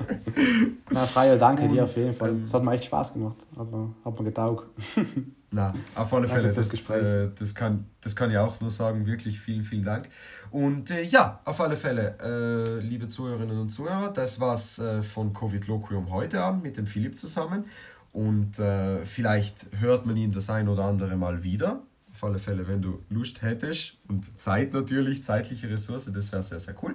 Na, 0.90 1.00
Freier, 1.00 1.36
danke 1.36 1.64
und, 1.64 1.72
dir 1.72 1.82
auf 1.82 1.96
jeden 1.96 2.14
Fall. 2.14 2.36
Es 2.44 2.54
hat 2.54 2.62
mir 2.62 2.72
echt 2.72 2.84
Spaß 2.84 3.14
gemacht. 3.14 3.36
Mir, 3.56 3.90
hat 4.04 4.18
mir 4.18 4.24
getaugt. 4.24 4.68
Na, 5.50 5.72
auf 5.96 6.14
alle 6.14 6.28
Fälle, 6.28 6.52
das, 6.52 6.90
äh, 6.90 7.28
das, 7.36 7.56
kann, 7.56 7.86
das 8.00 8.14
kann 8.14 8.30
ich 8.30 8.38
auch 8.38 8.60
nur 8.60 8.70
sagen. 8.70 9.04
Wirklich 9.04 9.40
vielen, 9.40 9.64
vielen 9.64 9.84
Dank. 9.84 10.08
Und 10.52 10.92
äh, 10.92 11.02
ja, 11.02 11.40
auf 11.44 11.60
alle 11.60 11.74
Fälle, 11.74 12.16
äh, 12.20 12.80
liebe 12.80 13.08
Zuhörerinnen 13.08 13.58
und 13.58 13.70
Zuhörer, 13.70 14.12
das 14.12 14.38
war's 14.38 14.78
äh, 14.78 15.02
von 15.02 15.32
Covid 15.32 15.66
Loquium 15.66 16.12
heute 16.12 16.40
Abend 16.40 16.62
mit 16.62 16.76
dem 16.76 16.86
Philipp 16.86 17.18
zusammen. 17.18 17.64
Und 18.12 18.60
äh, 18.60 19.04
vielleicht 19.04 19.66
hört 19.80 20.06
man 20.06 20.16
ihn 20.16 20.30
das 20.30 20.50
ein 20.50 20.68
oder 20.68 20.84
andere 20.84 21.16
Mal 21.16 21.42
wieder 21.42 21.82
auf 22.16 22.24
alle 22.24 22.38
Fälle, 22.38 22.66
wenn 22.66 22.80
du 22.80 22.98
Lust 23.10 23.42
hättest 23.42 23.98
und 24.08 24.40
Zeit 24.40 24.72
natürlich, 24.72 25.22
zeitliche 25.22 25.68
Ressource, 25.68 26.10
das 26.12 26.32
wäre 26.32 26.42
sehr, 26.42 26.60
sehr 26.60 26.74
cool. 26.82 26.94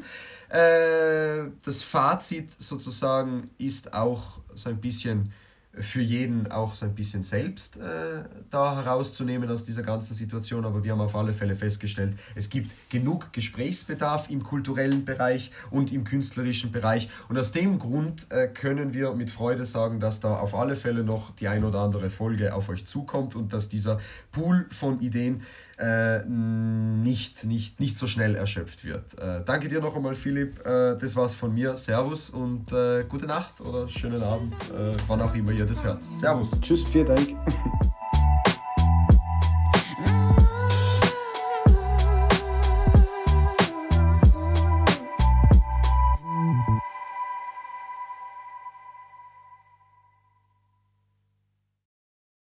Äh, 0.49 1.51
das 1.63 1.83
Fazit 1.83 2.51
sozusagen 2.59 3.51
ist 3.57 3.93
auch 3.93 4.39
so 4.55 4.69
ein 4.69 4.81
bisschen 4.81 5.31
für 5.73 6.01
jeden 6.01 6.51
auch 6.51 6.73
so 6.73 6.85
ein 6.85 6.95
bisschen 6.95 7.23
selbst 7.23 7.77
äh, 7.77 8.23
da 8.49 8.75
herauszunehmen 8.75 9.49
aus 9.49 9.63
dieser 9.63 9.83
ganzen 9.83 10.13
Situation. 10.13 10.65
Aber 10.65 10.83
wir 10.83 10.91
haben 10.91 11.01
auf 11.01 11.15
alle 11.15 11.31
Fälle 11.31 11.55
festgestellt, 11.55 12.17
es 12.35 12.49
gibt 12.49 12.71
genug 12.89 13.31
Gesprächsbedarf 13.31 14.29
im 14.29 14.43
kulturellen 14.43 15.05
Bereich 15.05 15.51
und 15.69 15.93
im 15.93 16.03
künstlerischen 16.03 16.71
Bereich. 16.71 17.09
Und 17.29 17.37
aus 17.37 17.53
dem 17.53 17.79
Grund 17.79 18.27
äh, 18.31 18.47
können 18.47 18.93
wir 18.93 19.13
mit 19.13 19.29
Freude 19.29 19.65
sagen, 19.65 19.99
dass 19.99 20.19
da 20.19 20.37
auf 20.37 20.55
alle 20.55 20.75
Fälle 20.75 21.03
noch 21.03 21.31
die 21.31 21.47
ein 21.47 21.63
oder 21.63 21.79
andere 21.79 22.09
Folge 22.09 22.53
auf 22.53 22.67
euch 22.67 22.85
zukommt 22.85 23.35
und 23.35 23.53
dass 23.53 23.69
dieser 23.69 23.99
Pool 24.31 24.65
von 24.69 24.99
Ideen 24.99 25.43
äh, 25.81 26.23
nicht, 26.25 27.43
nicht, 27.45 27.79
nicht 27.79 27.97
so 27.97 28.07
schnell 28.07 28.35
erschöpft 28.35 28.85
wird. 28.85 29.17
Äh, 29.19 29.43
danke 29.43 29.67
dir 29.67 29.81
noch 29.81 29.95
einmal, 29.95 30.13
Philipp. 30.13 30.65
Äh, 30.65 30.95
das 30.97 31.15
war's 31.15 31.33
von 31.33 31.53
mir. 31.53 31.75
Servus 31.75 32.29
und 32.29 32.71
äh, 32.71 33.03
gute 33.07 33.25
Nacht 33.25 33.59
oder 33.61 33.87
schönen 33.89 34.21
Abend, 34.21 34.53
äh, 34.53 34.95
wann 35.07 35.21
auch 35.21 35.33
immer 35.33 35.51
ihr 35.51 35.65
das 35.65 35.83
hört. 35.83 36.01
Servus. 36.01 36.59
Tschüss, 36.61 36.83
vielen 36.83 37.07
Dank. 37.07 37.29